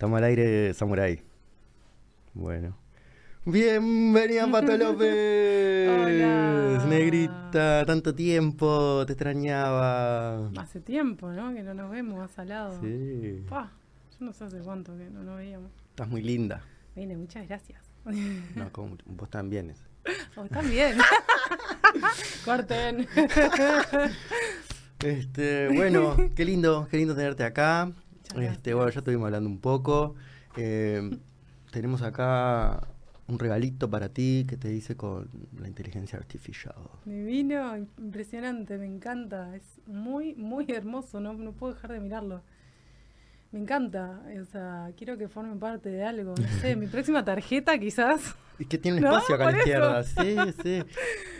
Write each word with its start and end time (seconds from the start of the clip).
Estamos 0.00 0.16
al 0.16 0.24
aire, 0.24 0.72
Samurai. 0.72 1.22
Bueno. 2.32 2.74
Bienvenida, 3.44 4.46
Pato 4.50 4.74
López. 4.78 5.90
Hola. 5.90 6.86
Negrita, 6.88 7.84
tanto 7.84 8.14
tiempo, 8.14 9.04
te 9.04 9.12
extrañaba. 9.12 10.48
Hace 10.56 10.80
tiempo, 10.80 11.30
¿no? 11.30 11.52
Que 11.52 11.62
no 11.62 11.74
nos 11.74 11.90
vemos 11.90 12.38
al 12.38 12.48
lado. 12.48 12.80
Sí. 12.80 13.44
Pa, 13.46 13.72
yo 14.18 14.24
no 14.24 14.32
sé 14.32 14.44
hace 14.44 14.60
cuánto 14.60 14.96
que 14.96 15.10
no 15.10 15.22
nos 15.22 15.36
veíamos. 15.36 15.70
Estás 15.90 16.08
muy 16.08 16.22
linda. 16.22 16.62
Vine, 16.96 17.14
muchas 17.18 17.46
gracias. 17.46 17.82
No, 18.06 18.70
vos 19.04 19.28
también. 19.28 19.74
Oh, 20.34 20.46
también. 20.46 20.96
Corten. 22.46 23.06
Este, 25.04 25.68
bueno, 25.68 26.16
qué 26.34 26.46
lindo, 26.46 26.88
qué 26.90 26.96
lindo 26.96 27.14
tenerte 27.14 27.44
acá. 27.44 27.92
Este, 28.36 28.74
bueno, 28.74 28.90
ya 28.90 28.98
estuvimos 29.00 29.26
hablando 29.26 29.48
un 29.48 29.58
poco. 29.60 30.14
Eh, 30.56 31.18
tenemos 31.72 32.02
acá 32.02 32.86
un 33.28 33.38
regalito 33.38 33.88
para 33.88 34.08
ti 34.08 34.44
que 34.48 34.56
te 34.56 34.68
dice 34.68 34.96
con 34.96 35.28
la 35.60 35.68
inteligencia 35.68 36.18
artificial. 36.18 36.74
Divino, 37.04 37.76
impresionante, 37.76 38.76
me 38.78 38.86
encanta. 38.86 39.54
Es 39.56 39.62
muy, 39.86 40.34
muy 40.34 40.66
hermoso, 40.68 41.20
no, 41.20 41.32
no 41.34 41.52
puedo 41.52 41.74
dejar 41.74 41.92
de 41.92 42.00
mirarlo. 42.00 42.42
Me 43.52 43.58
encanta, 43.60 44.20
o 44.40 44.44
sea, 44.44 44.90
quiero 44.96 45.18
que 45.18 45.28
forme 45.28 45.56
parte 45.56 45.88
de 45.90 46.04
algo. 46.04 46.34
No 46.36 46.48
sé, 46.60 46.76
mi 46.76 46.86
próxima 46.88 47.24
tarjeta 47.24 47.78
quizás. 47.78 48.34
Y 48.58 48.64
que 48.64 48.78
tiene 48.78 48.98
un 48.98 49.04
No, 49.04 49.10
espacio 49.12 49.34
acá 49.34 49.48
a 49.48 49.52
la 49.52 49.58
izquierda, 49.58 50.04
sí, 50.04 50.36
sí. 50.62 50.82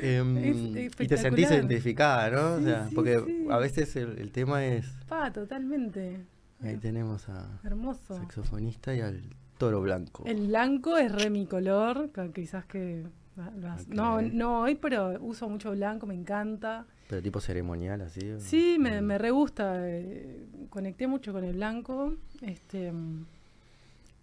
Em, 0.01 0.37
Es 0.39 1.01
y 1.01 1.07
te 1.07 1.17
sentís 1.17 1.51
identificada, 1.51 2.31
¿no? 2.31 2.55
o 2.55 2.61
sea, 2.61 2.89
sí, 2.89 2.95
porque 2.95 3.21
sí. 3.25 3.47
a 3.51 3.59
veces 3.59 3.95
el, 3.97 4.19
el 4.19 4.33
tema 4.33 4.65
es. 4.65 4.87
Pa, 5.09 5.33
totalmente. 5.33 6.19
Ahí 6.63 6.77
tenemos 6.77 7.29
a 7.29 7.61
Hermoso. 7.65 8.17
saxofonista 8.17 8.95
y 8.95 9.01
al 9.01 9.23
toro 9.59 9.81
blanco. 9.81 10.25
El 10.27 10.49
blanco 10.49 10.97
es 10.99 11.11
re 11.11 11.31
mi 11.31 11.47
color, 11.47 12.11
quizás 12.35 12.65
que... 12.67 13.07
No, 13.89 14.21
no 14.21 14.61
hoy, 14.63 14.75
pero 14.75 15.17
uso 15.23 15.49
mucho 15.49 15.71
blanco, 15.71 16.07
me 16.07 16.15
encanta. 16.15 16.85
Pero 17.09 17.23
tipo 17.23 17.41
ceremonial, 17.41 18.03
así. 18.03 18.31
¿o? 18.33 18.39
Sí, 18.41 18.77
me, 18.79 19.01
Mm. 19.01 19.05
me 19.05 19.19
re 19.19 19.31
gusta. 19.31 19.77
eh, 19.89 20.45
conecté 20.69 21.07
mucho 21.07 21.33
con 21.33 21.45
el 21.45 21.55
blanco. 21.55 22.15
Este, 22.43 22.93
mm, 22.93 23.25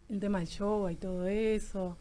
el 0.10 0.20
tema 0.20 0.40
del 0.40 0.48
yoga 0.48 0.92
y 0.92 0.96
todo 0.98 1.26
eso. 1.26 1.98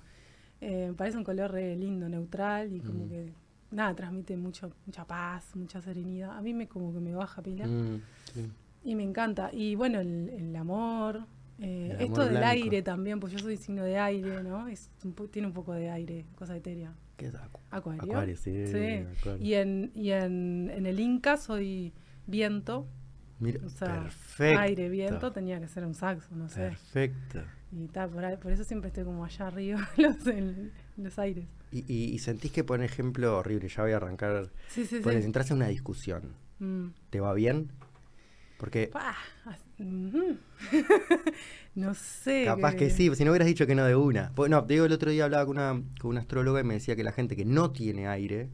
Eh, 0.60 0.88
me 0.88 0.94
parece 0.94 1.16
un 1.16 1.24
color 1.24 1.52
re 1.52 1.74
lindo, 1.76 2.06
neutral 2.08 2.72
y 2.74 2.80
como 2.80 3.06
Mm. 3.06 3.08
que 3.08 3.32
nada, 3.70 3.94
transmite 3.94 4.36
mucho, 4.36 4.70
mucha 4.84 5.04
paz, 5.06 5.56
mucha 5.56 5.80
serenidad. 5.80 6.36
A 6.36 6.42
mí 6.42 6.52
me 6.52 6.68
como 6.68 6.92
que 6.92 7.00
me 7.00 7.14
baja 7.14 7.40
pila 7.40 7.66
Mm, 7.66 8.00
sí. 8.34 8.50
Y 8.86 8.94
me 8.94 9.02
encanta. 9.02 9.50
Y 9.52 9.74
bueno, 9.74 10.00
el, 10.00 10.30
el 10.30 10.56
amor. 10.56 11.26
eh, 11.60 11.88
El 11.92 12.00
esto 12.00 12.04
amor 12.22 12.24
del 12.24 12.30
blanco. 12.38 12.46
aire 12.48 12.82
también, 12.82 13.20
pues 13.20 13.32
yo 13.32 13.38
soy 13.38 13.56
signo 13.56 13.82
de 13.84 13.98
aire, 13.98 14.42
¿no? 14.42 14.68
Es 14.68 14.90
un 15.04 15.12
tiene 15.28 15.48
un 15.48 15.54
poco 15.54 15.72
de 15.74 15.90
aire, 15.90 16.24
cosa 16.36 16.56
etérea. 16.56 16.94
¿Qué 17.16 17.26
es 17.26 17.34
acu- 17.34 17.60
Acuario. 17.70 18.02
Acuario, 18.04 18.36
sí. 18.36 18.66
Sí. 18.66 19.04
Acuario. 19.20 19.44
Y 19.44 19.54
en, 19.54 19.90
y 19.94 20.10
en, 20.10 20.70
en 20.74 20.86
el 20.86 21.00
Inca 21.00 21.36
soy 21.36 21.92
viento, 22.26 22.86
Mira, 23.38 23.60
o 23.64 23.68
sea, 23.70 24.02
perfecto. 24.02 24.60
aire, 24.60 24.88
viento, 24.88 25.32
tenía 25.32 25.58
que 25.60 25.68
ser 25.68 25.84
un 25.84 25.94
saxo, 25.94 26.34
no 26.36 26.48
sé. 26.48 26.60
Perfecto. 26.60 27.40
Y 27.72 27.86
tal, 27.88 28.10
por, 28.10 28.24
ahí- 28.24 28.36
por 28.36 28.52
eso 28.52 28.64
siempre 28.64 28.88
estoy 28.88 29.04
como 29.04 29.24
allá 29.24 29.46
arriba, 29.48 29.88
los, 29.96 30.26
en 30.26 30.72
los 30.98 31.18
aires. 31.18 31.46
Y, 31.72 31.78
y- 31.92 32.14
y 32.14 32.18
sentís 32.18 32.52
que, 32.52 32.64
por 32.64 32.82
ejemplo, 32.82 33.38
horrible, 33.38 33.68
ya 33.68 33.82
voy 33.82 33.92
a 33.92 33.96
arrancar. 33.96 34.50
Sí, 34.68 34.84
sí, 34.86 35.00
Pues 35.02 35.16
sí. 35.20 35.24
entras 35.24 35.50
en 35.50 35.56
una 35.56 35.68
discusión. 35.68 36.34
Mm. 36.58 36.88
¿Te 37.10 37.20
va 37.20 37.32
bien? 37.34 37.72
Porque 38.58 38.88
Pa, 38.88 39.14
as- 39.44 39.60
ujú. 39.78 40.36
no 41.74 41.94
sé. 41.94 42.44
capaz 42.46 42.74
que 42.74 42.88
sí, 42.90 43.14
si 43.14 43.24
no 43.24 43.30
hubieras 43.32 43.46
dicho 43.46 43.66
que 43.66 43.74
no 43.74 43.84
de 43.84 43.94
una. 43.96 44.32
Pues, 44.34 44.50
no, 44.50 44.64
te 44.64 44.74
digo, 44.74 44.86
el 44.86 44.92
otro 44.92 45.10
día 45.10 45.24
hablaba 45.24 45.44
con 45.46 45.56
una, 45.58 45.82
con 46.00 46.10
una 46.10 46.20
astróloga 46.20 46.60
y 46.60 46.64
me 46.64 46.74
decía 46.74 46.96
que 46.96 47.04
la 47.04 47.12
gente 47.12 47.36
que 47.36 47.44
no 47.44 47.70
tiene 47.72 48.08
aire 48.08 48.48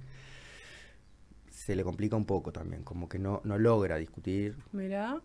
se 1.50 1.76
le 1.76 1.84
complica 1.84 2.16
un 2.16 2.24
poco 2.26 2.52
también, 2.52 2.82
como 2.82 3.08
que 3.08 3.18
no, 3.18 3.40
no 3.44 3.56
logra 3.58 3.96
discutir. 3.96 4.56
Mirá. 4.72 5.20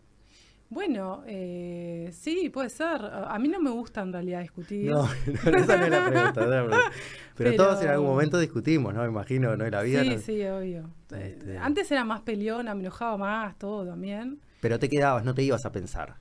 Bueno, 0.69 1.23
eh, 1.25 2.11
sí, 2.13 2.49
puede 2.49 2.69
ser. 2.69 2.99
A 3.01 3.39
mí 3.39 3.47
no 3.47 3.59
me 3.61 3.69
gusta 3.71 4.01
en 4.01 4.11
realidad 4.11 4.41
discutir. 4.41 4.91
No, 4.91 5.03
no, 5.25 5.57
esa 5.57 5.77
no 5.77 5.85
es 5.85 5.89
la 5.89 6.05
pregunta. 6.09 6.33
no 6.35 6.43
es 6.43 6.49
la 6.49 6.65
pregunta. 6.65 6.91
Pero, 6.91 6.91
Pero- 7.51 7.55
todos 7.55 7.81
en 7.81 7.87
algún 7.89 8.07
momento 8.07 8.37
discutimos, 8.37 8.93
¿no? 8.93 9.01
Me 9.03 9.07
imagino, 9.07 9.55
¿no? 9.55 9.65
En 9.65 9.71
la 9.71 9.81
vida. 9.81 10.03
sí, 10.03 10.09
¿no? 10.09 10.19
sí, 10.19 10.43
obvio. 10.43 10.89
Este- 11.09 11.57
Antes 11.57 11.89
era 11.89 12.03
más 12.03 12.19
peleona, 12.21 12.75
me 12.75 12.81
enojaba 12.81 13.17
más, 13.17 13.57
todo 13.57 13.85
también. 13.87 14.39
Pero 14.59 14.79
te 14.79 14.89
quedabas, 14.89 15.23
no 15.23 15.33
te 15.33 15.43
ibas 15.43 15.65
a 15.65 15.71
pensar. 15.71 16.15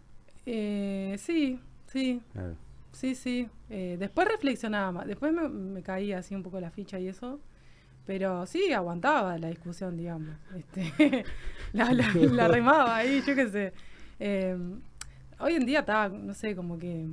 Eh, 0.44 1.16
sí, 1.18 1.60
sí, 1.86 2.20
sí, 2.92 3.14
sí. 3.14 3.48
Eh, 3.70 3.96
después 3.98 4.28
reflexionaba 4.28 4.92
más. 4.92 5.06
Después 5.06 5.32
me, 5.32 5.48
me 5.48 5.82
caía 5.82 6.18
así 6.18 6.34
un 6.34 6.42
poco 6.42 6.60
la 6.60 6.70
ficha 6.70 6.98
y 6.98 7.08
eso. 7.08 7.40
Pero 8.06 8.46
sí, 8.46 8.72
aguantaba 8.72 9.36
la 9.38 9.48
discusión, 9.48 9.96
digamos. 9.96 10.36
Este, 10.54 11.24
la, 11.72 11.92
la, 11.92 12.12
la 12.14 12.48
remaba 12.56 12.96
ahí, 12.96 13.22
yo 13.26 13.34
qué 13.34 13.48
sé. 13.48 13.72
Eh, 14.20 14.56
hoy 15.40 15.54
en 15.54 15.66
día 15.66 15.80
está, 15.80 16.08
no 16.08 16.32
sé, 16.34 16.54
como 16.54 16.78
que 16.78 17.06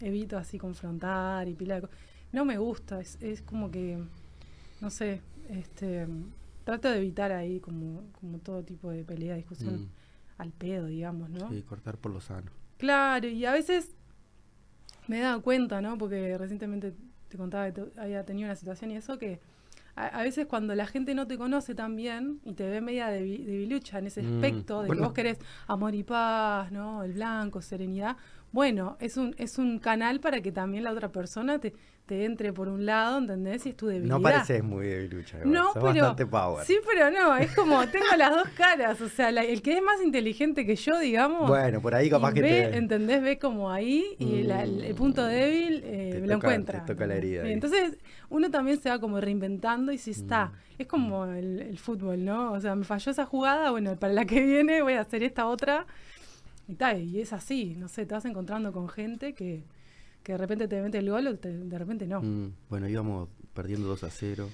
evito 0.00 0.38
así 0.38 0.58
confrontar 0.58 1.48
y 1.48 1.54
pila 1.54 1.76
de 1.76 1.80
cosas. 1.82 1.96
No 2.32 2.44
me 2.44 2.58
gusta, 2.58 3.00
es, 3.00 3.18
es 3.20 3.42
como 3.42 3.70
que, 3.70 3.98
no 4.80 4.90
sé, 4.90 5.20
este, 5.48 6.06
trato 6.64 6.88
de 6.90 6.98
evitar 6.98 7.32
ahí 7.32 7.60
como, 7.60 8.02
como 8.20 8.38
todo 8.38 8.62
tipo 8.62 8.90
de 8.90 9.04
pelea, 9.04 9.36
discusión 9.36 9.74
Mm, 9.82 9.88
al 10.38 10.52
pedo, 10.52 10.86
digamos, 10.86 11.30
¿no? 11.30 11.48
sí, 11.48 11.62
cortar 11.62 11.96
por 11.98 12.12
lo 12.12 12.20
sano. 12.20 12.50
Claro, 12.78 13.28
y 13.28 13.44
a 13.46 13.52
veces 13.52 13.94
me 15.08 15.18
he 15.18 15.20
dado 15.20 15.42
cuenta, 15.42 15.80
¿no? 15.80 15.96
Porque 15.98 16.36
recientemente 16.38 16.94
te 17.28 17.36
contaba 17.38 17.66
que 17.66 17.80
te- 17.82 18.00
había 18.00 18.24
tenido 18.24 18.46
una 18.48 18.56
situación 18.56 18.90
y 18.90 18.96
eso 18.96 19.18
que 19.18 19.40
a, 19.94 20.06
a 20.08 20.22
veces 20.22 20.46
cuando 20.46 20.74
la 20.74 20.86
gente 20.86 21.14
no 21.14 21.26
te 21.26 21.38
conoce 21.38 21.74
tan 21.74 21.96
bien 21.96 22.40
y 22.44 22.54
te 22.54 22.68
ve 22.68 22.80
media 22.80 23.08
debi- 23.10 23.44
debilucha 23.44 23.98
en 23.98 24.06
ese 24.08 24.22
Mm, 24.22 24.26
aspecto 24.34 24.82
de 24.82 24.88
bueno. 24.88 25.00
que 25.02 25.06
vos 25.06 25.12
querés 25.14 25.38
amor 25.68 25.94
y 25.94 26.02
paz, 26.02 26.70
¿no? 26.72 27.02
El 27.02 27.12
blanco, 27.14 27.62
serenidad. 27.62 28.16
Bueno, 28.52 28.96
es 29.00 29.16
un, 29.16 29.34
es 29.38 29.58
un 29.58 29.78
canal 29.78 30.20
para 30.20 30.40
que 30.40 30.52
también 30.52 30.84
la 30.84 30.92
otra 30.92 31.10
persona 31.12 31.58
te, 31.58 31.72
te 32.06 32.24
entre 32.24 32.52
por 32.52 32.68
un 32.68 32.86
lado, 32.86 33.18
¿entendés? 33.18 33.66
Y 33.66 33.70
es 33.70 33.76
tu 33.76 33.88
debilidad. 33.88 34.16
No 34.16 34.22
pareces 34.22 34.62
muy 34.62 34.86
debilucha, 34.86 35.38
No, 35.44 35.64
sos 35.64 35.74
pero. 35.74 35.86
bastante 35.86 36.24
power. 36.26 36.64
Sí, 36.64 36.76
pero 36.86 37.10
no, 37.10 37.36
es 37.36 37.52
como 37.54 37.84
tengo 37.88 38.06
las 38.16 38.30
dos 38.30 38.48
caras. 38.56 39.00
O 39.00 39.08
sea, 39.08 39.32
la- 39.32 39.42
el 39.42 39.60
que 39.60 39.76
es 39.76 39.82
más 39.82 40.00
inteligente 40.02 40.64
que 40.64 40.76
yo, 40.76 40.98
digamos. 41.00 41.48
Bueno, 41.48 41.80
por 41.82 41.94
ahí 41.94 42.08
capaz 42.08 42.32
que 42.32 42.42
ve, 42.42 42.48
te... 42.48 42.76
¿entendés? 42.76 43.20
Ve 43.22 43.38
como 43.38 43.70
ahí 43.72 44.04
y 44.20 44.44
la- 44.44 44.62
el, 44.62 44.84
el 44.84 44.94
punto 44.94 45.24
débil 45.26 45.82
eh, 45.84 46.10
Te 46.14 46.20
lo 46.20 46.34
toca- 46.34 46.46
encuentra. 46.48 46.84
te 46.84 46.92
toca 46.94 47.06
la 47.06 47.14
herida 47.16 47.48
entonces 47.48 47.98
uno 48.30 48.50
también 48.50 48.80
se 48.80 48.88
va 48.88 48.98
como 49.00 49.20
reinventando 49.20 49.90
y 49.92 49.98
si 49.98 50.12
está. 50.12 50.46
Mm. 50.46 50.52
Es 50.78 50.86
como 50.86 51.24
el, 51.26 51.60
el 51.62 51.78
fútbol, 51.78 52.24
¿no? 52.24 52.52
O 52.52 52.60
sea, 52.60 52.74
me 52.74 52.84
falló 52.84 53.10
esa 53.10 53.24
jugada, 53.26 53.70
bueno, 53.70 53.96
para 53.96 54.12
la 54.12 54.24
que 54.24 54.40
viene 54.42 54.82
voy 54.82 54.92
a 54.94 55.00
hacer 55.00 55.22
esta 55.22 55.46
otra. 55.46 55.86
Y 56.68 56.74
tal, 56.74 57.00
y 57.02 57.20
es 57.20 57.32
así, 57.32 57.74
no 57.78 57.88
sé, 57.88 58.06
te 58.06 58.14
vas 58.14 58.24
encontrando 58.24 58.72
con 58.72 58.88
gente 58.88 59.32
que, 59.34 59.62
que 60.26 60.32
de 60.32 60.38
repente 60.38 60.66
te 60.66 60.82
mete 60.82 60.98
el 60.98 61.08
gol 61.08 61.24
o 61.28 61.36
te- 61.38 61.56
de 61.56 61.78
repente 61.78 62.04
no. 62.08 62.20
Mm, 62.20 62.52
bueno, 62.68 62.88
íbamos 62.88 63.28
perdiendo 63.54 63.86
2 63.86 64.02
a 64.02 64.10
0, 64.10 64.48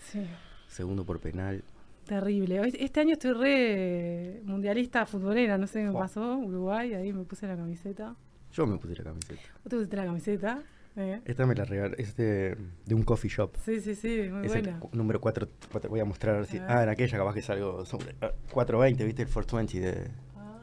Sí. 0.00 0.24
segundo 0.68 1.04
por 1.04 1.18
penal. 1.18 1.64
Terrible. 2.06 2.60
Este 2.78 3.00
año 3.00 3.14
estoy 3.14 3.32
re 3.32 4.40
mundialista 4.44 5.04
futbolera, 5.04 5.58
no 5.58 5.66
sé 5.66 5.80
qué 5.80 5.86
me 5.88 5.92
pasó, 5.92 6.36
Uruguay, 6.38 6.94
ahí 6.94 7.12
me 7.12 7.24
puse 7.24 7.48
la 7.48 7.56
camiseta. 7.56 8.14
Yo 8.52 8.68
me 8.68 8.78
puse 8.78 8.94
la 8.94 9.02
camiseta. 9.02 9.40
¿Vos 9.64 9.70
te 9.70 9.76
pusiste 9.76 9.96
la 9.96 10.04
camiseta? 10.04 10.62
Eh. 10.94 11.20
Esta 11.24 11.44
me 11.44 11.56
la 11.56 11.64
regaló, 11.64 11.96
es 11.98 12.14
de, 12.16 12.56
de 12.86 12.94
un 12.94 13.02
coffee 13.02 13.28
shop. 13.28 13.56
Sí, 13.64 13.80
sí, 13.80 13.96
sí, 13.96 14.28
muy 14.30 14.46
es 14.46 14.52
buena. 14.52 14.80
el 14.92 14.96
número 14.96 15.20
4, 15.20 15.48
voy 15.90 15.98
a 16.00 16.04
mostrar 16.04 16.36
a 16.36 16.38
ver 16.38 16.46
si... 16.46 16.58
A 16.58 16.62
ver. 16.62 16.70
Ah, 16.70 16.82
en 16.84 16.88
aquella 16.90 17.18
capaz 17.18 17.34
que 17.34 17.40
es 17.40 17.50
algo 17.50 17.84
sobre... 17.84 18.14
ah, 18.22 18.30
420, 18.52 19.04
¿viste? 19.04 19.22
El 19.22 19.28
420 19.28 19.80
de, 19.80 20.10
Ah, 20.36 20.62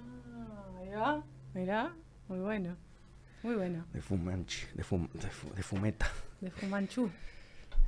ahí 0.79 0.89
va, 0.89 1.23
mirá, 1.53 1.93
muy 2.29 2.39
bueno, 2.39 2.77
muy 3.43 3.55
bueno, 3.55 3.85
de 3.93 4.01
Fumanchi, 4.01 4.65
de, 4.73 4.83
Fum- 4.83 5.09
de, 5.11 5.29
Fu- 5.29 5.53
de 5.53 5.63
Fumeta. 5.63 6.07
de 6.41 6.49
Fumanchu. 6.51 7.09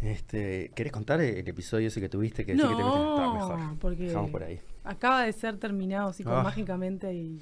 Este, 0.02 0.72
¿Querés 0.76 0.92
contar 0.92 1.22
el 1.22 1.48
episodio 1.48 1.88
ese 1.88 2.02
que 2.02 2.10
tuviste? 2.10 2.46
Que 2.46 2.54
decís 2.54 2.68
que 2.68 2.76
te 2.76 2.84
metiste 2.84 3.22
mejor. 3.34 3.60
No, 3.60 3.78
porque 3.80 4.14
por 4.32 4.44
ahí. 4.44 4.60
acaba 4.84 5.24
de 5.24 5.32
ser 5.34 5.58
terminado 5.58 6.10
así 6.10 6.24
como 6.24 6.38
Ah. 6.38 6.44
mágicamente 6.44 7.14
y 7.14 7.40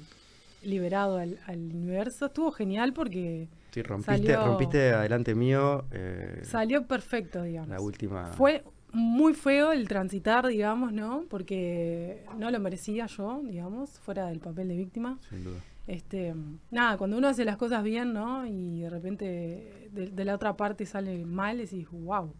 liberado 0.62 1.18
al, 1.18 1.38
al 1.46 1.58
universo. 1.58 2.26
Estuvo 2.26 2.52
genial 2.52 2.92
porque 2.92 3.48
Sí, 3.72 3.82
rompiste, 3.82 4.12
Salió- 4.12 4.46
rompiste 4.46 4.92
adelante 4.92 5.34
mío 5.34 5.84
eh, 5.90 6.42
salió 6.44 6.86
perfecto, 6.86 7.42
digamos. 7.42 7.68
la 7.70 7.80
última... 7.80 8.28
Fue 8.28 8.62
muy 8.92 9.34
feo 9.34 9.72
el 9.72 9.88
transitar, 9.88 10.46
digamos, 10.46 10.92
¿no? 10.92 11.24
Porque 11.28 12.24
no 12.38 12.52
lo 12.52 12.60
merecía 12.60 13.06
yo, 13.06 13.42
digamos, 13.44 13.90
fuera 13.98 14.26
del 14.28 14.38
papel 14.38 14.68
de 14.68 14.76
víctima. 14.76 15.18
Sin 15.28 15.42
duda. 15.42 15.58
Este, 15.86 16.34
nada, 16.70 16.96
cuando 16.96 17.18
uno 17.18 17.28
hace 17.28 17.44
las 17.44 17.56
cosas 17.58 17.82
bien, 17.82 18.12
¿no? 18.14 18.46
Y 18.46 18.80
de 18.80 18.90
repente 18.90 19.90
de, 19.92 20.10
de 20.10 20.24
la 20.24 20.34
otra 20.34 20.56
parte 20.56 20.86
sale 20.86 21.24
mal, 21.26 21.58
decís, 21.58 21.86
wow, 21.90 22.32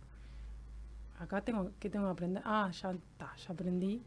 acá 1.19 1.41
tengo, 1.43 1.71
¿qué 1.79 1.91
tengo 1.91 2.07
que 2.07 2.13
aprender? 2.13 2.43
Ah, 2.47 2.71
ya 2.71 2.93
está, 2.93 3.33
ya 3.37 3.53
aprendí. 3.53 4.03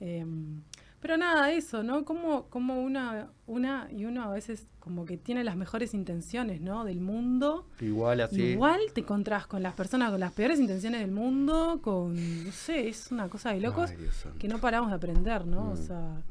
Em, 0.00 0.60
Pero 1.00 1.16
nada, 1.16 1.52
eso, 1.52 1.82
¿no? 1.84 2.04
Como, 2.04 2.46
como 2.48 2.82
una, 2.82 3.30
una 3.46 3.88
y 3.92 4.06
uno 4.06 4.24
a 4.24 4.28
veces 4.32 4.66
como 4.80 5.04
que 5.04 5.16
tiene 5.18 5.44
las 5.44 5.54
mejores 5.56 5.94
intenciones, 5.94 6.60
¿no? 6.60 6.84
Del 6.84 7.00
mundo. 7.00 7.68
Igual 7.80 8.22
así. 8.22 8.42
Igual 8.42 8.80
te 8.92 9.02
encontrás 9.02 9.46
con 9.46 9.62
las 9.62 9.74
personas 9.74 10.10
con 10.10 10.18
las 10.18 10.32
peores 10.32 10.58
intenciones 10.58 11.00
del 11.00 11.12
mundo, 11.12 11.80
con, 11.82 12.14
no 12.44 12.50
sé, 12.52 12.88
es 12.88 13.12
una 13.12 13.28
cosa 13.28 13.52
de 13.52 13.60
locos 13.60 13.90
Ay, 13.90 14.08
que 14.38 14.48
no 14.48 14.58
paramos 14.58 14.90
de 14.90 14.96
aprender, 14.96 15.46
¿no? 15.46 15.70
O 15.70 15.74
Mm. 15.74 15.76
sea, 15.76 16.22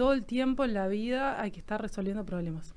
todo 0.00 0.14
el 0.14 0.24
tiempo 0.24 0.64
en 0.64 0.72
la 0.72 0.88
vida 0.88 1.38
hay 1.42 1.50
que 1.50 1.58
estar 1.58 1.78
resolviendo 1.82 2.24
problemas. 2.24 2.74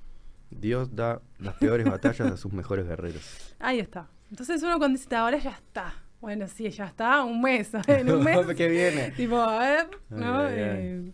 Dios 0.51 0.93
da 0.93 1.21
las 1.39 1.55
peores 1.55 1.85
batallas 1.89 2.29
a 2.33 2.35
sus 2.35 2.51
mejores 2.51 2.85
guerreros. 2.85 3.55
Ahí 3.59 3.79
está. 3.79 4.09
Entonces 4.29 4.61
uno 4.61 4.77
cuando 4.77 4.97
dice, 4.99 5.15
ahora 5.15 5.37
ya 5.37 5.51
está. 5.51 5.93
Bueno, 6.19 6.45
sí, 6.49 6.69
ya 6.69 6.87
está, 6.87 7.23
un 7.23 7.39
mes. 7.41 7.71
En 7.87 8.11
un 8.11 8.21
mes, 8.25 8.45
¿Qué 8.57 8.67
viene? 8.67 9.11
tipo, 9.11 9.37
a 9.37 9.57
ver, 9.59 9.89
¿no? 10.09 10.39
Ay, 10.39 10.53
ay, 10.53 10.59
ay. 10.63 10.77
Eh, 11.07 11.11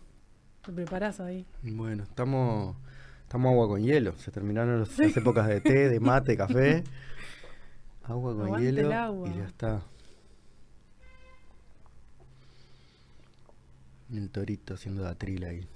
te 0.65 0.71
preparás 0.71 1.19
ahí. 1.19 1.45
Bueno, 1.61 2.01
estamos, 2.01 2.75
estamos 3.21 3.51
agua 3.51 3.67
con 3.67 3.83
hielo. 3.83 4.13
Se 4.17 4.31
terminaron 4.31 4.79
los- 4.79 4.97
las 4.97 5.15
épocas 5.15 5.47
de 5.47 5.61
té, 5.61 5.89
de 5.89 5.99
mate, 5.99 6.35
café. 6.35 6.83
Agua 8.03 8.33
con 8.33 8.45
Aguante 8.47 8.65
hielo 8.65 8.81
el 8.81 8.91
agua. 8.93 9.29
y 9.29 9.37
ya 9.37 9.43
está. 9.45 9.81
El 14.11 14.31
torito 14.31 14.73
haciendo 14.73 15.03
la 15.03 15.13
trila 15.13 15.49
ahí. 15.49 15.67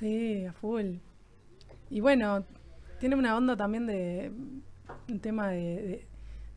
Sí, 0.00 0.44
a 0.46 0.52
full. 0.52 0.94
Y 1.90 2.00
bueno, 2.00 2.44
tiene 2.98 3.14
una 3.16 3.36
onda 3.36 3.56
también 3.56 3.86
de 3.86 4.32
un 5.08 5.20
tema 5.20 5.48
de, 5.50 6.06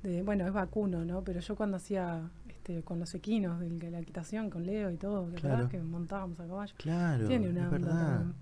de- 0.04 0.10
de- 0.10 0.24
bueno, 0.24 0.46
es 0.48 0.54
vacuno, 0.54 1.04
¿no? 1.06 1.24
Pero 1.24 1.40
yo 1.42 1.56
cuando 1.56 1.78
hacía 1.78 2.30
este, 2.48 2.82
con 2.84 3.00
los 3.00 3.14
equinos 3.14 3.60
de 3.60 3.92
la 3.92 4.00
equitación, 4.00 4.50
con 4.50 4.66
Leo 4.66 4.90
y 4.92 4.98
todo, 4.98 5.26
¿verdad? 5.26 5.40
Claro. 5.42 5.70
Que 5.70 5.80
montábamos 5.80 6.40
a 6.40 6.48
caballo. 6.48 6.74
Claro, 6.78 7.28
Tiene 7.28 7.50
una 7.50 7.62
es 7.68 7.74
onda 7.74 7.78
verdad. 7.88 8.16
también. 8.18 8.36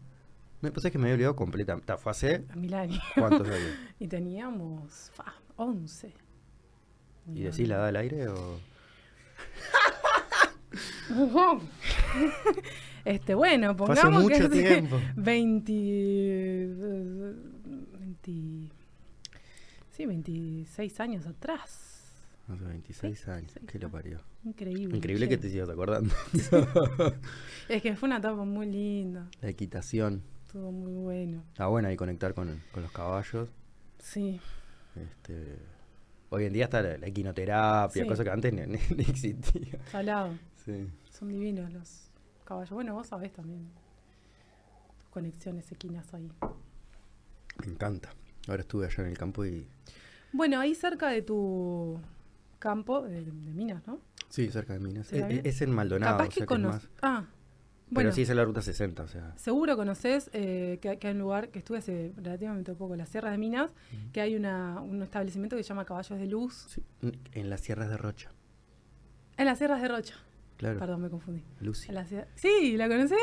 Me 0.61 0.71
pasa 0.71 0.91
que 0.91 0.97
me 0.99 1.05
había 1.05 1.15
olvidado 1.15 1.35
completamente. 1.35 1.97
Fue 1.97 2.11
hace 2.11 2.45
A 2.49 2.55
mil 2.55 2.73
años. 2.75 3.01
cuántos 3.15 3.47
años. 3.47 3.75
y 3.99 4.07
teníamos 4.07 5.09
fa, 5.13 5.33
11. 5.55 6.13
¿Y 7.33 7.41
decís 7.41 7.67
la 7.67 7.77
da 7.77 7.87
al 7.87 7.95
aire 7.95 8.27
o...? 8.27 8.59
este, 13.05 13.33
bueno, 13.35 13.75
pongamos 13.75 14.27
que 14.27 14.35
mucho 14.39 14.47
hace 14.47 14.61
tiempo. 14.63 14.99
20, 15.15 15.73
eh, 15.75 17.33
20 17.99 18.73
Sí, 19.91 20.05
26 20.05 20.99
años 20.99 21.25
atrás. 21.27 21.87
Hace 22.47 22.63
26 22.65 23.27
años. 23.27 23.53
26 23.53 23.65
¿Qué 23.71 23.79
lo 23.79 23.89
parió? 23.89 24.19
Increíble. 24.43 24.97
Increíble 24.97 25.29
que 25.29 25.37
te 25.37 25.49
sigas 25.49 25.69
acordando. 25.69 26.13
Es 27.69 27.81
que 27.81 27.95
fue 27.95 28.07
una 28.07 28.17
etapa 28.17 28.43
muy 28.43 28.65
linda. 28.65 29.29
la 29.41 29.49
equitación. 29.49 30.23
Estuvo 30.47 30.71
muy 30.71 30.91
bueno. 30.93 31.43
Está 31.51 31.67
bueno 31.67 31.87
ahí 31.87 31.95
conectar 31.95 32.33
con, 32.33 32.61
con 32.73 32.83
los 32.83 32.91
caballos. 32.91 33.47
Sí. 33.99 34.39
Este, 34.95 35.57
hoy 36.29 36.45
en 36.45 36.53
día 36.53 36.65
está 36.65 36.81
la, 36.81 36.97
la 36.97 37.07
equinoterapia, 37.07 38.03
Sí. 38.03 38.07
cosa 38.09 38.23
que 38.25 38.29
antes 38.31 38.51
ni, 38.53 38.61
ni- 38.65 38.79
ni 38.97 39.03
existía. 39.03 39.79
Salado. 39.91 40.33
Sí. 40.65 40.87
Son 41.09 41.29
divinos 41.29 41.71
los 41.71 42.10
caballos. 42.51 42.69
Bueno, 42.71 42.93
vos 42.93 43.07
sabés 43.07 43.31
también. 43.31 43.69
Tus 44.99 45.09
conexiones 45.09 45.71
equinas 45.71 46.13
ahí. 46.13 46.29
Me 47.65 47.71
encanta. 47.71 48.09
Ahora 48.47 48.61
estuve 48.61 48.85
allá 48.87 49.03
en 49.03 49.09
el 49.11 49.17
campo 49.17 49.45
y... 49.45 49.65
Bueno, 50.33 50.59
ahí 50.59 50.75
cerca 50.75 51.09
de 51.09 51.21
tu 51.21 51.99
campo 52.59 53.01
de, 53.03 53.23
de 53.23 53.53
minas, 53.53 53.85
¿no? 53.87 53.99
Sí, 54.29 54.49
cerca 54.49 54.73
de 54.73 54.79
Minas. 54.79 55.07
¿Será 55.07 55.27
Es, 55.27 55.33
bien? 55.33 55.45
es 55.45 55.61
en 55.61 55.71
Maldonado, 55.71 56.13
Capaz 56.17 56.25
o 56.25 56.29
que 56.29 56.33
sea 56.35 56.39
que 56.47 56.53
es 56.53 56.59
conoces. 56.61 56.83
más... 56.83 56.99
Ah, 57.01 57.25
Pero 57.89 57.95
bueno. 57.95 58.11
sí 58.13 58.21
es 58.21 58.29
en 58.29 58.37
la 58.37 58.45
ruta 58.45 58.61
60, 58.61 59.03
o 59.03 59.07
sea... 59.09 59.33
Seguro 59.37 59.75
conoces 59.75 60.29
eh, 60.33 60.79
que, 60.81 60.97
que 60.97 61.07
hay 61.07 61.13
un 61.13 61.19
lugar 61.19 61.49
que 61.49 61.59
estuve 61.59 61.79
hace 61.79 62.13
relativamente 62.15 62.73
poco, 62.73 62.95
las 62.95 63.09
Sierras 63.09 63.31
de 63.33 63.37
Minas, 63.37 63.71
que 64.13 64.21
hay 64.21 64.35
una, 64.35 64.79
un 64.81 65.01
establecimiento 65.01 65.57
que 65.57 65.63
se 65.63 65.69
llama 65.69 65.83
Caballos 65.85 66.17
de 66.17 66.27
Luz. 66.27 66.65
Sí, 66.69 66.83
en 67.33 67.49
las 67.49 67.59
sierras 67.61 67.89
de 67.89 67.97
Rocha. 67.97 68.31
En 69.37 69.45
las 69.45 69.57
Sierras 69.57 69.81
de 69.81 69.87
Rocha. 69.89 70.15
Claro. 70.61 70.77
Perdón, 70.79 71.01
me 71.01 71.09
confundí. 71.09 71.43
Lucy. 71.59 71.91
La 71.91 72.05
Sí, 72.35 72.77
¿la 72.77 72.87
conoces? 72.87 73.17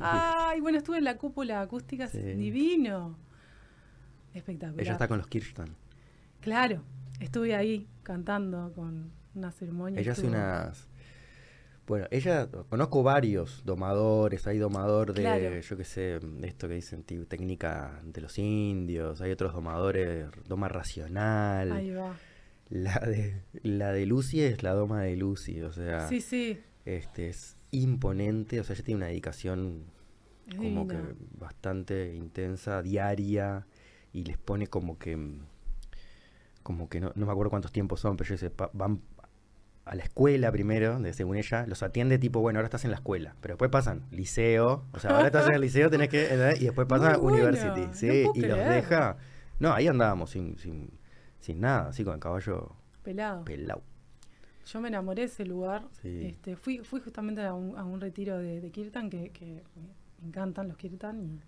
Ay, 0.00 0.60
bueno, 0.60 0.78
estuve 0.78 0.98
en 0.98 1.04
la 1.04 1.16
cúpula 1.16 1.60
acústica, 1.60 2.08
Sí. 2.08 2.18
divino. 2.18 3.16
Espectacular. 4.34 4.80
Ella 4.82 4.92
está 4.92 5.06
con 5.06 5.18
los 5.18 5.28
Kirchtan. 5.28 5.76
Claro, 6.40 6.82
estuve 7.20 7.54
ahí 7.54 7.86
cantando 8.02 8.72
con 8.74 9.12
una 9.36 9.52
ceremonia. 9.52 10.00
Ella 10.00 10.12
hace 10.12 10.26
unas... 10.26 10.88
Bueno, 11.86 12.08
ella, 12.10 12.48
conozco 12.68 13.04
varios 13.04 13.64
domadores, 13.64 14.48
hay 14.48 14.58
domador 14.58 15.12
de, 15.12 15.22
Claro. 15.22 15.60
yo 15.60 15.76
qué 15.76 15.84
sé, 15.84 16.18
de 16.20 16.48
esto 16.48 16.66
que 16.66 16.74
dicen, 16.74 17.04
técnica 17.04 18.00
de 18.04 18.20
los 18.20 18.36
indios, 18.36 19.20
hay 19.20 19.30
otros 19.30 19.52
domadores, 19.52 20.26
doma 20.48 20.66
racional. 20.68 21.70
Ahí 21.70 21.90
va. 21.92 22.16
La 22.68 22.98
de, 22.98 23.42
la 23.62 23.92
de 23.92 24.06
Lucy 24.06 24.40
es 24.42 24.62
la 24.64 24.72
doma 24.74 25.02
de 25.02 25.16
Lucy, 25.16 25.62
o 25.62 25.72
sea, 25.72 26.08
Sí, 26.08 26.20
sí, 26.20 26.60
este 26.96 27.28
es 27.28 27.56
imponente, 27.70 28.60
o 28.60 28.64
sea, 28.64 28.74
ella 28.74 28.84
tiene 28.84 28.98
una 28.98 29.06
dedicación 29.06 29.84
es 30.48 30.56
como 30.56 30.84
divina. 30.84 31.08
que 31.08 31.14
bastante 31.38 32.14
intensa, 32.14 32.82
diaria, 32.82 33.66
y 34.12 34.24
les 34.24 34.38
pone 34.38 34.66
como 34.66 34.98
que, 34.98 35.16
mm, 35.16 35.40
como 36.62 36.88
que 36.88 37.00
no, 37.00 37.12
no 37.14 37.26
me 37.26 37.32
acuerdo 37.32 37.50
cuántos 37.50 37.72
tiempos 37.72 38.00
son, 38.00 38.16
pero 38.16 38.30
yo 38.30 38.36
sé, 38.36 38.52
van 38.72 39.00
a 39.84 39.94
la 39.94 40.04
escuela 40.04 40.52
primero, 40.52 40.98
de, 41.00 41.12
según 41.12 41.36
ella, 41.36 41.66
los 41.66 41.82
atiende 41.82 42.18
tipo, 42.18 42.40
bueno, 42.40 42.58
ahora 42.58 42.66
estás 42.66 42.84
en 42.84 42.90
la 42.90 42.96
escuela, 42.96 43.34
pero 43.40 43.54
después 43.54 43.70
pasan 43.70 44.04
liceo, 44.10 44.84
o 44.92 44.98
sea, 44.98 45.12
ahora 45.12 45.26
estás 45.26 45.48
en 45.48 45.54
el 45.54 45.60
liceo, 45.60 45.90
tenés 45.90 46.08
que, 46.08 46.54
y 46.60 46.64
después 46.64 46.86
pasa 46.86 47.18
Muy 47.18 47.32
bueno, 47.32 47.48
university, 47.48 47.88
sí, 47.92 48.26
y 48.34 48.42
los 48.42 48.58
deja, 48.58 49.16
no, 49.58 49.72
ahí 49.72 49.88
andábamos 49.88 50.30
sin, 50.30 50.58
sin, 50.58 50.90
sin 51.40 51.60
nada, 51.60 51.88
así 51.88 52.04
con 52.04 52.14
el 52.14 52.20
caballo 52.20 52.76
Pelado. 53.02 53.44
pelado. 53.44 53.82
Yo 54.72 54.80
me 54.80 54.88
enamoré 54.88 55.22
de 55.22 55.26
ese 55.26 55.44
lugar. 55.44 55.86
Sí. 56.02 56.26
Este, 56.26 56.56
fui, 56.56 56.78
fui 56.78 57.00
justamente 57.00 57.42
a 57.42 57.54
un, 57.54 57.76
a 57.78 57.84
un 57.84 58.00
retiro 58.00 58.38
de, 58.38 58.60
de 58.60 58.70
Kirtan, 58.70 59.10
que, 59.10 59.30
que 59.30 59.62
me 60.20 60.28
encantan 60.28 60.68
los 60.68 60.76
Kirtan. 60.76 61.40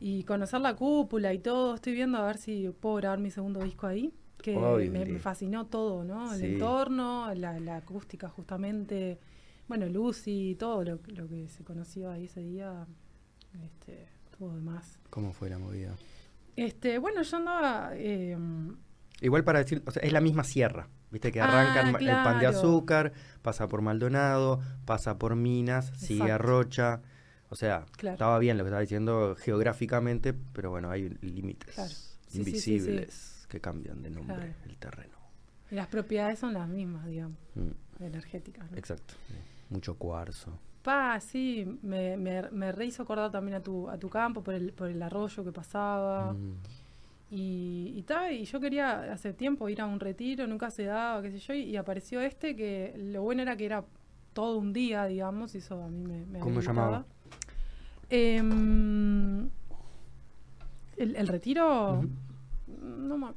Y, 0.00 0.18
y 0.18 0.24
conocer 0.24 0.60
la 0.60 0.74
cúpula 0.74 1.32
y 1.32 1.38
todo. 1.38 1.74
Estoy 1.76 1.94
viendo 1.94 2.18
a 2.18 2.26
ver 2.26 2.36
si 2.36 2.68
puedo 2.80 2.96
grabar 2.96 3.18
mi 3.20 3.30
segundo 3.30 3.60
disco 3.60 3.86
ahí. 3.86 4.12
Que 4.42 4.54
me, 4.90 5.18
fascinó 5.18 5.66
todo, 5.66 6.04
¿no? 6.04 6.34
El 6.34 6.40
Sí. 6.40 6.46
entorno, 6.46 7.32
la, 7.34 7.58
la 7.60 7.76
acústica 7.76 8.28
justamente. 8.28 9.18
Bueno, 9.68 9.86
Lucy, 9.86 10.54
todo 10.58 10.84
lo, 10.84 10.98
lo 11.06 11.26
que 11.28 11.48
se 11.48 11.64
conoció 11.64 12.10
ahí 12.10 12.24
ese 12.26 12.42
día. 12.42 12.86
Este, 13.64 14.06
todo 14.36 14.54
demás. 14.54 14.98
¿Cómo 15.08 15.32
fue 15.32 15.48
la 15.48 15.58
movida? 15.58 15.94
Este, 16.56 16.98
bueno, 16.98 17.22
yo 17.22 17.36
andaba... 17.38 17.92
eh, 17.94 18.36
Igual 19.24 19.42
para 19.44 19.58
decir, 19.60 19.82
o 19.86 19.90
sea, 19.90 20.02
es 20.02 20.12
la 20.12 20.20
misma 20.20 20.44
sierra. 20.44 20.88
Viste 21.10 21.32
que 21.32 21.40
Ah, 21.40 21.44
arrancan 21.46 21.92
ma- 21.92 21.98
el 21.98 22.06
pan 22.06 22.34
de 22.34 22.40
claro. 22.40 22.58
azúcar, 22.58 23.12
pasa 23.42 23.68
por 23.68 23.80
Maldonado, 23.82 24.60
pasa 24.84 25.18
por 25.18 25.34
Minas, 25.34 25.92
sigue 25.96 26.30
a. 26.30 26.38
Rocha. 26.38 27.00
O 27.48 27.56
sea, 27.56 27.86
Claro. 27.96 28.14
estaba 28.14 28.38
bien 28.38 28.58
lo 28.58 28.64
que 28.64 28.68
estaba 28.68 28.80
diciendo 28.80 29.36
geográficamente, 29.38 30.34
pero 30.52 30.70
bueno, 30.70 30.90
hay 30.90 31.08
límites 31.22 31.74
Claro. 31.74 31.90
Sí, 31.90 31.96
sí, 32.28 32.44
sí, 32.44 32.60
sí. 32.60 32.70
invisibles 32.74 33.46
que 33.48 33.60
cambian 33.60 34.02
de 34.02 34.10
nombre 34.10 34.34
Claro. 34.36 34.52
el 34.66 34.76
terreno. 34.76 35.14
y 35.70 35.76
las 35.76 35.86
propiedades 35.88 36.38
son 36.38 36.52
las 36.52 36.68
mismas, 36.68 37.06
digamos, 37.06 37.38
Mm, 37.54 38.02
energéticas. 38.04 38.70
¿no? 38.70 38.76
exacto. 38.76 39.14
Mucho 39.70 39.94
cuarzo. 39.96 40.58
Pa, 40.82 41.18
sí, 41.20 41.78
me, 41.82 42.16
me, 42.18 42.42
me 42.50 42.70
rehizo 42.72 43.02
acordar 43.04 43.30
también 43.30 43.56
a 43.56 43.60
tu, 43.62 43.88
a 43.88 43.96
tu 43.98 44.10
campo 44.10 44.42
por 44.42 44.52
el, 44.54 44.72
por 44.74 44.88
el 44.90 45.02
arroyo 45.02 45.42
que 45.42 45.50
pasaba. 45.52 46.32
Mm, 46.34 46.58
Y, 47.36 47.92
y, 47.96 48.02
ta, 48.02 48.30
y 48.30 48.44
yo 48.44 48.60
quería 48.60 49.12
hace 49.12 49.32
tiempo 49.32 49.68
ir 49.68 49.80
a 49.80 49.86
un 49.86 49.98
retiro, 49.98 50.46
nunca 50.46 50.70
se 50.70 50.84
daba, 50.84 51.20
qué 51.20 51.32
sé 51.32 51.38
yo, 51.40 51.52
y, 51.54 51.62
y 51.62 51.76
apareció 51.76 52.20
este 52.20 52.54
que 52.54 52.94
lo 52.96 53.22
bueno 53.22 53.42
era 53.42 53.56
que 53.56 53.64
era 53.66 53.84
todo 54.32 54.58
un 54.58 54.72
día, 54.72 55.06
digamos, 55.06 55.54
y 55.56 55.58
eso 55.58 55.82
a 55.82 55.88
mí 55.88 56.04
me, 56.04 56.24
me 56.26 56.38
¿Cómo 56.38 56.60
llamaba? 56.60 57.04
Em, 58.10 59.48
el, 60.96 61.16
el 61.16 61.26
retiro, 61.28 62.04
no 62.80 63.18
me 63.18 63.28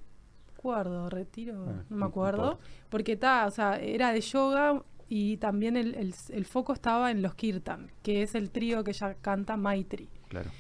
acuerdo, 0.56 1.10
retiro, 1.10 1.66
Ah, 1.68 1.72
no 1.72 1.84
no 1.90 1.96
me 1.98 2.06
acuerdo, 2.06 2.60
porque 2.90 3.14
está, 3.14 3.46
o 3.48 3.52
sea, 3.52 3.80
era 3.80 4.12
de 4.12 4.22
yoga 4.22 4.84
y 5.10 5.38
también 5.38 5.78
el, 5.78 5.96
el- 5.96 6.14
el 6.30 6.46
foco 6.46 6.74
estaba 6.74 7.10
en 7.12 7.22
los 7.22 7.34
kirtan, 7.34 7.90
que 8.04 8.22
es 8.24 8.36
el 8.36 8.52
trío 8.52 8.84
que 8.84 8.92
ella 8.92 9.16
canta 9.16 9.58
Maitri. 9.58 10.08
claro. 10.28 10.52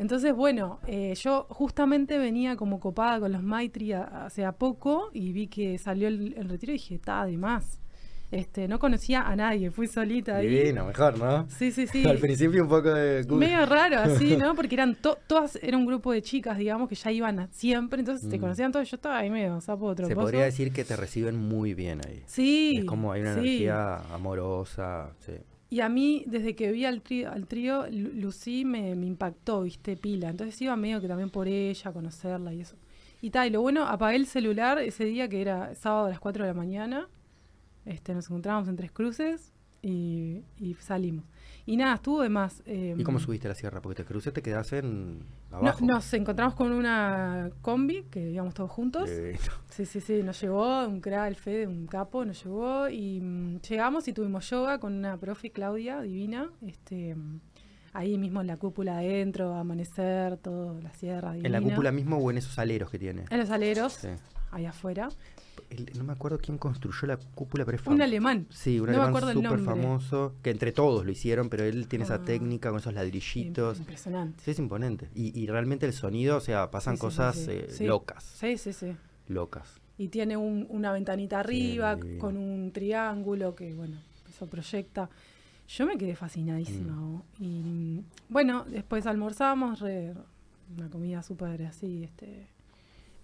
Entonces, 0.00 0.34
bueno, 0.34 0.80
eh, 0.86 1.14
yo 1.14 1.46
justamente 1.50 2.16
venía 2.16 2.56
como 2.56 2.80
copada 2.80 3.20
con 3.20 3.32
los 3.32 3.42
Maitri 3.42 3.92
hace 3.92 4.46
a 4.46 4.52
poco 4.52 5.10
y 5.12 5.30
vi 5.32 5.46
que 5.46 5.76
salió 5.76 6.08
el, 6.08 6.32
el 6.38 6.48
retiro 6.48 6.72
y 6.72 6.76
dije, 6.76 6.94
está, 6.94 7.20
además. 7.20 7.76
Este, 8.30 8.68
no 8.68 8.78
conocía 8.78 9.22
a 9.22 9.34
nadie, 9.34 9.72
fui 9.72 9.88
solita 9.88 10.36
ahí. 10.36 10.46
Divino, 10.46 10.84
mejor, 10.86 11.18
¿no? 11.18 11.48
Sí, 11.50 11.72
sí, 11.72 11.88
sí. 11.88 12.04
Al 12.08 12.16
principio 12.18 12.62
un 12.62 12.68
poco 12.68 12.94
de... 12.94 13.26
Medio 13.28 13.66
raro 13.66 13.98
así, 13.98 14.36
¿no? 14.36 14.54
Porque 14.56 14.76
eran 14.76 14.94
to- 14.94 15.18
todas, 15.26 15.58
era 15.60 15.76
un 15.76 15.84
grupo 15.84 16.12
de 16.12 16.22
chicas, 16.22 16.56
digamos, 16.56 16.88
que 16.88 16.94
ya 16.94 17.10
iban 17.10 17.48
siempre, 17.52 17.98
entonces 17.98 18.26
Mm. 18.32 18.40
conocían 18.40 18.70
todos, 18.72 18.88
yo 18.88 18.94
estaba 18.96 19.18
ahí 19.18 19.28
medio 19.30 19.60
sapo 19.60 19.86
otro 19.86 20.06
Se 20.06 20.14
podría 20.14 20.44
decir 20.44 20.72
que 20.72 20.84
te 20.84 20.94
reciben 20.96 21.36
muy 21.36 21.74
bien 21.74 22.00
ahí. 22.06 22.22
Sí. 22.26 22.76
Es 22.78 22.84
como 22.84 23.10
hay 23.12 23.22
una 23.22 23.34
sí. 23.34 23.40
energía 23.40 23.96
amorosa, 24.14 25.10
sí. 25.26 25.32
Y 25.70 25.80
a 25.80 25.88
mí, 25.88 26.24
desde 26.26 26.56
que 26.56 26.72
vi 26.72 26.84
al 26.84 27.00
trío, 27.00 27.30
al 27.30 27.46
trío 27.46 27.86
Lu- 27.90 28.12
Lucy 28.14 28.64
me, 28.64 28.94
me 28.96 29.06
impactó, 29.06 29.62
viste, 29.62 29.96
pila. 29.96 30.28
Entonces 30.30 30.60
iba 30.62 30.74
medio 30.76 31.00
que 31.00 31.08
también 31.08 31.30
por 31.30 31.46
ella, 31.48 31.92
conocerla 31.92 32.52
y 32.52 32.60
eso. 32.60 32.76
Y 33.22 33.30
tal, 33.30 33.48
y 33.48 33.50
lo 33.50 33.60
bueno, 33.62 33.86
apagué 33.86 34.16
el 34.16 34.26
celular 34.26 34.78
ese 34.80 35.04
día 35.04 35.28
que 35.28 35.40
era 35.40 35.74
sábado 35.76 36.06
a 36.06 36.10
las 36.10 36.20
4 36.20 36.44
de 36.44 36.50
la 36.50 36.54
mañana. 36.54 37.08
Este, 37.86 38.14
nos 38.14 38.26
encontrábamos 38.26 38.68
en 38.68 38.76
Tres 38.76 38.90
Cruces 38.92 39.52
y 39.82 40.42
salimos. 40.80 41.24
Y 41.70 41.76
nada, 41.76 41.94
estuvo 41.94 42.20
de 42.22 42.28
más. 42.28 42.62
eh, 42.66 42.96
¿Y 42.98 43.02
cómo 43.04 43.20
subiste 43.20 43.46
a 43.46 43.50
la 43.50 43.54
sierra? 43.54 43.80
Porque 43.80 44.02
te 44.02 44.04
crucé, 44.04 44.32
te 44.32 44.42
quedás 44.42 44.72
en 44.72 45.20
no, 45.52 45.58
abajo. 45.58 45.84
nos 45.86 46.12
encontramos 46.14 46.54
con 46.56 46.72
una 46.72 47.48
combi 47.62 48.02
que 48.10 48.28
íbamos 48.32 48.54
todos 48.54 48.70
juntos. 48.72 49.08
Eh, 49.08 49.38
Sí, 49.68 49.86
sí, 49.86 50.00
sí, 50.00 50.22
nos 50.24 50.40
llevó 50.40 50.84
un 50.88 51.00
crack, 51.00 51.28
el 51.28 51.36
Fede, 51.36 51.66
un 51.68 51.86
capo, 51.86 52.24
nos 52.24 52.42
llevó 52.42 52.88
y 52.88 53.20
mm, 53.20 53.60
llegamos 53.60 54.08
y 54.08 54.12
tuvimos 54.12 54.50
yoga 54.50 54.78
con 54.80 54.94
una 54.94 55.16
profe, 55.16 55.52
Claudia, 55.52 56.00
divina, 56.02 56.50
este, 56.66 57.14
ahí 57.92 58.18
mismo 58.18 58.40
en 58.40 58.48
la 58.48 58.56
cúpula 58.56 58.98
adentro, 58.98 59.54
amanecer, 59.54 60.38
todo, 60.38 60.80
la 60.80 60.92
sierra 60.92 61.34
divina. 61.34 61.46
¿En 61.46 61.52
la 61.64 61.70
cúpula 61.70 61.92
mismo 61.92 62.16
o 62.18 62.30
en 62.32 62.38
esos 62.38 62.58
aleros 62.58 62.90
que 62.90 62.98
tiene? 62.98 63.26
En 63.30 63.38
los 63.38 63.50
aleros, 63.50 63.92
Sí. 63.92 64.08
Ahí 64.50 64.66
afuera. 64.66 65.08
El- 65.70 65.90
no 65.96 66.04
me 66.04 66.12
acuerdo 66.12 66.38
quién 66.38 66.58
construyó 66.58 67.06
la 67.06 67.16
cúpula, 67.16 67.64
pero 67.64 67.76
es 67.78 67.86
Un 67.86 68.02
alemán. 68.02 68.46
Sí, 68.50 68.80
un 68.80 68.90
No 68.90 69.02
alemán 69.02 69.32
súper 69.34 69.58
famoso, 69.60 70.34
que 70.42 70.50
entre 70.50 70.72
todos 70.72 71.04
lo 71.04 71.12
hicieron, 71.12 71.48
pero 71.48 71.64
él 71.64 71.86
tiene 71.88 72.04
esa 72.04 72.14
Ah. 72.16 72.24
técnica 72.24 72.70
con 72.70 72.78
esos 72.80 72.92
ladrillitos. 72.94 73.78
Impresionante. 73.78 74.42
Sí, 74.44 74.50
es 74.52 74.58
imponente. 74.58 75.08
Y, 75.14 75.38
y 75.38 75.46
realmente 75.46 75.86
el 75.86 75.92
sonido, 75.92 76.38
o 76.38 76.40
sea, 76.40 76.70
pasan 76.70 76.94
Sí, 76.94 76.96
sí, 76.96 77.00
sí, 77.00 77.06
cosas 77.06 77.36
sí. 77.36 77.50
eh, 77.50 77.86
locas. 77.86 78.24
Sí, 78.24 78.56
sí, 78.58 78.72
sí. 78.72 78.96
Locas. 79.28 79.80
Y 79.98 80.08
tiene 80.08 80.36
un- 80.36 80.66
una 80.70 80.92
ventanita 80.92 81.40
arriba 81.40 81.98
con 82.18 82.36
un 82.36 82.72
triángulo 82.72 83.54
que, 83.54 83.74
bueno, 83.74 83.98
eso 84.28 84.46
proyecta. 84.48 85.08
Yo 85.68 85.86
me 85.86 85.96
quedé 85.98 86.16
fascinadísima. 86.16 86.94
Mm. 86.94 87.22
Y 87.38 87.60
mm, 87.62 88.04
bueno, 88.28 88.64
después 88.64 89.06
almorzamos, 89.06 89.78
re- 89.80 90.14
una 90.76 90.88
comida 90.88 91.22
súper 91.22 91.62
así, 91.66 92.02
este, 92.04 92.48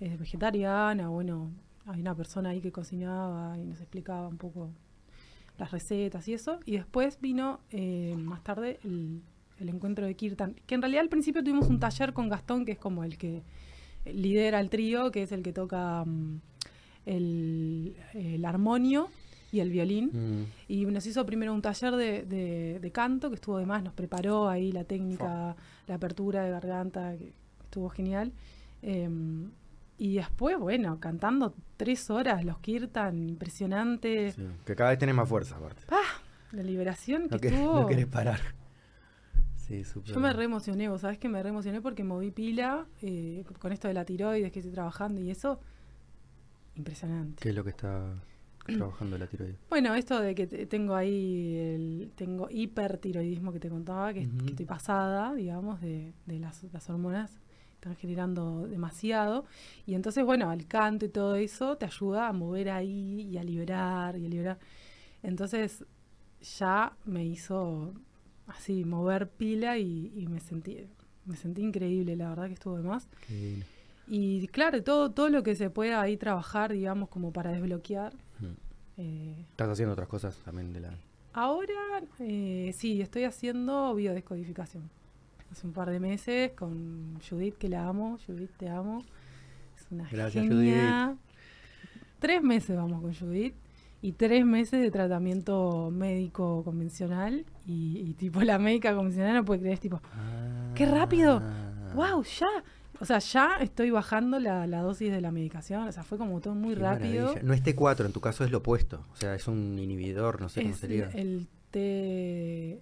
eh, 0.00 0.16
vegetariana. 0.18 1.08
Bueno, 1.08 1.50
hay 1.86 2.00
una 2.00 2.14
persona 2.14 2.50
ahí 2.50 2.60
que 2.60 2.72
cocinaba 2.72 3.56
y 3.58 3.64
nos 3.64 3.80
explicaba 3.80 4.28
un 4.28 4.36
poco 4.38 4.70
las 5.58 5.70
recetas 5.70 6.26
y 6.28 6.34
eso. 6.34 6.60
Y 6.66 6.72
después 6.76 7.18
vino 7.20 7.60
eh, 7.70 8.14
más 8.18 8.42
tarde 8.44 8.78
el, 8.84 9.22
el 9.58 9.68
encuentro 9.68 10.04
de 10.06 10.14
Kirtan, 10.14 10.54
que 10.66 10.74
en 10.74 10.82
realidad 10.82 11.02
al 11.02 11.08
principio 11.08 11.42
tuvimos 11.42 11.68
un 11.68 11.80
taller 11.80 12.12
con 12.12 12.28
Gastón, 12.28 12.64
que 12.64 12.72
es 12.72 12.78
como 12.78 13.04
el 13.04 13.16
que 13.16 13.42
lidera 14.04 14.60
el 14.60 14.68
trío, 14.70 15.10
que 15.10 15.22
es 15.22 15.32
el 15.32 15.42
que 15.42 15.52
toca 15.52 16.04
mm, 16.04 16.40
el, 17.06 17.96
el 18.14 18.44
armonio 18.44 19.08
y 19.52 19.60
el 19.60 19.70
violín. 19.70 20.10
Mm. 20.12 20.44
Y 20.68 20.84
nos 20.86 21.06
hizo 21.06 21.24
primero 21.24 21.54
un 21.54 21.62
taller 21.62 21.94
de, 21.96 22.24
de- 22.24 22.78
de 22.80 22.90
canto, 22.92 23.28
que 23.30 23.36
estuvo 23.36 23.58
de 23.58 23.66
más, 23.66 23.82
nos 23.82 23.94
preparó 23.94 24.48
ahí 24.48 24.72
la 24.72 24.84
técnica, 24.84 25.56
la 25.86 25.94
apertura 25.94 26.44
de 26.44 26.50
garganta, 26.50 27.16
que 27.16 27.32
estuvo 27.64 27.88
genial. 27.88 28.32
Em, 28.82 29.50
y 29.98 30.16
después, 30.16 30.58
bueno, 30.58 30.98
cantando 31.00 31.54
tres 31.76 32.10
horas 32.10 32.44
los 32.44 32.58
Kirtan, 32.58 33.28
impresionante. 33.28 34.32
Sí, 34.32 34.46
Que 34.64 34.74
cada 34.76 34.90
vez 34.90 34.98
tenés 34.98 35.14
más 35.14 35.28
fuerza, 35.28 35.56
aparte. 35.56 35.82
La 36.52 36.62
liberación 36.62 37.28
que 37.28 37.34
No, 37.34 37.40
que- 37.40 37.48
estuvo. 37.48 37.80
no 37.80 37.86
querés 37.86 38.06
parar. 38.06 38.40
Sí, 39.56 39.82
súper. 39.84 40.14
Yo 40.14 40.20
me 40.20 40.32
re 40.32 40.44
emocioné, 40.44 40.88
vos 40.88 41.00
sabés 41.00 41.18
que 41.18 41.28
me 41.28 41.42
re 41.42 41.48
emocioné 41.48 41.80
porque 41.80 42.04
moví 42.04 42.30
pila 42.30 42.86
eh, 43.02 43.44
con 43.58 43.72
esto 43.72 43.88
de 43.88 43.94
la 43.94 44.04
tiroides 44.04 44.52
que 44.52 44.60
estoy 44.60 44.72
trabajando 44.72 45.20
y 45.20 45.30
eso. 45.30 45.58
Impresionante. 46.76 47.42
¿Qué 47.42 47.48
es 47.50 47.54
lo 47.54 47.64
que 47.64 47.70
está 47.70 48.14
trabajando 48.64 49.16
la 49.18 49.26
tiroides? 49.26 49.56
Bueno, 49.70 49.94
esto 49.94 50.20
de 50.20 50.34
que 50.34 50.46
te- 50.46 50.66
tengo 50.66 50.94
ahí, 50.94 51.56
el, 51.56 52.12
tengo 52.14 52.48
hipertiroidismo 52.50 53.52
que 53.52 53.60
te 53.60 53.68
contaba, 53.70 54.12
que, 54.12 54.28
que 54.28 54.46
estoy 54.50 54.66
pasada, 54.66 55.34
digamos, 55.34 55.80
de, 55.80 56.12
de 56.26 56.38
las, 56.38 56.62
las 56.72 56.88
hormonas 56.90 57.40
están 57.86 57.96
generando 57.96 58.66
demasiado. 58.66 59.44
Y 59.86 59.94
entonces, 59.94 60.24
bueno, 60.24 60.52
el 60.52 60.66
canto 60.66 61.06
y 61.06 61.08
todo 61.08 61.36
eso 61.36 61.76
te 61.76 61.86
ayuda 61.86 62.28
a 62.28 62.32
mover 62.32 62.70
ahí 62.70 63.28
y 63.30 63.38
a 63.38 63.44
liberar 63.44 64.16
y 64.18 64.26
a 64.26 64.28
liberar. 64.28 64.58
Entonces, 65.22 65.84
ya 66.58 66.96
me 67.04 67.24
hizo 67.24 67.94
así, 68.48 68.84
mover 68.84 69.28
pila 69.28 69.78
y, 69.78 70.12
y 70.16 70.26
me 70.26 70.40
sentí 70.40 70.88
me 71.24 71.36
sentí 71.36 71.60
increíble, 71.62 72.14
la 72.14 72.28
verdad 72.28 72.46
que 72.46 72.54
estuvo 72.54 72.76
de 72.76 72.84
más. 72.84 73.08
Qué. 73.26 73.62
Y 74.06 74.46
claro, 74.48 74.82
todo, 74.84 75.10
todo 75.10 75.28
lo 75.28 75.42
que 75.42 75.56
se 75.56 75.70
pueda 75.70 76.00
ahí 76.00 76.16
trabajar, 76.16 76.72
digamos, 76.72 77.08
como 77.08 77.32
para 77.32 77.50
desbloquear. 77.50 78.14
Mm. 78.38 78.46
eh, 78.98 79.46
¿Estás 79.50 79.70
haciendo 79.70 79.94
otras 79.94 80.08
cosas 80.08 80.36
también 80.44 80.72
de 80.72 80.80
la...? 80.80 80.94
Ahora 81.32 81.74
eh, 82.20 82.72
sí, 82.74 83.02
estoy 83.02 83.24
haciendo 83.24 83.94
biodescodificación. 83.94 84.88
Hace 85.52 85.66
un 85.66 85.72
par 85.72 85.90
de 85.90 86.00
meses 86.00 86.52
con 86.52 87.18
Judith, 87.28 87.56
que 87.56 87.68
la 87.68 87.86
amo. 87.88 88.18
Judith, 88.26 88.50
te 88.58 88.68
amo. 88.68 89.02
Es 89.76 89.86
una 89.90 90.08
Gracias, 90.10 90.44
genia. 90.46 91.16
Tres 92.18 92.42
meses 92.42 92.76
vamos 92.76 93.00
con 93.02 93.14
Judith 93.14 93.54
y 94.02 94.12
tres 94.12 94.44
meses 94.44 94.80
de 94.80 94.90
tratamiento 94.90 95.90
médico 95.92 96.62
convencional. 96.64 97.44
Y, 97.66 97.98
y 98.00 98.14
tipo 98.14 98.40
la 98.42 98.58
médica 98.58 98.94
convencional 98.94 99.34
no 99.34 99.44
puede 99.44 99.60
creer, 99.60 99.74
es 99.74 99.80
tipo, 99.80 100.00
¡Qué 100.74 100.86
rápido! 100.86 101.40
Ah. 101.42 101.92
wow, 101.94 102.22
ya. 102.22 102.46
O 102.98 103.04
sea, 103.04 103.18
ya 103.18 103.56
estoy 103.60 103.90
bajando 103.90 104.38
la, 104.40 104.66
la 104.66 104.80
dosis 104.80 105.10
de 105.12 105.20
la 105.20 105.30
medicación. 105.30 105.86
O 105.86 105.92
sea, 105.92 106.02
fue 106.02 106.16
como 106.16 106.40
todo 106.40 106.54
muy 106.54 106.74
Qué 106.74 106.80
rápido. 106.80 107.26
maravilla. 107.26 107.42
No 107.46 107.52
es 107.52 107.62
T4, 107.62 108.06
en 108.06 108.12
tu 108.12 108.20
caso 108.20 108.44
es 108.44 108.50
lo 108.50 108.58
opuesto. 108.58 109.04
O 109.12 109.16
sea, 109.16 109.34
es 109.34 109.46
un 109.48 109.78
inhibidor, 109.78 110.40
no 110.40 110.48
sé 110.48 110.62
cómo 110.62 110.74
sería. 110.74 111.10
el 111.12 111.46
T 111.70 112.80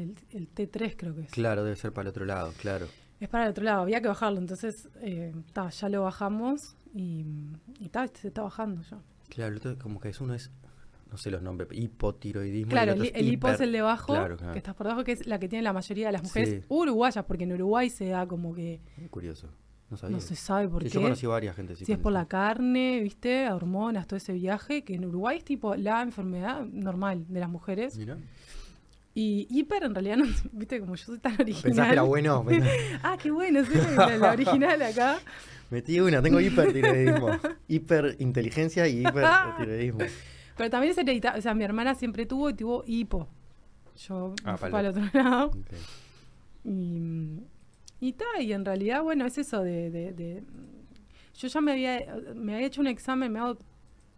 el, 0.00 0.14
el 0.30 0.48
T3 0.54 0.94
creo 0.96 1.14
que 1.14 1.22
es. 1.22 1.30
Claro, 1.30 1.64
debe 1.64 1.76
ser 1.76 1.92
para 1.92 2.04
el 2.04 2.10
otro 2.10 2.24
lado, 2.24 2.52
claro. 2.60 2.86
Es 3.20 3.28
para 3.28 3.44
el 3.44 3.50
otro 3.50 3.62
lado, 3.64 3.82
había 3.82 4.00
que 4.00 4.08
bajarlo, 4.08 4.38
entonces 4.40 4.88
eh, 5.00 5.32
ta, 5.52 5.68
ya 5.70 5.88
lo 5.88 6.02
bajamos 6.02 6.76
y, 6.94 7.24
y 7.78 7.88
ta, 7.88 8.06
se 8.08 8.28
está 8.28 8.42
bajando 8.42 8.82
ya. 8.82 8.98
Claro, 9.28 9.52
el 9.52 9.58
otro 9.58 9.78
como 9.78 10.00
que 10.00 10.08
es 10.08 10.20
uno 10.20 10.34
es, 10.34 10.50
no 11.10 11.16
sé 11.16 11.30
los 11.30 11.40
nombres, 11.40 11.68
hipotiroidismo. 11.72 12.70
Claro, 12.72 12.92
el, 12.94 13.12
el 13.14 13.28
hipo 13.32 13.48
es 13.48 13.60
el 13.60 13.70
de 13.72 13.78
abajo, 13.78 14.12
Claro, 14.14 14.36
claro. 14.36 14.52
que 14.52 14.58
estás 14.58 14.74
por 14.74 14.86
debajo, 14.86 15.04
que 15.04 15.12
es 15.12 15.26
la 15.26 15.38
que 15.38 15.48
tiene 15.48 15.62
la 15.62 15.72
mayoría 15.72 16.06
de 16.06 16.12
las 16.12 16.22
mujeres 16.24 16.48
Sí. 16.48 16.64
uruguayas, 16.68 17.24
porque 17.24 17.44
en 17.44 17.52
Uruguay 17.52 17.88
se 17.90 18.06
da 18.08 18.26
como 18.26 18.52
que 18.54 18.80
curioso, 19.10 19.48
no 19.88 19.96
sabía. 19.96 20.16
no 20.16 20.20
se 20.20 20.34
sabe 20.34 20.68
por 20.68 20.82
Sí, 20.82 20.88
qué. 20.88 20.94
Yo 20.94 21.02
conocí 21.02 21.26
varias 21.26 21.54
gente. 21.54 21.76
sí, 21.76 21.84
si 21.84 21.92
es 21.92 21.98
por 21.98 22.12
la 22.12 22.26
carne, 22.26 23.00
viste, 23.02 23.48
hormonas, 23.52 24.06
todo 24.08 24.16
ese 24.16 24.32
viaje, 24.32 24.82
que 24.82 24.94
en 24.96 25.04
Uruguay 25.04 25.38
es 25.38 25.44
tipo 25.44 25.76
la 25.76 26.02
enfermedad 26.02 26.64
normal 26.64 27.24
de 27.28 27.38
las 27.40 27.48
mujeres. 27.50 27.96
Mirá. 27.96 28.18
Y 29.14 29.46
hiper 29.50 29.84
en 29.84 29.94
realidad, 29.94 30.16
no, 30.16 30.24
viste, 30.52 30.80
como 30.80 30.94
yo 30.94 31.04
soy 31.04 31.18
tan 31.18 31.34
original. 31.34 31.62
Pensás 31.62 31.86
que 31.86 31.92
era 31.92 32.02
bueno. 32.02 32.44
Ah, 33.02 33.16
qué 33.22 33.30
bueno, 33.30 33.64
soy 33.64 33.76
la, 33.96 34.16
la 34.16 34.32
original 34.32 34.80
acá. 34.82 35.18
Metí 35.70 36.00
una, 36.00 36.22
tengo 36.22 36.40
hipertiroidismo. 36.40 37.28
Hiperinteligencia 37.68 38.88
y 38.88 39.06
hipertiroidismo. 39.06 40.00
Pero 40.56 40.70
también 40.70 40.92
es 40.92 40.98
hereditario. 40.98 41.38
O 41.38 41.42
sea, 41.42 41.54
mi 41.54 41.64
hermana 41.64 41.94
siempre 41.94 42.26
tuvo 42.26 42.50
y 42.50 42.54
tuvo 42.54 42.84
hipo. 42.86 43.28
Yo 44.06 44.34
Ah, 44.44 44.56
fui 44.56 44.70
para 44.70 44.88
el 44.88 44.96
otro 44.98 45.04
lado. 45.22 45.50
Y, 46.64 47.40
y 48.00 48.12
ta, 48.12 48.24
y 48.40 48.52
en 48.52 48.64
realidad, 48.64 49.02
bueno, 49.02 49.26
es 49.26 49.36
eso 49.38 49.62
de, 49.62 49.90
de- 49.90 50.12
de- 50.12 50.42
Yo 51.38 51.48
ya 51.48 51.60
me 51.60 51.72
había, 51.72 52.16
me 52.34 52.54
había 52.54 52.66
hecho 52.66 52.80
un 52.80 52.86
examen, 52.86 53.32
me 53.32 53.38
hago 53.40 53.58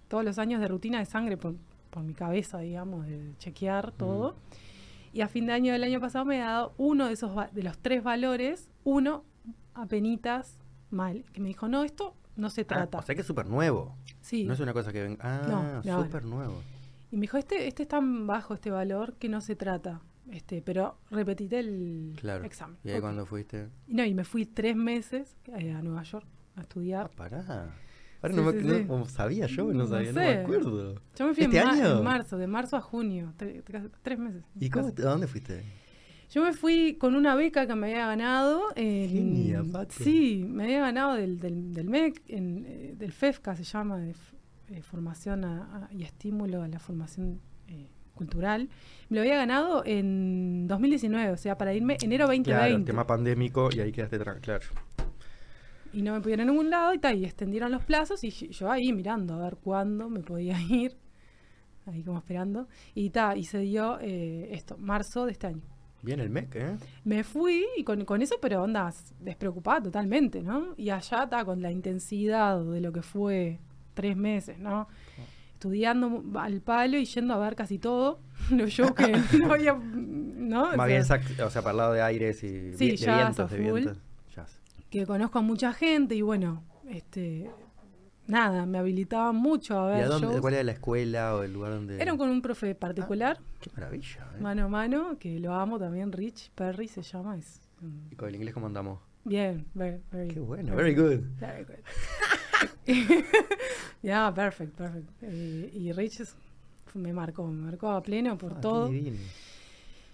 todos 0.08 0.24
los 0.24 0.38
años 0.38 0.60
de 0.60 0.68
rutina 0.68 0.98
de 0.98 1.06
sangre 1.06 1.36
por, 1.36 1.54
por 1.90 2.02
mi 2.02 2.14
cabeza, 2.14 2.58
digamos, 2.60 3.06
de 3.06 3.32
chequear 3.38 3.92
todo. 3.92 4.36
Y 5.14 5.20
a 5.22 5.28
fin 5.28 5.46
de 5.46 5.52
año 5.54 5.72
del 5.72 5.84
año 5.84 6.00
pasado 6.00 6.24
me 6.26 6.42
ha 6.42 6.46
dado 6.50 6.74
uno 6.76 7.06
de 7.06 7.12
esos 7.14 7.32
de 7.52 7.62
los 7.62 7.78
tres 7.78 8.02
valores, 8.02 8.68
uno 8.82 9.24
apenitas 9.74 10.58
mal, 10.90 11.24
que 11.32 11.40
me 11.40 11.48
dijo, 11.48 11.68
no, 11.68 11.84
esto 11.84 12.14
no 12.36 12.50
se 12.50 12.62
Ah, 12.62 12.66
trata. 12.66 12.98
o 12.98 13.02
sea 13.02 13.14
que 13.14 13.20
es 13.22 13.26
súper 13.26 13.46
nuevo. 13.46 13.96
sí. 14.20 14.44
No 14.44 14.54
es 14.54 14.60
una 14.60 14.72
cosa 14.72 14.92
que 14.92 15.02
ven. 15.02 15.18
Ah, 15.20 15.42
No, 15.48 15.56
ahora. 15.92 16.04
súper 16.06 16.24
nuevo. 16.24 16.60
Y 17.10 17.16
me 17.16 17.22
dijo, 17.22 17.36
este, 17.36 17.66
este 17.68 17.84
es 17.84 17.88
tan 17.88 18.26
bajo 18.26 18.54
este 18.54 18.70
valor 18.70 19.14
que 19.14 19.28
no 19.28 19.40
se 19.40 19.54
trata. 19.56 20.00
Este, 20.30 20.62
pero 20.62 20.96
repetite 21.10 21.58
el 21.60 22.16
Claro. 22.18 22.44
examen. 22.44 22.78
¿Y 22.82 22.88
ahí 22.90 22.96
Ok. 22.96 23.02
cuando 23.02 23.26
fuiste? 23.26 23.68
No, 23.86 24.04
y 24.04 24.14
me 24.14 24.24
fui 24.24 24.46
tres 24.46 24.74
meses 24.74 25.36
eh, 25.56 25.72
a 25.72 25.82
Nueva 25.82 26.02
York 26.02 26.26
a 26.56 26.60
Ah, 26.60 26.62
estudiar. 26.62 27.10
pará. 27.10 27.74
Ahora 28.24 28.34
Sí, 28.34 28.40
no, 28.40 28.52
me, 28.52 28.60
sí, 28.60 28.86
no- 28.88 29.04
sí. 29.04 29.12
sabía 29.12 29.46
yo, 29.46 29.64
no 29.66 29.72
No 29.74 29.86
sabía, 29.86 30.12
no, 30.12 30.20
me 30.20 30.26
sé. 30.32 30.38
acuerdo. 30.40 30.94
Yo 31.18 31.26
me 31.26 31.34
fui 31.34 31.44
¿Este 31.44 31.58
en, 31.60 31.66
año? 31.68 31.98
en 31.98 32.04
marzo, 32.04 32.38
de 32.38 32.46
marzo 32.46 32.76
a 32.76 32.80
junio, 32.80 33.34
tre- 33.38 33.62
tre- 33.62 33.90
tres 34.02 34.18
meses. 34.18 34.42
¿Y 34.58 34.70
cómo, 34.70 34.88
a 34.88 34.90
dónde 34.92 35.26
fuiste? 35.26 35.62
Yo 36.30 36.42
me 36.42 36.54
fui 36.54 36.94
con 36.98 37.16
una 37.16 37.34
beca 37.34 37.66
que 37.66 37.74
me 37.74 37.90
había 37.92 38.06
ganado. 38.06 38.62
En, 38.76 39.10
Genia. 39.10 39.62
Sí, 39.90 40.44
me 40.48 40.64
había 40.64 40.80
ganado 40.80 41.14
del, 41.16 41.38
del, 41.38 41.74
del 41.74 41.88
MEC, 41.90 42.22
en, 42.28 42.64
eh, 42.66 42.94
del 42.98 43.12
FEFCA 43.12 43.54
se 43.56 43.64
llama, 43.64 43.98
de 43.98 44.14
eh, 44.70 44.80
Formación 44.80 45.44
a- 45.44 45.62
a- 45.84 45.88
y 45.92 46.02
Estímulo 46.02 46.62
a 46.62 46.68
la 46.68 46.78
Formación 46.78 47.40
eh, 47.68 47.88
Cultural. 48.14 48.70
Me 49.10 49.16
lo 49.16 49.20
había 49.20 49.36
ganado 49.36 49.82
en 49.84 50.66
2019, 50.66 51.30
o 51.32 51.36
sea, 51.36 51.58
para 51.58 51.74
irme 51.74 51.98
enero 52.00 52.24
2020. 52.26 52.50
Claro, 52.50 52.76
el 52.76 52.84
tema 52.86 53.06
pandémico 53.06 53.68
y 53.70 53.80
ahí 53.80 53.92
quedaste 53.92 54.18
claro. 54.40 54.64
Y 55.94 56.02
no 56.02 56.12
me 56.12 56.20
pudieron 56.20 56.48
a 56.48 56.50
ningún 56.52 56.70
lado 56.70 56.92
y 56.94 56.98
tal, 56.98 57.16
y 57.18 57.24
extendieron 57.24 57.70
los 57.72 57.84
plazos 57.84 58.22
y 58.24 58.30
yo- 58.30 58.46
yo 58.48 58.70
ahí 58.70 58.92
mirando 58.92 59.34
a 59.34 59.38
ver 59.44 59.56
cuándo 59.56 60.08
me 60.10 60.20
podía 60.20 60.56
ir. 60.70 60.96
ahí 61.86 62.02
como 62.02 62.18
esperando. 62.18 62.66
Y 62.94 63.10
ta, 63.10 63.36
y 63.36 63.44
se 63.44 63.58
dio 63.58 63.98
eh, 64.00 64.48
esto, 64.52 64.76
marzo 64.78 65.26
de 65.26 65.32
este 65.32 65.46
año. 65.48 65.62
Bien 66.02 66.18
el 66.20 66.28
MEC, 66.30 66.54
¿eh? 66.56 66.76
Me 67.04 67.24
fui 67.24 67.64
y 67.76 67.84
con, 67.84 68.04
con 68.04 68.20
eso, 68.22 68.36
pero 68.40 68.62
ondas, 68.62 69.14
despreocupada 69.20 69.82
totalmente, 69.84 70.42
¿no? 70.42 70.74
Y 70.76 70.90
allá 70.90 71.24
está 71.24 71.44
con 71.44 71.60
la 71.62 71.70
intensidad 71.70 72.62
de 72.62 72.80
lo 72.80 72.92
que 72.92 73.02
fue 73.02 73.58
tres 73.94 74.16
meses, 74.16 74.58
¿no? 74.58 74.86
Estudiando 75.54 76.22
al 76.38 76.60
palo 76.60 76.98
y 76.98 77.04
yendo 77.06 77.34
a 77.34 77.38
ver 77.38 77.54
casi 77.54 77.78
todo. 77.78 78.18
Los 78.50 78.70
shows 78.70 78.92
que 78.94 79.12
no 79.38 79.52
había, 79.52 79.74
¿no? 79.74 80.64
O 80.72 80.76
Más 80.76 80.86
sea, 81.06 81.18
bien, 81.18 81.40
o 81.42 81.50
sea, 81.50 81.62
para 81.62 81.70
el 81.72 81.76
lado 81.78 81.92
de 81.94 82.02
aires 82.02 82.42
y 82.44 82.74
Sí, 82.74 82.96
de 82.96 83.06
vientos, 83.14 83.50
de 83.50 83.58
vientos. 83.58 83.98
Que 84.94 85.04
conozco 85.06 85.40
a 85.40 85.42
mucha 85.42 85.72
gente 85.72 86.14
y 86.14 86.22
bueno, 86.22 86.62
este, 86.88 87.50
nada, 88.28 88.64
me 88.64 88.78
habilitaban 88.78 89.34
mucho 89.34 89.76
a 89.80 89.90
¿Y 89.90 89.94
ver 89.96 90.04
a 90.04 90.06
dónde, 90.06 90.28
shows. 90.28 90.40
cuál 90.40 90.54
era 90.54 90.62
la 90.62 90.70
escuela 90.70 91.34
o 91.34 91.42
el 91.42 91.52
lugar 91.52 91.72
donde...? 91.72 92.00
Era 92.00 92.16
con 92.16 92.30
un 92.30 92.40
profe 92.40 92.76
particular, 92.76 93.40
Qué 93.60 93.70
maravilla, 93.74 94.30
¿eh? 94.36 94.40
mano 94.40 94.66
a 94.66 94.68
mano, 94.68 95.18
que 95.18 95.40
lo 95.40 95.52
amo 95.52 95.80
también, 95.80 96.12
Rich 96.12 96.52
Perry 96.54 96.86
se 96.86 97.02
llama. 97.02 97.36
Es, 97.36 97.60
¿Y 98.12 98.14
con 98.14 98.28
el 98.28 98.36
inglés 98.36 98.54
cómo 98.54 98.66
andamos? 98.68 99.00
bien, 99.24 99.66
very, 99.74 100.00
very 100.12 100.28
Qué 100.28 100.38
bueno, 100.38 100.76
very 100.76 100.94
good. 100.94 101.22
Very 101.40 101.64
good. 101.64 101.74
yeah, 104.02 104.32
perfect, 104.32 104.76
perfect. 104.76 105.08
Eh, 105.22 105.70
y 105.74 105.90
Rich 105.90 106.20
es- 106.20 106.36
me 106.94 107.12
marcó, 107.12 107.48
me 107.48 107.62
marcó 107.64 107.90
a 107.90 108.00
pleno 108.00 108.38
por 108.38 108.52
Ah, 108.52 108.60
todo. 108.60 108.88
divino. 108.88 109.18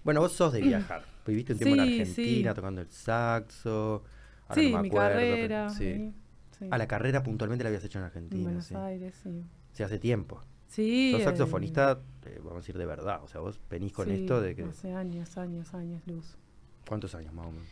Bueno, 0.03 0.21
vos 0.21 0.31
sos 0.31 0.53
de 0.53 0.61
viajar. 0.61 1.03
Viviste 1.27 1.53
un 1.53 1.59
tiempo 1.59 1.75
en 1.75 1.81
Argentina 1.81 2.49
sí. 2.51 2.55
tocando 2.55 2.81
el 2.81 2.89
saxo. 2.89 4.03
Ahora 4.51 4.61
Sí, 4.61 4.71
no 4.71 4.77
me 4.77 4.83
mi 4.83 4.89
pero- 4.89 5.01
carrera. 5.01 5.69
sí. 5.69 5.83
ahí, 5.85 6.13
sí, 6.57 6.67
Ah, 6.71 6.77
la 6.77 6.87
carrera 6.87 7.23
puntualmente 7.23 7.63
la 7.63 7.69
habías 7.69 7.83
hecho 7.83 7.97
en 7.99 8.03
en 8.03 8.05
Argentina. 8.07 8.43
Buenos 8.43 8.65
sí. 8.65 8.75
Aires, 8.75 9.15
sí. 9.23 9.43
Sí, 9.73 9.83
hace 9.83 9.97
tiempo. 9.99 10.41
Sí. 10.67 11.11
Sos 11.11 11.21
eh, 11.21 11.23
saxofonista, 11.25 11.99
eh, 12.25 12.35
vamos 12.37 12.53
a 12.53 12.57
decir 12.57 12.77
de 12.77 12.85
verdad. 12.85 13.21
O 13.23 13.27
sea, 13.27 13.41
vos 13.41 13.59
venís 13.69 13.91
con 13.91 14.09
esto 14.11 14.39
de 14.41 14.55
que. 14.55 14.63
Hace 14.63 14.93
años, 14.93 15.37
años, 15.37 15.73
años 15.73 16.01
luz. 16.07 16.37
¿Cuántos 16.87 17.13
años 17.15 17.33
más 17.33 17.47
o 17.47 17.51
menos? 17.51 17.67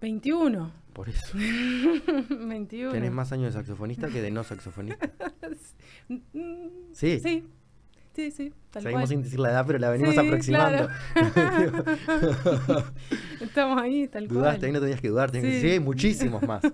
21. 0.00 0.70
Por 0.92 1.08
eso. 1.08 1.36
21. 2.30 2.92
Tenés 2.92 3.10
más 3.12 3.32
años 3.32 3.52
de 3.52 3.58
saxofonista 3.60 4.08
que 4.08 4.22
de 4.22 4.30
no 4.30 4.44
saxofonista. 4.44 5.10
Sí. 6.92 7.20
Sí, 7.20 7.44
sí, 8.18 8.30
sí. 8.32 8.52
Tal 8.70 8.82
Seguimos 8.82 9.02
cual. 9.02 9.08
sin 9.08 9.22
decir 9.22 9.38
la 9.40 9.50
edad, 9.50 9.64
pero 9.66 9.78
la 9.78 9.90
venimos 9.90 10.14
Sí, 10.14 10.20
aproximando. 10.20 10.88
Estamos 13.40 13.80
ahí, 13.82 14.08
tal 14.08 14.26
cual. 14.28 14.38
Dudaste, 14.38 14.66
ahí 14.66 14.72
no 14.72 14.80
tenías 14.80 15.00
que 15.00 15.08
dudar. 15.08 15.30
tenías 15.30 15.44
que 15.52 15.60
Sí. 15.60 15.62
decir, 15.66 15.78
sí, 15.78 15.84
muchísimos 15.84 16.42
más. 16.42 16.62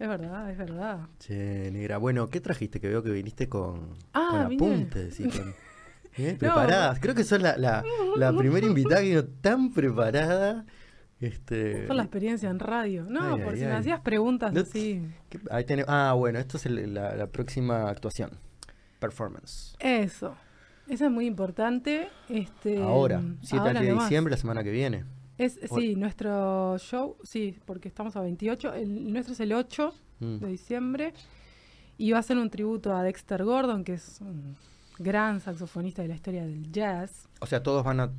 Es 0.00 0.08
verdad, 0.08 0.48
es 0.48 0.56
verdad. 0.56 1.00
Che, 1.18 1.72
negra. 1.72 1.98
Bueno, 1.98 2.28
¿qué 2.28 2.40
trajiste? 2.40 2.78
Que 2.80 2.86
veo 2.86 3.02
que 3.02 3.10
viniste 3.10 3.48
con, 3.48 3.94
Ah, 4.14 4.28
con 4.30 4.40
apuntes 4.54 5.18
y 5.18 5.24
con... 5.28 5.52
¿eh? 6.16 6.36
Preparadas. 6.38 7.00
Creo 7.00 7.16
que 7.16 7.24
sos 7.24 7.42
la, 7.42 7.56
la, 7.56 7.82
la 8.14 8.32
primera 8.32 8.64
invitada 8.64 9.00
que 9.00 9.08
vino 9.08 9.24
tan 9.24 9.72
preparada. 9.72 10.64
Este... 11.20 11.82
Por 11.88 11.96
la 11.96 12.04
experiencia 12.04 12.48
en 12.48 12.60
radio. 12.60 13.06
No, 13.08 13.34
Ay, 13.34 13.42
por 13.42 13.54
ay, 13.54 13.58
si 13.58 13.64
me 13.66 13.72
hacías 13.72 14.00
preguntas 14.02 14.52
No- 14.52 14.60
así. 14.60 15.02
¿qué- 15.30 15.40
ahí 15.50 15.64
tenés- 15.64 15.86
Ah, 15.88 16.12
bueno, 16.16 16.38
esto 16.38 16.58
es 16.58 16.66
el- 16.66 16.94
la, 16.94 17.16
la 17.16 17.26
próxima 17.26 17.90
actuación. 17.90 18.30
Performance. 18.98 19.76
Eso. 19.78 20.34
Eso 20.88 21.04
es 21.04 21.10
muy 21.10 21.26
importante. 21.26 22.08
Este, 22.28 22.82
ahora, 22.82 23.22
7 23.42 23.58
ahora 23.68 23.80
de 23.80 23.92
diciembre, 23.92 24.30
la 24.30 24.36
semana 24.38 24.64
que 24.64 24.70
viene. 24.70 25.04
Es, 25.36 25.58
sí, 25.74 25.94
nuestro 25.94 26.78
show, 26.78 27.16
sí, 27.22 27.58
porque 27.64 27.88
estamos 27.88 28.16
a 28.16 28.20
28. 28.22 28.74
El, 28.74 29.12
nuestro 29.12 29.34
es 29.34 29.40
el 29.40 29.52
8 29.52 29.94
Mm. 30.20 30.38
de 30.38 30.46
diciembre. 30.48 31.14
Y 31.96 32.12
va 32.12 32.18
a 32.18 32.22
ser 32.22 32.38
un 32.38 32.50
tributo 32.50 32.94
a 32.94 33.02
Dexter 33.02 33.44
Gordon, 33.44 33.84
que 33.84 33.94
es 33.94 34.20
un 34.20 34.56
gran 34.98 35.40
saxofonista 35.40 36.02
de 36.02 36.08
la 36.08 36.14
historia 36.14 36.44
del 36.44 36.70
jazz. 36.70 37.28
O 37.40 37.46
sea, 37.46 37.62
¿todos 37.62 37.84
van 37.84 38.00
a 38.00 38.10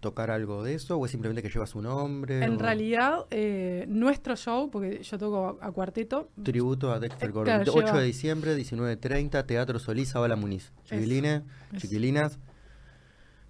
tocar 0.00 0.30
algo 0.30 0.62
de 0.62 0.74
eso 0.74 0.96
o 0.96 1.04
es 1.04 1.10
simplemente 1.10 1.42
que 1.42 1.48
lleva 1.50 1.66
su 1.66 1.82
nombre? 1.82 2.44
En 2.44 2.54
o- 2.54 2.58
realidad, 2.58 3.26
eh, 3.30 3.84
nuestro 3.88 4.36
show, 4.36 4.70
porque 4.70 5.02
yo 5.02 5.18
toco 5.18 5.58
a, 5.60 5.66
a 5.66 5.72
cuarteto, 5.72 6.30
Tributo 6.42 6.92
a 6.92 7.00
Dexter 7.00 7.28
Eh, 7.28 7.32
Gordon. 7.32 7.54
claro, 7.64 7.72
8 7.74 7.86
lleva- 7.86 7.98
de 8.00 8.04
diciembre, 8.06 8.54
19.30, 8.56 9.44
Teatro 9.46 9.78
Solís, 9.78 10.12
Bala 10.14 10.36
Muniz. 10.36 10.72
Chiquilines, 10.84 11.42
chiquilinas, 11.76 12.38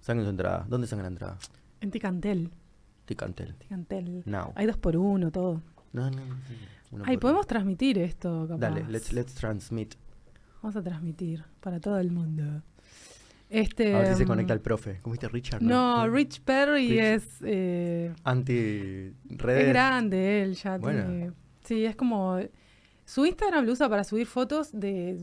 saquen 0.01 0.23
su 0.23 0.29
entrada. 0.29 0.65
¿Dónde 0.67 0.87
sacan 0.87 1.03
la 1.03 1.09
entrada? 1.09 1.37
en 1.81 1.91
Ticantel. 1.91 2.51
Ticantel. 3.05 3.55
Ticantel. 3.55 4.23
Now. 4.25 4.51
Hay 4.55 4.65
dos 4.65 4.77
por 4.77 4.97
uno, 4.97 5.31
todo. 5.31 5.61
No, 5.93 6.09
no, 6.11 6.17
no. 6.25 6.35
uno 6.91 7.03
Ay, 7.07 7.17
podemos 7.17 7.41
uno. 7.43 7.47
transmitir 7.47 7.97
esto, 7.97 8.45
capaz. 8.47 8.59
Dale, 8.59 8.85
let's, 8.89 9.13
let's 9.13 9.33
transmit. 9.33 9.95
Vamos 10.61 10.75
a 10.75 10.83
transmitir 10.83 11.43
para 11.61 11.79
todo 11.79 11.97
el 11.99 12.11
mundo. 12.11 12.61
Este, 13.49 13.95
A 13.95 13.99
ver 13.99 14.07
si 14.09 14.15
se 14.15 14.25
mm, 14.25 14.27
conecta 14.27 14.53
el 14.53 14.61
profe. 14.61 14.99
¿Cómo 15.01 15.13
viste 15.13 15.27
Richard? 15.27 15.61
No, 15.63 16.07
Rich 16.07 16.41
Perry 16.41 16.89
Rich. 16.89 16.99
es. 16.99 17.27
eh, 17.43 18.13
Anti 18.23 19.11
redes. 19.29 19.63
es 19.63 19.69
grande 19.69 20.43
él, 20.43 20.53
ya 20.55 20.77
Bueno. 20.77 21.05
tiene- 21.05 21.31
Sí, 21.63 21.85
es 21.85 21.95
como. 21.95 22.39
Su 23.05 23.25
Instagram 23.25 23.65
lo 23.65 23.71
usa 23.73 23.89
para 23.89 24.03
subir 24.03 24.27
fotos 24.27 24.69
de 24.71 25.17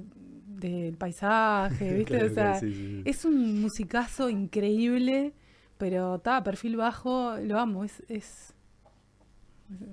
del 0.48 0.96
paisaje, 0.96 1.92
¿viste? 1.98 2.04
Claro, 2.04 2.26
o 2.26 2.34
sea, 2.34 2.58
sí, 2.58 2.72
sí. 2.74 3.02
es 3.04 3.24
un 3.24 3.60
musicazo 3.60 4.28
increíble, 4.30 5.32
pero 5.78 6.16
está, 6.16 6.42
perfil 6.42 6.76
bajo, 6.76 7.36
lo 7.42 7.58
amo, 7.60 7.84
es. 7.84 8.02
es 8.08 8.54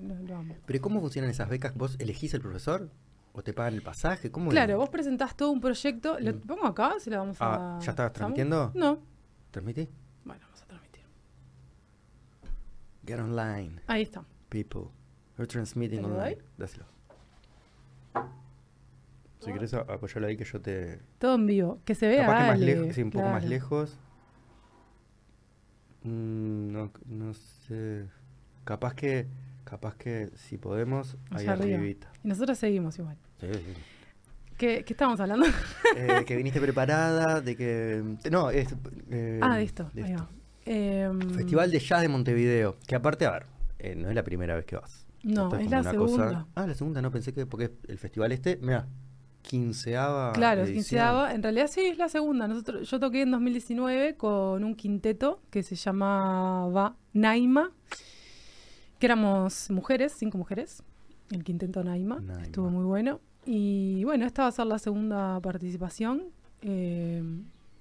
lo, 0.02 0.14
lo 0.26 0.36
amo. 0.36 0.54
Pero 0.66 0.80
¿cómo 0.80 1.00
funcionan 1.00 1.30
esas 1.30 1.48
becas? 1.48 1.74
¿Vos 1.74 1.96
elegís 2.00 2.32
el 2.34 2.40
profesor? 2.40 2.90
¿O 3.36 3.42
te 3.42 3.52
pagan 3.52 3.74
el 3.74 3.82
pasaje? 3.82 4.30
¿Cómo 4.30 4.50
es? 4.50 4.54
Claro, 4.54 4.78
vos 4.78 4.88
presentás 4.88 5.36
todo 5.36 5.50
un 5.50 5.60
proyecto. 5.60 6.18
¿Lo 6.20 6.32
Mm. 6.34 6.40
pongo 6.40 6.66
acá? 6.66 6.94
Si 7.00 7.10
lo 7.10 7.18
vamos 7.18 7.36
Ah, 7.40 7.78
a. 7.78 7.80
¿ya 7.80 7.90
estabas 7.90 8.12
transmitiendo? 8.12 8.70
No. 8.74 8.98
¿Transmití? 9.50 9.88
Bueno, 10.24 10.42
vamos 10.46 10.62
a 10.62 10.66
transmitir. 10.66 11.02
Get 13.04 13.18
online, 13.18 13.80
Ahí 13.88 14.02
está. 14.02 14.24
people. 14.48 14.82
We're 15.36 15.48
transmitting 15.48 16.00
¿Te 16.02 16.08
lo 16.08 16.14
online. 16.14 16.38
Dáselo. 16.56 16.84
Si 19.40 19.52
querés 19.52 19.74
a- 19.74 19.80
apoyarlo 19.80 20.28
ahí 20.28 20.36
que 20.36 20.44
yo 20.44 20.60
te... 20.60 21.00
Todo 21.18 21.34
en 21.34 21.46
vivo. 21.46 21.80
Que 21.84 21.94
se 21.94 22.06
vea. 22.08 22.24
Capaz 22.24 22.38
que 22.44 22.50
más 22.50 22.60
lejos, 22.60 22.94
sí, 22.94 23.02
un 23.02 23.10
poco 23.10 23.28
más 23.28 23.44
lejos. 23.44 23.98
Mm, 26.04 26.72
no, 26.72 26.90
no 27.06 27.34
sé. 27.34 28.06
Capaz 28.64 28.94
que, 28.94 29.26
capaz 29.64 29.96
que 29.96 30.30
si 30.36 30.56
podemos, 30.56 31.16
ahí 31.30 31.46
arribita. 31.46 32.10
Y 32.22 32.28
nosotros 32.28 32.56
seguimos 32.58 32.98
igual. 32.98 33.18
Sí, 33.40 33.46
sí. 33.52 33.74
¿Qué, 34.56 34.84
qué 34.84 34.92
estábamos 34.92 35.18
hablando? 35.20 35.46
Eh, 35.96 36.24
que 36.26 36.36
viniste 36.36 36.60
preparada, 36.60 37.40
de 37.40 37.56
que... 37.56 38.02
No, 38.30 38.50
es... 38.50 38.74
eh, 39.10 39.40
ah, 39.42 39.56
de 39.56 39.62
esto. 39.64 39.90
de 39.92 40.04
ahí 40.04 40.12
esto. 40.12 40.22
va. 40.24 40.30
Em, 40.66 41.20
Festival 41.30 41.70
de 41.70 41.78
Jazz 41.80 42.02
de 42.02 42.08
Montevideo. 42.08 42.76
Que 42.86 42.94
aparte, 42.94 43.26
a 43.26 43.32
ver, 43.32 43.46
eh, 43.78 43.94
no 43.96 44.08
es 44.08 44.14
la 44.14 44.22
primera 44.22 44.54
vez 44.54 44.64
que 44.64 44.76
vas. 44.76 45.06
No, 45.22 45.44
Esto 45.46 45.56
es 45.58 45.70
la 45.70 45.82
segunda. 45.82 46.46
Ah, 46.54 46.66
la 46.66 46.74
segunda, 46.74 47.02
no 47.02 47.10
pensé 47.10 47.32
que... 47.32 47.46
Porque 47.46 47.72
el 47.88 47.98
festival 47.98 48.30
este, 48.32 48.58
mira, 48.62 48.86
quinceava 49.42 50.32
Claro, 50.32 50.62
edición. 50.62 50.76
quinceava. 50.76 51.34
En 51.34 51.42
realidad 51.42 51.66
sí, 51.68 51.80
es 51.80 51.98
la 51.98 52.08
segunda. 52.08 52.46
Nosotros, 52.48 52.88
yo 52.88 53.00
toqué 53.00 53.22
en 53.22 53.30
2019 53.32 54.16
con 54.16 54.64
un 54.64 54.74
quinteto 54.74 55.40
que 55.50 55.62
se 55.62 55.74
llamaba 55.76 56.96
Naima, 57.12 57.72
que 58.98 59.06
éramos 59.06 59.70
mujeres, 59.70 60.14
cinco 60.16 60.38
mujeres. 60.38 60.82
El 61.30 61.44
quinteto 61.44 61.82
Naima. 61.84 62.20
Naima. 62.20 62.42
Estuvo 62.42 62.70
muy 62.70 62.84
bueno. 62.84 63.20
Y 63.46 64.04
bueno, 64.04 64.26
esta 64.26 64.42
va 64.42 64.48
a 64.48 64.52
ser 64.52 64.66
la 64.66 64.78
segunda 64.78 65.40
participación. 65.40 66.24
Eh, 66.62 67.22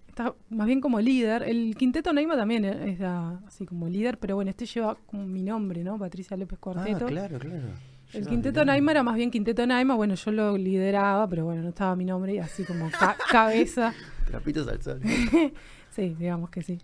está 0.07 0.33
más 0.49 0.67
bien 0.67 0.81
como 0.81 0.99
líder. 0.99 1.43
El 1.43 1.75
quinteto 1.75 2.11
Naima 2.13 2.35
también 2.35 2.65
es 2.65 2.99
la- 2.99 3.39
así 3.47 3.65
como 3.65 3.87
líder, 3.87 4.17
pero 4.17 4.35
bueno, 4.35 4.49
este 4.49 4.65
lleva 4.65 4.95
como 5.05 5.25
mi 5.25 5.41
nombre, 5.41 5.83
¿no? 5.83 5.97
Patricia 5.97 6.35
López 6.37 6.59
Cuarteto. 6.59 7.05
Ah, 7.05 7.09
claro, 7.09 7.39
claro. 7.39 7.67
El 8.13 8.19
Lleva 8.21 8.29
quinteto. 8.29 8.65
Naima 8.65 8.91
era 8.91 9.01
más 9.03 9.15
bien 9.15 9.31
quinteto 9.31 9.65
Naima, 9.65 9.95
bueno, 9.95 10.13
yo 10.15 10.31
lo 10.31 10.57
lideraba, 10.57 11.27
pero 11.27 11.45
bueno, 11.45 11.61
no 11.63 11.69
estaba 11.69 11.95
mi 11.95 12.05
nombre 12.05 12.35
y 12.35 12.39
así 12.39 12.63
como 12.63 12.89
ca- 12.91 13.17
cabeza. 13.31 13.93
Trapitos 14.27 14.67
al 14.67 14.81
sol. 14.81 15.01
Sí, 15.91 16.15
digamos 16.17 16.49
que 16.49 16.63
sí. 16.63 16.79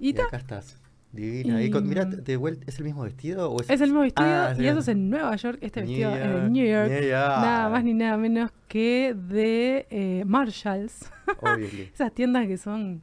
Y 0.00 0.10
Y 0.16 0.20
acá 0.20 0.36
estás. 0.36 0.76
Divina. 1.12 1.62
Y 1.62 1.70
con- 1.70 1.88
mira, 1.88 2.04
de 2.04 2.36
vuelta, 2.36 2.64
¿es 2.66 2.78
el 2.78 2.84
mismo 2.84 3.02
vestido? 3.02 3.50
O 3.50 3.60
es, 3.62 3.70
es 3.70 3.80
el 3.80 3.88
mismo 3.88 4.02
vestido 4.02 4.28
Ah, 4.28 4.54
y 4.58 4.66
eso 4.66 4.80
es 4.80 4.88
en 4.88 5.08
Nueva 5.08 5.34
York, 5.36 5.58
este 5.62 5.80
New 5.82 5.88
vestido 5.88 6.10
es 6.14 6.18
de 6.18 6.28
York, 6.28 6.50
New 6.50 6.66
York. 6.66 6.88
New 6.90 7.02
York. 7.02 7.10
Nada 7.40 7.68
más 7.70 7.84
ni 7.84 7.94
nada 7.94 8.16
menos 8.18 8.50
que 8.68 9.14
de 9.14 9.86
eh, 9.90 10.24
Marshalls. 10.26 11.10
Esas 11.94 12.12
tiendas 12.14 12.46
que 12.46 12.58
son 12.58 13.00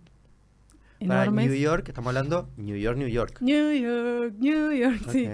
Para 1.00 1.24
enormes. 1.24 1.48
New 1.50 1.56
York, 1.60 1.88
estamos 1.89 2.10
hablando 2.10 2.50
New 2.58 2.78
York, 2.78 2.98
New 2.98 3.08
York. 3.08 3.41
New 3.41 3.74
York, 3.74 4.36
New 4.39 4.72
York, 4.72 5.00
sí. 5.10 5.28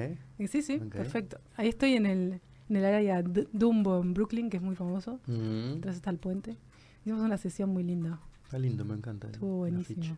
Sí, 0.47 0.61
sí, 0.61 0.79
perfecto. 0.79 1.39
Ahí 1.57 1.67
estoy 1.67 1.93
en 1.95 2.05
el, 2.07 2.41
en 2.69 2.75
el 2.75 2.85
área 2.85 3.21
D- 3.21 3.47
Dumbo 3.53 4.01
en 4.01 4.13
Brooklyn, 4.13 4.49
que 4.49 4.57
es 4.57 4.63
muy 4.63 4.75
famoso. 4.75 5.19
Mm, 5.27 5.73
Entonces 5.73 5.97
está 5.97 6.09
el 6.09 6.17
puente. 6.17 6.57
Hicimos 7.01 7.21
una 7.21 7.37
sesión 7.37 7.69
muy 7.69 7.83
linda. 7.83 8.19
está 8.45 8.57
lindo, 8.57 8.83
me 8.85 8.95
encanta. 8.95 9.27
Estuvo 9.29 9.57
buenísimo. 9.57 10.17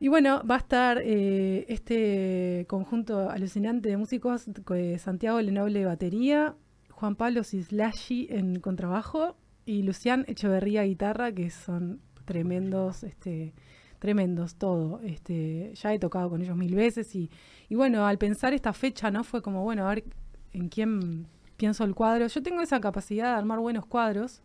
Y 0.00 0.08
bueno, 0.08 0.42
va 0.48 0.54
a 0.54 0.58
estar 0.58 1.00
eh, 1.02 1.66
este 1.68 2.66
conjunto 2.68 3.30
alucinante 3.30 3.88
de 3.88 3.96
músicos, 3.96 4.46
eh, 4.74 4.98
Santiago 4.98 5.40
Lenoble 5.40 5.84
batería, 5.84 6.54
Juan 6.90 7.16
Pablo 7.16 7.42
Sislashi 7.42 8.28
en 8.30 8.60
contrabajo 8.60 9.36
y 9.66 9.82
Lucián 9.82 10.24
Echeverría 10.28 10.84
guitarra, 10.84 11.32
que 11.32 11.50
son 11.50 12.00
tremendos, 12.24 13.02
este, 13.02 13.54
tremendos, 13.98 14.54
todo. 14.54 15.00
Este, 15.02 15.72
ya 15.74 15.92
he 15.92 15.98
tocado 15.98 16.30
con 16.30 16.42
ellos 16.42 16.56
mil 16.56 16.76
veces 16.76 17.14
y, 17.16 17.28
y 17.68 17.74
bueno, 17.74 18.06
al 18.06 18.18
pensar 18.18 18.52
esta 18.52 18.72
fecha, 18.72 19.10
¿no? 19.10 19.24
Fue 19.24 19.42
como, 19.42 19.64
bueno, 19.64 19.84
a 19.84 19.94
ver 19.94 20.04
en 20.52 20.68
quién 20.68 21.26
pienso 21.56 21.82
el 21.84 21.96
cuadro. 21.96 22.28
Yo 22.28 22.42
tengo 22.42 22.62
esa 22.62 22.80
capacidad 22.80 23.32
de 23.32 23.38
armar 23.38 23.58
buenos 23.58 23.84
cuadros. 23.84 24.42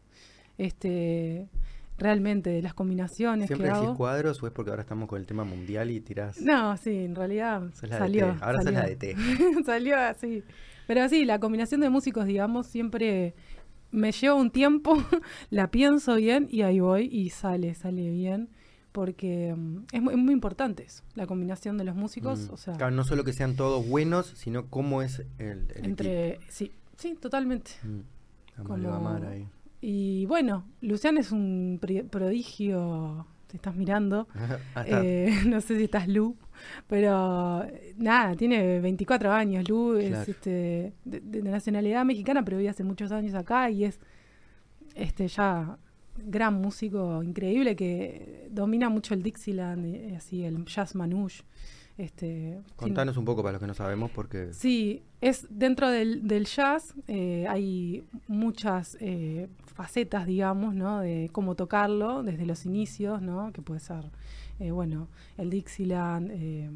Este, 0.58 1.48
realmente 1.98 2.50
de 2.50 2.62
las 2.62 2.74
combinaciones 2.74 3.48
¿Siempre 3.48 3.68
que 3.68 3.74
decís 3.74 3.88
hago. 3.88 3.98
cuadros 3.98 4.42
o 4.42 4.48
es 4.48 4.54
porque 4.54 4.72
ahora 4.72 4.82
estamos 4.82 5.08
con 5.08 5.20
el 5.20 5.26
tema 5.26 5.44
mundial 5.44 5.92
y 5.92 6.00
tirás... 6.02 6.42
No, 6.42 6.76
sí, 6.78 7.06
en 7.06 7.16
realidad 7.16 7.64
salió. 7.74 8.36
Ahora 8.42 8.58
sos 8.58 8.64
salió. 8.66 8.80
la 8.80 8.88
de 8.88 8.96
té. 8.96 9.16
salió 9.66 9.98
así. 9.98 10.44
Pero 10.88 11.08
sí, 11.10 11.26
la 11.26 11.40
combinación 11.40 11.82
de 11.82 11.90
músicos, 11.90 12.26
digamos, 12.26 12.68
siempre 12.68 13.36
me 13.92 14.12
lleva 14.12 14.36
un 14.36 14.50
tiempo, 14.52 14.98
la 15.50 15.70
pienso 15.72 16.16
bien 16.16 16.48
y 16.52 16.64
ahí 16.64 16.80
voy 16.80 17.08
y 17.12 17.30
sale, 17.30 17.74
sale 17.76 18.10
bien. 18.10 18.50
Porque 18.92 19.56
mm, 19.58 19.86
es, 19.92 20.02
muy, 20.02 20.14
es 20.14 20.20
muy 20.20 20.34
importante 20.34 20.84
eso, 20.84 21.04
la 21.16 21.26
combinación 21.26 21.78
de 21.78 21.84
los 21.84 21.96
músicos. 21.96 22.50
Mm. 22.50 22.54
O 22.54 22.58
sea, 22.58 22.74
Claro, 22.76 22.96
no 22.96 23.04
solo 23.04 23.24
que 23.24 23.34
sean 23.34 23.56
todos 23.56 23.88
buenos, 23.88 24.28
sino 24.36 24.68
cómo 24.68 25.02
es 25.02 25.20
el, 25.40 25.68
el 25.76 25.86
entre. 25.86 26.40
Sí, 26.50 26.72
sí, 26.98 27.16
totalmente. 27.16 27.72
Mm. 27.84 28.64
Como- 28.64 29.10
ahí. 29.28 29.48
Y 29.86 30.26
bueno, 30.28 30.64
Lucián 30.80 31.18
es 31.18 31.34
un 31.34 31.78
prodigio. 32.10 33.28
Te 33.48 33.58
estás 33.58 33.76
mirando. 33.76 34.28
Eh, 34.86 35.30
no 35.46 35.60
sé 35.62 35.78
si 35.78 35.84
estás 35.84 36.08
Lu, 36.08 36.36
pero 36.88 37.66
nada, 37.98 38.36
tiene 38.36 38.80
24 38.80 39.32
años. 39.32 39.68
Lu 39.70 39.96
es 39.98 40.28
este, 40.30 40.94
de, 41.06 41.20
de 41.20 41.42
nacionalidad 41.44 42.06
mexicana, 42.06 42.44
pero 42.46 42.58
vive 42.58 42.70
hace 42.70 42.84
muchos 42.84 43.12
años 43.12 43.34
acá 43.36 43.70
y 43.70 43.84
es 43.86 44.00
este 44.96 45.28
ya 45.28 45.78
gran 46.18 46.54
músico 46.56 47.22
increíble 47.24 47.76
que 47.76 48.48
domina 48.52 48.88
mucho 48.90 49.14
el 49.14 49.22
Dixieland, 49.24 49.86
y 50.12 50.16
así 50.16 50.44
el 50.46 50.64
jazz 50.66 50.96
manouche. 50.96 51.44
Este, 51.98 52.26
tiene- 52.28 52.64
Contanos 52.76 53.18
un 53.18 53.26
poco 53.26 53.44
para 53.44 53.54
los 53.54 53.62
que 53.62 53.68
no 53.68 53.74
sabemos, 53.76 54.10
porque 54.12 54.52
Sí, 54.54 55.04
es 55.22 55.46
dentro 55.52 55.90
del, 55.90 56.28
del 56.28 56.46
jazz 56.46 56.94
eh, 57.08 57.46
hay 57.48 58.04
muchas 58.28 58.98
eh, 59.00 59.48
facetas, 59.74 60.26
digamos, 60.26 60.76
¿no? 60.76 61.00
De 61.02 61.30
cómo 61.32 61.56
tocarlo 61.56 62.24
desde 62.24 62.46
los 62.46 62.66
inicios, 62.66 63.22
¿no? 63.22 63.52
Que 63.54 63.62
puede 63.62 63.80
ser, 63.80 64.06
eh, 64.60 64.72
bueno, 64.72 65.08
el 65.38 65.50
Dixieland 65.50 66.30
eh, 66.32 66.70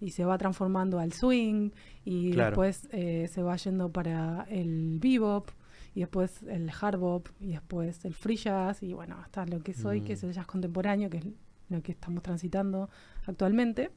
y 0.00 0.10
se 0.10 0.24
va 0.24 0.38
transformando 0.38 0.98
al 0.98 1.12
swing 1.12 1.70
y 2.04 2.32
Claro. 2.32 2.50
después 2.50 2.88
eh, 2.92 3.28
se 3.30 3.42
va 3.42 3.56
yendo 3.56 3.90
para 3.90 4.46
el 4.50 4.98
bebop 5.00 5.50
y 5.94 6.00
después 6.00 6.42
el 6.44 6.70
hard 6.80 6.98
bop 6.98 7.28
y 7.40 7.48
después 7.48 8.04
el 8.04 8.14
free 8.14 8.36
jazz 8.36 8.82
y 8.82 8.92
bueno, 8.92 9.16
hasta 9.20 9.44
lo 9.46 9.60
que 9.60 9.74
soy, 9.74 10.00
que 10.02 10.12
es 10.14 10.22
Mm. 10.22 10.26
el 10.26 10.32
jazz 10.32 10.46
contemporáneo, 10.46 11.10
que 11.10 11.18
es 11.18 11.24
lo 11.68 11.82
que 11.82 11.92
estamos 11.92 12.22
transitando 12.22 12.88
actualmente. 13.26 13.90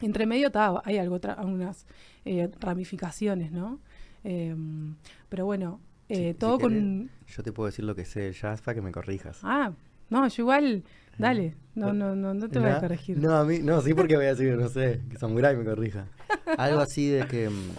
Entre 0.00 0.24
medio 0.26 0.50
ta, 0.50 0.80
hay 0.84 0.96
algo 0.96 1.20
algunas 1.36 1.86
eh, 2.24 2.50
ramificaciones, 2.58 3.52
¿no? 3.52 3.78
Em, 4.24 4.96
pero 5.28 5.44
bueno, 5.44 5.80
eh, 6.10 6.34
todo 6.34 6.58
querés. 6.58 6.78
con... 6.78 7.10
yo 7.26 7.42
te 7.42 7.52
puedo 7.52 7.66
decir 7.66 7.84
lo 7.84 7.94
que 7.94 8.04
sé 8.04 8.32
jazz 8.32 8.60
para 8.62 8.74
que 8.74 8.82
me 8.82 8.92
corrijas. 8.92 9.38
Ah, 9.42 9.72
no, 10.10 10.26
yo 10.28 10.42
igual, 10.42 10.82
dale, 11.18 11.54
no, 11.74 11.92
no, 11.92 12.14
no, 12.16 12.34
no 12.34 12.48
te 12.48 12.58
voy 12.58 12.70
a 12.70 12.80
corregir. 12.80 13.16
No, 13.18 13.36
a 13.36 13.44
mí, 13.44 13.60
no, 13.60 13.80
sí 13.80 13.94
porque 13.94 14.16
voy 14.16 14.26
a 14.26 14.30
decir, 14.34 14.56
no 14.56 14.68
sé, 14.68 15.00
que 15.08 15.16
Samurai 15.18 15.56
me 15.56 15.64
corrija. 15.64 16.06
Algo 16.58 16.80
así 16.80 17.08
de 17.08 17.26
que, 17.26 17.48
mm, 17.48 17.70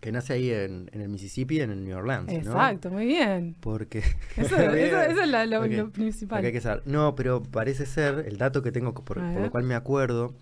que 0.00 0.12
nace 0.12 0.32
ahí 0.34 0.50
en, 0.50 0.88
en 0.92 1.00
el 1.00 1.08
Mississippi, 1.08 1.60
en 1.60 1.70
el 1.70 1.84
New 1.84 1.96
Orleans, 1.96 2.26
¿no? 2.28 2.34
Exacto, 2.34 2.90
muy 2.90 3.06
bien. 3.06 3.56
Porque... 3.60 3.98
Eso, 4.36 4.56
Bien. 4.56 4.70
eso- 4.76 5.00
eso 5.02 5.22
es 5.22 5.28
la- 5.28 5.46
lo, 5.46 5.90
principal. 5.90 6.38
Acá 6.38 6.46
hay 6.48 6.52
que 6.52 6.60
saber. 6.60 6.82
No, 6.86 7.14
pero 7.14 7.42
parece 7.42 7.86
ser, 7.86 8.24
el 8.28 8.36
dato 8.38 8.62
que 8.62 8.72
tengo, 8.72 8.94
por, 8.94 9.04
por 9.18 9.40
lo 9.40 9.50
cual 9.50 9.64
me 9.64 9.74
acuerdo, 9.74 10.34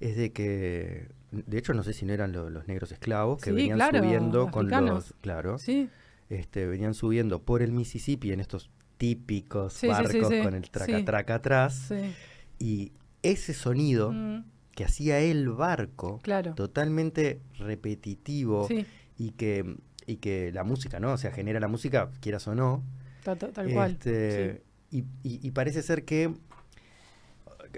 es 0.00 0.16
de 0.16 0.32
que, 0.32 1.08
de 1.30 1.58
hecho 1.58 1.74
no 1.74 1.82
sé 1.82 1.92
si 1.92 2.04
no 2.06 2.12
eran 2.12 2.32
lo- 2.32 2.50
los 2.50 2.66
negros 2.68 2.92
esclavos, 2.92 3.42
que 3.42 3.50
Sí, 3.50 3.56
venían 3.56 3.78
claro, 3.78 3.98
subiendo 3.98 4.50
con 4.50 4.68
los, 4.70 5.14
claro, 5.20 5.58
Sí, 5.58 5.88
este, 6.30 6.66
venían 6.66 6.94
subiendo 6.94 7.42
por 7.42 7.62
el 7.62 7.72
Mississippi 7.72 8.32
en 8.32 8.40
estos 8.40 8.70
típicos 8.96 9.74
Sí, 9.74 9.86
barcos 9.86 10.32
con 10.42 10.54
el 10.54 10.70
traca 10.70 11.04
traca 11.04 11.34
atrás, 11.36 11.86
sí. 11.88 12.14
y 12.58 12.92
ese 13.22 13.54
sonido 13.54 14.12
Mm, 14.12 14.44
que 14.74 14.84
hacía 14.84 15.18
el 15.20 15.48
barco, 15.50 16.18
claro. 16.22 16.54
totalmente 16.54 17.40
repetitivo, 17.58 18.66
Sí, 18.68 18.86
y 19.16 19.30
que 19.32 19.76
y 20.06 20.16
que 20.16 20.50
la 20.52 20.64
música, 20.64 20.98
¿no? 21.00 21.12
O 21.12 21.18
sea, 21.18 21.32
genera 21.32 21.60
la 21.60 21.68
música, 21.68 22.10
quieras 22.20 22.48
o 22.48 22.54
no, 22.54 22.82
ta- 23.22 23.36
ta- 23.36 23.52
tal 23.52 23.70
cual. 23.70 23.90
este, 23.92 24.62
y, 24.90 25.00
y- 25.22 25.46
y 25.46 25.50
parece 25.50 25.82
ser 25.82 26.04
que, 26.06 26.32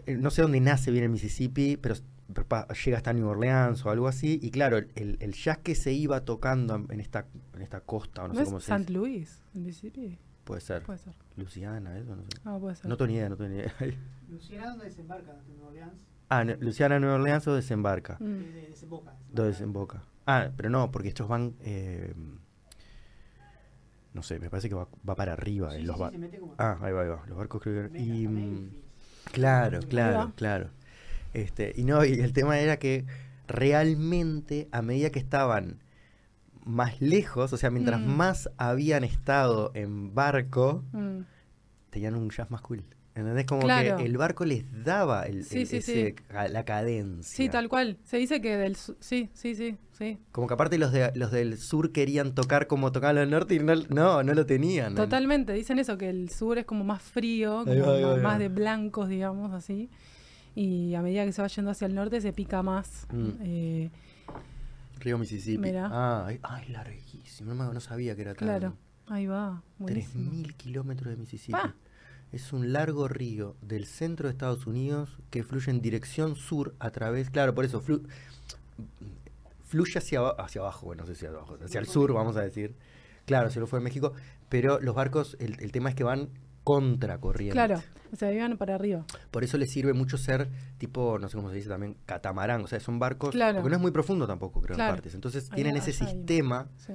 eh, 0.07 0.17
no 0.17 0.31
sé 0.31 0.43
dónde 0.43 0.61
nace 0.61 0.91
bien 0.91 1.05
el 1.05 1.11
Mississippi, 1.11 1.77
pero 1.77 1.97
llega 2.85 2.97
hasta 2.97 3.13
New 3.13 3.27
Orleans 3.29 3.85
o 3.85 3.91
algo 3.91 4.09
así. 4.09 4.39
Y 4.43 4.51
claro, 4.51 4.79
el, 4.79 5.17
el 5.21 5.33
jazz 5.35 5.59
que 5.59 5.75
se 5.75 5.93
iba 5.93 6.25
tocando 6.25 6.75
en- 6.77 6.87
en 6.91 7.01
esta, 7.01 7.27
en 7.55 7.63
esta 7.63 7.81
costa, 7.81 8.25
o 8.25 8.29
no, 8.29 8.35
¿No, 8.35 8.41
sé 8.41 8.45
cómo 8.47 8.59
es 8.59 8.65
se 8.65 8.73
St. 8.73 8.81
dice. 8.81 8.93
Louis, 8.93 9.43
en 9.55 9.63
Mississippi? 9.65 10.19
Puede 10.45 10.61
ser. 10.61 10.83
Puede 10.83 10.99
ser. 10.99 11.15
Luciana, 11.37 11.97
eso, 11.99 12.17
no 12.17 12.23
sé. 12.23 12.29
Ah, 12.45 12.59
puede 12.59 12.75
ser. 12.77 12.87
No 12.89 12.97
tengo 12.97 13.09
ni 13.09 13.15
idea, 13.17 13.29
no 13.29 13.37
tengo 13.37 13.51
ni 13.51 13.57
idea. 13.57 13.75
Luciana, 14.29 14.71
¿dónde 14.71 14.85
desembarca? 14.87 15.33
¿De 15.33 15.55
Nueva 15.55 15.69
Orleans? 15.69 16.07
ah, 16.29 16.45
no, 16.45 16.55
Luciana, 16.61 16.99
Nueva 17.01 17.17
Orleans 17.17 17.47
o 17.49 17.55
desembarca. 17.55 18.17
Mm. 18.21 18.25
De, 18.25 18.53
de- 18.53 18.69
desemboca. 18.69 19.15
Do 19.33 19.45
desemboca. 19.45 20.03
Ah, 20.27 20.49
pero 20.57 20.71
no, 20.71 20.91
porque 20.91 21.09
estos 21.09 21.29
van. 21.29 21.55
eh, 21.61 22.15
no 24.13 24.23
sé, 24.23 24.41
me 24.41 24.51
parece 24.51 24.69
que 24.69 24.75
va, 24.75 24.89
va 25.09 25.15
para 25.15 25.33
arriba. 25.35 25.71
Sí, 25.71 25.79
en 25.79 25.87
los 25.87 25.97
sí, 25.97 26.03
ba- 26.03 26.11
se 26.11 26.19
mete 26.19 26.39
como- 26.41 26.55
Ah, 26.59 26.79
ahí 26.83 26.93
va, 26.93 27.03
ahí 27.03 27.09
va. 27.09 27.23
Los 27.27 27.37
barcos 27.39 27.63
creo 27.63 27.85
que. 27.85 27.89
Mega, 27.91 28.05
Y, 28.05 28.27
mm. 28.29 28.71
Claro, 29.33 29.81
claro, 29.89 30.33
claro. 30.35 30.71
Este, 31.33 31.73
y 31.77 31.85
no, 31.85 32.05
y 32.05 32.13
el 32.21 32.33
tema 32.33 32.59
era 32.59 32.79
que 32.79 33.05
realmente 33.47 34.69
a 34.73 34.83
medida 34.83 35.11
que 35.11 35.19
estaban 35.19 35.79
más 36.65 37.01
lejos, 37.01 37.53
o 37.53 37.57
sea, 37.57 37.71
mientras 37.71 38.01
Mm. 38.01 38.07
más 38.17 38.51
habían 38.59 39.05
estado 39.05 39.71
en 39.75 40.15
barco, 40.15 40.85
Mm. 40.93 41.21
tenían 41.91 42.15
un 42.15 42.31
jazz 42.31 42.51
más 42.51 42.61
cool. 42.61 42.85
¿Entendés? 43.13 43.45
Como 43.45 43.63
Claro. 43.63 43.97
que 43.97 44.05
el 44.05 44.17
barco 44.17 44.45
les 44.45 44.65
daba 44.85 45.25
el, 45.25 45.45
Sí, 45.45 45.63
el- 45.63 45.67
sí, 45.67 45.77
ese 45.79 46.07
sí. 46.11 46.15
ca- 46.29 46.47
la 46.49 46.65
cadencia. 46.65 47.25
Sí, 47.37 47.49
tal 47.49 47.69
cual. 47.69 47.99
Se 48.05 48.19
dice 48.19 48.41
que 48.41 48.57
del... 48.57 48.77
su- 48.77 48.97
Sí, 49.01 49.29
sí, 49.35 49.57
sí, 49.57 49.77
sí. 49.99 50.19
Como 50.31 50.47
que 50.47 50.55
aparte 50.55 50.79
los, 50.79 50.93
de, 50.93 51.11
los 51.17 51.33
del 51.33 51.59
sur 51.59 51.91
querían 51.91 52.35
tocar 52.37 52.69
como 52.69 52.93
tocaban 52.93 53.17
los 53.17 53.23
del 53.23 53.31
norte 53.31 53.57
y 53.57 53.59
no, 53.59 53.75
no, 53.89 54.23
no 54.23 54.33
lo 54.33 54.47
tenían. 54.47 54.95
Totalmente, 54.95 55.53
dicen 55.53 55.81
eso, 55.81 55.99
que 55.99 56.09
el 56.09 56.31
sur 56.31 56.59
es 56.59 56.65
como 56.67 56.85
más 56.85 57.03
frío, 57.03 57.65
como 57.65 57.67
va, 57.67 57.73
ahí 57.73 57.81
va, 57.81 57.87
más, 57.87 57.97
ahí 57.97 58.05
va. 58.05 58.17
más 58.23 58.39
de 58.39 58.49
blancos, 58.49 59.09
digamos, 59.09 59.53
así. 59.53 59.91
Y 60.55 60.95
a 60.95 61.03
medida 61.03 61.25
que 61.25 61.33
se 61.33 61.41
va 61.43 61.49
yendo 61.49 61.71
hacia 61.71 61.87
el 61.87 61.95
norte 61.95 62.21
se 62.21 62.33
pica 62.33 62.63
más. 62.63 63.07
Mm. 63.13 63.29
Eh, 63.41 63.91
Río 64.99 65.17
Mississippi. 65.19 65.59
Mirá. 65.63 65.89
Ah, 65.91 66.25
ay, 66.27 66.39
ay, 66.43 66.69
larguísimo. 66.69 67.55
No, 67.55 67.73
no 67.73 67.81
sabía 67.81 68.15
que 68.17 68.23
era 68.23 68.35
tan... 68.35 68.47
claro, 68.49 68.75
ahí 69.07 69.27
va. 69.27 69.63
buenísimo. 69.79 70.31
3.000 70.31 70.55
kilómetros 70.57 71.11
de 71.11 71.17
Mississippi. 71.17 71.59
Es 72.33 72.53
un 72.53 72.73
largo 72.73 73.09
río 73.09 73.57
del 73.63 73.87
centro 73.87 74.29
de 74.29 74.33
Estados 74.33 74.67
Unidos 74.67 75.19
que 75.31 75.43
fluye 75.43 75.71
en 75.71 75.81
dirección 75.81 76.37
sur 76.37 76.75
a 76.79 76.91
través, 76.91 77.29
claro, 77.31 77.55
por 77.55 77.65
eso 77.65 77.81
flu- 77.83 78.07
fluye 79.67 79.99
hacia, 79.99 80.21
hacia 80.29 80.61
abajo, 80.61 80.87
bueno, 80.87 81.03
no 81.03 81.07
sé 81.07 81.15
si 81.15 81.27
hacia 81.27 81.37
abajo, 81.39 81.57
hacia 81.65 81.81
el 81.81 81.87
sur, 81.87 82.13
vamos 82.13 82.37
a 82.37 82.43
decir. 82.43 82.75
Claro, 83.27 83.51
se 83.51 83.61
lo 83.61 83.67
fue 83.67 83.79
de 83.79 83.85
México, 83.85 84.13
pero 84.49 84.81
los 84.81 84.95
barcos, 84.95 85.37
el, 85.41 85.57
el 85.61 85.73
tema 85.73 85.89
es 85.91 85.95
que 85.95 86.05
van 86.05 86.29
contra 86.75 87.19
corriente. 87.19 87.53
Claro, 87.55 87.83
o 88.13 88.17
sea, 88.17 88.33
iban 88.33 88.57
para 88.57 88.75
arriba. 88.75 89.05
Por 89.31 89.45
eso 89.45 89.59
les 89.59 89.71
sirve 89.71 89.93
mucho 89.93 90.17
ser 90.19 90.49
tipo, 90.79 91.19
no 91.19 91.29
sé 91.29 91.37
cómo 91.37 91.51
se 91.51 91.57
dice 91.57 91.69
también, 91.69 91.97
catamarán, 92.07 92.63
o 92.63 92.67
sea, 92.67 92.79
son 92.81 92.99
barcos, 92.99 93.31
Claro. 93.31 93.57
porque 93.59 93.71
no 93.71 93.77
es 93.77 93.83
muy 93.83 93.91
profundo 93.91 94.27
tampoco, 94.27 94.61
creo, 94.61 94.77
Claro. 94.77 94.91
en 94.91 94.97
partes. 94.97 95.15
Entonces 95.15 95.49
Ahí 95.51 95.57
tienen 95.57 95.75
va, 95.75 95.79
ese 95.79 95.93
sistema, 95.93 96.69
Sí. 96.77 96.93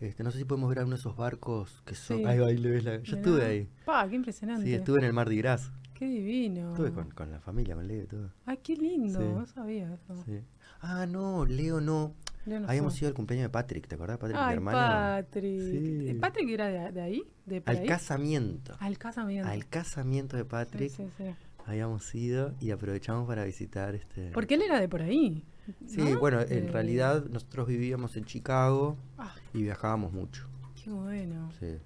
este, 0.00 0.22
no 0.24 0.30
sé 0.30 0.38
si 0.38 0.44
podemos 0.44 0.68
ver 0.68 0.80
a 0.80 0.82
uno 0.82 0.96
de 0.96 1.00
esos 1.00 1.16
barcos 1.16 1.82
que 1.86 1.94
son... 1.94 2.18
Sí. 2.18 2.24
Ahí 2.24 2.38
ahí 2.40 2.58
le 2.58 2.70
ves 2.70 2.84
la... 2.84 2.96
Yo 2.96 3.00
Mirá. 3.02 3.16
estuve 3.18 3.44
ahí. 3.44 3.68
Pa, 3.84 4.08
qué 4.08 4.16
impresionante. 4.16 4.64
Sí, 4.66 4.74
estuve 4.74 4.98
en 4.98 5.04
el 5.04 5.12
Mardi 5.12 5.36
Gras. 5.38 5.70
Qué 5.94 6.06
divino. 6.06 6.70
Estuve 6.72 6.92
con, 6.92 7.10
con 7.12 7.30
la 7.30 7.38
familia, 7.40 7.74
con 7.76 7.86
Leo 7.86 8.02
y 8.02 8.06
todo. 8.06 8.30
Ay, 8.44 8.58
qué 8.62 8.74
lindo, 8.76 9.20
Sí. 9.20 9.24
no 9.24 9.46
sabía 9.46 9.94
eso. 9.94 10.22
Sí. 10.24 10.40
Ah, 10.80 11.06
no, 11.06 11.44
Leo 11.46 11.80
no. 11.80 12.14
No 12.44 12.68
Habíamos 12.68 12.94
fue. 12.94 13.00
ido 13.00 13.08
al 13.08 13.14
cumpleaños 13.14 13.44
de 13.46 13.50
Patrick, 13.50 13.86
¿te 13.86 13.94
acordás, 13.94 14.18
Patrick, 14.18 14.38
mi 14.46 14.52
hermano? 14.52 14.78
Patrick. 14.78 15.60
Sí. 15.60 16.14
¿Patrick 16.20 16.48
era 16.50 16.66
de, 16.66 16.92
de 16.92 17.00
ahí? 17.00 17.22
¿De 17.46 17.60
por 17.60 17.70
Al 17.76 17.82
ahí? 17.82 17.86
casamiento. 17.86 18.74
Al 18.80 18.98
casamiento. 18.98 19.48
Al 19.48 19.66
casamiento 19.68 20.36
de 20.36 20.44
Patrick 20.44 20.90
sí, 20.90 21.06
sí. 21.16 21.24
habíamos 21.66 22.12
ido 22.14 22.54
y 22.60 22.70
aprovechamos 22.72 23.26
para 23.28 23.44
visitar 23.44 23.94
este. 23.94 24.30
Porque 24.32 24.54
él 24.54 24.62
era 24.62 24.80
de 24.80 24.88
por 24.88 25.02
ahí. 25.02 25.44
Sí, 25.86 26.00
¿no? 26.02 26.18
bueno, 26.18 26.44
De- 26.44 26.58
en 26.58 26.72
realidad 26.72 27.24
nosotros 27.30 27.68
vivíamos 27.68 28.16
en 28.16 28.24
Chicago 28.24 28.96
Ah, 29.18 29.32
y 29.54 29.62
viajábamos 29.62 30.12
mucho. 30.12 30.48
qué 30.82 30.90
bueno. 30.90 31.50
Sí. 31.60 31.76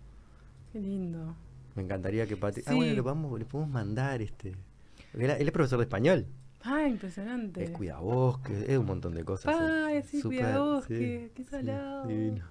Qué 0.72 0.80
lindo. 0.80 1.34
Me 1.74 1.82
encantaría 1.82 2.26
que 2.26 2.38
Patrick. 2.38 2.66
Ah, 2.66 2.74
bueno, 2.74 2.94
le, 2.94 3.00
vamos, 3.02 3.38
le 3.38 3.44
podemos 3.44 3.70
mandar 3.70 4.22
este. 4.22 4.56
Él 5.12 5.30
es 5.30 5.50
profesor 5.52 5.78
de 5.78 5.84
español. 5.84 6.26
Ah, 6.68 6.88
impresionante. 6.88 7.62
Es 7.62 7.70
cuidabosques, 7.70 8.68
es 8.68 8.76
un 8.76 8.86
montón 8.86 9.14
de 9.14 9.24
cosas. 9.24 9.54
Ay, 9.56 9.96
él. 9.98 10.02
sí, 10.04 10.20
cuidabosque, 10.20 10.98
sí, 10.98 11.32
qué 11.34 11.44
sí, 11.44 11.50
salado. 11.50 12.06
divino. 12.06 12.44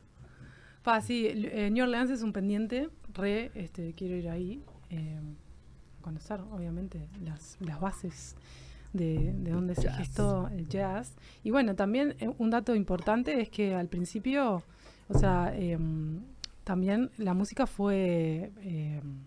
Pa, 0.83 1.01
sí, 1.01 1.27
eh, 1.27 1.69
New 1.69 1.83
Orleans 1.83 2.09
es 2.11 2.21
un 2.21 2.31
pendiente 2.31 2.89
re 3.13 3.51
este, 3.55 3.93
quiero 3.93 4.15
ir 4.15 4.29
ahí, 4.29 4.63
eh, 4.89 5.19
a 5.99 6.03
conocer 6.03 6.39
obviamente 6.51 7.07
las, 7.23 7.57
las 7.59 7.79
bases 7.79 8.35
de, 8.93 9.33
de 9.33 9.51
donde 9.51 9.75
se 9.75 9.89
gestó 9.91 10.47
el 10.49 10.69
jazz. 10.69 11.15
Y 11.43 11.51
bueno, 11.51 11.75
también 11.75 12.15
eh, 12.19 12.31
un 12.37 12.49
dato 12.49 12.75
importante 12.75 13.41
es 13.41 13.49
que 13.49 13.75
al 13.75 13.87
principio, 13.87 14.63
o 15.09 15.19
sea, 15.19 15.53
em, 15.55 16.21
también 16.63 17.11
la 17.17 17.33
música 17.33 17.67
fue 17.67 18.51
em, 18.61 19.23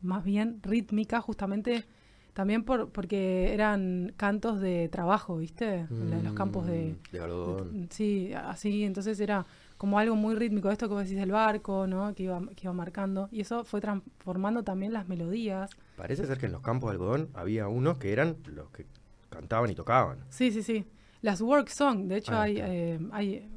más 0.00 0.24
bien 0.24 0.60
rítmica, 0.62 1.20
justamente 1.20 1.84
también 2.32 2.64
por, 2.64 2.90
porque 2.90 3.52
eran 3.52 4.12
cantos 4.16 4.60
de 4.60 4.88
trabajo, 4.88 5.36
¿viste? 5.38 5.86
La- 5.90 6.22
los 6.22 6.32
campos 6.34 6.66
de, 6.66 6.94
Mm, 6.94 7.12
de 7.12 7.20
algodón. 7.20 7.86
Sí, 7.90 8.32
así, 8.34 8.84
entonces 8.84 9.18
era 9.20 9.44
como 9.76 9.98
algo 9.98 10.14
muy 10.14 10.34
rítmico, 10.34 10.70
esto 10.70 10.88
que 10.88 10.94
vos 10.94 11.02
decís 11.04 11.18
del 11.18 11.32
barco, 11.32 11.86
¿no? 11.86 12.14
Que 12.14 12.24
iba, 12.24 12.40
que 12.54 12.62
iba 12.66 12.72
marcando. 12.72 13.28
Y 13.32 13.40
eso 13.40 13.64
fue 13.64 13.80
transformando 13.80 14.62
también 14.62 14.92
las 14.92 15.08
melodías. 15.08 15.70
Parece 15.96 16.26
ser 16.26 16.38
que 16.38 16.46
en 16.46 16.52
los 16.52 16.60
campos 16.62 16.90
de 16.90 16.92
algodón 16.94 17.28
había 17.34 17.66
unos 17.68 17.98
que 17.98 18.12
eran 18.12 18.36
los 18.46 18.70
que 18.70 18.86
cantaban 19.30 19.70
y 19.70 19.74
tocaban. 19.74 20.18
Sí, 20.28 20.50
sí, 20.50 20.62
sí. 20.62 20.84
Las 21.22 21.40
work 21.40 21.68
song, 21.68 22.06
de 22.08 22.16
hecho 22.18 22.34
Ahí 22.38 22.60
hay, 22.60 22.70
eh, 22.72 22.98
hay, 23.12 23.50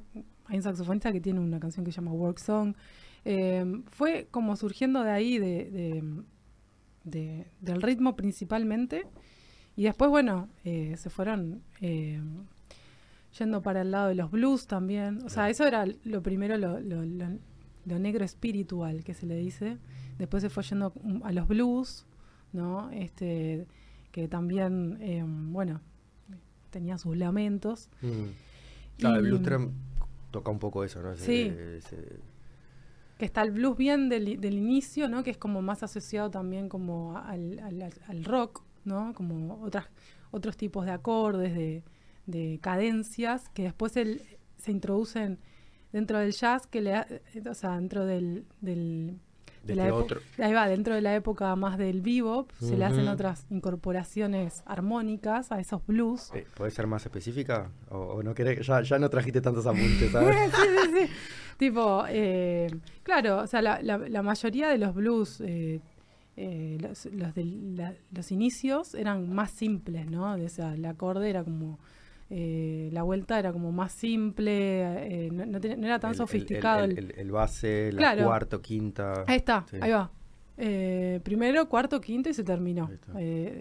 hay 0.45 0.57
un 0.57 0.63
saxofonista 0.63 1.11
que 1.11 1.21
tiene 1.21 1.39
una 1.39 1.59
canción 1.59 1.85
que 1.85 1.91
se 1.91 1.97
llama 2.01 2.11
Work 2.11 2.39
Song. 2.39 2.73
Eh, 3.25 3.81
fue 3.87 4.27
como 4.31 4.55
surgiendo 4.57 5.01
de 5.03 5.11
ahí, 5.11 5.37
de, 5.39 5.71
de- 5.71 6.03
de- 7.03 7.47
del 7.61 7.81
ritmo 7.81 8.15
principalmente. 8.15 9.05
Y 9.75 9.83
después, 9.83 10.09
bueno, 10.11 10.49
eh, 10.63 10.95
se 10.97 11.09
fueron 11.09 11.61
eh, 11.81 12.21
yendo 13.37 13.61
para 13.61 13.81
el 13.81 13.91
lado 13.91 14.09
de 14.09 14.15
los 14.15 14.29
blues 14.31 14.67
también. 14.67 15.19
O 15.25 15.29
sea, 15.29 15.49
eso 15.49 15.65
era 15.65 15.85
lo 16.03 16.21
primero, 16.21 16.57
lo, 16.57 16.79
lo- 16.79 17.03
lo- 17.05 17.37
lo 17.85 17.99
negro 17.99 18.23
espiritual 18.23 19.03
que 19.03 19.13
se 19.13 19.25
le 19.25 19.35
dice. 19.35 19.77
Después 20.17 20.41
se 20.43 20.49
fue 20.49 20.63
yendo 20.63 20.93
mm, 21.03 21.23
a 21.23 21.31
los 21.31 21.47
blues, 21.47 22.05
¿no? 22.53 22.89
Este, 22.91 23.65
que 24.11 24.27
también, 24.27 24.97
eh, 25.01 25.23
bueno, 25.25 25.81
tenía 26.69 26.97
sus 26.97 27.17
lamentos. 27.17 27.89
Claro, 28.97 29.19
el 29.19 29.25
Y- 29.25 29.29
blues 29.29 29.41
tram 29.41 29.71
toca 30.31 30.51
un 30.51 30.59
poco 30.59 30.83
eso, 30.83 31.01
¿no? 31.01 31.11
Ese- 31.13 31.25
Sí. 31.25 31.53
ese- 31.77 32.19
que 33.17 33.25
está 33.25 33.41
el 33.43 33.51
blues 33.51 33.77
bien 33.77 34.09
del, 34.09 34.39
del 34.41 34.53
inicio, 34.57 35.07
¿no? 35.09 35.23
Que 35.23 35.31
es 35.31 35.37
como 35.37 35.61
más 35.61 35.83
asociado 35.83 36.29
también 36.31 36.67
como 36.69 37.17
al, 37.17 37.59
al- 37.59 38.23
rock, 38.25 38.63
¿no? 38.85 39.13
Como 39.13 39.61
otras, 39.61 39.85
otros 40.31 40.57
tipos 40.57 40.85
de 40.85 40.91
acordes, 40.91 41.53
de, 41.53 41.83
de 42.25 42.59
cadencias, 42.61 43.49
que 43.49 43.63
después 43.63 43.95
el- 43.97 44.21
se 44.57 44.71
introducen 44.71 45.39
dentro 45.91 46.17
del 46.19 46.31
jazz, 46.31 46.65
que 46.67 46.81
le, 46.81 46.95
o 47.49 47.53
sea, 47.53 47.75
dentro 47.75 48.05
del 48.05 48.45
de 49.63 49.75
la 49.75 49.83
este 49.83 49.91
otro. 49.93 50.21
Ahí 50.39 50.53
va, 50.53 50.67
dentro 50.67 50.93
de 50.95 51.01
la 51.01 51.15
época 51.15 51.55
más 51.55 51.77
del 51.77 52.01
bebop, 52.01 52.51
se 52.59 52.77
le 52.77 52.85
hacen 52.85 53.07
otras 53.07 53.45
incorporaciones 53.49 54.63
armónicas 54.65 55.51
a 55.51 55.59
esos 55.59 55.85
blues. 55.85 56.31
Eh, 56.33 56.45
¿Puedes 56.55 56.73
ser 56.73 56.87
más 56.87 57.05
específica? 57.05 57.69
¿O, 57.89 57.97
o 57.97 58.23
no 58.23 58.33
querés? 58.33 58.65
Ya, 58.65 58.81
ya 58.81 58.99
no 58.99 59.09
trajiste 59.09 59.41
tantos 59.41 59.65
apuntes, 59.65 60.11
¿sabes? 60.11 60.35
sí, 60.53 60.61
sí, 60.61 60.91
sí. 61.07 61.13
Tipo, 61.57 62.03
eh, 62.09 62.67
claro, 63.03 63.37
o 63.39 63.47
sea, 63.47 63.61
la, 63.61 63.81
la- 63.81 63.97
la 63.97 64.21
mayoría 64.21 64.69
de 64.69 64.77
los 64.77 64.93
blues, 64.95 65.39
eh, 65.41 65.79
eh, 66.35 66.77
los, 66.81 67.05
los, 67.05 67.35
de 67.35 67.45
la- 67.45 67.93
los 68.11 68.31
inicios 68.31 68.95
eran 68.95 69.31
más 69.33 69.51
simples, 69.51 70.09
¿no? 70.09 70.33
O 70.33 70.49
sea, 70.49 70.73
el 70.73 70.83
acorde 70.85 71.29
era 71.29 71.43
como, 71.43 71.79
eh, 72.29 72.89
la 72.91 73.03
vuelta 73.03 73.37
era 73.39 73.51
como 73.53 73.71
más 73.71 73.91
simple, 73.91 75.25
eh, 75.25 75.29
no, 75.31 75.45
no 75.45 75.59
te- 75.59 75.75
no 75.77 75.85
era 75.85 75.99
tan 75.99 76.11
El- 76.11 76.17
sofisticado. 76.17 76.83
El, 76.85 76.97
el- 76.97 77.11
el- 77.17 77.31
base, 77.31 77.91
la 77.91 77.97
Claro. 77.97 78.25
cuarto, 78.25 78.61
quinta. 78.61 79.23
Ahí 79.27 79.37
está, 79.37 79.65
Sí. 79.69 79.77
ahí 79.81 79.91
va. 79.91 80.11
Eh, 80.57 81.19
primero, 81.23 81.67
cuarto, 81.67 81.99
quinto 81.99 82.29
y 82.29 82.33
se 82.33 82.43
terminó. 82.43 82.89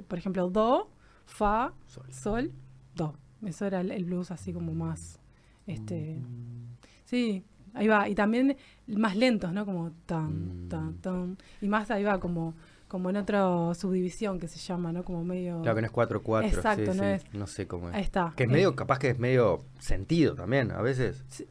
Por 0.08 0.18
ejemplo, 0.18 0.48
do, 0.50 0.90
fa, 1.26 1.72
Sol. 1.86 2.12
sol, 2.12 2.52
do. 2.94 3.14
Eso 3.46 3.66
era 3.66 3.80
el, 3.80 3.90
el 3.90 4.04
blues 4.04 4.30
así 4.30 4.52
como 4.52 4.72
más, 4.74 5.18
este, 5.66 6.16
Mm. 6.20 6.76
sí, 7.04 7.42
ahí 7.74 7.88
va. 7.88 8.08
Y 8.08 8.14
también 8.14 8.56
más 8.86 9.16
lentos, 9.16 9.52
¿no? 9.52 9.64
Como 9.66 9.90
tan, 10.06 10.66
Mm. 10.66 10.68
tan, 10.68 10.94
tan. 10.98 11.38
Y 11.60 11.68
más 11.68 11.90
ahí 11.90 12.04
va 12.04 12.20
como, 12.20 12.54
como 12.92 13.10
en 13.10 13.16
otra 13.16 13.42
subdivisión 13.74 14.38
que 14.38 14.46
se 14.46 14.58
llama, 14.60 14.92
¿no? 14.92 15.02
Como 15.02 15.24
medio... 15.24 15.60
Claro 15.62 15.74
que 15.76 15.80
no 15.80 15.86
es 15.88 15.92
4-4. 15.92 16.44
Exacto, 16.44 16.92
sí, 16.92 16.98
no 16.98 17.04
sí. 17.04 17.10
es- 17.10 17.34
No 17.34 17.46
sé 17.48 17.66
cómo 17.66 17.88
es. 17.88 17.94
Ahí 17.96 18.02
está. 18.02 18.32
Que 18.36 18.44
es 18.44 18.48
Eh, 18.50 18.52
medio, 18.52 18.76
capaz 18.76 18.98
que 19.00 19.08
es 19.08 19.18
medio 19.18 19.64
sentido 19.80 20.34
también, 20.36 20.70
a 20.70 20.82
veces. 20.82 21.24
Sí. 21.28 21.48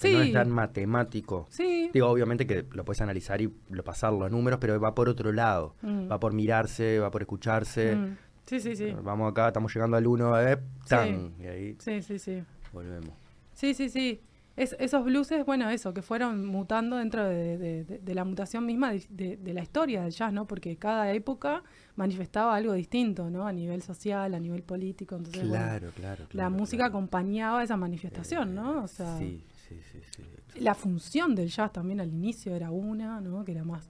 Que 0.00 0.12
No 0.12 0.22
es 0.22 0.32
tan 0.32 0.50
matemático. 0.50 1.46
Sí. 1.50 1.90
Digo, 1.94 2.08
obviamente 2.08 2.46
que 2.46 2.66
lo 2.72 2.84
puedes 2.84 3.00
analizar 3.02 3.40
y 3.40 3.52
lo 3.70 3.84
pasarlo 3.84 4.24
a 4.24 4.28
números, 4.28 4.58
pero 4.60 4.78
va 4.80 4.94
por 4.94 5.08
otro 5.08 5.32
lado. 5.32 5.74
Mm. 5.82 6.10
Va 6.10 6.18
por 6.18 6.32
mirarse, 6.32 6.98
va 6.98 7.10
por 7.10 7.22
escucharse. 7.22 7.94
Mm. 7.96 8.16
Sí, 8.46 8.60
sí, 8.60 8.74
sí. 8.76 8.92
Vamos 9.02 9.30
acá, 9.30 9.46
estamos 9.48 9.72
llegando 9.72 9.96
al 9.96 10.06
1, 10.06 10.40
eh, 10.40 10.58
tan. 10.88 11.34
Y 11.38 11.46
ahí 11.46 11.76
Sí, 11.78 12.02
sí, 12.02 12.18
sí. 12.18 12.42
volvemos. 12.72 13.10
Sí, 13.52 13.74
sí, 13.74 13.88
sí. 13.88 14.20
Es- 14.56 14.76
esos 14.78 15.04
blueses, 15.04 15.46
bueno, 15.46 15.70
eso, 15.70 15.94
que 15.94 16.02
fueron 16.02 16.44
mutando 16.44 16.96
dentro 16.96 17.24
de, 17.24 17.56
de- 17.56 17.84
de- 17.84 17.98
de 17.98 18.14
la 18.14 18.24
mutación 18.24 18.66
misma 18.66 18.92
de, 18.92 19.38
la 19.54 19.62
historia 19.62 20.02
del 20.02 20.12
jazz, 20.12 20.32
¿no? 20.32 20.46
Porque 20.46 20.76
cada 20.76 21.12
época 21.12 21.62
manifestaba 21.96 22.56
algo 22.56 22.72
distinto, 22.74 23.30
¿no? 23.30 23.46
A 23.46 23.52
nivel 23.52 23.80
social, 23.82 24.34
a 24.34 24.40
nivel 24.40 24.62
político. 24.62 25.16
Entonces, 25.16 25.48
bueno, 25.48 25.64
Claro, 25.64 25.90
claro, 25.94 26.24
la 26.32 26.50
música 26.50 26.82
claro. 26.84 26.90
acompañaba 26.98 27.62
esa 27.62 27.76
manifestación, 27.76 28.54
¿no? 28.54 28.82
O 28.84 28.88
sea, 28.88 29.16
Sí, 29.18 29.42
sí, 29.68 29.76
sí, 29.92 30.00
sí. 30.16 30.60
la 30.60 30.74
función 30.74 31.34
del 31.34 31.48
jazz 31.48 31.72
también 31.72 32.00
al 32.00 32.08
inicio 32.12 32.54
era 32.54 32.70
una, 32.70 33.20
¿no? 33.20 33.44
Que 33.44 33.52
era 33.52 33.64
más 33.64 33.88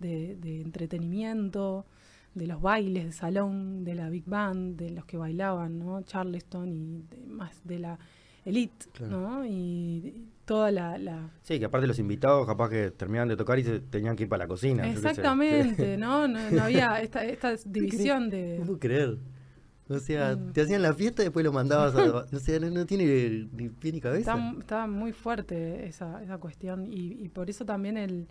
de, 0.00 0.36
entretenimiento, 0.62 1.86
de 2.34 2.46
los 2.46 2.60
bailes 2.60 3.04
de 3.04 3.12
salón, 3.12 3.84
de 3.84 3.94
la 3.94 4.08
big 4.08 4.24
band, 4.26 4.76
de 4.78 4.90
los 4.90 5.04
que 5.04 5.16
bailaban, 5.16 5.78
¿no? 5.78 6.02
Charleston 6.02 6.72
y 6.72 7.02
de- 7.10 7.26
más 7.26 7.60
de 7.64 7.78
la 7.78 7.98
elite, 8.48 8.86
Claro. 8.92 9.20
¿no? 9.20 9.46
Y 9.46 10.26
toda 10.44 10.70
la... 10.70 10.96
la- 10.98 11.30
Sí, 11.42 11.58
que 11.58 11.66
aparte 11.66 11.86
los 11.86 11.98
invitados 11.98 12.46
capaz 12.46 12.70
que 12.70 12.90
terminaban 12.90 13.28
de 13.28 13.36
tocar 13.36 13.58
y 13.58 13.64
se 13.64 13.80
tenían 13.80 14.16
que 14.16 14.22
ir 14.24 14.28
para 14.28 14.44
la 14.44 14.48
cocina. 14.48 14.88
Exactamente, 14.90 15.96
¿no? 15.98 16.26
¿no? 16.28 16.50
no 16.50 16.62
había 16.62 17.00
esta, 17.00 17.24
esta 17.24 17.54
división 17.66 18.24
No 18.24 18.30
de... 18.30 18.62
puedo 18.64 18.78
creer. 18.78 19.18
O 19.90 19.98
sea, 19.98 20.36
Mm. 20.36 20.52
te 20.52 20.60
hacían 20.62 20.82
la 20.82 20.92
fiesta 20.92 21.22
y 21.22 21.26
después 21.26 21.44
lo 21.44 21.52
mandabas 21.52 21.94
a... 21.94 22.26
O 22.36 22.38
sea, 22.40 22.60
no, 22.60 22.68
no 22.70 22.84
tiene 22.86 23.48
ni 23.52 23.68
pie 23.70 23.92
ni 23.92 24.00
cabeza. 24.00 24.36
Está 24.58 24.86
muy 24.86 25.12
fuerte 25.12 25.86
esa, 25.86 26.22
esa 26.22 26.36
cuestión 26.38 26.86
y, 26.86 27.12
y 27.24 27.28
por 27.30 27.48
eso 27.48 27.64
también 27.64 27.96
el, 27.96 28.28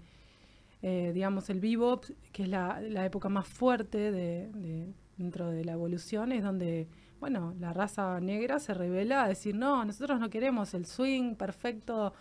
eh, 0.83 1.11
digamos, 1.13 1.49
el 1.49 1.59
bebop, 1.59 2.05
que 2.31 2.43
es 2.43 2.49
la, 2.49 2.79
la 2.81 3.05
época 3.05 3.27
más 3.29 3.47
fuerte 3.47 4.11
de, 4.11 4.49
de- 4.53 4.93
dentro 5.17 5.49
de 5.49 5.65
la 5.65 5.71
evolución, 5.73 6.31
es 6.31 6.43
donde, 6.43 6.87
bueno, 7.19 7.53
la 7.59 7.73
raza 7.73 8.19
negra 8.19 8.59
se 8.59 8.73
revela 8.73 9.23
a 9.23 9.27
decir, 9.27 9.55
no, 9.55 9.83
nosotros 9.85 10.19
no 10.19 10.29
queremos 10.29 10.73
el 10.73 10.85
swing 10.85 11.35
perfecto, 11.35 12.13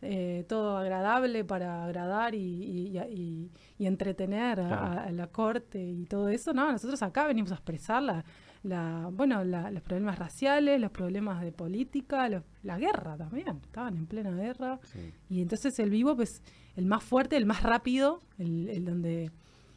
eh, 0.00 0.44
todo 0.48 0.76
agradable 0.78 1.44
para 1.44 1.84
agradar 1.84 2.34
y, 2.34 2.38
y- 2.38 2.98
y- 2.98 3.50
y 3.78 3.86
entretener 3.86 4.60
a- 4.60 4.66
Claro. 4.68 4.82
a, 4.84 5.02
a 5.04 5.12
la 5.12 5.26
corte 5.26 5.82
y 5.82 6.04
todo 6.06 6.28
eso, 6.28 6.52
no, 6.52 6.70
nosotros 6.72 7.02
acá 7.02 7.26
venimos 7.26 7.50
a 7.50 7.54
expresar 7.56 8.02
la, 8.02 8.24
la, 8.62 9.08
bueno, 9.12 9.44
la- 9.44 9.70
los 9.70 9.82
problemas 9.82 10.18
raciales, 10.18 10.80
los 10.80 10.90
problemas 10.90 11.42
de 11.42 11.52
política, 11.52 12.28
los- 12.28 12.44
la 12.62 12.78
guerra 12.78 13.16
también, 13.16 13.48
estaban 13.64 13.96
en 13.96 14.06
plena 14.06 14.30
guerra. 14.30 14.78
Sí. 14.84 15.12
Y 15.30 15.42
entonces 15.42 15.78
el 15.78 15.90
bebop 15.90 16.20
es 16.20 16.42
el 16.76 16.86
más 16.86 17.02
fuerte, 17.02 17.36
el 17.36 17.46
más 17.46 17.62
rápido, 17.62 18.20
el, 18.38 18.68
el 18.68 18.84
donde 18.84 19.30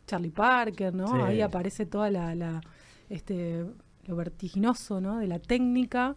Charlie 0.07 0.31
Parker, 0.31 0.93
¿no? 0.93 1.07
Sí. 1.07 1.13
Ahí 1.23 1.41
aparece 1.41 1.85
toda 1.85 2.09
la, 2.11 2.35
la, 2.35 2.61
este, 3.09 3.65
lo 4.07 4.15
vertiginoso, 4.15 4.99
¿no? 5.01 5.17
De 5.19 5.27
la 5.27 5.39
técnica. 5.39 6.15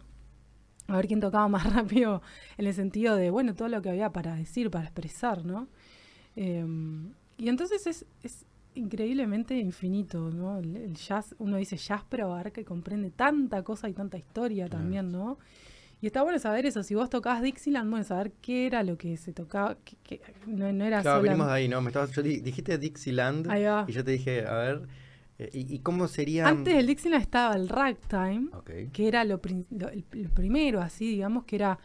A 0.87 0.97
ver 0.97 1.07
quién 1.07 1.19
tocaba 1.19 1.47
más 1.47 1.63
rápido 1.73 2.21
en 2.57 2.67
el 2.67 2.73
sentido 2.73 3.15
de, 3.15 3.29
bueno, 3.31 3.55
todo 3.55 3.67
lo 3.69 3.81
que 3.81 3.89
había 3.89 4.11
para 4.11 4.35
decir, 4.35 4.69
para 4.69 4.85
expresar, 4.85 5.43
¿no? 5.45 5.67
Eh, 6.35 6.65
y 7.37 7.49
entonces 7.49 7.87
es, 7.87 8.05
es 8.23 8.45
increíblemente 8.75 9.57
infinito, 9.57 10.29
¿no? 10.31 10.59
El, 10.59 10.75
el 10.75 10.95
jazz, 10.95 11.35
uno 11.39 11.57
dice 11.57 11.77
jazz, 11.77 12.03
pero 12.09 12.25
abarca 12.25 12.61
y 12.61 12.63
comprende 12.65 13.09
tanta 13.09 13.63
cosa 13.63 13.89
y 13.89 13.93
tanta 13.93 14.17
historia 14.17 14.67
Claro. 14.67 14.81
también, 14.83 15.11
¿no? 15.11 15.37
Y 16.01 16.07
está 16.07 16.21
bueno 16.23 16.37
saber 16.39 16.65
eso, 16.65 16.83
si 16.83 16.93
vos 16.93 17.09
tocabas 17.09 17.41
Dixieland, 17.41 17.89
bueno, 17.89 18.03
saber 18.03 18.31
qué 18.41 18.67
era 18.67 18.83
lo 18.83 18.97
que 18.97 19.17
se 19.17 19.31
tocaba, 19.33 19.77
que, 19.83 19.95
que 20.03 20.21
no, 20.45 20.71
no 20.71 20.83
era 20.85 21.01
Claro, 21.01 21.21
venimos 21.23 21.47
de 21.47 21.53
ahí, 21.53 21.67
¿no? 21.67 21.81
Me 21.81 21.87
estabas, 21.87 22.11
yo 22.11 22.21
di- 22.21 22.41
dijiste 22.41 22.77
Dixieland 22.77 23.47
y 23.87 23.91
yo 23.93 24.03
te 24.03 24.11
dije, 24.11 24.45
a 24.45 24.53
ver, 24.55 24.87
¿y, 25.39 25.75
y 25.75 25.79
cómo 25.79 26.07
sería...? 26.07 26.47
Antes 26.47 26.75
del 26.75 26.87
Dixieland 26.87 27.21
estaba 27.21 27.55
el 27.55 27.67
ragtime, 27.69 28.49
que 28.93 29.07
era 29.07 29.23
lo, 29.23 29.41
prin- 29.41 29.65
lo- 29.69 29.89
el, 29.89 30.05
el 30.13 30.29
primero, 30.29 30.81
así, 30.81 31.07
digamos, 31.09 31.43
que 31.45 31.57
era, 31.57 31.77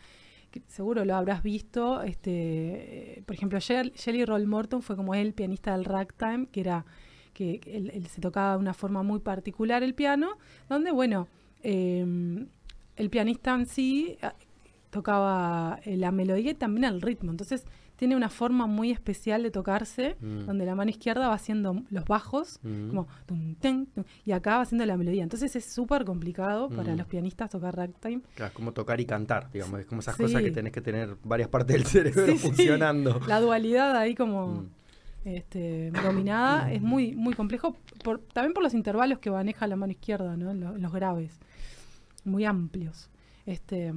que 0.50 0.62
seguro 0.68 1.04
lo 1.04 1.14
habrás 1.16 1.42
visto, 1.42 2.02
este, 2.02 3.18
eh, 3.18 3.22
por 3.26 3.34
ejemplo, 3.34 3.58
Jell- 3.58 3.92
Jelly 3.94 4.24
Roll 4.24 4.46
Morton 4.46 4.82
fue 4.82 4.96
como 4.96 5.14
el 5.14 5.32
pianista 5.32 5.72
del 5.72 5.84
ragtime, 5.84 6.46
que 6.52 6.60
era, 6.60 6.84
que 7.32 7.60
él, 7.66 7.90
él 7.94 8.06
se 8.06 8.20
tocaba 8.20 8.52
de 8.52 8.58
una 8.58 8.74
forma 8.74 9.02
muy 9.02 9.20
particular 9.20 9.82
el 9.82 9.94
piano, 9.94 10.38
donde, 10.68 10.90
bueno, 10.92 11.26
eh, 11.62 12.46
el 12.96 13.10
pianista 13.10 13.54
en 13.54 13.66
sí, 13.66 14.16
ah, 14.22 14.34
tocaba 14.90 15.80
eh, 15.84 15.96
la 15.96 16.10
melodía 16.10 16.50
y 16.50 16.54
también 16.54 16.84
el 16.84 17.00
ritmo. 17.00 17.30
Entonces 17.30 17.64
tiene 18.00 18.16
una 18.16 18.30
forma 18.30 18.66
muy 18.66 18.90
especial 18.90 19.42
de 19.42 19.50
tocarse, 19.50 20.16
Mm. 20.22 20.46
donde 20.46 20.64
la 20.64 20.74
mano 20.74 20.88
izquierda 20.90 21.28
va 21.28 21.34
haciendo 21.34 21.82
los 21.90 22.06
bajos, 22.06 22.58
Mm. 22.62 22.88
como 22.88 23.06
tum, 23.26 23.54
ten, 23.56 23.84
tum, 23.94 24.04
y 24.24 24.32
acá 24.32 24.56
va 24.56 24.62
haciendo 24.62 24.86
la 24.86 24.96
melodía. 24.96 25.22
Entonces 25.22 25.54
es 25.54 25.66
súper 25.66 26.06
complicado 26.06 26.70
para 26.70 26.94
Mm. 26.94 26.96
los 26.96 27.06
pianistas 27.06 27.50
tocar 27.50 27.76
ragtime. 27.76 28.22
Claro, 28.36 28.48
es 28.48 28.54
como 28.54 28.72
tocar 28.72 28.98
y 29.02 29.04
cantar, 29.04 29.50
digamos. 29.52 29.80
Es 29.80 29.84
como 29.86 30.00
esas 30.00 30.16
Sí. 30.16 30.22
cosas 30.22 30.40
que 30.42 30.50
tenés 30.50 30.72
que 30.72 30.80
tener 30.80 31.18
varias 31.24 31.50
partes 31.50 31.76
del 31.76 31.84
cerebro 31.84 32.24
Sí, 32.24 32.32
sí. 32.38 32.38
funcionando. 32.38 33.20
La 33.28 33.38
dualidad 33.38 33.94
ahí 33.96 34.14
como 34.14 34.64
este, 35.26 35.90
dominada 35.90 36.72
es 36.72 36.80
muy, 36.80 37.14
muy 37.14 37.34
complejo, 37.34 37.76
por, 38.02 38.20
también 38.32 38.54
por 38.54 38.62
los 38.62 38.72
intervalos 38.72 39.18
que 39.18 39.30
maneja 39.30 39.66
la 39.66 39.76
mano 39.76 39.92
izquierda, 39.92 40.38
¿no? 40.38 40.54
Lo- 40.54 40.78
los 40.78 40.90
graves, 40.90 41.38
muy 42.24 42.46
amplios. 42.46 43.10
Este, 43.44 43.92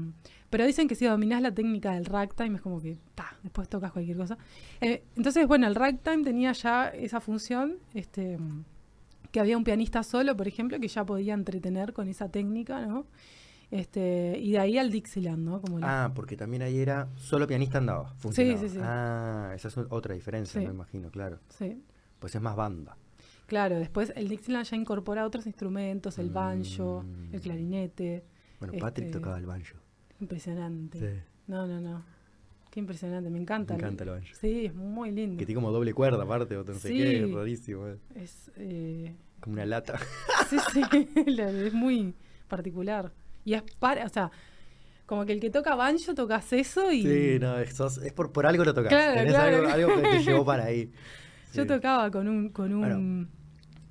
pero 0.53 0.65
dicen 0.67 0.87
que 0.87 0.93
si 0.93 1.05
dominás 1.05 1.41
la 1.41 1.51
técnica 1.51 1.93
del 1.93 2.05
ragtime 2.05 2.57
es 2.57 2.61
como 2.61 2.79
que 2.79 2.97
ta, 3.15 3.35
después 3.41 3.67
tocas 3.67 3.91
cualquier 3.91 4.17
cosa. 4.17 4.37
Eh, 4.81 5.03
entonces, 5.15 5.47
bueno, 5.47 5.65
el 5.65 5.73
ragtime 5.73 6.23
tenía 6.23 6.51
ya 6.51 6.89
esa 6.89 7.19
función, 7.19 7.77
este, 7.95 8.37
que 9.31 9.39
había 9.39 9.57
un 9.57 9.63
pianista 9.63 10.03
solo, 10.03 10.37
por 10.37 10.47
ejemplo, 10.47 10.79
que 10.79 10.87
ya 10.87 11.03
podía 11.03 11.33
entretener 11.33 11.91
con 11.93 12.07
esa 12.07 12.29
técnica, 12.29 12.85
¿no? 12.85 13.07
Este, 13.71 14.37
y 14.39 14.51
de 14.51 14.59
ahí 14.59 14.77
al 14.77 14.91
Dixieland, 14.91 15.43
¿no? 15.43 15.59
Como 15.59 15.79
la- 15.79 16.05
Ah, 16.05 16.13
porque 16.13 16.37
también 16.37 16.61
ahí 16.61 16.77
era 16.77 17.07
solo 17.15 17.47
pianista 17.47 17.79
andaba. 17.79 18.13
Funcionaba. 18.17 18.59
sí, 18.59 18.69
sí. 18.69 18.77
Ah, 18.81 19.51
esa 19.55 19.67
es 19.69 19.77
otra 19.89 20.13
diferencia, 20.13 20.61
Sí. 20.61 20.67
me 20.67 20.73
imagino, 20.73 21.09
claro. 21.09 21.39
sí. 21.49 21.81
Pues 22.19 22.35
es 22.35 22.41
más 22.41 22.55
banda. 22.55 22.95
Claro, 23.47 23.77
después 23.79 24.13
el 24.15 24.29
Dixieland 24.29 24.65
ya 24.65 24.77
incorpora 24.77 25.25
otros 25.25 25.45
instrumentos, 25.47 26.17
el 26.19 26.29
banjo, 26.29 27.03
el 27.31 27.39
Mm. 27.39 27.41
clarinete. 27.41 28.23
Bueno, 28.59 28.73
Patrick 28.79 29.07
Este, 29.07 29.19
tocaba 29.19 29.37
el 29.37 29.45
banjo. 29.45 29.77
Impresionante. 30.19 31.23
No, 31.47 31.67
no, 31.67 31.79
no. 31.81 32.03
Qué 32.71 32.79
impresionante, 32.79 33.29
me 33.29 33.39
encanta. 33.39 33.73
Me 33.75 33.79
encanta 33.79 34.03
el 34.03 34.09
banjo. 34.11 34.27
Sí, 34.39 34.65
es 34.65 34.73
muy 34.73 35.11
lindo. 35.11 35.37
Que 35.37 35.45
tiene 35.45 35.61
como 35.61 35.71
doble 35.71 35.93
cuerda 35.93 36.23
aparte, 36.23 36.57
o 36.57 36.63
no 36.63 36.73
sé 36.73 36.89
qué, 36.89 37.19
es 37.21 37.27
Sí. 37.27 37.33
rarísimo. 37.35 37.87
eh. 37.87 37.97
Es, 38.15 38.51
eh, 38.57 39.15
Como 39.39 39.53
una 39.53 39.65
lata. 39.65 39.99
sí, 40.49 40.57
sí, 40.73 40.81
es 41.27 41.73
muy 41.73 42.15
particular. 42.47 43.11
Y 43.45 43.53
es 43.53 43.63
para, 43.79 44.05
o 44.05 44.09
sea, 44.09 44.31
como 45.05 45.25
que 45.25 45.33
el 45.33 45.39
que 45.39 45.49
toca 45.51 45.75
banjo 45.75 46.15
tocas 46.15 46.51
eso 46.53 46.91
y 46.91 47.03
Sí, 47.03 47.37
no, 47.39 47.59
es, 47.59 47.79
es 47.79 48.13
por, 48.13 48.31
por 48.31 48.45
algo 48.47 48.63
lo 48.63 48.73
tocas. 48.73 48.89
Claro, 48.89 49.15
Tenés 49.19 49.33
claro. 49.33 49.57
algo, 49.57 49.69
algo 49.91 50.01
que 50.01 50.09
te 50.17 50.23
llevó 50.23 50.45
para 50.45 50.63
ahí. 50.65 50.91
yo 51.53 51.63
Sí. 51.63 51.67
tocaba 51.67 52.09
con 52.09 52.27
un, 52.27 52.49
con 52.49 52.73
un, 52.73 52.79
Bueno. 52.81 53.27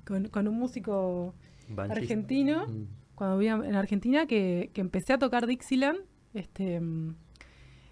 con, 0.05 0.27
con 0.29 0.47
un 0.47 0.55
músico 0.59 1.35
Banjista. 1.69 2.01
argentino. 2.01 2.67
Mm. 2.67 2.87
cuando 3.15 3.37
vivía 3.37 3.53
en 3.53 3.75
Argentina 3.75 4.25
que, 4.25 4.71
que 4.73 4.81
empecé 4.81 5.13
a 5.13 5.19
tocar 5.19 5.45
Dixieland, 5.47 5.99
este, 6.33 6.79
mm, 6.79 7.15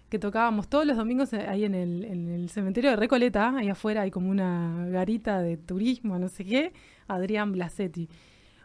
que 0.08 0.18
tocábamos 0.18 0.68
todos 0.68 0.84
los 0.86 0.96
domingos 0.96 1.32
eh, 1.32 1.46
ahí 1.48 1.64
en 1.64 1.74
el, 1.74 2.04
en 2.04 2.28
el 2.28 2.50
cementerio 2.50 2.90
de 2.90 2.96
Recoleta, 2.96 3.56
ahí 3.56 3.68
afuera 3.68 4.02
hay 4.02 4.10
como 4.10 4.30
una 4.30 4.86
garita 4.90 5.40
de 5.40 5.56
turismo, 5.56 6.18
no 6.18 6.28
sé 6.28 6.44
qué, 6.44 6.72
Adrián 7.08 7.52
Blasetti. 7.52 8.08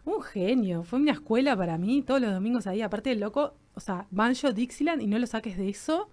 Un 0.04 0.22
genio, 0.22 0.84
fue 0.84 1.00
una 1.00 1.12
escuela 1.14 1.56
para 1.56 1.78
mí, 1.78 2.02
todos 2.02 2.22
los 2.22 2.32
domingos 2.34 2.68
ahí, 2.68 2.82
aparte 2.82 3.10
del 3.12 3.20
loco, 3.20 3.56
o 3.74 3.80
sea, 3.80 4.08
banjo 4.12 4.52
Dixieland 4.52 5.02
y 5.02 5.08
no 5.08 5.20
lo 5.20 5.28
saques 5.28 5.58
de 5.58 5.70
eso, 5.70 6.10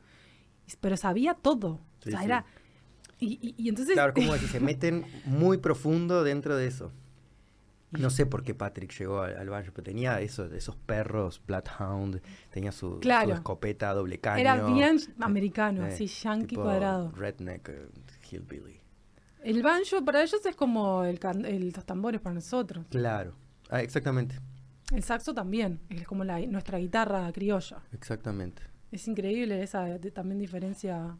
pero 0.80 0.96
sabía 0.96 1.34
todo. 1.34 1.80
Sí, 2.02 2.08
o 2.08 2.12
sea, 2.12 2.18
sí. 2.20 2.24
era... 2.26 2.44
Y, 3.20 3.38
y- 3.40 3.54
y 3.56 3.68
entonces... 3.68 3.94
Claro, 3.94 4.12
como 4.12 4.32
que 4.32 4.38
se 4.48 4.58
meten 4.60 5.04
muy 5.24 5.58
profundo 5.58 6.24
dentro 6.24 6.56
de 6.56 6.66
eso. 6.66 6.92
No 7.98 8.10
sé 8.10 8.26
por 8.26 8.42
qué 8.42 8.54
Patrick 8.54 8.92
llegó 8.98 9.20
al, 9.20 9.36
al 9.36 9.48
banjo, 9.48 9.70
pero 9.72 9.84
tenía 9.84 10.20
eso, 10.20 10.46
esos 10.46 10.76
perros, 10.76 11.40
Bloodhound, 11.46 12.20
tenía 12.50 12.72
su, 12.72 13.00
escopeta 13.30 13.92
doble 13.94 14.18
caño. 14.18 14.40
Era 14.40 14.66
bien 14.66 14.96
eh, 14.98 15.14
americano, 15.20 15.84
eh, 15.84 15.88
así, 15.92 16.06
yankee 16.06 16.46
tipo 16.46 16.62
cuadrado. 16.62 17.10
Redneck, 17.12 17.68
eh, 17.68 17.88
hillbilly. 18.30 18.80
El 19.42 19.62
banjo 19.62 20.04
para 20.04 20.22
ellos 20.22 20.44
es 20.46 20.56
como 20.56 21.04
el, 21.04 21.18
los 21.74 21.84
tambores 21.84 22.20
para 22.20 22.34
nosotros. 22.34 22.86
Claro, 22.88 23.34
ah, 23.68 23.82
exactamente, 23.82 24.38
El 24.92 25.02
saxo 25.02 25.34
también, 25.34 25.80
es 25.90 26.06
como 26.06 26.24
la, 26.24 26.40
nuestra 26.40 26.78
guitarra 26.78 27.30
criolla. 27.32 27.78
exactamente. 27.92 28.62
Es 28.90 29.08
increíble 29.08 29.62
esa 29.62 29.84
de- 29.98 30.10
también 30.10 30.38
diferencia 30.38 31.16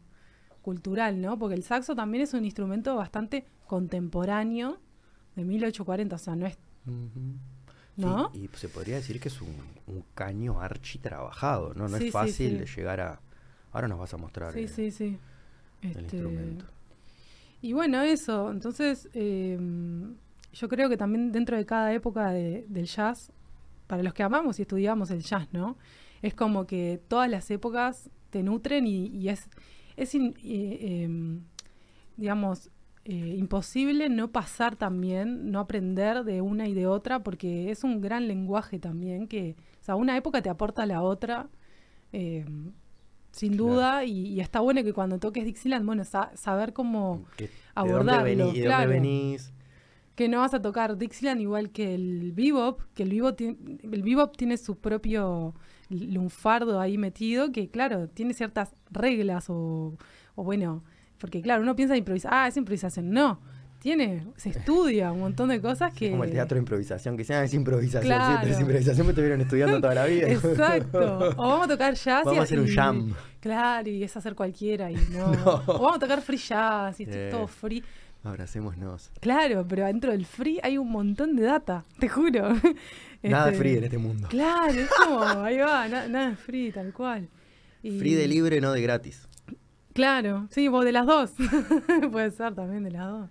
cultural, 0.61 1.21
¿no? 1.21 1.37
Porque 1.37 1.55
el 1.55 1.63
saxo 1.63 1.93
también 1.95 2.23
es 2.23 2.33
un 2.33 2.43
instrumento 2.45 2.95
bastante 2.95 3.45
contemporáneo 3.67 4.79
de 5.35 5.43
1840, 5.43 6.15
o 6.15 6.19
sea, 6.19 6.35
no 6.35 6.47
es, 6.47 6.57
Ujú. 6.87 7.37
¿no? 7.97 8.29
Sí, 8.33 8.49
y 8.53 8.57
se 8.57 8.69
podría 8.69 8.95
decir 8.95 9.19
que 9.19 9.29
es 9.29 9.41
un, 9.41 9.55
un 9.87 10.03
caño 10.13 10.59
archi 10.59 10.99
trabajado, 10.99 11.73
¿no? 11.73 11.87
No 11.87 11.97
Sí, 11.97 12.07
es 12.07 12.13
fácil 12.13 12.51
sí. 12.51 12.57
de 12.57 12.65
llegar 12.65 12.99
a... 13.01 13.21
Ahora 13.71 13.87
nos 13.87 13.99
vas 13.99 14.13
a 14.13 14.17
mostrar 14.17 14.53
Sí, 14.53 14.61
eh, 14.63 14.67
sí, 14.67 14.91
sí. 14.91 15.17
el 15.81 15.89
Este, 15.89 16.01
instrumento. 16.03 16.65
Y 17.61 17.73
bueno, 17.73 18.01
eso. 18.01 18.51
Entonces, 18.51 19.09
eh, 19.13 19.57
yo 20.53 20.69
creo 20.69 20.89
que 20.89 20.97
también 20.97 21.31
dentro 21.31 21.57
de 21.57 21.65
cada 21.65 21.93
época 21.93 22.29
de- 22.31 22.65
del 22.69 22.85
jazz, 22.85 23.31
para 23.87 24.03
los 24.03 24.13
que 24.13 24.23
amamos 24.23 24.59
y 24.59 24.63
estudiamos 24.63 25.11
el 25.11 25.21
jazz, 25.21 25.47
¿no? 25.51 25.77
Es 26.21 26.33
como 26.33 26.65
que 26.67 27.01
todas 27.07 27.29
las 27.29 27.49
épocas 27.51 28.09
te 28.29 28.43
nutren 28.43 28.87
y, 28.87 29.07
y 29.07 29.29
es, 29.29 29.49
es 29.97 30.15
in- 30.15 30.35
eh, 30.43 31.03
em, 31.03 31.41
digamos, 32.17 32.69
eh, 33.05 33.35
imposible 33.37 34.09
no 34.09 34.31
pasar 34.31 34.75
también, 34.75 35.51
no 35.51 35.59
aprender 35.59 36.23
de 36.23 36.41
una 36.41 36.67
y 36.67 36.73
de 36.73 36.87
otra, 36.87 37.23
porque 37.23 37.69
es 37.71 37.83
un 37.83 38.01
gran 38.01 38.27
lenguaje 38.27 38.79
también 38.79 39.27
que, 39.27 39.55
o 39.79 39.83
sea, 39.83 39.95
una 39.95 40.17
época 40.17 40.41
te 40.41 40.49
aporta 40.49 40.83
a 40.83 40.85
la 40.87 41.01
otra. 41.01 41.47
em, 42.11 42.71
sin 43.31 43.51
Claro. 43.57 43.65
duda, 43.73 44.05
y, 44.05 44.27
y 44.27 44.39
está 44.39 44.61
bueno 44.61 44.81
que 44.83 44.93
cuando 44.93 45.19
toques 45.19 45.43
Dixieland, 45.43 45.85
bueno, 45.85 46.05
sa- 46.05 46.31
saber 46.35 46.71
cómo 46.71 47.25
Que- 47.35 47.47
¿De 47.47 47.51
abordarlo, 47.75 48.45
dónde, 48.45 48.59
de 48.61 48.65
claro. 48.65 48.83
dónde 48.91 48.99
venís? 49.01 49.51
que 50.15 50.29
no 50.29 50.39
vas 50.39 50.53
a 50.53 50.61
tocar 50.61 50.97
Dixieland 50.97 51.41
igual 51.41 51.71
que 51.71 51.93
el 51.93 52.31
bebop, 52.31 52.79
que 52.93 53.03
el 53.03 53.09
bebop, 53.09 53.35
tiene, 53.35 53.57
el 53.91 54.01
bebop 54.01 54.37
tiene 54.37 54.55
su 54.55 54.77
propio 54.77 55.53
lunfardo 55.89 56.79
ahí 56.79 56.97
metido, 56.97 57.51
que 57.51 57.67
claro, 57.69 58.07
tiene 58.07 58.33
ciertas 58.33 58.73
reglas 58.89 59.49
o, 59.49 59.97
o 60.35 60.43
bueno, 60.45 60.83
porque 61.19 61.41
claro, 61.41 61.61
uno 61.63 61.75
piensa 61.75 61.93
en 61.95 61.99
improvisar, 61.99 62.31
ah, 62.33 62.47
es 62.47 62.57
improvisación, 62.57 63.11
no, 63.11 63.39
tiene, 63.79 64.25
se 64.35 64.49
estudia 64.57 65.11
un 65.11 65.19
montón 65.19 65.49
de 65.49 65.61
cosas 65.61 65.93
que... 65.93 66.05
Es 66.07 66.11
como 66.11 66.23
el 66.23 66.31
teatro 66.31 66.55
de 66.55 66.59
improvisación, 66.59 67.15
que 67.17 67.23
sea 67.23 67.43
es 67.43 67.53
improvisación. 67.53 68.01
Sí, 68.03 68.07
Claro. 68.07 68.47
es 68.47 68.59
improvisación 68.59 69.05
me 69.07 69.11
estuvieron 69.11 69.41
estudiando 69.41 69.79
toda 69.81 69.93
la 69.95 70.05
vida. 70.05 70.27
Exacto. 70.29 71.29
O 71.37 71.47
vamos 71.49 71.65
a 71.65 71.67
tocar 71.69 71.93
jazz 71.93 72.21
y- 72.23 72.25
Vamos 72.25 72.39
a 72.39 72.43
hacer 72.43 72.59
un 72.59 72.67
y- 72.67 72.71
jam. 72.75 73.13
Claro, 73.39 73.89
y 73.89 74.03
es 74.03 74.17
hacer 74.17 74.33
cualquiera 74.35 74.89
y 74.91 74.95
no. 75.11 75.31
No. 75.45 75.63
O 75.67 75.79
vamos 75.83 75.97
a 75.97 75.99
tocar 75.99 76.21
free 76.21 76.37
jazz 76.37 76.99
y 76.99 77.03
esto 77.03 77.15
es 77.15 77.27
Eh. 77.27 77.29
todo 77.31 77.47
free. 77.47 77.83
Abracémonos. 78.23 79.11
Claro, 79.21 79.65
pero 79.67 79.85
dentro 79.85 80.11
del 80.11 80.25
free 80.25 80.59
hay 80.63 80.79
un 80.79 80.89
montón 80.91 81.35
de 81.35 81.43
data, 81.43 81.85
te 81.99 82.09
juro. 82.09 82.53
Nada 83.21 83.47
Este, 83.49 83.57
free 83.59 83.77
en 83.77 83.83
este 83.83 83.97
mundo. 83.99 84.27
Claro, 84.29 84.71
es 84.73 84.89
como, 84.89 85.21
ahí 85.23 85.57
va, 85.59 85.87
na- 85.87 86.07
nada 86.07 86.35
free, 86.35 86.71
tal 86.71 86.91
cual. 86.91 87.29
Y- 87.83 87.99
Free 87.99 88.15
de 88.15 88.27
libre, 88.27 88.59
no 88.61 88.71
de 88.71 88.81
gratis. 88.81 89.27
Claro, 89.95 90.47
sí, 90.51 90.67
vos 90.67 90.85
de 90.85 90.91
las 90.91 91.05
dos. 91.07 91.31
Puede 92.11 92.29
ser 92.31 92.53
también 92.53 92.83
de 92.83 92.91
las 92.91 93.07
dos. 93.07 93.29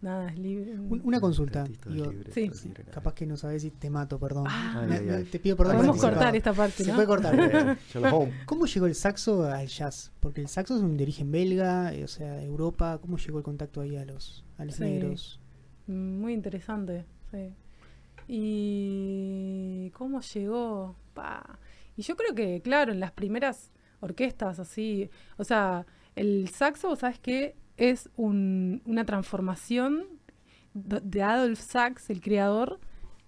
Nada 0.00 0.28
es 0.30 0.38
libre. 0.38 0.78
Un- 0.78 1.00
una 1.02 1.18
consulta. 1.20 1.60
Gratis, 1.60 1.78
todo 1.80 1.90
es 1.92 1.96
digo, 2.00 2.12
libre, 2.12 2.32
sí. 2.32 2.50
Capaz 2.92 3.14
que 3.14 3.26
no 3.26 3.36
sabes 3.36 3.62
si 3.62 3.70
te 3.70 3.90
mato, 3.90 4.18
perdón. 4.18 4.44
Ah. 4.48 4.84
Me- 4.86 4.94
Ay, 4.94 5.00
ay, 5.00 5.06
me- 5.06 5.14
ay. 5.16 5.24
Te 5.24 5.38
pido 5.40 5.56
perdón. 5.56 5.76
Podemos 5.76 6.00
cortar 6.00 6.36
esta 6.36 6.52
parte, 6.52 6.84
Se 6.84 6.90
¿no? 6.90 6.94
puede 6.94 7.06
cortar. 7.08 7.34
Eh, 7.38 7.76
Sherlock 7.92 8.12
Holmes. 8.12 8.34
¿Cómo 8.46 8.66
llegó 8.66 8.86
el 8.86 8.94
saxo 8.94 9.44
al 9.44 9.66
jazz? 9.66 10.12
Porque 10.20 10.40
el 10.40 10.48
saxo 10.48 10.76
es 10.76 10.82
un 10.82 10.96
de 10.96 11.02
origen 11.04 11.32
belga, 11.32 11.92
eh, 11.92 12.04
o 12.04 12.08
sea, 12.08 12.40
Europa. 12.42 12.98
¿Cómo 13.02 13.16
llegó 13.18 13.38
el 13.38 13.44
contacto 13.44 13.80
ahí 13.80 13.96
a 13.96 14.04
los, 14.04 14.44
a 14.58 14.64
los 14.64 14.76
Sí. 14.76 14.84
negros? 14.84 15.40
Mm, 15.88 16.20
Muy 16.20 16.32
interesante, 16.34 17.06
sí. 17.32 17.52
¿Y 18.28 19.90
cómo 19.90 20.20
llegó? 20.20 20.96
Pa. 21.14 21.58
Y 21.96 22.02
yo 22.02 22.16
creo 22.16 22.34
que, 22.34 22.60
claro, 22.62 22.92
en 22.92 23.00
las 23.00 23.12
primeras 23.12 23.70
orquestas 24.00 24.58
así, 24.58 25.08
o 25.38 25.44
sea, 25.44 25.86
el 26.16 26.48
saxo, 26.48 26.94
¿sabes 26.96 27.18
qué? 27.18 27.54
Es 27.76 28.08
un- 28.16 28.82
una 28.86 29.04
transformación 29.04 30.04
de 30.74 31.22
Adolf 31.22 31.60
Sax, 31.60 32.10
el 32.10 32.20
creador, 32.20 32.78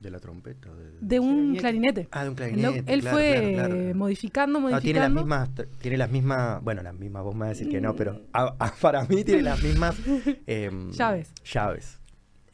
De 0.00 0.10
la 0.10 0.18
trompeta. 0.20 0.72
de- 0.74 0.98
de 1.00 1.20
un 1.20 1.56
Clarinete. 1.56 1.60
clarinete. 2.04 2.08
Ah, 2.12 2.24
de 2.24 2.28
un 2.30 2.34
clarinete. 2.36 2.84
él 2.92 3.00
claro, 3.00 3.16
fue 3.16 3.52
claro, 3.54 3.74
claro. 3.76 3.94
modificando, 3.94 4.52
No, 4.52 4.60
modificando. 4.68 4.82
tiene 4.82 5.00
las 5.00 5.10
mismas, 5.12 5.50
tiene 5.80 5.96
las 5.96 6.10
mismas, 6.10 6.62
bueno, 6.62 6.82
las 6.82 6.94
mismas, 6.94 7.22
vos 7.24 7.34
me 7.34 7.40
vas 7.40 7.46
a 7.46 7.50
decir 7.50 7.68
que 7.70 7.80
no, 7.80 7.96
pero 7.96 8.20
a- 8.32 8.54
a- 8.58 8.74
para 8.80 9.04
mí 9.04 9.24
tiene 9.24 9.42
las 9.42 9.62
mismas 9.62 9.96
em, 10.46 10.90
Llaves. 10.92 11.32
Llaves. 11.44 11.98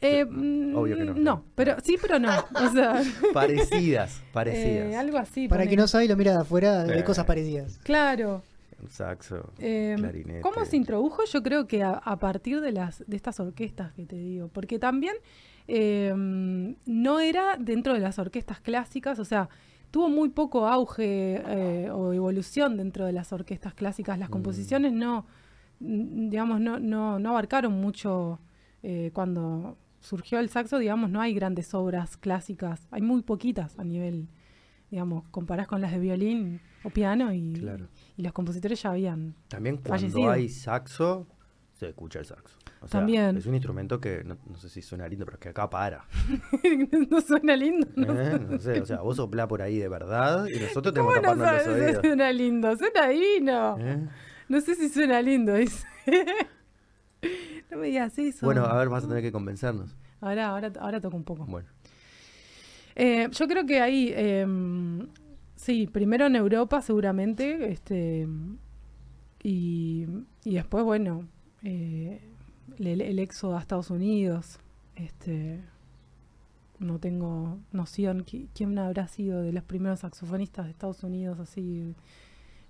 Eh, 0.01 0.25
No, 0.29 0.79
obvio 0.81 0.97
que 0.97 1.05
no. 1.05 1.13
mm, 1.15 1.23
No, 1.23 1.45
pero 1.55 1.75
sí, 1.81 1.95
pero 2.01 2.19
no. 2.19 2.29
O 2.55 2.69
sea, 2.73 3.01
Parecidas, 3.33 4.17
eh, 4.19 4.23
parecidas. 4.33 4.95
algo 4.95 5.17
así. 5.17 5.47
Para 5.47 5.65
que 5.67 5.75
no 5.77 5.87
sabe 5.87 6.05
y 6.05 6.07
lo 6.09 6.17
mira 6.17 6.31
de 6.33 6.39
afuera, 6.39 6.83
ve 6.83 6.99
Eh. 6.99 7.03
cosas 7.03 7.25
parecidas. 7.25 7.77
Claro. 7.83 8.43
Saxo, 8.89 9.51
Eh, 9.59 9.95
clarinete. 9.97 10.41
¿Cómo 10.41 10.65
se 10.65 10.77
introdujo? 10.77 11.23
Yo 11.25 11.41
creo 11.43 11.67
que 11.67 11.83
a, 11.83 11.91
a 11.93 12.17
partir 12.19 12.61
de 12.61 12.71
las 12.71 13.03
de 13.07 13.15
estas 13.15 13.39
orquestas 13.39 13.93
que 13.93 14.05
te 14.05 14.15
digo, 14.17 14.47
porque 14.49 14.79
también 14.79 15.15
eh, 15.67 16.13
no 16.85 17.19
era 17.19 17.57
dentro 17.57 17.93
de 17.93 17.99
las 17.99 18.19
orquestas 18.19 18.59
clásicas, 18.59 19.19
o 19.19 19.25
sea, 19.25 19.49
tuvo 19.91 20.09
muy 20.09 20.29
poco 20.29 20.67
auge 20.67 21.41
eh, 21.47 21.89
o 21.91 22.13
evolución 22.13 22.77
dentro 22.77 23.05
de 23.05 23.13
las 23.13 23.31
orquestas 23.31 23.73
clásicas. 23.73 24.17
Las 24.19 24.29
Mm. 24.29 24.33
composiciones 24.33 24.91
no, 24.93 25.25
digamos, 25.79 26.59
no, 26.59 26.79
no, 26.79 27.19
no 27.19 27.29
abarcaron 27.29 27.73
mucho 27.79 28.39
eh, 28.81 29.11
cuando 29.13 29.77
surgió 29.99 30.39
el 30.39 30.49
saxo, 30.49 30.77
digamos, 30.79 31.09
no 31.09 31.21
hay 31.21 31.33
grandes 31.33 31.73
obras 31.73 32.17
clásicas, 32.17 32.87
hay 32.91 33.01
muy 33.01 33.21
poquitas 33.21 33.79
a 33.79 33.83
nivel, 33.85 34.27
digamos, 34.91 35.23
comparás 35.29 35.67
con 35.67 35.79
las 35.79 35.91
de 35.93 35.99
violín 35.99 36.59
o 36.83 36.89
piano 36.89 37.31
y, 37.33 37.53
Claro. 37.53 37.87
Y 38.17 38.21
los 38.23 38.31
compositores 38.33 38.81
ya 38.81 38.91
habían. 38.91 39.35
También 39.47 39.77
cuando 39.77 39.89
Fallecido. 40.07 40.31
hay 40.31 40.49
saxo, 40.49 41.27
se 41.73 41.89
escucha 41.89 42.19
el 42.19 42.25
saxo. 42.25 42.57
O 42.81 42.87
sea, 42.87 42.99
También. 42.99 43.37
Es 43.37 43.45
un 43.45 43.53
instrumento 43.55 43.99
que, 44.01 44.23
no, 44.25 44.37
no 44.45 44.57
sé 44.57 44.67
si 44.69 44.81
suena 44.81 45.07
lindo, 45.07 45.23
pero 45.25 45.35
es 45.35 45.39
que 45.41 45.49
acá 45.49 45.69
para. 45.69 46.05
no 47.09 47.21
suena 47.21 47.55
lindo. 47.55 47.87
¿no? 47.95 48.13
¿eh? 48.19 48.39
No 48.39 48.59
sé, 48.59 48.81
o 48.81 48.85
sea, 48.85 48.97
vos 49.01 49.15
soplá 49.15 49.47
por 49.47 49.61
ahí 49.61 49.77
de 49.77 49.87
verdad 49.87 50.45
y 50.47 50.59
nosotros 50.59 50.93
tenemos 50.93 51.13
¿Cómo 51.15 51.21
que 51.21 51.27
no 51.27 51.35
los 51.35 51.45
sabes 51.45 51.63
si 51.63 51.69
oídos. 51.69 52.01
suena 52.01 52.31
lindo? 52.33 52.75
Suena 52.77 53.07
divino. 53.07 53.77
¿eh? 53.79 54.07
No 54.49 54.59
sé 54.61 54.75
si 54.75 54.89
suena 54.89 55.21
lindo, 55.21 55.53
dice. 55.53 55.87
no 57.71 57.77
me 57.77 57.87
digas 57.87 58.17
eso. 58.19 58.45
Bueno, 58.45 58.65
a 58.65 58.77
ver, 58.77 58.89
vas 58.89 59.05
a 59.05 59.07
tener 59.07 59.23
que 59.23 59.31
convencernos. 59.31 59.95
Ahora, 60.19 60.47
ahora, 60.49 60.71
ahora 60.79 60.99
toco 61.01 61.15
un 61.17 61.23
poco. 61.23 61.45
Bueno, 61.45 61.67
Eh, 62.95 63.27
yo 63.31 63.47
creo 63.47 63.65
que 63.65 63.81
ahí, 63.81 64.13
sí, 65.63 65.87
primero 65.87 66.25
en 66.27 66.35
Europa 66.35 66.81
seguramente, 66.81 67.71
este, 67.71 68.27
y, 69.43 70.05
y 70.43 70.53
después, 70.55 70.83
bueno, 70.83 71.27
eh, 71.63 72.21
el, 72.79 73.01
el 73.01 73.19
éxodo 73.19 73.57
a 73.57 73.61
Estados 73.61 73.89
Unidos, 73.89 74.59
este, 74.95 75.59
no 76.79 76.99
tengo 76.99 77.59
noción 77.71 78.25
qui- 78.25 78.47
quién 78.53 78.77
habrá 78.77 79.07
sido 79.07 79.41
de 79.41 79.51
los 79.53 79.63
primeros 79.63 80.01
saxofonistas 80.01 80.65
de 80.65 80.71
Estados 80.71 81.03
Unidos 81.03 81.39
así 81.39 81.93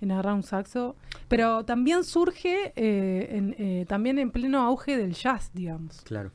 en 0.01 0.11
agarrar 0.11 0.33
un 0.33 0.43
saxo, 0.43 0.95
pero 1.29 1.63
también 1.63 2.03
surge 2.03 2.73
eh, 2.75 3.27
en, 3.37 3.55
eh, 3.57 3.85
también 3.87 4.19
en 4.19 4.31
pleno 4.31 4.59
auge 4.61 4.97
del 4.97 5.13
jazz, 5.13 5.51
digamos, 5.53 6.01
claro. 6.01 6.31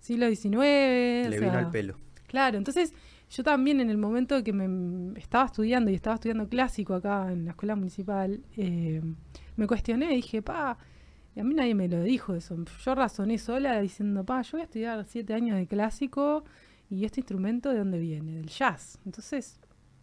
siglo 0.00 0.26
XIX. 0.28 0.56
Le 0.60 1.26
o 1.28 1.30
vino 1.40 1.50
sea, 1.52 1.58
al 1.58 1.70
pelo. 1.70 1.96
Claro, 2.26 2.56
entonces 2.58 2.94
yo 3.30 3.42
también 3.44 3.80
en 3.80 3.90
el 3.90 3.96
momento 3.98 4.42
que 4.42 4.52
me 4.52 5.18
estaba 5.18 5.46
estudiando 5.46 5.90
y 5.90 5.94
estaba 5.94 6.14
estudiando 6.16 6.48
clásico 6.48 6.94
acá 6.94 7.32
en 7.32 7.44
la 7.44 7.52
escuela 7.52 7.76
municipal, 7.76 8.40
eh, 8.56 9.00
me 9.56 9.66
cuestioné 9.66 10.12
y 10.12 10.16
dije, 10.16 10.42
pa, 10.42 10.76
y 11.36 11.40
a 11.40 11.44
mí 11.44 11.54
nadie 11.54 11.74
me 11.74 11.88
lo 11.88 12.02
dijo 12.02 12.34
eso. 12.34 12.56
Yo 12.84 12.94
razoné 12.94 13.38
sola 13.38 13.80
diciendo, 13.80 14.24
pa, 14.24 14.42
yo 14.42 14.50
voy 14.52 14.60
a 14.62 14.64
estudiar 14.64 15.04
siete 15.06 15.32
años 15.34 15.56
de 15.56 15.66
clásico 15.66 16.44
y 16.88 17.04
este 17.04 17.20
instrumento 17.20 17.70
de 17.70 17.78
dónde 17.78 17.98
viene, 18.00 18.34
del 18.34 18.48
jazz. 18.48 18.98
Entonces, 19.06 19.60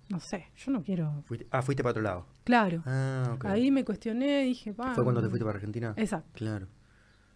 no 0.09 0.21
sé, 0.21 0.45
yo 0.55 0.71
no 0.71 0.81
quiero. 0.81 1.21
Fuiste- 1.25 1.47
ah, 1.51 1.61
fuiste 1.61 1.83
para 1.83 1.91
otro 1.91 2.01
lado. 2.03 2.25
Claro, 2.45 2.81
Ah, 2.85 3.31
ok. 3.35 3.45
ahí 3.45 3.71
me 3.71 3.83
cuestioné 3.83 4.43
y 4.45 4.47
dije, 4.49 4.73
pa. 4.73 4.95
¿Fue 4.95 5.03
cuando 5.03 5.19
te 5.19 5.25
no". 5.25 5.29
fuiste 5.31 5.43
para 5.45 5.55
Argentina? 5.57 5.93
Exacto. 5.97 6.29
Claro. 6.33 6.67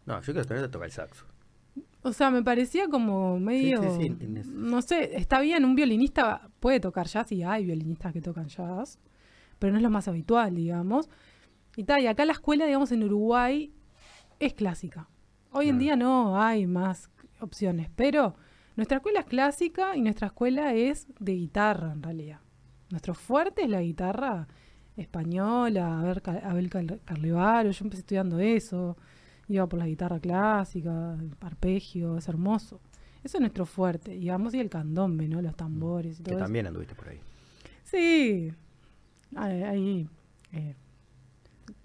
No, 0.06 0.16
yo 0.22 0.34
quiero 0.34 0.46
tener 0.46 0.70
tocar 0.72 0.86
el 0.86 0.92
saxo. 0.94 1.26
O 2.04 2.14
sea, 2.14 2.32
me 2.32 2.42
parecía 2.44 2.88
como 2.88 3.40
medio. 3.40 3.82
sí, 4.00 4.08
sí, 4.20 4.28
eso. 4.38 4.52
No 4.52 4.82
sé, 4.82 5.16
está 5.18 5.40
bien, 5.40 5.64
un 5.66 5.76
violinista 5.76 6.50
puede 6.60 6.80
tocar 6.80 7.08
jazz 7.08 7.32
y 7.32 7.44
hay 7.44 7.66
violinistas 7.66 8.12
que 8.12 8.22
tocan 8.22 8.48
jazz, 8.48 9.00
pero 9.60 9.72
no 9.72 9.78
es 9.78 9.84
lo 9.84 9.90
más 9.92 10.08
habitual, 10.08 10.56
digamos. 10.56 11.10
Y 11.76 11.84
tal, 11.84 12.02
y 12.02 12.08
acá 12.08 12.26
la 12.26 12.34
escuela, 12.34 12.66
digamos, 12.66 12.92
en 12.92 13.04
Uruguay 13.04 13.72
es 14.40 14.54
clásica. 14.54 15.10
Hoy 15.52 15.66
en 15.70 15.76
Claro. 15.76 15.80
día 15.80 15.96
no 15.96 16.42
hay 16.42 16.66
más 16.66 17.12
opciones, 17.40 17.90
pero 17.96 18.36
nuestra 18.76 18.98
escuela 18.98 19.20
es 19.20 19.26
clásica 19.28 19.96
y 19.96 20.02
nuestra 20.02 20.28
escuela 20.28 20.74
es 20.74 21.08
de 21.20 21.34
guitarra, 21.34 21.92
en 21.92 22.02
realidad. 22.02 22.40
Nuestro 22.90 23.14
fuerte 23.14 23.64
es 23.64 23.70
la 23.70 23.82
guitarra 23.82 24.48
española, 24.98 26.00
a 26.00 26.04
ver, 26.04 26.22
Abel 26.44 26.70
Carlevaro, 27.06 27.72
yo 27.72 27.84
empecé 27.86 28.02
estudiando 28.02 28.40
eso, 28.40 28.98
iba 29.54 29.68
por 29.68 29.80
la 29.80 29.88
guitarra 29.88 30.20
clásica, 30.20 31.16
el 31.20 31.32
arpegio, 31.42 32.18
es 32.18 32.28
hermoso. 32.28 32.80
Eso 33.24 33.38
es 33.38 33.42
nuestro 33.42 33.66
fuerte, 33.66 34.12
digamos, 34.12 34.54
y 34.54 34.60
el 34.60 34.70
candombe, 34.70 35.28
¿no? 35.28 35.42
Los 35.42 35.56
tambores 35.56 36.20
y 36.20 36.24
Que 36.24 36.32
todo 36.32 36.36
eso. 36.38 36.46
también 36.46 36.68
anduviste 36.68 36.96
por 36.96 37.10
ahí. 37.10 37.20
Sí, 37.84 38.52
ahí, 39.36 40.08
eh, 40.54 40.76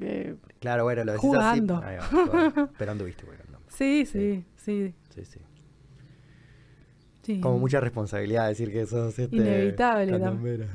eh, 0.01 0.37
Claro, 0.61 0.85
bueno, 0.85 1.05
lo 1.05 1.13
decís 1.13 1.21
Jugando. 1.29 1.77
así. 1.77 1.87
Ahí 1.87 1.97
va, 1.97 2.03
jugando. 2.05 2.71
Pero 2.79 2.93
anduviste 2.93 3.25
por 3.25 3.35
ahí. 3.35 3.41
sí, 3.69 4.07
sí, 4.07 4.45
sí, 4.57 4.95
Sí, 5.11 5.25
sí. 5.25 5.41
sí. 7.23 7.41
Como 7.41 7.59
mucha 7.59 7.81
responsabilidad 7.81 8.49
decir 8.49 8.73
que 8.73 8.87
sos 8.87 9.19
este. 9.19 9.37
Inevitable. 9.37 10.13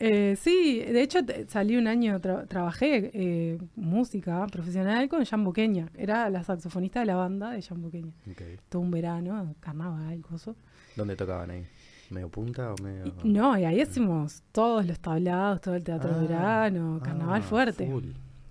Eh, 0.00 0.36
sí, 0.40 0.80
de 0.80 1.02
hecho 1.02 1.20
salí 1.48 1.76
un 1.76 1.86
año, 1.86 2.20
tra- 2.20 2.46
trabajé 2.48 3.10
eh, 3.14 3.58
música 3.76 4.46
profesional 4.48 5.08
con 5.08 5.24
Jan 5.24 5.44
Boqueña. 5.44 5.88
Era 5.96 6.28
la 6.30 6.42
saxofonista 6.44 7.00
de 7.00 7.06
la 7.06 7.16
banda 7.16 7.50
de 7.50 7.62
Jan 7.62 7.80
Boqueña. 7.80 8.12
Ok. 8.30 8.42
Todo 8.68 8.82
un 8.82 8.90
verano, 8.90 9.54
carnaval, 9.60 10.20
coso. 10.22 10.56
¿Dónde 10.96 11.16
tocaban 11.16 11.50
ahí? 11.50 11.66
¿Medio 12.10 12.28
punta 12.28 12.72
o 12.74 12.82
medio.? 12.82 13.06
Y- 13.22 13.28
no, 13.28 13.56
y 13.58 13.64
ahí 13.64 13.80
hacemos 13.80 14.42
todos 14.52 14.84
los 14.86 14.98
tablados, 15.00 15.60
todo 15.60 15.74
el 15.74 15.84
teatro 15.84 16.10
Ah, 16.12 16.18
de 16.18 16.26
verano, 16.26 17.00
carnaval 17.02 17.40
ah, 17.40 17.44
fuerte, 17.48 17.86
full. 17.86 18.04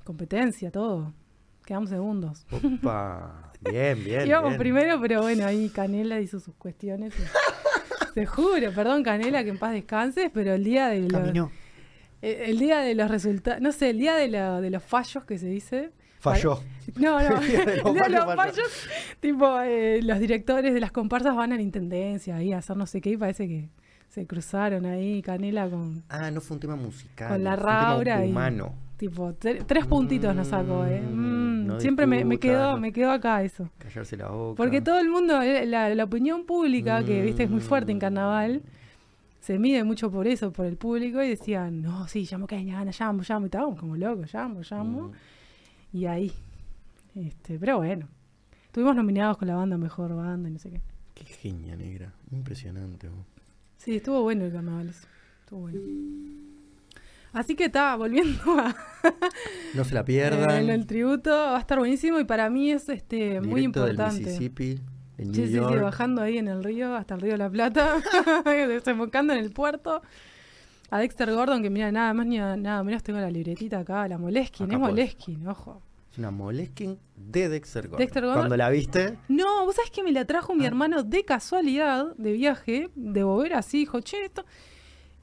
competencia, 0.03 0.71
todo. 0.71 1.13
Quedamos 1.65 1.89
segundos. 1.89 2.45
Opa. 2.51 3.51
Bien, 3.61 3.97
bien. 4.03 4.27
Íbamos 4.27 4.49
bien. 4.51 4.59
primero, 4.59 4.99
pero 4.99 5.21
bueno, 5.21 5.45
ahí 5.45 5.69
Canela 5.69 6.19
hizo 6.19 6.39
sus 6.39 6.55
cuestiones. 6.55 7.13
y- 7.17 7.23
Te 8.16 8.26
juro, 8.26 8.72
perdón 8.74 9.03
Canela, 9.03 9.43
que 9.43 9.49
en 9.49 9.57
paz 9.57 9.72
descanses, 9.74 10.30
pero 10.34 10.53
el 10.53 10.64
día 10.64 10.88
de 10.89 11.01
los, 11.01 11.11
Caminó. 11.11 11.51
el, 12.22 12.36
el 12.51 12.59
día 12.59 12.80
de 12.80 12.95
los 12.95 13.09
resultados, 13.09 13.61
no 13.61 13.72
sé, 13.72 13.89
el 13.89 13.97
día 13.99 14.16
de, 14.16 14.28
la- 14.28 14.61
de 14.61 14.70
los 14.70 14.84
fallos 14.84 15.24
que 15.26 15.38
se 15.38 15.47
dice. 15.47 15.91
Falló. 16.20 16.61
No, 16.95 17.20
no, 17.22 17.41
El 17.41 17.47
día 17.93 18.03
de 18.03 18.09
los 18.09 18.26
fallos, 18.36 18.88
tipo, 19.20 19.59
eh, 19.61 19.99
los 20.03 20.20
directores 20.20 20.74
de 20.74 20.80
las 20.80 20.91
comparsas 20.91 21.36
van 21.36 21.51
a 21.51 21.55
la 21.57 21.61
intendencia 21.61 22.38
ahí 22.38 22.53
a 22.53 22.59
hacer 22.59 22.78
no 22.78 22.86
sé 22.86 23.01
qué 23.01 23.09
y 23.11 23.18
parece 23.18 23.47
que 23.47 23.70
se 24.09 24.26
cruzaron 24.28 24.86
ahí 24.86 25.22
Canela 25.22 25.68
con, 25.68 26.03
Ah, 26.07 26.30
no 26.32 26.39
fue 26.39 26.55
un 26.55 26.61
tema 26.61 26.76
musical. 26.78 27.30
Con 27.30 27.43
la 27.43 27.57
fue 27.57 27.64
un 27.64 27.66
tema 27.68 27.84
Raura 27.89 28.26
y- 28.26 28.30
humano. 28.30 28.74
Tipo, 29.10 29.34
tre- 29.34 29.64
tres 29.66 29.86
puntitos 29.86 30.34
nos 30.36 30.47
sacó, 30.47 30.86
eh. 30.86 31.01
Mm, 31.01 31.43
Mm, 31.64 31.68
no 31.68 31.80
siempre 31.80 32.06
me, 32.08 32.24
me 32.26 32.38
quedó, 32.39 32.74
no- 32.74 32.78
me 32.80 32.91
quedó 32.93 33.12
acá 33.12 33.43
eso. 33.43 33.70
Callarse 33.78 34.16
la 34.18 34.30
boca. 34.30 34.56
Porque 34.58 34.80
todo 34.82 34.99
el 34.99 35.10
mundo, 35.10 35.41
eh, 35.41 35.66
la, 35.66 35.93
la 35.93 36.04
opinión 36.06 36.45
pública, 36.45 37.04
que 37.04 37.22
viste 37.22 37.43
es 37.43 37.49
muy 37.49 37.62
fuerte 37.62 37.91
en 37.91 37.99
carnaval, 37.99 38.62
se 39.41 39.60
mide 39.60 39.84
mucho 39.84 40.10
por 40.10 40.26
eso, 40.28 40.51
por 40.54 40.66
el 40.66 40.78
público, 40.78 41.22
y 41.22 41.28
decían, 41.30 41.82
no, 41.82 42.08
sí, 42.08 42.26
llamo 42.30 42.47
que 42.47 42.64
gana, 42.64 42.91
llamo, 42.97 43.24
llamo, 43.28 43.45
y 43.45 43.47
estábamos 43.47 43.80
como 43.80 43.95
locos, 43.97 44.34
llamo, 44.34 44.62
llamo, 44.70 45.08
Mm. 45.10 45.97
y 45.97 46.06
ahí. 46.06 46.32
Este, 47.16 47.60
pero 47.60 47.78
bueno, 47.78 48.08
estuvimos 48.66 48.95
nominados 48.95 49.38
con 49.38 49.47
la 49.49 49.56
banda 49.56 49.78
Mejor 49.78 50.16
Banda 50.16 50.47
y 50.49 50.54
no 50.54 50.60
sé 50.60 50.70
qué. 50.70 50.82
Qué 51.14 51.26
genia, 51.26 51.76
negra. 51.76 52.12
Impresionante. 52.32 53.08
vos. 53.10 53.26
Sí, 53.78 53.95
estuvo 53.97 54.22
bueno 54.22 54.45
el 54.45 54.51
carnaval 54.54 54.89
eso, 54.89 55.08
estuvo 55.43 55.60
bueno. 55.62 55.80
Así 57.34 57.55
que 57.55 57.65
está, 57.65 57.95
volviendo 57.95 58.39
a 58.59 58.75
No 59.73 59.84
se 59.84 59.93
la 59.95 60.01
eh, 60.01 60.03
pierdan. 60.03 60.69
el 60.69 60.86
tributo, 60.86 61.31
va 61.31 61.57
a 61.57 61.59
estar 61.59 61.79
buenísimo 61.79 62.19
y 62.19 62.25
para 62.25 62.49
mí 62.49 62.71
es 62.71 62.88
este 62.89 63.41
muy 63.41 63.61
Directo 63.61 63.81
del 63.86 63.95
importante. 63.95 64.19
Mississippi, 64.23 64.79
en 65.17 65.25
New 65.25 65.34
Sí, 65.36 65.41
sí, 65.41 65.47
sí, 65.47 65.53
York. 65.55 65.81
bajando 65.81 66.21
ahí 66.21 66.38
en 66.38 66.47
el 66.47 66.63
río, 66.63 66.95
hasta 66.95 67.15
el 67.15 67.21
río 67.21 67.31
de 67.34 67.38
la 67.39 67.49
Plata, 67.49 67.95
desembocando 68.45 69.34
en 69.34 69.39
el 69.39 69.51
puerto. 69.51 70.01
A 70.91 70.99
Dexter 70.99 71.31
Gordon, 71.34 71.63
que 71.63 71.71
mira, 71.71 71.91
nada 71.91 72.13
más 72.13 72.27
ni 72.27 72.38
a- 72.39 72.55
nada 72.55 72.84
menos 72.84 73.01
tengo 73.01 73.19
la 73.19 73.31
libretita 73.31 73.79
acá, 73.79 74.07
la 74.07 74.19
Moleskine, 74.19 74.67
Acá 74.67 74.75
es 74.75 74.79
podés. 74.79 74.91
Moleskine, 75.05 75.47
ojo. 75.49 75.81
Es 76.11 76.19
una 76.19 76.29
Moleskine 76.29 76.97
de 77.15 77.49
Dexter 77.49 77.86
Gordon. 77.88 77.97
Dexter 77.97 78.23
Gordon. 78.23 78.41
Cuando 78.41 78.57
la 78.57 78.69
viste, 78.69 79.17
No, 79.27 79.65
vos 79.65 79.75
sabés 79.75 79.89
que 79.89 80.03
me 80.03 80.11
la 80.11 80.25
trajo 80.25 80.53
mi 80.53 80.65
Ah. 80.65 80.67
hermano 80.67 81.01
de 81.01 81.25
casualidad, 81.25 82.13
de 82.17 82.31
viaje, 82.34 82.89
de 82.93 83.23
Bovera, 83.23 83.57
así, 83.57 83.79
dijo, 83.79 84.01
che, 84.01 84.23
esto... 84.25 84.45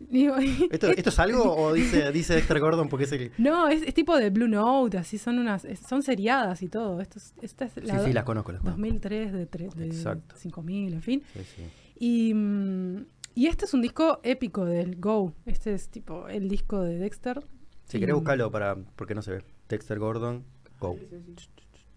Digo, 0.09 0.34
¿esto, 0.70 0.88
¿esto 0.88 1.11
es 1.11 1.18
algo 1.18 1.55
o 1.57 1.72
dice, 1.72 2.11
dice 2.11 2.34
Dexter 2.34 2.59
Gordon 2.59 2.88
porque 2.88 3.05
es 3.05 3.12
el... 3.12 3.30
No, 3.38 3.68
es, 3.68 3.82
es 3.82 3.92
tipo 3.94 4.16
de 4.16 4.30
Blue 4.30 4.48
Note, 4.48 4.96
así, 4.98 5.18
son 5.18 5.38
unas, 5.38 5.66
son 5.86 6.03
seriadas 6.03 6.62
y 6.62 6.68
todo. 6.68 7.01
Esto 7.01 7.18
es, 7.18 7.34
esta 7.42 7.66
es 7.66 7.72
Sí, 7.74 7.80
la 7.82 8.05
sí, 8.05 8.12
las 8.12 8.24
conozco. 8.24 8.53
Las 8.53 8.61
conozco. 8.62 8.78
2003, 8.80 9.32
de, 9.32 9.46
de 9.46 9.86
Exacto. 9.86 10.34
5000, 10.36 10.92
en 10.94 11.03
fin. 11.03 11.22
Sí, 11.34 11.40
sí. 11.57 11.62
Y, 11.98 12.34
mm, 12.34 13.05
y 13.34 13.46
este 13.46 13.66
es 13.66 13.74
un 13.74 13.82
disco 13.82 14.20
épico 14.22 14.64
del 14.64 14.96
Go. 14.96 15.34
Este 15.46 15.74
es 15.74 15.88
tipo 15.90 16.28
el 16.28 16.48
disco 16.48 16.80
de 16.82 16.98
Dexter. 16.98 17.44
Si 17.84 17.98
Y- 17.98 18.01
querés 18.01 18.14
buscarlo 18.14 18.51
para... 18.51 18.76
porque 18.96 19.14
no 19.14 19.20
se 19.22 19.32
ve. 19.32 19.44
Dexter 19.68 19.98
Gordon, 19.98 20.44
go. 20.80 20.96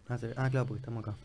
Ah, 0.08 0.18
se 0.18 0.28
ve. 0.28 0.34
Ah, 0.38 0.50
claro, 0.50 0.66
porque 0.68 0.80
estamos 0.80 1.02
acá. 1.08 1.16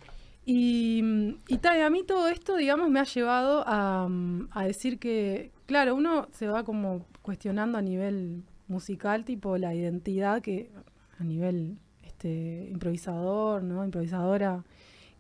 Y, 0.51 1.03
mm, 1.03 1.35
y 1.49 1.59
tal, 1.59 1.83
a 1.83 1.91
mí 1.91 2.05
todo 2.05 2.29
esto, 2.29 2.57
digamos, 2.57 2.89
me 2.89 3.01
ha 3.01 3.05
llevado 3.05 3.65
a, 3.67 4.09
mm, 4.09 4.49
a 4.51 4.65
decir 4.65 4.99
que, 4.99 5.53
claro, 5.67 5.95
uno 5.95 6.27
se 6.33 6.47
va 6.49 6.65
como 6.65 7.05
cuestionando 7.21 7.77
a 7.77 7.83
nivel 7.83 8.45
musical, 8.67 9.27
tipo 9.27 9.59
la 9.59 9.75
identidad 9.75 10.41
que 10.41 10.71
a 11.19 11.25
nivel 11.25 11.77
este 12.03 12.67
improvisador, 12.73 13.63
¿no? 13.63 13.85
Improvisadora, 13.85 14.65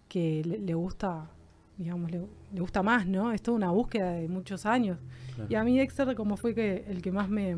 que 0.08 0.42
le, 0.46 0.58
le 0.60 0.72
gusta 0.74 1.30
digamos, 1.76 2.10
le, 2.10 2.22
le 2.54 2.60
gusta 2.60 2.82
más, 2.82 3.06
¿no? 3.06 3.30
Es 3.30 3.40
toda 3.42 3.56
una 3.56 3.70
búsqueda 3.70 4.12
de 4.12 4.28
muchos 4.28 4.64
años. 4.66 4.98
Claro. 5.34 5.46
Y 5.50 5.54
a 5.54 5.62
mí 5.62 5.76
Dexter 5.78 6.14
como 6.16 6.36
fue 6.36 6.52
que 6.54 6.84
el 6.88 7.02
que 7.02 7.12
más 7.12 7.28
me... 7.28 7.56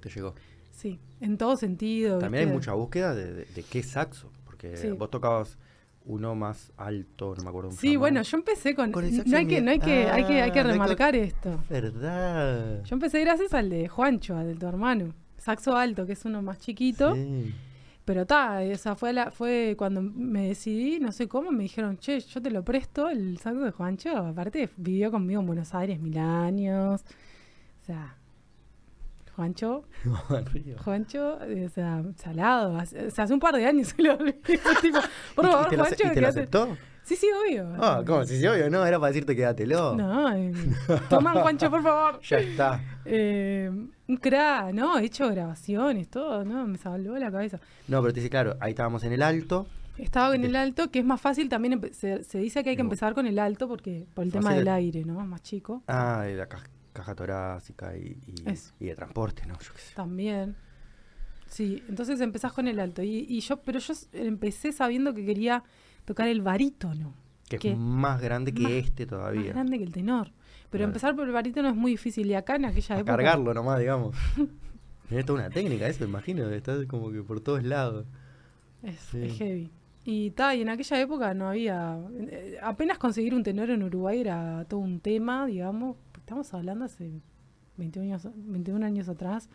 Te 0.00 0.08
llegó. 0.08 0.34
Sí, 0.72 0.98
en 1.20 1.38
todo 1.38 1.56
sentido. 1.56 2.18
También 2.18 2.48
hay 2.48 2.52
mucha 2.54 2.72
búsqueda 2.72 3.14
de, 3.14 3.32
de- 3.34 3.44
de 3.44 3.62
qué 3.62 3.82
saxo. 3.84 4.32
Porque 4.44 4.76
Sí. 4.76 4.90
vos 4.90 5.10
tocabas 5.10 5.58
uno 6.04 6.34
más 6.34 6.72
alto, 6.76 7.34
no 7.36 7.42
me 7.44 7.48
acuerdo. 7.50 7.70
Sí, 7.72 7.88
llamaba. 7.88 8.00
bueno, 8.00 8.22
yo 8.22 8.36
empecé 8.36 8.74
con... 8.74 8.90
Con 8.92 9.04
no 9.04 9.36
hay 9.38 9.46
que, 9.46 9.60
no 9.60 9.70
hay 9.70 9.78
que, 9.78 10.08
hay 10.10 10.24
que, 10.24 10.40
hay 10.42 10.50
que 10.50 10.60
Ah, 10.60 10.64
no 10.64 10.70
hay 10.70 10.72
que- 10.72 10.72
remarcar 10.72 11.16
esto. 11.16 11.62
¿Verdad? 11.70 12.82
Yo 12.84 12.94
empecé 12.96 13.20
gracias 13.20 13.54
al 13.54 13.70
de 13.70 13.88
Juancho, 13.88 14.36
al 14.36 14.48
de 14.48 14.54
tu 14.54 14.66
hermano. 14.66 15.14
Saxo 15.38 15.76
alto, 15.76 16.06
que 16.06 16.12
es 16.12 16.24
uno 16.24 16.42
más 16.42 16.58
chiquito. 16.58 17.14
Sí. 17.14 17.54
Pero 18.04 18.26
ta, 18.26 18.64
esa 18.64 18.96
fue 18.96 19.12
la, 19.12 19.30
fue 19.30 19.76
cuando 19.78 20.02
me 20.02 20.48
decidí, 20.48 20.98
no 20.98 21.12
sé 21.12 21.28
cómo, 21.28 21.52
me 21.52 21.62
dijeron, 21.62 21.98
che, 21.98 22.18
yo 22.18 22.42
te 22.42 22.50
lo 22.50 22.64
presto, 22.64 23.08
el 23.08 23.38
saxo 23.38 23.60
de 23.60 23.70
Juancho. 23.70 24.16
Aparte, 24.16 24.70
vivió 24.76 25.10
conmigo 25.12 25.40
en 25.40 25.46
Buenos 25.46 25.72
Aires 25.74 26.00
mil 26.00 26.18
años. 26.18 27.02
O 27.80 27.84
sea, 27.84 28.16
Juancho. 29.36 29.84
Juancho, 30.84 31.38
o 31.38 31.68
sea, 31.74 32.02
salado. 32.16 32.76
hace- 32.78 33.06
O 33.06 33.10
sea, 33.10 33.24
hace 33.24 33.34
un 33.34 33.40
par 33.40 33.54
de 33.56 33.66
años 33.66 33.88
se 33.96 34.02
lo 34.02 34.16
tipo, 34.18 34.98
por 35.34 35.44
¿Y- 35.44 35.48
favor, 35.50 35.66
¿Y 35.66 35.70
te 35.70 35.76
lo, 35.76 35.84
Juancho, 35.84 36.06
y 36.06 36.10
te 36.14 36.20
lo 36.20 36.28
aceptó? 36.28 36.76
Sí, 37.04 37.16
sí, 37.16 37.26
obvio. 37.44 37.68
Ah, 37.80 38.02
¿cómo? 38.06 38.24
Sí, 38.24 38.38
sí, 38.38 38.46
obvio, 38.46 38.70
no, 38.70 38.86
era 38.86 38.98
para 39.00 39.08
decirte 39.08 39.34
quédatelo. 39.34 39.96
No, 39.96 40.32
eh, 40.36 40.52
toma 41.10 41.32
Juancho, 41.32 41.68
por 41.68 41.82
favor. 41.82 42.20
Ya 42.22 42.36
está. 42.38 42.80
Eh, 43.04 43.68
un 44.06 44.16
crack, 44.18 44.72
¿no? 44.72 44.98
He 44.98 45.06
hecho 45.06 45.28
grabaciones, 45.28 46.08
todo, 46.08 46.44
¿no? 46.44 46.64
Me 46.68 46.78
salvó 46.78 47.18
la 47.18 47.32
cabeza. 47.32 47.58
No, 47.88 48.00
pero 48.00 48.12
te 48.14 48.20
dice, 48.20 48.30
claro, 48.30 48.56
ahí 48.60 48.70
estábamos 48.70 49.02
en 49.02 49.12
el 49.12 49.22
alto. 49.22 49.66
Estaba 49.98 50.34
en 50.36 50.44
el 50.44 50.54
alto, 50.56 50.90
que 50.92 51.00
es 51.00 51.04
más 51.04 51.20
fácil 51.20 51.48
también. 51.48 51.80
Se, 51.92 52.22
se 52.22 52.38
dice 52.38 52.62
que 52.62 52.70
hay 52.70 52.76
que 52.76 52.82
empezar 52.82 53.14
con 53.14 53.26
el 53.26 53.38
alto 53.40 53.66
porque 53.68 54.06
por 54.14 54.24
el 54.24 54.30
tema 54.32 54.54
del 54.54 54.68
aire, 54.68 55.04
¿no? 55.04 55.14
Más 55.26 55.42
chico. 55.42 55.82
Ah, 55.88 56.22
de 56.24 56.34
la 56.36 56.46
ca- 56.46 56.62
caja 56.92 57.14
torácica 57.14 57.96
y, 57.96 58.18
y- 58.26 58.50
Eso. 58.50 58.72
y 58.80 58.86
de 58.86 58.94
transporte, 58.94 59.44
¿no? 59.46 59.54
Yo 59.60 59.72
qué 59.72 59.78
sé. 59.80 59.94
También. 59.94 60.54
Sí, 61.48 61.82
entonces 61.88 62.20
empezás 62.20 62.52
con 62.52 62.66
el 62.68 62.80
alto. 62.80 63.02
Y, 63.02 63.26
y 63.28 63.40
yo, 63.40 63.58
pero 63.62 63.78
yo 63.78 63.92
empecé 64.12 64.72
sabiendo 64.72 65.12
que 65.14 65.24
quería 65.24 65.62
tocar 66.04 66.28
el 66.28 66.40
barítono. 66.42 67.14
Que 67.48 67.72
es 67.72 67.76
más 67.76 68.20
grande 68.22 68.54
que 68.54 68.62
Más- 68.62 68.72
este 68.72 69.04
Más 69.04 69.10
todavía. 69.10 69.52
grande 69.52 69.76
que 69.76 69.84
el 69.84 69.92
tenor. 69.92 70.30
Pero 70.70 70.84
empezar 70.84 71.14
por 71.14 71.26
el 71.26 71.32
barítono 71.34 71.68
es 71.68 71.74
muy 71.76 71.90
difícil. 71.90 72.26
Y 72.30 72.34
acá 72.34 72.56
en 72.56 72.64
aquella 72.64 72.94
A 72.94 72.98
época. 73.00 73.12
cargarlo 73.16 73.52
nomás, 73.54 73.78
digamos. 73.78 74.16
Tiene 75.08 75.24
toda 75.24 75.40
una 75.40 75.50
técnica 75.50 75.86
eso, 75.86 76.04
imagino. 76.04 76.48
Está 76.48 76.86
como 76.86 77.12
que 77.12 77.22
por 77.22 77.40
todos 77.40 77.62
lados. 77.62 78.06
Es, 78.82 78.96
Sí. 79.10 79.22
es 79.24 79.36
heavy. 79.36 79.70
Y 80.04 80.30
ta, 80.30 80.54
y 80.54 80.62
en 80.62 80.70
aquella 80.70 80.98
época 81.00 81.34
no 81.34 81.48
había. 81.50 81.98
eh, 82.30 82.56
apenas 82.62 82.96
conseguir 82.98 83.34
un 83.34 83.42
tenor 83.42 83.68
en 83.68 83.82
Uruguay 83.82 84.18
era 84.20 84.64
todo 84.66 84.80
un 84.80 84.98
tema, 85.00 85.44
digamos. 85.46 85.96
Estamos 86.22 86.52
hablando 86.54 86.84
hace 86.84 87.20
21 87.76 88.06
años, 88.14 88.28
21 88.34 88.86
años 88.86 89.08
atrás. 89.08 89.48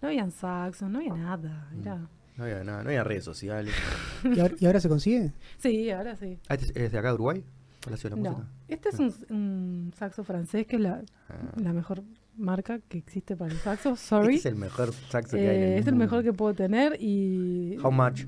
No 0.00 0.08
habían 0.08 0.30
saxos, 0.30 0.90
no 0.90 0.98
había 0.98 1.14
nada. 1.14 1.68
Mm. 1.72 1.80
Era... 1.80 2.08
No 2.36 2.44
había 2.44 2.64
nada, 2.64 2.82
no 2.82 2.88
había 2.88 3.04
redes 3.04 3.24
sociales. 3.24 3.74
¿Y 4.24 4.38
ahora, 4.40 4.54
y 4.58 4.66
ahora 4.66 4.80
se 4.80 4.88
consigue? 4.88 5.32
Sí, 5.58 5.90
ahora 5.90 6.16
sí. 6.16 6.38
Ah, 6.48 6.54
¿este 6.54 6.84
¿Es 6.84 6.92
de 6.92 6.98
acá 6.98 7.08
de 7.08 7.14
Uruguay? 7.14 7.44
¿Palacio 7.84 8.10
de 8.10 8.16
la 8.16 8.22
No, 8.22 8.30
Música? 8.30 8.48
este 8.68 8.88
es 8.90 8.98
un, 8.98 9.14
un 9.30 9.92
saxo 9.96 10.24
francés 10.24 10.66
que 10.66 10.76
es 10.76 10.82
la, 10.82 11.02
Ah. 11.28 11.34
la 11.56 11.72
mejor 11.72 12.02
marca 12.36 12.78
que 12.78 12.98
existe 12.98 13.36
para 13.36 13.52
el 13.52 13.58
saxo. 13.58 13.90
Este 13.90 14.04
Sorry. 14.06 14.36
es 14.36 14.46
el 14.46 14.54
mejor 14.56 14.92
saxo 14.92 15.36
que 15.36 15.48
hay 15.48 15.56
en 15.56 15.62
Eh, 15.62 15.72
el 15.74 15.80
es 15.80 15.86
el 15.86 15.92
mundo. 15.94 16.04
mejor 16.04 16.22
que 16.24 16.32
puedo 16.32 16.54
tener 16.54 16.96
y... 17.00 17.76
How 17.82 17.90
much? 17.90 18.24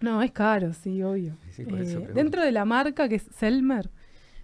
No, 0.00 0.20
es 0.20 0.32
caro, 0.32 0.72
sí, 0.72 1.00
obvio. 1.02 1.36
Sí, 1.52 1.64
por 1.64 1.80
eso 1.80 2.00
Eh, 2.00 2.10
dentro 2.12 2.42
de 2.42 2.50
la 2.50 2.64
marca 2.64 3.08
que 3.08 3.14
es 3.16 3.22
Selmer, 3.36 3.88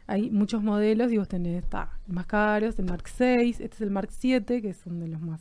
hay 0.09 0.31
muchos 0.31 0.63
modelos 0.63 1.13
y 1.13 1.19
vos 1.19 1.29
tenés 1.29 1.65
ta, 1.69 2.01
más 2.09 2.27
caros, 2.27 2.77
el 2.81 2.87
Mark 2.87 3.05
6, 3.09 3.61
este 3.61 3.75
es 3.77 3.81
el 3.83 3.91
Mark 3.91 4.09
7, 4.11 4.61
que 4.61 4.75
son 4.75 4.99
de 4.99 5.07
los 5.07 5.21
más, 5.21 5.41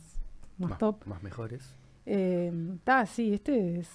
más 0.58 0.70
Más, 0.70 0.78
top. 0.78 1.04
más 1.06 1.22
mejores. 1.24 1.74
Eh, 2.06 2.52
ta, 2.84 3.04
sí, 3.06 3.34
este 3.34 3.80
es 3.80 3.88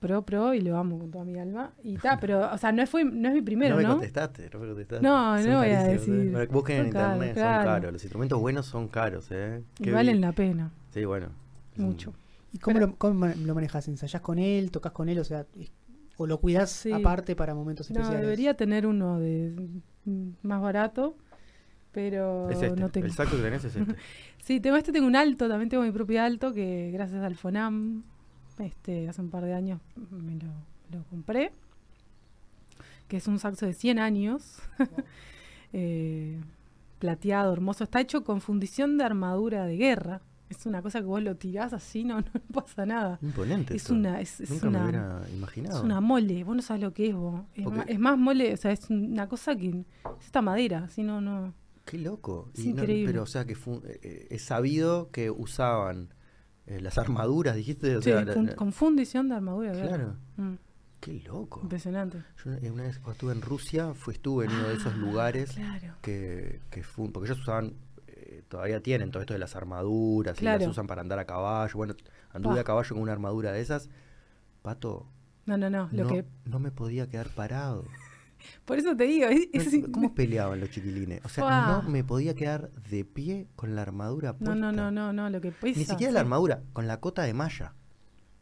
pro, 0.00 0.22
pro 0.22 0.52
y 0.54 0.60
lo 0.60 0.76
amo 0.76 0.98
con 0.98 1.10
toda 1.10 1.24
mi 1.24 1.38
alma. 1.38 1.72
Y 1.82 1.96
ta, 1.98 2.16
pero, 2.20 2.52
o 2.52 2.58
sea, 2.58 2.72
no, 2.72 2.86
fue, 2.86 3.04
no 3.04 3.28
es 3.28 3.34
mi 3.34 3.42
primero, 3.42 3.74
no 3.76 3.78
me 3.78 3.82
¿no? 3.84 3.90
contestaste, 3.94 4.50
no 4.52 4.58
me 4.58 4.66
contestaste. 4.68 5.02
No, 5.06 5.38
Son 5.38 5.50
no 5.50 5.58
voy 5.58 5.68
a 5.70 5.82
carísimos, 5.84 6.18
decir. 6.18 6.36
¿eh? 6.36 6.46
Busquen 6.46 6.76
en 6.86 6.90
caros, 6.92 7.12
internet, 7.14 7.34
claro. 7.34 7.56
son 7.62 7.72
caros. 7.72 7.92
Los 7.92 8.02
instrumentos 8.04 8.40
buenos 8.40 8.66
son 8.66 8.88
caros, 8.88 9.28
¿eh? 9.30 9.62
Y 9.78 9.84
Qué 9.84 9.90
valen 9.92 10.16
vi- 10.16 10.20
la 10.22 10.32
pena, 10.32 10.70
Sí, 10.90 11.04
bueno. 11.04 11.28
mucho. 11.76 12.14
¿Y 12.52 12.58
cómo, 12.58 12.74
Pero- 12.74 12.86
lo, 12.88 12.96
cómo 12.96 13.26
lo 13.26 13.54
manejas? 13.54 13.86
¿Ensayás 13.88 14.22
con 14.22 14.38
él? 14.38 14.70
¿Tocas 14.70 14.92
con 14.92 15.08
él? 15.10 15.18
O 15.18 15.24
sea, 15.24 15.44
¿o 16.16 16.26
lo 16.26 16.38
cuidas 16.40 16.70
Sí. 16.70 16.90
aparte 16.92 17.36
para 17.36 17.54
momentos 17.54 17.90
No, 17.90 17.96
especiales? 18.00 18.22
debería 18.22 18.54
tener 18.54 18.86
uno 18.86 19.18
de 19.18 19.54
más 20.42 20.60
barato, 20.60 21.16
pero 21.92 22.48
Es 22.50 22.62
este, 22.62 22.80
no 22.80 22.88
tengo. 22.90 23.06
el 23.06 23.12
saxo 23.12 23.36
que 23.36 23.42
tenés 23.42 23.64
es 23.64 23.76
este. 23.76 23.94
Sí, 24.42 24.60
tengo 24.60 24.76
este, 24.76 24.92
tengo 24.92 25.06
un 25.08 25.16
alto, 25.16 25.48
también 25.48 25.68
tengo 25.68 25.82
mi 25.82 25.90
propio 25.90 26.22
alto 26.22 26.52
que 26.52 26.90
gracias 26.92 27.22
al 27.24 27.34
Fonam, 27.34 28.04
este, 28.60 29.08
hace 29.08 29.20
un 29.20 29.30
par 29.30 29.44
de 29.44 29.54
años 29.54 29.80
me 30.10 30.36
lo, 30.36 30.52
lo 30.92 31.04
compré, 31.10 31.52
que 33.08 33.16
es 33.16 33.26
un 33.26 33.38
saxo 33.40 33.66
de 33.66 33.72
100 33.72 33.98
años, 33.98 34.58
eh, 35.72 36.40
plateado, 37.00 37.52
hermoso, 37.52 37.82
está 37.84 38.00
hecho 38.00 38.22
con 38.22 38.40
fundición 38.40 38.98
de 38.98 39.04
armadura 39.04 39.66
de 39.66 39.76
guerra, 39.76 40.20
es 40.48 40.64
una 40.66 40.80
cosa 40.82 41.00
que 41.00 41.06
vos 41.06 41.22
lo 41.22 41.36
tirás 41.36 41.72
así, 41.72 42.04
no, 42.04 42.20
no 42.20 42.26
pasa 42.52 42.86
nada. 42.86 43.18
Imponente 43.22 43.74
Es 43.74 43.82
esto. 43.82 43.94
una, 43.94 44.20
es, 44.20 44.40
es 44.40 44.50
Nunca 44.50 44.70
me 44.70 44.76
una, 44.76 44.82
hubiera 44.84 45.22
imaginado. 45.34 45.78
es 45.78 45.84
una 45.84 46.00
mole, 46.00 46.44
vos 46.44 46.56
no 46.56 46.62
sabés 46.62 46.82
lo 46.82 46.92
que 46.92 47.08
es 47.08 47.14
vos. 47.14 47.42
Es, 47.54 47.66
más, 47.66 47.86
es 47.88 47.98
más 47.98 48.18
mole, 48.18 48.52
o 48.52 48.56
sea, 48.56 48.72
es 48.72 48.88
una 48.90 49.28
cosa 49.28 49.56
que 49.56 49.68
es 49.68 49.76
esta 50.24 50.42
madera, 50.42 50.84
así 50.84 51.02
no, 51.02 51.20
no. 51.20 51.52
Qué 51.84 51.98
loco. 51.98 52.50
Es 52.54 52.64
Y 52.64 52.72
no- 52.72 52.80
increíble. 52.82 53.12
pero, 53.12 53.22
o 53.22 53.26
sea, 53.26 53.44
que 53.44 53.54
fu- 53.54 53.80
eh, 53.86 54.00
eh, 54.02 54.26
es 54.30 54.42
sabido 54.42 55.10
que 55.10 55.30
usaban 55.30 56.12
eh, 56.66 56.80
las 56.80 56.98
armaduras, 56.98 57.54
dijiste. 57.54 57.96
O 57.96 58.02
Sí, 58.02 58.10
sea, 58.10 58.24
la- 58.24 58.32
fun- 58.32 58.46
la- 58.46 58.56
con 58.56 58.72
fundición 58.72 59.28
de 59.28 59.36
armadura. 59.36 59.70
Claro. 59.72 60.16
Mm, 60.36 60.54
Qué 60.98 61.20
loco. 61.24 61.60
impresionante. 61.62 62.24
Yo 62.44 62.50
una 62.72 62.82
vez 62.84 62.98
cuando 62.98 63.12
estuve 63.12 63.32
en 63.34 63.42
Rusia, 63.42 63.94
fue, 63.94 64.14
estuve 64.14 64.46
en 64.46 64.50
uno 64.50 64.66
de 64.68 64.74
esos 64.74 64.94
Ah, 64.94 64.96
lugares 64.96 65.52
Claro. 65.52 65.94
que, 66.02 66.60
que 66.70 66.82
porque 67.12 67.28
ellos 67.30 67.40
usaban, 67.42 67.74
todavía 68.48 68.80
tienen 68.82 69.10
todo 69.10 69.20
esto 69.22 69.32
de 69.34 69.38
las 69.40 69.56
armaduras 69.56 70.40
y 70.40 70.44
las 70.44 70.66
usan 70.66 70.86
para 70.86 71.00
andar 71.02 71.18
a 71.18 71.24
caballo. 71.26 71.72
Bueno, 71.76 71.94
anduve 72.30 72.60
a 72.60 72.64
caballo 72.64 72.88
con 72.94 73.02
una 73.02 73.12
armadura 73.12 73.52
de 73.52 73.60
esas. 73.60 73.88
Pato, 74.62 75.06
No, 75.46 75.56
no, 75.56 75.70
no. 75.70 75.88
Lo 75.92 76.04
no, 76.04 76.08
que, 76.08 76.24
no 76.44 76.58
me 76.58 76.70
podía 76.72 77.08
quedar 77.08 77.28
parado. 77.28 77.84
por 78.64 78.78
eso 78.78 78.96
te 78.96 79.04
digo, 79.04 79.26
es- 79.28 79.48
No, 79.54 79.60
es- 79.62 79.88
¿Cómo 79.92 80.14
peleaban 80.14 80.60
los 80.60 80.70
chiquilines? 80.70 81.24
O 81.24 81.28
sea, 81.28 81.66
no 81.66 81.82
me 81.82 82.02
podía 82.04 82.34
quedar 82.34 82.70
de 82.90 83.04
pie 83.04 83.46
con 83.56 83.74
la 83.76 83.82
armadura 83.82 84.32
puesta. 84.34 84.54
no, 84.54 84.72
no, 84.72 84.72
no, 84.72 84.90
no, 84.90 85.12
no, 85.12 85.30
lo 85.30 85.40
que 85.40 85.52
pesa. 85.52 85.78
Ni 85.78 85.84
siquiera 85.84 86.12
la 86.12 86.20
armadura, 86.20 86.62
con 86.72 86.86
la 86.86 87.00
cota 87.00 87.22
de 87.22 87.34
malla. 87.34 87.74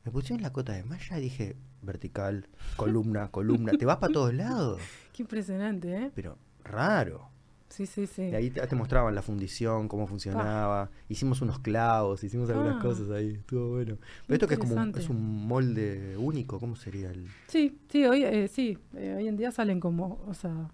Me 0.04 0.12
pusieron 0.12 0.42
la 0.42 0.52
cota 0.52 0.72
de 0.74 0.84
malla 0.84 1.18
y 1.18 1.22
dije, 1.22 1.56
vertical, 1.80 2.48
columna, 2.76 3.28
columna, 3.30 3.72
te 3.72 3.86
vas 3.86 3.96
para 3.98 4.12
todos 4.12 4.34
lados. 4.34 4.80
Qué 5.14 5.22
impresionante, 5.22 5.94
¿eh? 5.96 6.12
Pero 6.14 6.36
raro. 6.62 7.30
Sí, 7.68 7.86
sí, 7.86 8.06
sí. 8.06 8.22
Y 8.22 8.34
ahí 8.34 8.50
te, 8.50 8.64
te 8.66 8.76
mostraban 8.76 9.14
la 9.14 9.22
fundición, 9.22 9.88
cómo 9.88 10.06
funcionaba. 10.06 10.90
Hicimos 11.08 11.42
unos 11.42 11.58
clavos, 11.58 12.22
hicimos 12.22 12.48
algunas 12.50 12.76
Ah. 12.76 12.82
cosas 12.82 13.10
ahí. 13.10 13.32
Estuvo 13.32 13.70
bueno. 13.70 13.96
Pero 14.26 14.34
esto 14.34 14.46
que 14.46 14.54
es 14.54 14.60
como 14.60 14.74
un, 14.74 14.92
es 14.96 15.08
un 15.08 15.46
molde 15.46 16.16
único, 16.16 16.60
¿cómo 16.60 16.76
sería 16.76 17.10
el? 17.10 17.26
Sí, 17.48 17.78
sí, 17.88 18.04
hoy, 18.04 18.22
eh, 18.24 18.46
sí, 18.48 18.78
eh, 18.94 19.14
hoy 19.16 19.26
en 19.28 19.36
día 19.36 19.50
salen 19.50 19.80
como, 19.80 20.22
o 20.26 20.34
sea... 20.34 20.70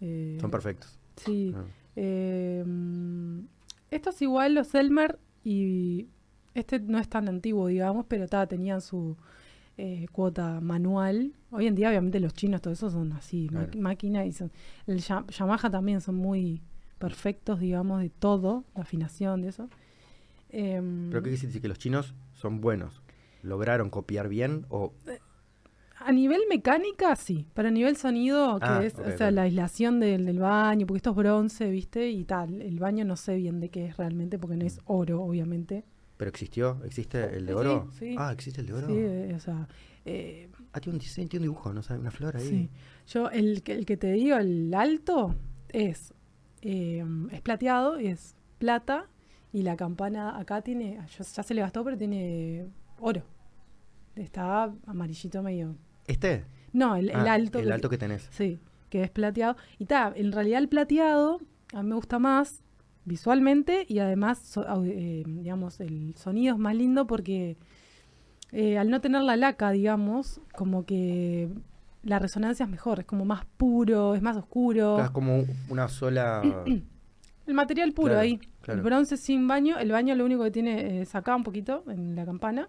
eh, 0.00 0.38
Son 0.40 0.50
perfectos. 0.50 0.98
Sí. 1.16 1.52
Ah. 1.54 1.64
Eh, 1.96 2.64
mm, 2.66 3.40
esto 3.90 4.10
es 4.10 4.22
igual 4.22 4.54
los 4.54 4.74
Elmer 4.74 5.18
y 5.44 6.08
este 6.54 6.80
no 6.80 6.98
es 6.98 7.08
tan 7.08 7.28
antiguo, 7.28 7.66
digamos, 7.66 8.06
pero 8.08 8.26
ta, 8.28 8.46
tenían 8.46 8.80
su 8.80 9.16
eh, 9.78 10.06
cuota 10.12 10.60
manual. 10.60 11.32
Hoy 11.50 11.66
en 11.66 11.74
día, 11.74 11.88
obviamente, 11.88 12.20
los 12.20 12.34
chinos, 12.34 12.60
todo 12.60 12.72
eso 12.74 12.90
son 12.90 13.12
así, 13.12 13.48
Claro. 13.48 13.70
máquina 13.78 14.24
y 14.26 14.32
son. 14.32 14.50
El 14.86 14.98
Ya- 15.00 15.24
Yamaha 15.28 15.70
también 15.70 16.00
son 16.00 16.16
muy 16.16 16.62
perfectos, 16.98 17.58
digamos, 17.60 18.00
de 18.00 18.10
todo, 18.10 18.64
la 18.74 18.82
afinación 18.82 19.42
de 19.42 19.48
eso. 19.48 19.68
Em, 20.50 21.08
¿Pero 21.10 21.22
qué 21.22 21.30
quiere 21.30 21.46
decir? 21.46 21.62
¿Que 21.62 21.68
los 21.68 21.78
chinos 21.78 22.14
son 22.34 22.60
buenos? 22.60 23.02
¿Lograron 23.42 23.90
copiar 23.90 24.28
bien 24.28 24.66
o 24.68 24.92
A 26.04 26.10
nivel 26.10 26.40
mecánica, 26.48 27.14
sí, 27.14 27.46
pero 27.54 27.68
a 27.68 27.70
nivel 27.70 27.96
sonido, 27.96 28.58
que 28.58 28.66
Ah, 28.66 28.82
es, 28.84 28.98
o 28.98 29.10
sea, 29.16 29.30
la 29.30 29.42
aislación 29.42 30.00
del, 30.00 30.26
del 30.26 30.40
baño, 30.40 30.84
porque 30.84 30.96
esto 30.96 31.10
es 31.10 31.16
bronce, 31.16 31.70
¿viste? 31.70 32.10
Y 32.10 32.24
tal, 32.24 32.60
el 32.60 32.80
baño 32.80 33.04
no 33.04 33.14
sé 33.16 33.36
bien 33.36 33.60
de 33.60 33.68
qué 33.68 33.86
es 33.86 33.96
realmente, 33.98 34.36
porque 34.36 34.56
no 34.56 34.64
es 34.64 34.80
oro, 34.86 35.22
obviamente. 35.22 35.84
Pero 36.22 36.28
existió? 36.28 36.80
¿Existe 36.84 37.36
el 37.36 37.46
de 37.46 37.52
oro? 37.54 37.88
sí. 37.98 38.14
Ah, 38.16 38.30
existe 38.32 38.60
el 38.60 38.68
de 38.68 38.74
oro. 38.74 38.86
Sí, 38.86 38.94
eh, 38.96 39.32
o 39.34 39.40
sea, 39.40 39.66
eh, 40.04 40.48
Ah, 40.72 40.78
tiene 40.80 40.94
un 40.94 41.00
diseño, 41.00 41.28
tiene 41.28 41.46
un 41.48 41.50
dibujo, 41.52 41.72
no 41.72 41.82
sabe, 41.82 41.98
una 41.98 42.12
flor 42.12 42.36
ahí. 42.36 42.46
sí. 42.48 42.70
Yo, 43.08 43.28
el, 43.30 43.64
que- 43.64 43.72
el 43.72 43.84
que 43.86 43.96
te 43.96 44.12
digo, 44.12 44.36
el 44.36 44.72
alto, 44.72 45.34
es, 45.70 46.14
eh, 46.60 47.04
es 47.32 47.40
plateado, 47.40 47.96
es 47.96 48.36
plata, 48.58 49.08
y 49.52 49.62
la 49.64 49.74
campana 49.76 50.38
acá 50.38 50.62
tiene, 50.62 50.94
ya, 51.18 51.24
ya 51.24 51.42
se 51.42 51.54
le 51.54 51.60
gastó, 51.60 51.82
pero 51.82 51.98
tiene 51.98 52.68
oro. 53.00 53.24
Está 54.14 54.72
amarillito 54.86 55.42
medio. 55.42 55.74
¿Este? 56.06 56.44
No, 56.72 56.94
el, 56.94 57.10
el 57.10 57.16
Ah, 57.16 57.32
alto. 57.32 57.58
El 57.58 57.66
que- 57.66 57.72
alto 57.72 57.88
que 57.90 57.98
tenés. 57.98 58.28
Sí, 58.30 58.60
que 58.90 59.02
es 59.02 59.10
plateado. 59.10 59.56
Y 59.78 59.86
ta, 59.86 60.12
en 60.14 60.30
realidad 60.30 60.60
el 60.60 60.68
plateado 60.68 61.40
a 61.74 61.82
mí 61.82 61.88
me 61.88 61.96
gusta 61.96 62.18
más 62.20 62.62
visualmente 63.04 63.84
y 63.88 63.98
además, 63.98 64.38
so- 64.38 64.64
eh, 64.84 65.22
digamos, 65.26 65.80
el 65.80 66.14
sonido 66.16 66.54
es 66.54 66.60
más 66.60 66.74
lindo 66.76 67.06
porque 67.06 67.56
eh, 68.52 68.78
al 68.78 68.90
no 68.90 69.00
tener 69.00 69.22
la 69.22 69.36
laca, 69.36 69.70
digamos, 69.70 70.40
como 70.54 70.84
que 70.84 71.48
la 72.02 72.18
resonancia 72.18 72.64
es 72.64 72.70
mejor, 72.70 73.00
es 73.00 73.06
como 73.06 73.24
más 73.24 73.44
puro, 73.56 74.14
es 74.14 74.22
más 74.22 74.36
oscuro. 74.36 75.00
Es 75.02 75.10
como 75.10 75.44
una 75.68 75.88
sola. 75.88 76.42
El 77.46 77.54
material 77.54 77.92
puro 77.92 78.08
Claro, 78.10 78.20
ahí. 78.20 78.38
claro. 78.60 78.78
El 78.78 78.84
bronce 78.84 79.16
sin 79.16 79.48
baño. 79.48 79.76
El 79.78 79.90
baño 79.90 80.14
lo 80.14 80.24
único 80.24 80.44
que 80.44 80.52
tiene 80.52 81.00
es 81.02 81.14
acá 81.16 81.34
un 81.34 81.42
poquito, 81.42 81.82
en 81.88 82.14
la 82.14 82.24
campana. 82.24 82.68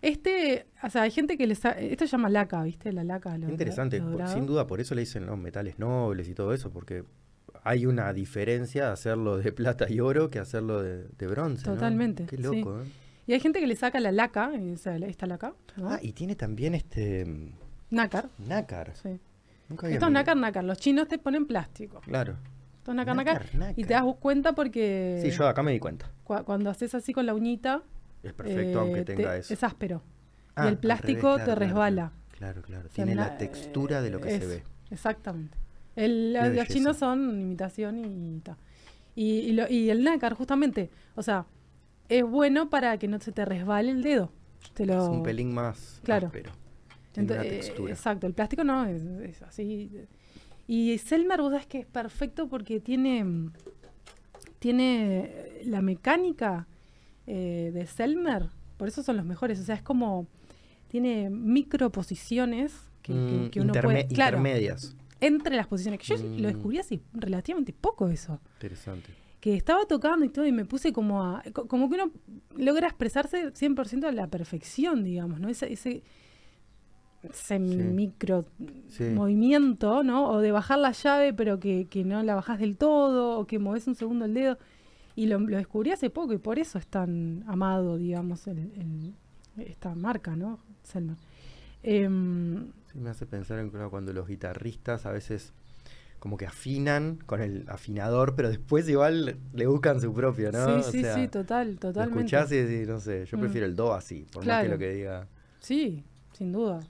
Este, 0.00 0.66
o 0.82 0.88
sea, 0.90 1.02
hay 1.02 1.10
gente 1.10 1.36
que 1.36 1.46
le 1.46 1.54
sa- 1.54 1.72
Esto 1.72 2.06
se 2.06 2.12
llama 2.12 2.28
laca, 2.30 2.62
¿viste? 2.62 2.92
La 2.92 3.02
laca. 3.04 3.36
lo- 3.36 3.50
Interesante. 3.50 3.98
lo 3.98 4.04
por- 4.04 4.12
dorado. 4.12 4.34
Sin 4.34 4.46
duda, 4.46 4.66
por 4.66 4.80
eso 4.80 4.94
le 4.94 5.00
dicen 5.02 5.26
los 5.26 5.36
metales 5.38 5.78
nobles 5.78 6.28
y 6.28 6.34
todo 6.34 6.52
eso, 6.54 6.70
porque 6.70 7.04
hay 7.68 7.84
una 7.86 8.12
diferencia 8.12 8.92
hacerlo 8.92 9.36
de 9.38 9.52
plata 9.52 9.86
y 9.90 10.00
oro 10.00 10.30
que 10.30 10.38
hacerlo 10.38 10.82
de, 10.82 11.04
de 11.06 11.26
bronce. 11.26 11.66
¿no? 11.66 11.74
Totalmente, 11.74 12.24
Qué 12.26 12.36
sí. 12.36 12.42
loco, 12.42 12.80
¿eh? 12.80 12.84
Y 13.26 13.34
hay 13.34 13.40
gente 13.40 13.60
que 13.60 13.66
le 13.66 13.76
saca 13.76 14.00
la 14.00 14.10
laca, 14.10 14.50
esta 14.54 15.26
laca, 15.26 15.52
¿no? 15.76 15.90
Ah, 15.90 15.98
y 16.00 16.12
tiene 16.12 16.34
también 16.34 16.74
este. 16.74 17.26
mm, 17.26 17.50
nácar. 17.90 18.30
nácar. 18.38 18.94
Sí. 18.96 19.20
Nunca 19.68 19.86
había 19.86 19.96
Esto 19.98 20.06
es 20.06 20.12
nácar, 20.12 20.36
nácar. 20.38 20.64
Los 20.64 20.78
chinos 20.78 21.08
te 21.08 21.18
ponen 21.18 21.44
plástico. 21.46 22.00
Claro. 22.00 22.36
Esto 22.78 22.92
es 22.92 22.96
nácar, 22.96 23.14
nácar. 23.16 23.54
Nácar, 23.54 23.74
Y 23.78 23.84
te 23.84 23.92
das 23.92 24.04
cuenta 24.18 24.54
porque 24.54 25.20
Sí, 25.22 25.30
yo 25.30 25.46
acá 25.46 25.62
me 25.62 25.72
di 25.72 25.78
cuenta. 25.78 26.10
cua- 26.26 26.42
cuando 26.44 26.70
haces 26.70 26.94
así 26.94 27.12
con 27.12 27.26
la 27.26 27.34
uñita, 27.34 27.82
Es 28.22 28.32
perfecto, 28.32 28.78
eh, 28.78 28.80
aunque 28.80 29.04
te- 29.04 29.14
tenga 29.16 29.36
eso. 29.36 29.52
es 29.52 29.62
áspero. 29.62 30.02
Ah, 30.54 30.64
y 30.64 30.68
el 30.68 30.78
plástico 30.78 31.32
revés, 31.32 31.40
te 31.40 31.44
claro, 31.44 31.60
resbala. 31.60 32.12
Claro, 32.30 32.62
claro. 32.62 32.86
O 32.86 32.88
sea, 32.88 33.04
Tiene 33.04 33.14
la 33.14 33.36
textura 33.36 34.00
de 34.00 34.08
lo 34.10 34.22
que 34.22 34.40
se 34.40 34.46
ve. 34.46 34.62
Exactamente. 34.90 35.58
El- 36.04 36.32
los 36.32 36.68
chinos 36.68 36.96
son 36.96 37.40
imitación 37.40 38.04
y 38.04 38.40
ta. 38.40 38.56
Y, 39.14 39.30
y, 39.40 39.52
lo- 39.52 39.68
y 39.68 39.90
el 39.90 40.04
nácar, 40.04 40.34
justamente, 40.34 40.90
o 41.16 41.22
sea, 41.22 41.46
es 42.08 42.22
bueno 42.24 42.70
para 42.70 42.96
que 42.98 43.08
no 43.08 43.18
se 43.20 43.32
te 43.32 43.44
resbale 43.44 43.90
el 43.90 44.02
dedo. 44.02 44.30
Te 44.74 44.86
lo, 44.86 45.02
Es 45.04 45.08
un 45.10 45.22
pelín 45.22 45.52
más 45.52 46.00
Claro. 46.04 46.28
áspero. 46.28 46.52
Tiene 47.12 47.32
una 47.32 47.42
Ento- 47.42 47.46
eh, 47.46 47.50
textura. 47.50 47.92
exacto, 47.92 48.26
el 48.26 48.34
plástico 48.34 48.64
no, 48.64 48.84
es, 48.86 49.02
es 49.02 49.42
así. 49.42 49.90
Y 50.68 50.98
Selmer, 50.98 51.40
vos 51.40 51.50
sabés 51.50 51.66
que 51.66 51.78
es 51.80 51.86
perfecto 51.86 52.48
porque 52.48 52.78
tiene, 52.80 53.24
tiene 54.58 55.60
la 55.64 55.80
mecánica 55.82 56.66
eh, 57.26 57.70
de 57.74 57.86
Selmer, 57.86 58.46
por 58.76 58.88
eso 58.88 59.02
son 59.02 59.16
los 59.16 59.26
mejores. 59.26 59.60
O 59.60 59.64
sea, 59.64 59.74
es 59.74 59.82
como, 59.82 60.26
tiene 60.88 61.28
microposiciones 61.30 62.72
que, 63.02 63.12
que- 63.12 63.18
Mm, 63.18 63.50
que 63.50 63.60
uno 63.60 63.72
puede. 63.74 64.06
Claro, 64.08 64.38
Intermedias. 64.38 64.96
Entre 65.20 65.56
las 65.56 65.66
posiciones. 65.66 66.00
Que 66.00 66.16
yo 66.16 66.22
Mm. 66.22 66.40
lo 66.40 66.48
descubrí 66.48 66.78
hace 66.78 67.00
relativamente 67.12 67.72
poco 67.72 68.08
eso. 68.08 68.40
Interesante. 68.54 69.10
Que 69.40 69.54
estaba 69.54 69.84
tocando 69.86 70.24
y 70.24 70.30
todo 70.30 70.46
y 70.46 70.52
me 70.52 70.64
puse 70.64 70.92
como 70.92 71.22
a... 71.22 71.42
co- 71.52 71.66
Como 71.68 71.88
que 71.88 71.94
uno 71.94 72.10
logra 72.56 72.88
expresarse 72.88 73.52
100% 73.54 74.04
a 74.06 74.12
la 74.12 74.26
perfección, 74.26 75.04
digamos, 75.04 75.38
¿no? 75.40 75.48
Ese, 75.48 75.72
ese, 75.72 76.02
ese 77.22 77.58
micro 77.58 78.46
Sí. 78.88 79.04
movimiento, 79.04 80.02
¿no? 80.02 80.28
O 80.30 80.38
de 80.40 80.52
bajar 80.52 80.78
la 80.78 80.92
llave 80.92 81.32
pero 81.34 81.58
que, 81.60 81.86
que 81.86 82.04
no 82.04 82.22
la 82.22 82.34
bajás 82.34 82.58
del 82.60 82.76
todo, 82.76 83.38
o 83.38 83.46
que 83.46 83.58
moves 83.58 83.86
un 83.86 83.94
segundo 83.94 84.24
el 84.24 84.34
dedo. 84.34 84.58
Y 85.16 85.26
lo, 85.26 85.38
lo 85.40 85.56
descubrí 85.56 85.90
hace 85.90 86.10
poco 86.10 86.32
y 86.32 86.38
por 86.38 86.58
eso 86.60 86.78
es 86.78 86.86
tan 86.86 87.42
amado, 87.48 87.96
digamos, 87.96 88.46
el, 88.46 88.58
el- 88.58 89.14
esta 89.64 89.94
marca, 89.96 90.36
¿no? 90.36 90.60
Selmer. 90.84 91.16
Em, 91.82 92.66
Sí, 92.92 92.98
me 92.98 93.10
hace 93.10 93.26
pensar 93.26 93.58
en 93.58 93.70
cuando 93.90 94.12
los 94.12 94.26
guitarristas 94.26 95.04
a 95.06 95.12
veces 95.12 95.52
como 96.18 96.36
que 96.36 96.46
afinan 96.46 97.18
con 97.26 97.40
el 97.42 97.64
afinador, 97.68 98.34
pero 98.34 98.48
después 98.48 98.88
igual 98.88 99.36
le 99.54 99.66
buscan 99.66 100.00
su 100.00 100.12
propio, 100.12 100.50
¿no? 100.50 100.64
Sí, 100.64 100.82
O 100.82 100.92
sí, 100.92 101.00
sea, 101.02 101.14
sí, 101.14 101.28
total, 101.28 101.78
totalmente. 101.78 102.20
escuchás 102.20 102.52
y 102.52 102.56
decís, 102.56 102.88
no 102.88 103.00
sé, 103.00 103.26
yo 103.26 103.36
Mm. 103.36 103.40
prefiero 103.40 103.66
el 103.66 103.76
do 103.76 103.94
así, 103.94 104.26
por 104.32 104.44
más 104.44 104.60
que 104.62 104.68
lo 104.68 104.78
que 104.78 104.90
diga. 104.92 105.26
Sí, 105.60 106.02
sin 106.32 106.52
duda. 106.52 106.80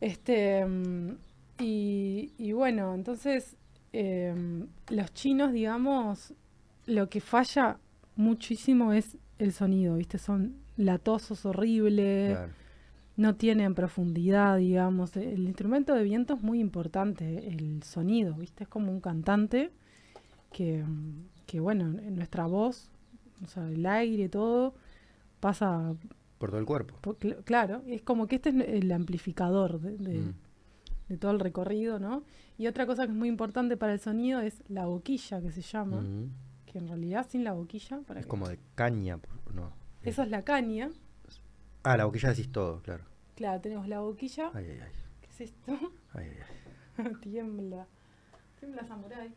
Este, 0.00 0.64
mm, 0.64 1.16
y, 1.58 2.32
y 2.38 2.52
bueno, 2.52 2.94
entonces 2.94 3.56
em, 3.92 4.66
los 4.90 5.12
chinos, 5.14 5.52
digamos, 5.52 6.34
lo 6.86 7.08
que 7.08 7.20
falla 7.20 7.78
muchísimo 8.16 8.92
es 8.92 9.16
el 9.38 9.52
sonido, 9.52 9.96
¿viste? 9.96 10.18
Son 10.18 10.54
latosos 10.76 11.46
horribles, 11.46 12.28
Claro. 12.28 12.52
No 13.16 13.34
tienen 13.36 13.74
profundidad, 13.74 14.58
digamos. 14.58 15.16
El 15.16 15.44
instrumento 15.46 15.94
de 15.94 16.02
viento 16.02 16.34
es 16.34 16.42
muy 16.42 16.60
importante, 16.60 17.48
el 17.48 17.82
sonido, 17.82 18.34
¿viste? 18.34 18.64
Es 18.64 18.68
como 18.68 18.90
un 18.92 19.00
cantante 19.00 19.70
que, 20.52 20.84
que 21.46 21.60
bueno, 21.60 21.84
en 21.98 22.14
nuestra 22.16 22.46
voz, 22.46 22.90
o 23.44 23.46
sea, 23.48 23.68
el 23.70 23.84
aire, 23.86 24.28
todo, 24.28 24.74
pasa 25.40 25.94
Por 26.38 26.50
todo 26.50 26.60
el 26.60 26.66
cuerpo. 26.66 26.94
por- 27.00 27.18
cl- 27.18 27.42
claro, 27.44 27.82
es 27.86 28.02
como 28.02 28.26
que 28.26 28.36
este 28.36 28.50
es 28.50 28.56
el 28.56 28.92
amplificador 28.92 29.80
de, 29.80 29.96
de- 29.96 30.18
Mm. 30.20 30.34
de 31.08 31.16
todo 31.16 31.30
el 31.32 31.40
recorrido, 31.40 31.98
¿no? 31.98 32.22
Y 32.58 32.66
otra 32.66 32.86
cosa 32.86 33.04
que 33.06 33.12
es 33.12 33.16
muy 33.18 33.28
importante 33.28 33.76
para 33.76 33.92
el 33.94 34.00
sonido 34.00 34.40
es 34.40 34.62
la 34.68 34.86
boquilla, 34.86 35.40
que 35.40 35.52
se 35.52 35.62
llama, 35.62 36.00
Mm. 36.02 36.30
que 36.66 36.78
en 36.78 36.88
realidad 36.88 37.26
sin 37.28 37.44
la 37.44 37.52
boquilla, 37.52 38.00
para 38.06 38.20
Es 38.20 38.26
que- 38.26 38.30
como 38.30 38.48
de 38.48 38.58
caña, 38.74 39.18
no. 39.54 39.72
esa 40.02 40.22
es 40.24 40.30
la 40.30 40.42
caña. 40.42 40.90
Ah, 41.88 41.96
la 41.96 42.04
boquilla 42.04 42.30
decís 42.30 42.50
todo, 42.50 42.82
claro. 42.82 43.04
Claro, 43.36 43.60
tenemos 43.60 43.86
la 43.86 44.00
boquilla. 44.00 44.50
Ay, 44.54 44.66
ay, 44.70 44.80
ay. 44.82 44.92
¿Qué 45.20 45.28
es 45.30 45.40
esto? 45.42 45.72
ay, 46.14 46.30
ay, 46.32 46.38
ay. 46.98 47.14
Tiembla. 47.22 47.86
Tiembla 48.58 48.84
samurai. 48.88 49.32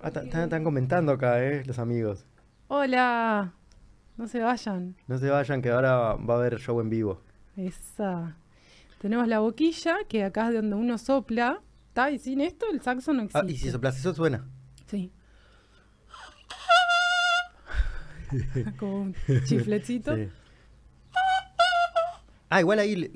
Ah, 0.00 0.08
están 0.08 0.64
comentando 0.64 1.12
acá, 1.12 1.44
eh, 1.44 1.62
los 1.66 1.78
amigos. 1.78 2.24
Hola. 2.68 3.52
No 4.16 4.28
se 4.28 4.40
vayan. 4.40 4.96
No 5.08 5.18
se 5.18 5.28
vayan, 5.28 5.60
que 5.60 5.68
ahora 5.70 6.14
va 6.14 6.34
a 6.34 6.38
haber 6.38 6.58
show 6.58 6.80
en 6.80 6.88
vivo. 6.88 7.20
Esa. 7.58 8.34
Tenemos 8.98 9.28
la 9.28 9.40
boquilla, 9.40 9.98
que 10.08 10.24
acá 10.24 10.46
es 10.46 10.52
de 10.52 10.56
donde 10.62 10.76
uno 10.76 10.96
sopla. 10.96 11.60
¿Está? 11.88 12.10
Y 12.10 12.18
sin 12.18 12.40
esto 12.40 12.64
el 12.72 12.80
saxo 12.80 13.12
no 13.12 13.24
existe. 13.24 13.46
Ah, 13.46 13.50
y 13.50 13.58
si 13.58 13.70
soplas 13.70 13.98
eso 13.98 14.14
suena. 14.14 14.46
Sí. 14.86 15.12
Como 18.78 19.02
un 19.02 19.14
chiflecito. 19.44 20.16
Sí. 20.16 20.28
Ah, 22.50 22.60
igual 22.60 22.78
ahí 22.78 22.94
le, 22.96 23.10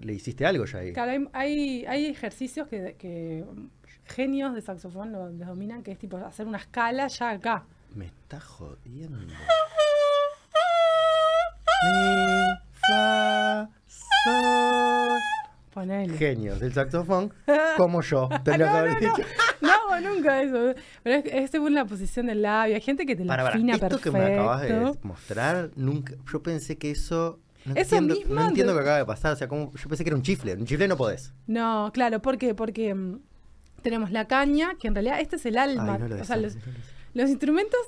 le 0.00 0.12
hiciste 0.12 0.44
algo 0.46 0.64
ya 0.64 0.78
ahí. 0.78 0.92
Claro, 0.92 1.30
hay, 1.32 1.84
hay, 1.86 2.06
ejercicios 2.06 2.68
que, 2.68 2.96
que 2.98 3.44
genios 4.06 4.54
de 4.54 4.62
saxofón 4.62 5.12
lo, 5.12 5.30
les 5.30 5.46
dominan, 5.46 5.82
que 5.82 5.92
es 5.92 5.98
tipo 5.98 6.16
hacer 6.16 6.46
una 6.46 6.58
escala 6.58 7.06
ya 7.08 7.30
acá. 7.30 7.64
Me 7.94 8.06
está 8.06 8.40
jodiendo. 8.40 9.18
Mi, 11.84 12.54
fa, 12.74 13.68
sol. 13.86 14.91
Ponele. 15.72 16.16
Genios 16.18 16.60
del 16.60 16.72
saxofón, 16.72 17.32
como 17.76 18.02
yo. 18.02 18.28
Tendría 18.44 18.70
que 18.70 18.78
haber 18.78 19.00
dicho. 19.00 19.22
No 19.60 20.00
nunca 20.00 20.42
eso. 20.42 20.74
Pero 21.02 21.16
es, 21.16 21.24
es 21.26 21.50
según 21.50 21.74
la 21.74 21.84
posición 21.84 22.26
del 22.26 22.42
labio. 22.42 22.74
Hay 22.74 22.80
gente 22.80 23.06
que 23.06 23.14
te 23.16 23.24
la 23.24 23.32
Para, 23.32 23.42
para, 23.44 23.54
afina 23.54 23.74
esto 23.74 23.88
perfecto. 23.88 24.12
que 24.12 24.18
me 24.18 24.32
acabas 24.34 24.62
de 24.62 24.92
mostrar, 25.02 25.70
nunca. 25.76 26.14
Yo 26.30 26.42
pensé 26.42 26.76
que 26.78 26.90
eso. 26.90 27.38
No 27.64 27.74
Eso 27.76 27.96
entiendo, 27.96 28.14
mismo 28.16 28.34
no 28.34 28.48
entiendo 28.48 28.72
lo 28.72 28.78
que 28.78 28.82
acaba 28.82 28.98
de 28.98 29.04
pasar. 29.04 29.32
O 29.34 29.36
sea, 29.36 29.46
como, 29.48 29.72
yo 29.72 29.88
pensé 29.88 30.02
que 30.02 30.10
era 30.10 30.16
un 30.16 30.22
chifle. 30.22 30.54
Un 30.54 30.66
chifle 30.66 30.88
no 30.88 30.96
podés. 30.96 31.32
No, 31.46 31.90
claro, 31.94 32.20
¿por 32.20 32.36
qué? 32.36 32.54
Porque 32.56 32.92
mm, 32.92 33.20
tenemos 33.82 34.10
la 34.10 34.26
caña, 34.26 34.74
que 34.80 34.88
en 34.88 34.94
realidad 34.94 35.20
este 35.20 35.36
es 35.36 35.46
el 35.46 35.56
alma. 35.56 35.94
Ay, 35.94 35.98
no 36.00 36.08
lo 36.08 36.20
o 36.20 36.24
sea, 36.24 36.36
los, 36.38 36.56
los 37.14 37.30
instrumentos 37.30 37.80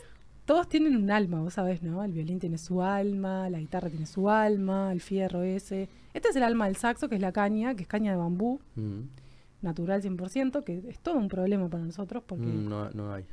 todos 0.45 0.69
tienen 0.69 0.97
un 0.97 1.11
alma, 1.11 1.41
vos 1.41 1.55
sabés, 1.55 1.83
¿no? 1.83 2.03
El 2.05 2.13
violín 2.13 2.39
tiene 2.39 2.59
su 2.59 2.83
alma, 2.83 3.49
la 3.51 3.59
guitarra 3.59 3.89
tiene 3.89 4.07
su 4.07 4.29
alma, 4.29 4.93
el 4.93 5.01
fierro 5.01 5.43
ese. 5.43 5.89
Este 6.13 6.29
es 6.29 6.37
el 6.37 6.43
alma 6.43 6.67
del 6.67 6.77
saxo, 6.77 7.09
que 7.09 7.15
es 7.15 7.21
la 7.21 7.33
caña, 7.33 7.75
que 7.75 7.83
es 7.83 7.89
caña 7.89 8.11
de 8.13 8.19
bambú, 8.19 8.61
Mm, 8.77 9.01
natural 9.63 10.03
100%, 10.03 10.63
que 10.65 10.83
es 10.89 10.99
todo 11.01 11.17
un 11.17 11.29
problema 11.29 11.69
para 11.69 11.85
nosotros 11.85 12.23
porque 12.27 12.45
mm, 12.45 12.69
no, 12.69 12.91
no 12.91 13.13
hay. 13.15 13.25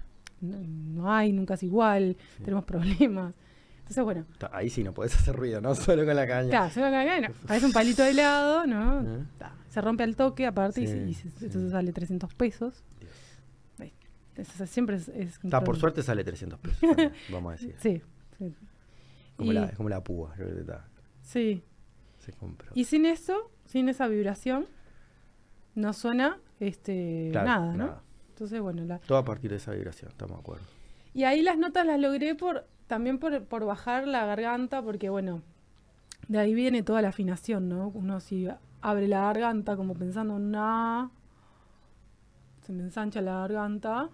no, 0.41 0.57
no 1.01 1.11
hay, 1.13 1.33
nunca 1.33 1.55
es 1.55 1.63
igual, 1.63 2.15
Sí. 2.37 2.43
tenemos 2.43 2.63
problemas. 2.65 3.33
Entonces, 3.79 4.03
bueno, 4.05 4.25
Ahí 4.53 4.69
sí 4.69 4.83
no 4.85 4.93
podés 4.93 5.13
hacer 5.15 5.35
ruido, 5.35 5.59
¿no? 5.59 5.75
Solo 5.75 6.05
con 6.05 6.15
la 6.15 6.25
caña. 6.25 6.49
claro, 6.49 6.69
se 6.73 6.79
va 6.81 6.87
a 6.87 6.91
caer, 6.91 7.27
no, 7.29 7.35
parece 7.45 7.65
un 7.65 7.73
palito 7.73 8.03
de 8.03 8.11
helado, 8.11 8.65
¿no? 8.65 9.01
¿Eh? 9.19 9.25
Se 9.67 9.81
rompe 9.81 10.03
al 10.03 10.15
toque, 10.15 10.45
aparte, 10.45 10.81
y 10.81 10.87
Sí, 10.87 10.93
se- 10.93 11.09
y, 11.09 11.13
se- 11.13 11.29
sí. 11.31 11.45
entonces 11.45 11.71
sale 11.71 11.91
300 11.91 12.33
pesos. 12.33 12.83
Siempre 14.65 14.95
es... 14.95 15.09
es 15.09 15.39
un 15.43 15.49
Ta, 15.49 15.63
por 15.63 15.77
suerte 15.77 16.01
sale 16.03 16.23
300 16.23 16.59
pesos. 16.59 16.79
también, 16.79 17.13
vamos 17.31 17.49
a 17.49 17.51
decir. 17.53 17.75
Sí, 17.79 18.01
sí. 18.37 18.55
Como, 19.35 19.51
Y- 19.51 19.55
la, 19.55 19.65
es 19.65 19.75
como 19.75 19.89
la 19.89 20.03
púa. 20.03 20.33
sí. 21.21 21.63
se 22.19 22.31
compró. 22.33 22.71
Y 22.75 22.85
sin 22.85 23.05
eso, 23.05 23.51
sin 23.65 23.89
esa 23.89 24.07
vibración, 24.07 24.65
no 25.75 25.93
suena 25.93 26.37
este 26.59 27.29
Claro, 27.31 27.47
nada, 27.47 27.71
¿no? 27.71 27.77
nada. 27.85 28.01
Entonces, 28.29 28.59
bueno, 28.61 28.83
la, 28.85 28.99
Todo 28.99 29.17
a 29.17 29.25
partir 29.25 29.51
de 29.51 29.57
esa 29.57 29.71
vibración, 29.71 30.11
estamos 30.11 30.37
de 30.37 30.41
acuerdo. 30.41 30.63
Y 31.13 31.23
ahí 31.25 31.41
las 31.41 31.57
notas 31.57 31.85
las 31.85 31.99
logré 31.99 32.35
por 32.35 32.65
también 32.87 33.19
por, 33.19 33.43
por 33.45 33.65
bajar 33.65 34.07
la 34.07 34.25
garganta, 34.25 34.81
porque 34.81 35.09
bueno, 35.09 35.41
de 36.27 36.39
ahí 36.39 36.53
viene 36.53 36.83
toda 36.83 37.01
la 37.01 37.09
afinación, 37.09 37.69
¿no? 37.69 37.89
Uno 37.89 38.19
si 38.19 38.47
abre 38.81 39.07
la 39.07 39.21
garganta 39.21 39.75
como 39.77 39.93
pensando 39.93 40.35
en 40.37 40.41
una 40.43 41.09
se 42.65 42.73
me 42.73 42.83
ensancha 42.83 43.21
la 43.21 43.33
garganta 43.39 44.09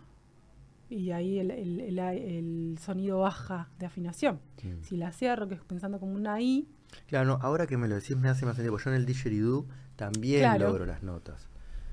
y 0.89 1.11
ahí 1.11 1.39
el, 1.39 1.51
el- 1.51 1.79
el- 1.81 1.99
el 1.99 2.77
sonido 2.79 3.19
baja 3.19 3.69
de 3.79 3.85
afinación. 3.85 4.39
Mm. 4.63 4.81
Si 4.83 4.97
la 4.97 5.11
cierro, 5.11 5.47
que 5.47 5.55
es 5.55 5.61
pensando 5.61 5.99
como 5.99 6.13
una 6.13 6.39
I, 6.41 6.67
Claro, 7.07 7.25
no, 7.27 7.39
ahora 7.41 7.67
que 7.67 7.75
me 7.75 7.88
lo 7.89 7.95
decís 7.95 8.15
me 8.15 8.29
hace 8.29 8.45
más 8.45 8.55
sentido, 8.55 8.71
porque 8.71 8.85
yo 8.85 8.91
en 8.91 8.95
el 8.97 9.05
didgeridoo 9.05 9.65
también 9.97 10.39
Claro. 10.41 10.67
logro 10.67 10.85
las 10.85 11.03
notas. 11.03 11.49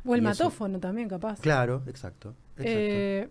o 0.07 0.14
el 0.14 0.22
Y 0.22 0.26
eso- 0.28 0.45
matófono 0.45 0.78
también, 0.80 1.09
capaz. 1.09 1.40
Claro, 1.40 1.82
exacto. 1.86 2.34
exacto. 2.57 2.62
Eh, 2.70 3.28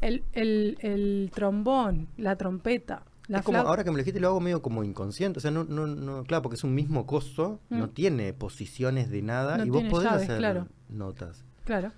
el, 0.00 0.24
el- 0.32 0.78
el 0.80 1.30
trombón, 1.34 2.08
la 2.16 2.34
trompeta, 2.36 3.04
la 3.28 3.38
es 3.38 3.44
como, 3.44 3.58
ahora 3.58 3.84
que 3.84 3.90
me 3.90 3.96
lo 3.96 3.98
dijiste 3.98 4.18
lo 4.18 4.28
hago 4.28 4.40
medio 4.40 4.60
como 4.62 4.82
inconsciente, 4.82 5.38
o 5.38 5.40
sea, 5.40 5.50
no, 5.52 5.62
no, 5.64 5.86
no, 5.86 6.24
claro, 6.24 6.42
porque 6.42 6.56
es 6.56 6.64
un 6.64 6.74
mismo 6.74 7.06
coso, 7.06 7.60
no 7.70 7.86
Mm. 7.86 7.90
tiene 7.90 8.32
posiciones 8.32 9.10
de 9.10 9.22
nada 9.22 9.58
No 9.58 9.66
y 9.66 9.70
vos 9.70 9.84
podés 9.84 10.10
llaves, 10.10 10.24
hacer 10.24 10.38
claro. 10.38 10.66
notas. 10.88 11.44
Claro. 11.64 11.92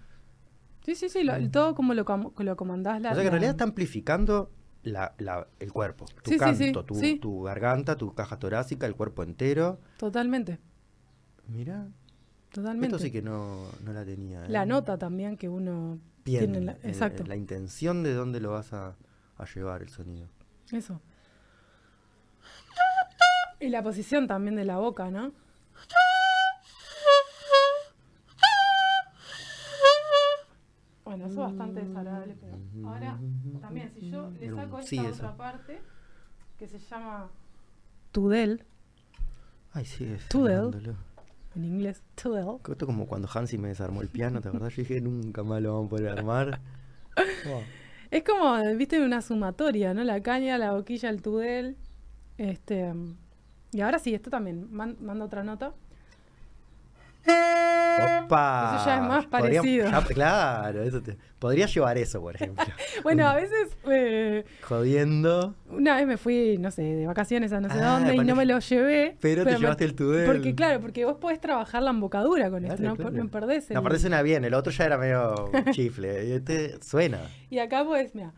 Sí, 0.85 0.95
sí, 0.95 1.09
sí, 1.09 1.25
lo- 1.25 1.51
todo 1.51 1.75
como 1.75 1.95
lo, 1.95 2.05
com- 2.05 2.33
lo 2.37 2.57
comandás. 2.57 3.01
La, 3.01 3.11
o 3.13 3.15
sea 3.15 3.23
que 3.23 3.27
en 3.29 3.33
realidad 3.33 3.53
está 3.53 3.65
amplificando 3.65 4.51
la, 4.83 5.15
la- 5.19 5.49
el 5.59 5.73
cuerpo, 5.73 6.05
tu 6.23 6.31
Sí, 6.31 6.39
sí, 6.39 6.55
sí, 6.55 6.73
canto, 6.73 6.85
tu, 6.85 7.43
garganta, 7.43 7.97
tu 7.97 8.15
caja 8.15 8.39
torácica, 8.39 8.87
el 8.87 8.95
cuerpo 8.95 9.23
entero. 9.23 9.81
Totalmente, 9.97 10.59
Mira, 11.49 11.89
totalmente. 12.51 12.87
esto 12.89 12.99
sí 12.99 13.11
que 13.11 13.23
no, 13.23 13.65
no 13.85 13.93
la 13.93 14.05
tenía. 14.05 14.45
¿eh? 14.45 14.49
La 14.49 14.67
nota 14.67 14.99
también 14.99 15.37
que 15.39 15.49
uno 15.49 15.99
Bien, 16.25 16.53
tiene. 16.53 16.67
la- 16.67 16.73
eh, 16.73 16.79
exacto, 16.85 17.25
la 17.25 17.37
intención 17.37 18.03
de 18.03 18.13
dónde 18.15 18.41
lo 18.41 18.51
vas 18.51 18.73
a, 18.75 18.97
a 19.39 19.45
llevar 19.47 19.81
el 19.83 19.89
sonido. 19.89 20.29
eso. 20.71 21.01
Y 23.61 23.69
la 23.71 23.83
posición 23.83 24.27
también 24.27 24.57
de 24.57 24.65
la 24.65 24.77
boca, 24.79 25.11
¿no? 25.11 25.33
Bueno, 31.25 31.33
eso 31.33 31.47
es 31.47 31.59
bastante 31.59 31.81
desagradable, 31.81 32.37
pero 32.41 32.59
ahora 32.89 33.19
también, 33.61 33.91
si 33.99 34.11
yo 34.11 34.31
le 34.31 34.51
saco 34.51 34.79
esta 34.79 34.89
sí, 34.89 34.99
otra 34.99 35.37
parte 35.37 35.81
que 36.59 36.69
se 36.69 36.79
llama 36.79 37.29
tudel, 38.13 38.65
Ay, 39.73 39.85
sí, 39.85 40.09
Tudel. 40.29 40.95
en 41.57 41.65
inglés, 41.65 42.03
tudel, 42.15 42.47
Esto 42.71 42.87
como 42.87 43.07
cuando 43.07 43.29
Hansi 43.33 43.59
me 43.59 43.69
desarmó 43.69 44.03
el 44.03 44.09
piano, 44.09 44.41
¿te 44.41 44.49
acordás? 44.49 44.75
Yo 44.77 44.83
dije, 44.83 45.01
nunca 45.01 45.43
más 45.43 45.61
lo 45.63 45.75
vamos 45.75 45.87
a 45.87 45.91
poder 45.91 46.09
armar. 46.19 46.61
Oh. 47.49 47.63
Es 48.11 48.23
como, 48.23 48.61
viste, 48.77 49.05
una 49.05 49.23
sumatoria, 49.23 49.93
¿no? 49.93 50.05
La 50.05 50.23
caña, 50.23 50.57
la 50.57 50.73
boquilla, 50.73 51.11
el 51.11 51.21
tudel. 51.21 51.77
Este, 52.39 52.93
y 53.73 53.81
ahora 53.81 53.99
sí, 53.99 54.15
esto 54.15 54.31
también. 54.31 54.73
Man- 54.73 54.97
manda 55.01 55.25
otra 55.25 55.43
nota. 55.43 55.75
¡Opa! 57.27 58.77
Eso 58.77 58.87
ya 58.87 58.97
es 58.97 59.03
más 59.03 59.27
parecido. 59.27 59.91
ya- 59.91 60.03
claro, 60.03 60.83
eso 60.83 61.03
te, 61.03 61.17
podría 61.39 61.67
llevar 61.67 61.99
eso, 61.99 62.21
por 62.21 62.35
ejemplo. 62.35 62.65
Bueno, 63.03 63.29
a 63.29 63.35
veces, 63.35 63.77
eh, 63.91 64.45
Jodiendo, 64.63 65.55
una 65.69 65.97
vez 65.97 66.07
me 66.07 66.17
fui, 66.17 66.57
no 66.59 66.71
sé, 66.71 66.83
de 66.83 67.07
vacaciones 67.07 67.53
a 67.53 67.61
no 67.61 67.69
sé 67.69 67.79
Ah, 67.81 67.99
dónde 67.99 68.15
y 68.15 68.19
no 68.19 68.35
me 68.35 68.47
lo 68.47 68.59
llevé. 68.59 69.17
pero 69.21 69.45
te 69.45 69.53
me- 69.53 69.59
llevaste 69.59 69.85
el 69.85 69.95
tudel. 69.95 70.27
Porque, 70.27 70.55
claro, 70.55 70.81
porque 70.81 71.05
vos 71.05 71.17
podés 71.19 71.41
trabajar 71.41 71.83
la 71.83 71.91
embocadura 71.91 72.51
con 72.51 72.65
esto, 72.65 72.83
no, 72.83 72.97
claro. 72.97 73.11
no 73.13 73.29
perdés 73.29 73.71
el... 73.71 73.83
No, 73.83 73.99
suena 73.99 74.23
bien, 74.23 74.45
el 74.45 74.55
otro 74.55 74.73
ya 74.73 74.85
era 74.87 74.99
medio 74.99 75.51
chifle. 75.73 76.27
y 76.27 76.33
este 76.33 76.83
suena. 76.83 77.21
Y 77.51 77.59
acá 77.59 77.85
podés, 77.85 78.15
mira. 78.15 78.33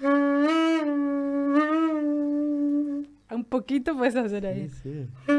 Un 3.28 3.44
poquito 3.44 3.96
puedes 3.96 4.14
hacer 4.16 4.46
ahí. 4.46 4.68
Sí, 4.68 5.06
sí. 5.26 5.32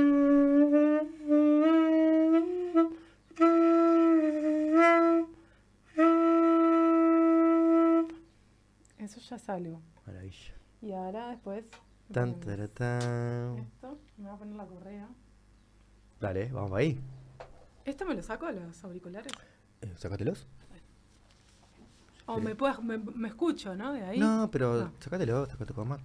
Eso 9.08 9.22
ya 9.22 9.38
es 9.38 9.48
algo. 9.50 9.82
Maravilla. 10.06 10.54
Y 10.82 10.92
ahora 10.92 11.30
después... 11.30 11.64
Tan, 12.12 12.38
taratán. 12.42 13.58
Esto, 13.60 13.98
me 14.18 14.26
voy 14.26 14.34
a 14.34 14.38
poner 14.38 14.56
la 14.58 14.66
correa. 14.66 15.08
Dale, 16.20 16.52
vamos 16.52 16.74
ahí. 16.74 17.00
¿Esto 17.86 18.06
me 18.06 18.14
lo 18.16 18.22
saco 18.22 18.52
los 18.52 18.84
auriculares? 18.84 19.32
Eh, 19.82 19.94
sácatelos. 19.98 20.46
O 22.26 22.38
me, 22.42 22.54
puedo, 22.54 22.82
me, 22.82 22.98
me 22.98 23.30
escucho, 23.30 23.78
¿no? 23.78 23.94
De 23.94 24.02
ahí. 24.04 24.20
No, 24.20 24.50
pero 24.52 24.74
No. 24.76 24.92
sácatelos, 25.00 25.48
sácate 25.48 25.74
cómodo. 25.74 26.00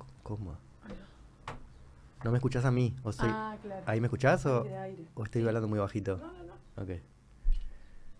Ahí 0.84 0.94
¿No 2.22 2.30
me 2.30 2.38
escuchás 2.38 2.64
a 2.64 2.70
mí? 2.70 2.94
¿O 3.02 3.10
soy- 3.10 3.28
Ah, 3.32 3.56
claro. 3.60 3.82
¿Ahí 3.86 4.00
me 4.00 4.06
escuchás 4.06 4.46
o, 4.46 4.64
estoy 5.24 5.44
hablando 5.44 5.66
muy 5.66 5.80
bajito? 5.80 6.18
No, 6.18 6.26
no, 6.32 6.44
no. 6.44 6.52
Ok. 6.82 7.00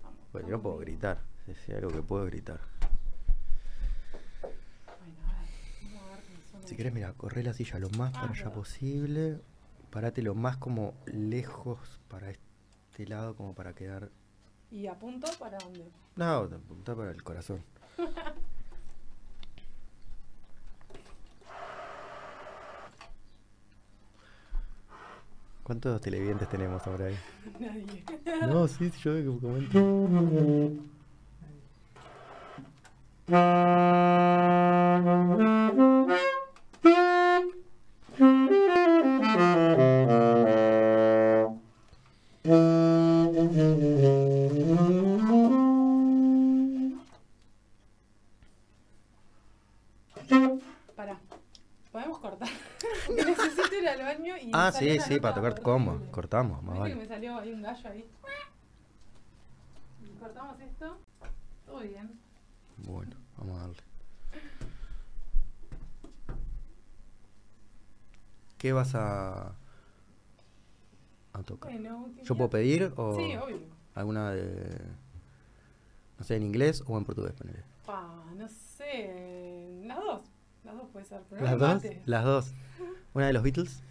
Vamos, 0.03 0.19
Bueno, 0.33 0.49
yo 0.49 0.61
puedo 0.61 0.79
bien. 0.79 0.91
gritar. 0.99 1.21
Si 1.65 1.71
hay 1.71 1.79
algo 1.79 1.93
que 1.93 2.03
puedo 2.03 2.25
gritar. 2.25 2.59
Bueno, 4.43 5.15
a 5.29 5.41
ver. 5.41 5.49
Vamos 5.85 6.03
a 6.03 6.17
ver 6.17 6.25
cómo 6.25 6.39
suena 6.51 6.52
Si 6.65 6.77
querés, 6.77 6.93
mira, 6.93 7.13
corre 7.15 7.43
la 7.43 7.53
silla 7.53 7.79
lo 7.79 7.91
más 7.91 8.13
para 8.13 8.31
allá 8.31 8.53
posible. 8.53 9.41
Parate 9.91 10.23
lo 10.23 10.35
más 10.35 10.57
como 10.57 10.95
lejos 11.07 12.01
para 12.09 12.31
este 12.31 13.07
lado, 13.07 13.37
como 13.37 13.55
para 13.55 13.75
quedar. 13.75 14.11
¿Y 14.71 14.87
apunto 14.87 15.29
para 15.39 15.59
dónde? 15.59 15.91
No, 16.17 16.25
apunta 16.25 16.95
para 16.97 17.11
el 17.11 17.23
corazón. 17.23 17.63
¿Cuántos 25.63 26.01
televidentes 26.01 26.49
tenemos 26.49 26.87
ahora 26.87 27.07
ahí? 27.07 27.17
Nadie. 27.61 28.05
No, 28.47 28.67
sí, 28.67 28.91
yo 29.03 29.15
veo 29.15 29.35
que 29.35 29.41
comento. 29.41 29.79
Necesito 53.27 53.75
ir 53.75 53.89
al 53.89 53.99
baño 54.03 54.37
y. 54.37 54.51
Ah, 54.53 54.71
sí, 54.73 54.99
sí, 55.01 55.19
para 55.21 55.35
tocar 55.35 55.61
cómo. 55.63 55.93
horrible. 55.93 56.11
Cortamos, 56.13 56.63
más 56.63 56.75
¿Viste 56.75 56.89
que 56.89 56.95
vale. 56.95 56.95
me 56.97 57.07
salió 57.07 57.39
ahí 57.39 57.53
un 57.53 57.63
gallo 57.63 57.89
ahí? 57.91 58.07
Cortamos 60.21 60.61
esto. 60.61 60.99
Todo 61.67 61.81
bien. 61.81 62.19
Bueno, 62.79 63.17
vamos 63.37 63.57
a 63.57 63.61
darle. 63.61 63.83
¿Qué 68.59 68.73
vas 68.73 68.95
a, 68.95 69.57
a 71.33 71.43
tocar? 71.45 71.73
Bueno, 71.73 72.11
¿qué 72.17 72.23
¿Yo 72.25 72.37
puedo 72.37 72.51
pedir 72.51 72.93
o 72.97 73.17
Sí, 73.17 73.35
obvio. 73.37 73.59
alguna 73.95 74.31
de, 74.31 74.79
no 76.19 76.25
sé, 76.25 76.37
en 76.37 76.45
inglés 76.45 76.85
o 76.87 76.97
en 76.97 77.05
portugués, 77.05 77.33
ponele? 77.33 77.65
Pa, 77.85 78.25
no 78.37 78.49
sé. 78.49 79.81
Las 79.85 79.99
dos. 79.99 80.21
Las 80.65 80.75
dos 80.77 80.89
puede 80.93 81.05
ser. 81.07 81.23
Pero 81.29 81.43
¿Las 81.45 81.53
no 81.59 81.59
dos? 81.75 81.83
Las 82.07 82.25
dos. 82.25 82.55
¿Una 83.15 83.27
de 83.27 83.33
los 83.33 83.43
Beatles? 83.43 83.83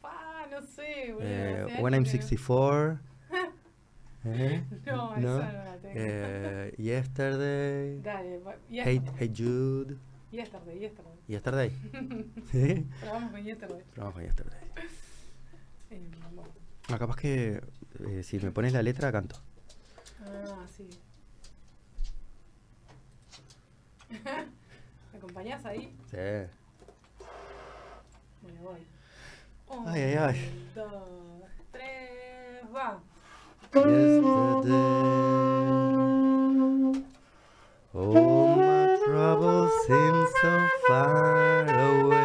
Pa, 0.00 0.46
no 0.50 0.62
sé. 0.62 1.14
Eh, 1.20 1.78
When 1.80 1.94
I'm 1.94 2.04
que- 2.04 2.10
64. 2.10 2.98
¿Eh? 4.24 4.64
No, 4.86 5.14
esa 5.16 5.20
no 5.20 5.64
la 5.64 5.76
tengo. 5.78 5.94
Eh, 5.94 6.74
yesterday. 6.78 8.00
Dale, 8.02 8.40
yesterday. 8.68 9.12
hey 9.18 9.32
Jude. 9.36 9.96
Yesterday, 10.32 10.78
yesterday. 10.80 11.12
Yesterday. 11.28 11.70
¿Sí? 12.50 12.86
Vamos 13.06 13.30
con 13.30 13.42
yesterday. 13.44 13.82
Vamos 13.96 14.14
con 14.14 14.22
yesterday. 14.24 14.58
Eh. 15.90 16.10
No, 16.88 16.98
capaz 16.98 17.16
que 17.16 17.62
eh, 18.08 18.22
si 18.22 18.38
me 18.40 18.50
pones 18.50 18.72
la 18.72 18.82
letra, 18.82 19.10
canto. 19.12 19.36
Ah, 20.24 20.64
sí. 20.76 20.88
¿Me 25.12 25.18
acompañás 25.18 25.64
ahí? 25.64 25.96
Sí. 26.10 26.16
Bueno, 28.62 28.80
voy. 29.68 29.86
Ay, 29.86 30.02
ay, 30.02 30.14
ay. 30.14 30.36
Un, 30.38 30.74
dos, 30.74 31.50
tres, 31.72 32.62
va. 32.74 33.00
Yesterday, 33.74 34.20
all 37.92 38.56
my 38.56 38.96
troubles 39.04 39.72
seem 39.86 40.26
so 40.40 40.52
far 40.86 41.66
away. 41.68 42.15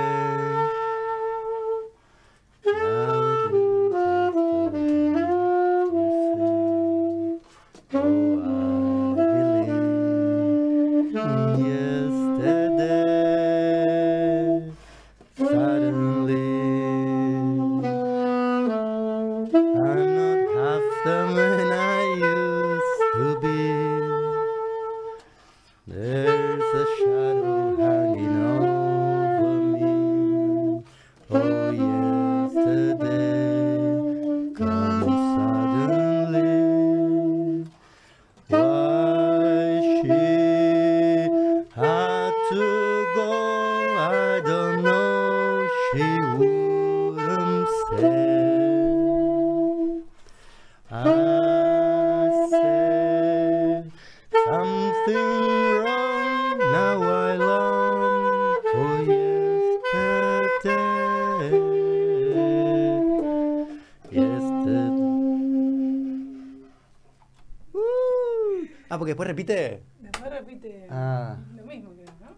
Después 69.21 69.27
repite. 69.27 69.83
Después 69.99 70.31
repite 70.31 70.87
Ah. 70.89 71.37
lo 71.55 71.65
mismo, 71.65 71.91
creo, 71.93 72.05
¿no? 72.21 72.35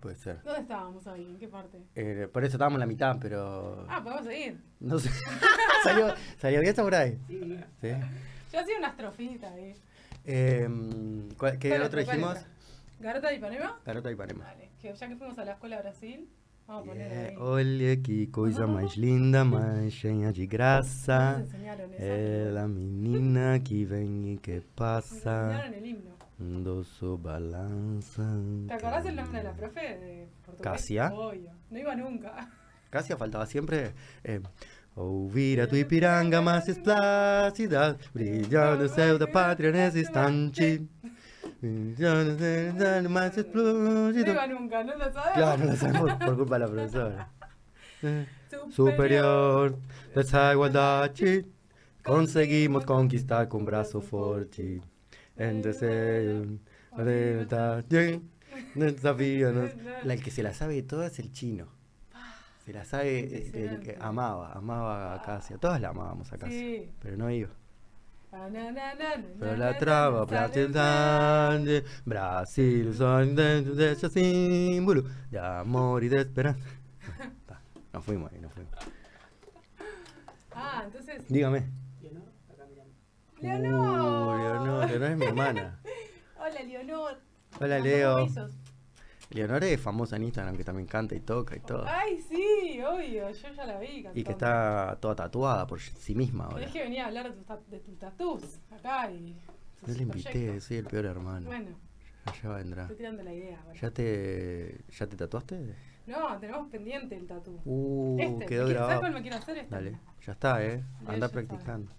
Puede 0.00 0.16
ser. 0.16 0.42
¿Dónde 0.42 0.60
estábamos 0.60 1.06
ahí? 1.06 1.24
¿En 1.30 1.38
qué 1.38 1.48
parte? 1.48 1.78
Eh, 1.94 2.28
por 2.32 2.44
eso 2.44 2.56
estábamos 2.56 2.76
en 2.76 2.80
la 2.80 2.86
mitad, 2.86 3.16
pero. 3.20 3.86
Ah, 3.88 4.02
podemos 4.02 4.24
seguir. 4.24 4.60
No 4.80 4.98
sé. 4.98 5.10
salió, 5.84 6.14
salió 6.38 6.60
bien 6.60 6.74
por 6.74 6.94
ahí. 6.94 7.18
Sí. 7.28 7.58
Sí. 7.80 7.88
Yo 8.52 8.60
hacía 8.60 8.78
una 8.78 8.88
estrofita 8.88 9.48
ahí. 9.52 9.74
Eh, 10.24 10.68
¿cuál- 11.38 11.58
¿Qué 11.58 11.68
¿Cuál 11.70 11.82
otro 11.82 12.00
dijimos? 12.00 12.38
¿Garota 12.98 13.28
de 13.28 13.34
Ipanema? 13.36 13.78
Garota 13.84 14.08
de 14.08 14.14
Ipanema. 14.14 14.44
Vale, 14.44 14.70
que 14.80 14.92
ya 14.94 15.08
que 15.08 15.16
fuimos 15.16 15.38
a 15.38 15.44
la 15.44 15.52
escuela 15.52 15.76
de 15.76 15.82
Brasil, 15.82 16.28
Yeah, 16.68 17.28
ahí. 17.28 17.36
Olha 17.38 17.96
que 17.96 18.26
coisa 18.26 18.66
mais 18.66 18.96
linda, 18.96 19.44
mais 19.44 19.92
cheia 19.92 20.32
de 20.32 20.46
graça. 20.46 21.46
Ela 21.96 22.66
menina 22.66 23.60
que 23.60 23.84
vem 23.84 24.32
e 24.32 24.36
que 24.38 24.60
passa. 24.74 25.62
Um 26.40 26.62
doce 26.62 27.06
balança. 27.18 28.22
¿Te 28.66 28.74
acordás 28.74 29.06
el 29.06 29.16
nombre 29.16 29.38
de 29.38 29.44
la 29.44 29.52
profe 29.52 29.80
de 29.80 30.28
portugués? 30.44 30.60
Casia. 30.60 31.10
Obvio. 31.14 31.50
No 31.70 31.78
iba 31.78 31.94
nunca. 31.94 32.48
Casi 32.90 33.14
faltaba 33.14 33.46
siempre. 33.46 33.94
Eh, 34.24 34.40
ouvir 34.96 35.60
a 35.60 35.66
tua 35.66 35.78
Ipiranga 35.78 36.42
mais 36.42 36.68
esplácida, 36.68 37.96
brilhando 38.12 38.84
o 38.84 38.88
céu 38.88 39.18
da 39.18 39.26
pátria 39.26 39.70
nesse 39.70 40.00
instante. 40.00 40.86
No 44.24 44.32
iba 44.32 44.46
nunca, 44.46 44.84
¿no 44.84 44.96
lo 44.96 45.12
sabes? 45.12 45.32
Claro, 45.34 45.64
no 45.64 45.70
lo 45.70 45.76
sabemos 45.76 46.12
por 46.14 46.36
culpa 46.36 46.54
de 46.54 46.60
la 46.60 46.66
profesora. 46.68 47.28
Superior 48.70 49.76
dessa 50.14 50.52
igualdade, 50.52 51.46
conseguimos 52.04 52.84
conquistar 52.84 53.46
com 53.48 53.64
braço 53.64 54.00
forte. 54.00 54.80
En 55.36 55.60
deseo 55.60 56.58
de 56.96 57.46
desafíanos. 58.74 59.70
La 60.04 60.14
el 60.14 60.22
que 60.22 60.30
se 60.30 60.42
la 60.42 60.54
sabe 60.54 60.74
de 60.74 60.82
todas 60.82 61.12
es 61.12 61.18
el 61.18 61.32
chino. 61.32 61.66
Se 62.64 62.72
la 62.72 62.84
sabe 62.84 63.20
el 63.54 63.80
que 63.80 63.96
amaba, 64.00 64.52
amaba 64.52 65.14
a 65.14 65.22
Casia. 65.22 65.56
Todas 65.58 65.80
la 65.80 65.90
amábamos 65.90 66.32
a 66.32 66.38
Sí. 66.48 66.90
pero 67.00 67.16
no 67.16 67.30
iba. 67.30 67.50
Pero 68.30 69.56
la 69.56 69.78
sale 70.28 70.68
grande, 70.68 71.84
Brasil, 72.04 72.94
son 72.94 73.34
dentro 73.34 73.74
de 73.74 73.92
ese 73.92 74.08
símbolo 74.08 75.04
de 75.30 75.38
amor 75.38 76.04
y 76.04 76.08
de 76.08 76.18
esperanza. 76.18 76.60
Nos 77.92 78.04
fuimos 78.04 78.30
ahí, 78.30 78.40
nos 78.40 78.52
fuimos. 78.52 78.72
Ah, 80.54 80.82
entonces. 80.84 81.22
Dígame. 81.28 81.64
Leonor. 83.40 84.36
Uh, 84.36 84.42
Leonor, 84.42 84.90
Leonor 84.90 85.10
es 85.10 85.16
mi 85.18 85.26
hermana. 85.26 85.78
Hola, 86.38 86.62
Leonor. 86.62 87.18
Hola, 87.60 87.78
Leo. 87.78 88.28
Besos. 89.28 89.36
Leonor 89.36 89.64
es 89.64 89.80
famosa 89.80 90.16
en 90.16 90.24
Instagram, 90.24 90.56
que 90.56 90.64
también 90.64 90.86
canta 90.88 91.14
y 91.14 91.20
toca 91.20 91.56
y 91.56 91.60
todo. 91.60 91.84
Ay, 91.86 92.20
sí, 92.20 92.80
obvio. 92.82 93.30
Yo 93.30 93.48
ya 93.52 93.66
la 93.66 93.78
vi. 93.78 94.06
Y 94.14 94.22
que 94.24 94.32
está 94.32 94.96
toda 95.00 95.14
tatuada 95.16 95.66
por 95.66 95.80
sí 95.80 96.14
misma 96.14 96.44
ahora. 96.44 96.58
Tenés 96.58 96.72
que 96.72 96.82
venir 96.82 97.00
a 97.00 97.06
hablar 97.06 97.34
de 97.34 97.42
tus, 97.42 97.70
de 97.70 97.80
tatús 97.98 98.60
acá 98.70 99.10
y. 99.10 99.36
No 99.86 99.94
le 99.94 100.02
invité, 100.02 100.60
soy 100.60 100.78
el 100.78 100.86
peor 100.86 101.04
hermano. 101.06 101.46
Bueno, 101.46 101.70
Ya, 102.26 102.32
ya 102.42 102.48
vendrá. 102.54 102.82
estoy 102.82 102.96
tirando 102.96 103.22
la 103.22 103.32
idea. 103.34 103.60
bueno. 103.64 103.80
¿Ya 103.80 103.90
te, 103.90 104.84
¿Ya 104.88 105.06
te 105.06 105.16
tatuaste? 105.16 105.74
No, 106.06 106.38
tenemos 106.38 106.68
pendiente 106.70 107.16
el 107.16 107.26
tatú. 107.26 107.60
Uh, 107.64 108.16
este, 108.20 108.26
quedó 108.26 108.36
¿me 108.36 108.46
quieres- 108.46 108.58
¿sabes 108.58 108.74
grabado. 108.74 109.00
cuál 109.00 109.12
me 109.14 109.22
quiero 109.22 109.36
hacer? 109.36 109.58
Este. 109.58 109.74
Dale, 109.74 109.98
ya 110.24 110.32
está, 110.32 110.64
eh. 110.64 110.82
Anda 111.06 111.28
practicando. 111.28 111.92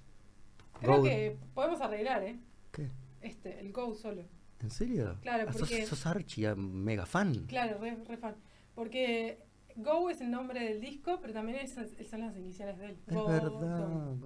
Creo 0.80 0.98
Go. 0.98 1.04
que 1.04 1.38
podemos 1.54 1.82
arreglar, 1.82 2.24
¿eh? 2.24 2.40
¿Qué? 2.72 2.90
Este, 3.22 3.60
el 3.60 3.72
Go 3.74 3.94
solo. 3.96 4.24
¿En 4.62 4.72
serio? 4.72 5.18
Claro, 5.22 5.46
Ah, 5.48 5.52
sos- 5.54 5.62
porque- 5.62 5.86
sos, 5.86 6.06
Archie, 6.06 6.48
ah, 6.48 6.56
mega 6.56 7.06
fan. 7.06 7.46
Claro, 7.48 7.78
re, 7.80 7.96
re 8.08 8.18
fan. 8.18 8.36
Porque 8.76 9.44
Go 9.76 10.10
es 10.10 10.20
el 10.22 10.32
nombre 10.32 10.60
del 10.60 10.82
disco, 10.82 11.20
pero 11.22 11.34
también 11.34 11.60
es- 11.60 11.74
son 12.10 12.22
las 12.22 12.36
iniciales 12.36 12.78
de 12.80 12.86
él. 12.88 12.98
Es 13.06 13.14
Go, 13.14 13.28
verdad, 13.28 13.50
Go. 13.50 14.18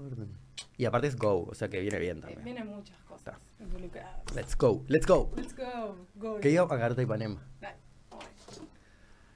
Y 0.78 0.86
aparte 0.86 1.08
es 1.08 1.16
Go, 1.18 1.44
o 1.50 1.54
sea 1.54 1.68
que 1.70 1.82
viene 1.82 2.00
bien 2.00 2.18
Eh, 2.18 2.22
también. 2.22 2.44
vienen 2.46 2.68
muchas 2.68 2.98
cosas 3.04 3.36
involucradas. 3.60 4.24
Let's 4.34 4.58
go, 4.58 4.84
let's 4.88 5.06
go. 5.06 5.30
Let's 5.36 5.56
go. 5.56 5.98
Go. 6.16 6.40
Que 6.40 6.50
iba 6.52 6.64
a 6.64 7.02
Ipanema. 7.02 7.42
Dale. 7.60 7.76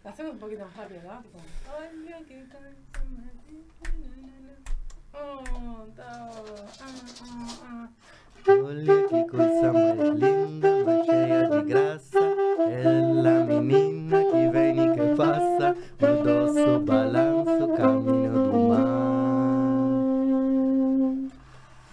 La 0.03 0.11
hacemos 0.11 0.33
un 0.33 0.39
poquito 0.39 0.65
más 0.65 0.77
rápido, 0.77 1.01
¿no? 1.03 1.23
Oh, 5.17 5.87
Olha 8.47 9.07
que 9.07 9.23
coisa 9.27 9.73
mais 9.73 9.97
linda, 10.13 10.69
mais 10.85 11.05
cheia 11.05 11.49
de 11.49 11.61
graça. 11.63 12.19
Ela 12.69 13.43
menina 13.43 14.23
que 14.23 14.49
vem 14.49 14.85
e 14.85 14.93
que 14.93 15.15
passa, 15.15 15.75
o 15.99 16.23
doce 16.23 16.79
balanço, 16.85 17.67
caminho 17.75 18.31
do 18.31 18.57
mar. 18.69 19.05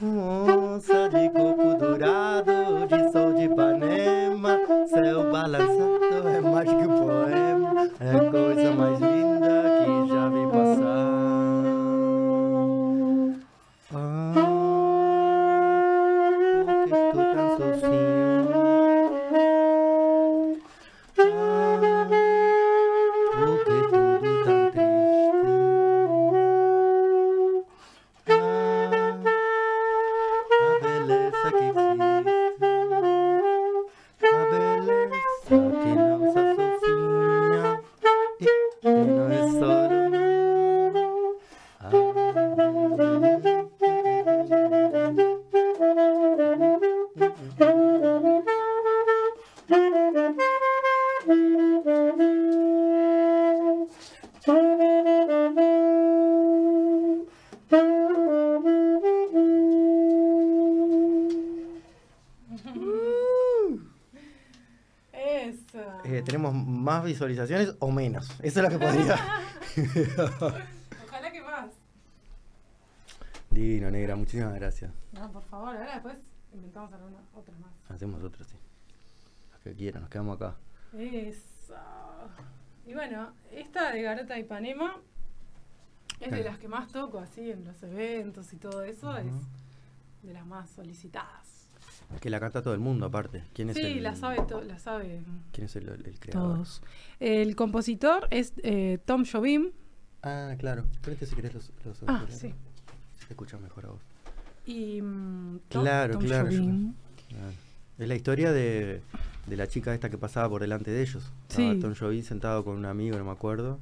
Onça 0.02 1.08
de 1.08 1.30
coco 1.30 1.74
dourado, 1.78 2.86
de 2.86 3.12
sol 3.12 3.32
de 3.32 3.44
Ipanema, 3.44 4.58
céu 4.88 5.30
balançado 5.32 6.28
é 6.28 6.40
mais 6.40 6.68
que 6.68 6.74
um 6.74 6.98
poema, 6.98 7.88
é 7.98 8.30
coisa 8.30 8.72
mais 8.72 9.01
más 66.82 67.04
visualizaciones 67.04 67.74
o 67.78 67.90
menos. 67.90 68.28
Eso 68.42 68.60
es 68.60 68.64
lo 68.64 68.68
que 68.68 68.78
podría. 68.78 69.14
Ojalá 71.06 71.32
que 71.32 71.40
más. 71.42 71.70
Divino, 73.50 73.90
negra, 73.90 74.16
muchísimas 74.16 74.54
gracias. 74.54 74.90
No, 75.12 75.30
por 75.30 75.42
favor, 75.44 75.76
ahora 75.76 75.94
después 75.94 76.16
inventamos 76.52 76.92
alguna 76.92 77.18
otra 77.34 77.54
más. 77.58 77.70
Hacemos 77.88 78.22
otro, 78.22 78.44
sí. 78.44 78.56
Los 79.52 79.60
que 79.60 79.74
quieran, 79.74 80.02
nos 80.02 80.10
quedamos 80.10 80.36
acá. 80.36 80.56
Eso. 80.98 81.74
Y 82.86 82.94
bueno, 82.94 83.32
esta 83.50 83.92
de 83.92 84.02
Garota 84.02 84.38
Ipanema 84.38 84.96
es 86.20 86.30
de 86.30 86.42
las 86.42 86.58
que 86.58 86.68
más 86.68 86.90
toco 86.90 87.18
así 87.18 87.50
en 87.50 87.64
los 87.64 87.82
eventos 87.82 88.52
y 88.52 88.56
todo 88.56 88.82
eso. 88.82 89.16
Es 89.16 89.32
de 90.22 90.32
las 90.32 90.46
más 90.46 90.70
solicitadas. 90.70 91.51
Que 92.20 92.30
la 92.30 92.38
canta 92.40 92.62
todo 92.62 92.74
el 92.74 92.80
mundo, 92.80 93.06
aparte. 93.06 93.44
¿Quién 93.54 93.70
es 93.70 93.76
Sí, 93.76 93.82
el, 93.82 94.02
la 94.02 94.14
sabe, 94.14 94.38
la 94.66 94.78
sabe 94.78 95.20
¿Quién 95.52 95.64
es 95.66 95.76
el, 95.76 95.88
el 95.88 96.18
creador? 96.20 96.54
todos. 96.56 96.82
El 97.20 97.56
compositor 97.56 98.28
es 98.30 98.52
eh, 98.62 98.98
Tom 99.04 99.24
Jobim. 99.30 99.70
Ah, 100.22 100.54
claro. 100.58 100.84
Preste 101.02 101.26
si 101.26 101.34
querés 101.34 101.54
los, 101.54 101.72
los 101.84 102.02
Ah, 102.06 102.24
sí. 102.28 102.54
Se 103.18 103.26
te 103.26 103.32
escucha 103.34 103.58
mejor 103.58 103.86
a 103.86 103.88
vos. 103.90 104.00
Y 104.66 105.02
mm, 105.02 105.58
Tom- 105.68 105.82
Claro, 105.82 106.12
Tom 106.14 106.22
claro, 106.24 106.50
yo- 106.50 106.58
Jobim. 106.58 106.94
Claro. 107.28 107.52
Es 107.98 108.08
la 108.08 108.14
historia 108.14 108.52
de, 108.52 109.00
de 109.46 109.56
la 109.56 109.66
chica 109.66 109.92
esta 109.94 110.08
que 110.10 110.18
pasaba 110.18 110.48
por 110.48 110.60
delante 110.60 110.90
de 110.90 111.02
ellos. 111.02 111.24
Sí. 111.48 111.62
Estaba 111.70 111.80
Tom 111.80 111.94
Jovi 111.94 112.22
sentado 112.22 112.64
con 112.64 112.76
un 112.76 112.84
amigo, 112.86 113.18
no 113.18 113.24
me 113.24 113.30
acuerdo. 113.32 113.78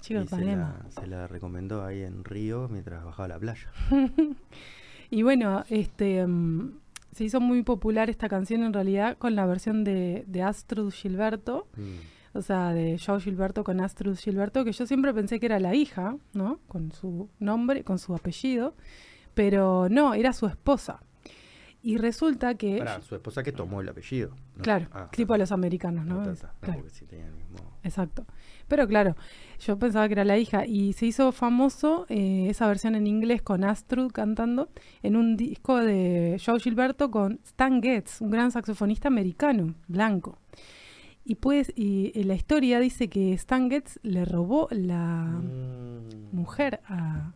chico 0.00 0.20
de 0.20 0.42
Y 0.42 0.46
la, 0.56 0.76
se 0.90 1.06
la 1.06 1.26
recomendó 1.26 1.84
ahí 1.84 2.02
en 2.02 2.24
Río 2.24 2.68
mientras 2.68 3.04
bajaba 3.04 3.24
a 3.26 3.28
la 3.28 3.38
playa. 3.38 3.68
Y 5.10 5.22
bueno, 5.22 5.62
este 5.68 6.26
mm, 6.26 6.72
se 7.12 7.24
hizo 7.24 7.40
muy 7.40 7.62
popular 7.62 8.10
esta 8.10 8.28
canción 8.28 8.62
en 8.62 8.72
realidad 8.72 9.16
con 9.18 9.34
la 9.36 9.46
versión 9.46 9.84
de, 9.84 10.24
de 10.26 10.42
Astrud 10.42 10.90
Gilberto, 10.90 11.68
Mm. 11.76 12.36
o 12.38 12.42
sea, 12.42 12.72
de 12.72 12.98
Joe 12.98 13.20
Gilberto 13.20 13.62
con 13.64 13.80
Astrud 13.80 14.16
Gilberto, 14.16 14.64
que 14.64 14.72
yo 14.72 14.86
siempre 14.86 15.12
pensé 15.12 15.38
que 15.38 15.46
era 15.46 15.60
la 15.60 15.74
hija, 15.74 16.16
¿no? 16.32 16.60
Con 16.68 16.90
su 16.92 17.28
nombre, 17.38 17.84
con 17.84 17.98
su 17.98 18.14
apellido, 18.14 18.74
pero 19.34 19.88
no, 19.90 20.14
era 20.14 20.32
su 20.32 20.46
esposa. 20.46 21.02
Y 21.84 21.96
resulta 21.98 22.54
que... 22.54 22.78
Pará, 22.78 23.00
su 23.02 23.14
esposa 23.16 23.42
que 23.42 23.50
tomó 23.52 23.80
el 23.80 23.88
apellido. 23.88 24.30
¿no? 24.56 24.62
Claro, 24.62 24.86
Ah, 24.92 25.08
tipo 25.10 25.34
ta, 25.34 25.38
los 25.38 25.50
americanos, 25.52 26.06
¿no? 26.06 26.24
No, 26.24 26.32
claro. 26.34 26.52
porque 26.60 26.90
sí 26.90 27.06
tenía 27.06 27.26
el 27.26 27.34
mismo. 27.34 27.58
Exacto. 27.82 28.24
Pero 28.72 28.88
claro, 28.88 29.16
yo 29.60 29.78
pensaba 29.78 30.06
que 30.08 30.14
era 30.14 30.24
la 30.24 30.38
hija 30.38 30.64
y 30.64 30.94
se 30.94 31.04
hizo 31.04 31.30
famoso 31.30 32.06
eh, 32.08 32.46
esa 32.48 32.66
versión 32.66 32.94
en 32.94 33.06
inglés 33.06 33.42
con 33.42 33.64
Astrud 33.64 34.10
cantando 34.10 34.70
en 35.02 35.14
un 35.14 35.36
disco 35.36 35.76
de 35.76 36.40
Joe 36.42 36.58
Gilberto 36.58 37.10
con 37.10 37.38
Stan 37.44 37.82
Getz, 37.82 38.22
un 38.22 38.30
gran 38.30 38.50
saxofonista 38.50 39.08
americano, 39.08 39.74
blanco. 39.88 40.38
Y 41.22 41.34
pues, 41.34 41.70
y, 41.76 42.12
y 42.18 42.22
la 42.24 42.32
historia 42.34 42.80
dice 42.80 43.08
que 43.08 43.34
Stan 43.34 43.68
Getz 43.68 43.98
le 44.02 44.24
robó 44.24 44.68
la 44.70 45.24
Mm. 45.26 46.34
mujer 46.34 46.80
a 46.88 47.34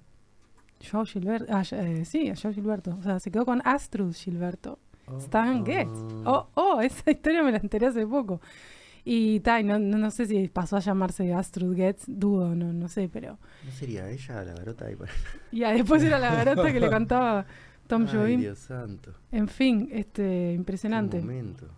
Joe 0.91 1.05
Gilberto, 1.05 1.53
ah, 1.55 1.65
eh, 1.73 2.07
sí, 2.07 2.31
a 2.31 2.35
Joe 2.35 2.55
Gilberto, 2.55 2.97
o 2.99 3.03
sea, 3.03 3.21
se 3.21 3.31
quedó 3.31 3.45
con 3.45 3.61
Astrud 3.63 4.15
Gilberto. 4.15 4.79
Stan 5.19 5.67
Getz. 5.67 5.93
Oh, 6.25 6.49
oh, 6.55 6.81
esa 6.81 7.11
historia 7.11 7.43
me 7.43 7.53
la 7.53 7.59
enteré 7.59 7.89
hace 7.89 8.07
poco. 8.07 8.41
Y 9.09 9.39
ta, 9.39 9.61
y 9.61 9.65
no, 9.65 9.79
no, 9.79 9.99
no 9.99 10.11
sé 10.11 10.27
si 10.27 10.49
pasó 10.49 10.77
a 10.77 10.81
llamarse 10.81 11.33
Astrud 11.33 11.77
Getz, 11.77 12.03
dudo, 12.09 12.57
no, 12.57 12.73
no 12.73 12.89
sé, 12.89 13.09
pero. 13.09 13.39
¿No 13.65 13.71
sería 13.71 14.11
ella 14.11 14.43
la 14.43 14.53
garota 14.55 14.87
ahí? 14.87 14.97
Y 15.53 15.61
después 15.61 16.03
era 16.03 16.19
la 16.19 16.35
garota 16.35 16.73
que 16.73 16.81
le 16.81 16.91
cantaba 16.91 17.47
Tom 17.87 18.09
Jobim. 18.09 18.41
Dios 18.41 18.59
santo. 18.59 19.13
En 19.31 19.47
fin, 19.47 19.89
este, 19.93 20.53
impresionante. 20.55 21.21
momento. 21.21 21.69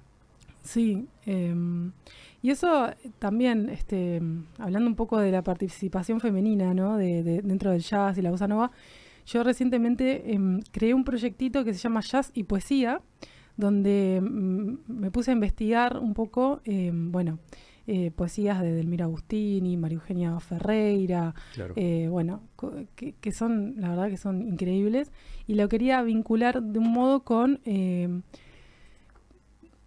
Sí. 0.62 1.06
em, 1.26 1.92
y 2.40 2.50
eso 2.50 2.88
también, 3.18 3.68
este, 3.68 4.22
hablando 4.58 4.88
un 4.88 4.96
poco 4.96 5.18
de 5.18 5.30
la 5.30 5.42
participación 5.42 6.20
femenina, 6.20 6.72
¿no? 6.72 6.96
De, 6.96 7.22
de- 7.22 7.42
dentro 7.42 7.72
del 7.72 7.82
jazz 7.82 8.16
y 8.16 8.22
la 8.22 8.30
bossa 8.30 8.48
nova, 8.48 8.70
yo 9.26 9.42
recientemente 9.44 10.32
em, 10.32 10.62
creé 10.72 10.94
un 10.94 11.04
proyectito 11.04 11.62
que 11.62 11.74
se 11.74 11.80
llama 11.80 12.00
Jazz 12.00 12.30
y 12.32 12.44
Poesía, 12.44 13.02
donde 13.58 14.20
mm, 14.22 14.74
me 14.88 15.10
puse 15.10 15.30
a 15.32 15.34
investigar 15.34 15.98
un 15.98 16.14
poco, 16.14 16.62
em, 16.64 17.12
bueno, 17.12 17.38
eh, 17.86 18.10
poesías 18.10 18.60
de 18.62 18.72
Delmira 18.72 19.06
Agustini, 19.06 19.76
María 19.76 19.96
Eugenia 19.96 20.38
Ferreira, 20.40 21.34
Claro. 21.54 21.72
eh, 21.76 22.06
bueno, 22.10 22.42
que, 22.96 23.14
que 23.20 23.32
son, 23.32 23.74
la 23.78 23.88
verdad 23.90 24.08
que 24.08 24.16
son 24.18 24.42
increíbles, 24.42 25.10
y 25.46 25.54
lo 25.54 25.68
quería 25.68 26.02
vincular 26.02 26.62
de 26.62 26.78
un 26.78 26.90
modo 26.92 27.24
con 27.24 27.60
eh, 27.64 28.20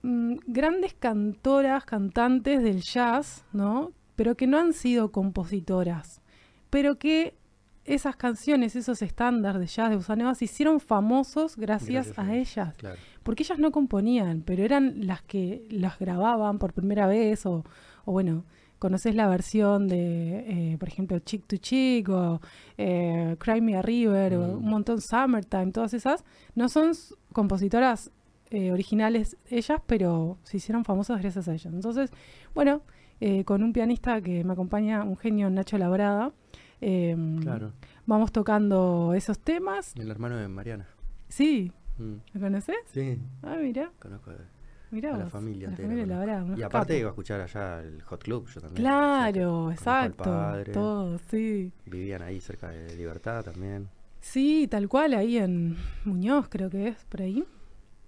mm, 0.04 0.34
grandes 0.48 0.94
cantoras, 0.94 1.86
cantantes 1.86 2.62
del 2.64 2.82
jazz, 2.82 3.46
¿no? 3.54 3.92
Pero 4.16 4.36
que 4.36 4.48
no 4.48 4.58
han 4.60 4.74
sido 4.74 5.12
compositoras, 5.12 6.22
pero 6.70 6.98
que 6.98 7.36
esas 7.86 8.16
canciones, 8.16 8.76
esos 8.76 9.02
estándares 9.02 9.60
de 9.60 9.68
jazz 9.68 9.90
de 9.90 9.96
Bossa 9.96 10.16
Nova 10.16 10.36
se 10.36 10.46
hicieron 10.46 10.80
famosos 10.80 11.58
gracias, 11.58 12.08
Gracias 12.16 12.20
a 12.20 12.36
ellas 12.36 12.74
Claro. 12.76 12.98
porque 13.24 13.44
ellas 13.44 13.58
no 13.60 13.72
componían, 13.72 14.44
pero 14.46 14.64
eran 14.64 15.08
las 15.08 15.22
que 15.24 15.66
las 15.70 15.98
grababan 16.00 16.60
por 16.60 16.74
primera 16.74 17.08
vez 17.08 17.46
o, 17.46 17.64
o 18.06 18.12
bueno, 18.12 18.46
conoces 18.78 19.14
la 19.16 19.28
versión 19.28 19.88
de, 19.88 20.72
eh, 20.74 20.78
por 20.80 20.88
ejemplo, 20.90 21.20
Chick 21.20 21.46
to 21.48 21.58
Chick 21.58 22.10
o 22.10 22.40
eh, 22.78 23.36
Cry 23.40 23.62
Me 23.62 23.76
a 23.78 23.82
River 23.82 24.36
o 24.38 24.48
Mm. 24.48 24.58
un 24.64 24.70
montón 24.70 25.02
Summertime, 25.02 25.72
todas 25.72 25.94
esas, 25.94 26.24
no 26.56 26.68
son 26.70 26.92
compositoras 27.34 28.12
eh, 28.50 28.72
originales 28.72 29.38
ellas, 29.50 29.82
pero 29.88 30.38
se 30.44 30.58
hicieron 30.58 30.84
famosas 30.84 31.22
gracias 31.22 31.48
a 31.48 31.54
ellas. 31.54 31.74
Entonces, 31.74 32.12
bueno, 32.54 32.82
eh, 33.22 33.44
con 33.46 33.64
un 33.64 33.72
pianista 33.72 34.20
que 34.22 34.44
me 34.44 34.54
acompaña, 34.54 35.04
un 35.04 35.16
genio 35.16 35.50
Nacho 35.50 35.78
Labrada, 35.78 36.34
eh, 36.82 37.16
Claro. 37.42 37.72
vamos 38.06 38.32
tocando 38.32 39.14
esos 39.16 39.40
temas. 39.40 39.96
El 39.96 40.10
hermano 40.12 40.36
de 40.38 40.48
Mariana. 40.48 40.88
Sí, 41.30 41.72
Mm. 41.98 42.16
¿lo 42.34 42.40
conoces? 42.42 42.76
Sí, 42.94 43.20
Ah, 43.44 43.58
mira. 43.62 43.92
conozco. 44.00 44.32
de- 44.32 44.62
Mirá 44.92 45.14
A 45.16 45.18
la 45.20 45.24
vos, 45.24 45.32
familia 45.32 45.68
a 45.68 45.72
la 45.72 45.76
entera, 45.78 45.88
familia. 45.90 46.16
Labrada, 46.18 46.44
unos 46.44 46.60
Y 46.60 46.64
aparte 46.64 47.00
iba 47.00 47.08
a 47.08 47.12
escuchar 47.12 47.40
allá 47.40 47.80
el 47.82 48.02
Hot 48.02 48.22
Club, 48.24 48.48
yo 48.50 48.60
también. 48.60 48.84
Claro, 48.84 49.72
exacto. 49.72 50.24
padre, 50.24 50.74
Todo, 50.74 51.18
sí. 51.30 51.72
Vivían 51.86 52.22
ahí 52.24 52.42
cerca 52.42 52.70
de 52.72 52.94
Libertad 52.98 53.42
también. 53.46 53.88
Sí, 54.20 54.68
tal 54.70 54.90
cual, 54.90 55.14
ahí 55.14 55.38
en 55.38 55.78
Muñoz 56.04 56.48
creo 56.50 56.70
que 56.70 56.90
es, 56.90 57.06
por 57.06 57.22
ahí. 57.22 57.44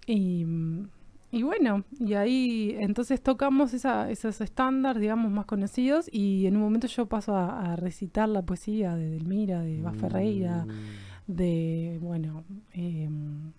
Y, 0.05 0.43
mm, 0.43 0.89
y 1.33 1.43
bueno, 1.43 1.83
y 1.99 2.13
ahí 2.13 2.75
entonces 2.79 3.21
tocamos 3.21 3.73
esa, 3.73 4.09
esos 4.11 4.39
estándares, 4.39 5.01
digamos, 5.01 5.31
más 5.31 5.45
conocidos 5.45 6.07
y 6.11 6.45
en 6.45 6.55
un 6.57 6.61
momento 6.61 6.87
yo 6.87 7.07
paso 7.07 7.35
a, 7.35 7.73
a 7.73 7.75
recitar 7.75 8.29
la 8.29 8.43
poesía 8.43 8.95
de 8.95 9.09
Delmira, 9.09 9.61
de 9.61 9.81
Bas 9.81 9.97
Ferreira, 9.97 10.65
Mm. 10.65 11.33
de, 11.33 11.97
bueno, 12.01 12.43
em, 12.73 13.51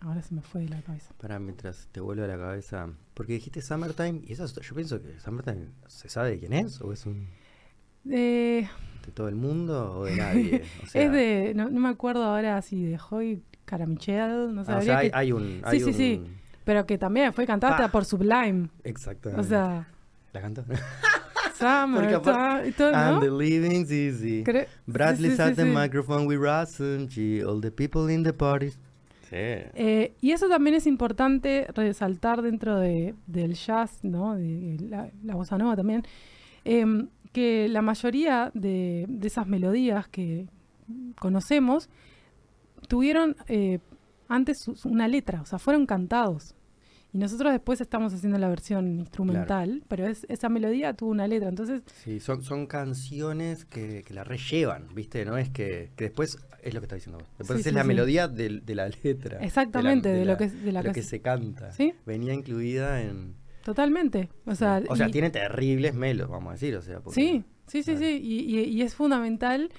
ahora 0.00 0.20
se 0.22 0.34
me 0.34 0.42
fue 0.42 0.62
de 0.62 0.68
la 0.68 0.82
cabeza. 0.82 1.12
Para 1.18 1.38
mientras 1.38 1.88
te 1.92 2.00
vuelve 2.00 2.24
a 2.24 2.28
la 2.28 2.36
cabeza. 2.36 2.88
Porque 3.14 3.32
dijiste 3.32 3.62
Summertime, 3.62 4.20
y 4.26 4.32
eso 4.34 4.44
es- 4.44 4.54
yo 4.54 4.74
pienso 4.74 5.00
que 5.02 5.18
Summertime 5.18 5.68
se 5.86 6.08
sabe 6.08 6.30
de 6.32 6.38
quién 6.38 6.52
es, 6.52 6.80
o 6.82 6.92
es 6.92 7.06
un 7.06 7.26
Eh, 8.08 8.68
de 9.06 9.12
todo 9.12 9.28
el 9.28 9.34
mundo 9.36 9.98
o 10.00 10.04
de 10.04 10.16
nadie. 10.16 10.62
O 10.84 10.86
sea, 10.86 11.02
es 11.02 11.10
de, 11.12 11.54
no, 11.56 11.68
no 11.70 11.80
me 11.80 11.88
acuerdo 11.88 12.22
ahora 12.24 12.60
si 12.62 12.84
de 12.84 12.98
Joy 12.98 13.42
Caramichel, 13.64 14.54
no 14.54 14.60
ah, 14.60 14.62
o 14.62 14.64
sabría 14.66 14.82
sea, 14.84 14.98
hay, 14.98 15.10
que- 15.10 15.16
hay 15.16 15.32
un. 15.32 15.62
Sí, 15.70 15.80
sí, 15.80 15.92
sí. 15.92 16.22
Pero 16.66 16.84
que 16.84 16.98
también 16.98 17.32
fue 17.32 17.46
cantada 17.46 17.86
por 17.92 18.04
Sublime. 18.04 18.68
Exactamente. 18.82 19.40
O 19.40 19.44
sea, 19.44 19.86
¿La 20.32 20.40
cantó? 20.40 20.64
Summer, 21.54 22.12
aparte- 22.16 22.68
y 22.68 22.72
todo, 22.72 22.90
¿no? 22.90 22.98
And 22.98 23.20
the 23.20 23.30
living's 23.30 23.90
easy. 23.92 24.42
Cre- 24.42 24.66
Bradley's 24.84 25.36
sí, 25.36 25.36
sí, 25.36 25.42
at 25.42 25.54
the 25.54 25.62
sí. 25.62 25.70
microphone 25.72 26.26
with 26.26 26.38
Rasenji, 26.40 27.40
all 27.40 27.60
the 27.60 27.70
people 27.70 28.12
in 28.12 28.24
the 28.24 28.32
parties. 28.32 28.74
Sí. 29.30 29.36
Eh, 29.36 30.14
y 30.20 30.32
eso 30.32 30.48
también 30.48 30.74
es 30.74 30.88
importante 30.88 31.68
resaltar 31.72 32.42
dentro 32.42 32.78
de, 32.80 33.14
del 33.28 33.54
jazz, 33.54 34.00
¿no? 34.02 34.34
De 34.34 34.76
la, 34.90 35.08
la 35.22 35.34
bossa 35.36 35.56
nova 35.56 35.76
también, 35.76 36.02
em, 36.64 37.08
que 37.32 37.68
la 37.68 37.80
mayoría 37.80 38.50
de, 38.54 39.06
de 39.08 39.26
esas 39.28 39.46
melodías 39.46 40.08
que 40.08 40.48
conocemos 41.18 41.88
tuvieron 42.88 43.36
eh, 43.48 43.78
antes 44.28 44.66
una 44.84 45.08
letra, 45.08 45.42
o 45.42 45.46
sea, 45.46 45.58
fueron 45.58 45.86
cantados. 45.86 46.54
Y 47.12 47.18
nosotros 47.18 47.52
después 47.52 47.80
estamos 47.80 48.12
haciendo 48.12 48.36
la 48.38 48.48
versión 48.48 48.98
instrumental, 48.98 49.84
pero 49.88 50.06
es, 50.06 50.26
esa 50.28 50.48
melodía 50.50 50.92
tuvo 50.92 51.10
una 51.12 51.26
letra. 51.26 51.48
Entonces, 51.48 51.82
Sí, 52.04 52.20
son, 52.20 52.42
son 52.42 52.66
canciones 52.66 53.64
que, 53.64 54.02
que 54.02 54.12
la 54.12 54.22
rellevan, 54.24 54.88
¿viste? 54.94 55.24
No 55.24 55.38
es 55.38 55.48
que, 55.48 55.92
que 55.96 56.04
después 56.04 56.36
es 56.62 56.74
lo 56.74 56.80
que 56.80 56.84
está 56.84 56.96
diciendo 56.96 57.18
vos. 57.18 57.28
Después 57.38 57.58
Sí, 57.58 57.60
es 57.60 57.66
sí, 57.68 57.74
la 57.74 57.82
sí. 57.82 57.88
melodía 57.88 58.28
de, 58.28 58.60
la 58.74 58.88
letra. 59.02 59.38
Exactamente, 59.42 60.10
de 60.10 60.24
la, 60.26 60.32
lo 60.32 60.38
que- 60.38 60.50
de 60.50 60.72
la 60.72 60.82
lo 60.82 60.90
que 60.90 61.00
que 61.00 61.02
se- 61.06 61.22
canta. 61.22 61.72
¿Sí? 61.72 61.94
Venía 62.04 62.34
incluida 62.34 63.00
en. 63.00 63.34
totalmente. 63.64 64.28
O 64.44 64.54
sea, 64.54 64.82
o 64.88 64.96
sea 64.96 65.08
y- 65.08 65.12
tiene 65.12 65.30
terribles 65.30 65.94
melos, 65.94 66.28
vamos 66.28 66.50
a 66.50 66.52
decir. 66.54 66.76
O 66.76 66.82
sea, 66.82 67.00
porque- 67.00 67.20
Sí, 67.20 67.44
sí, 67.66 67.82
sí, 67.82 67.92
Claro. 67.92 68.00
sí. 68.06 68.20
Y, 68.22 68.58
y- 68.58 68.64
y 68.64 68.82
es 68.82 68.94
fundamental, 68.94 69.70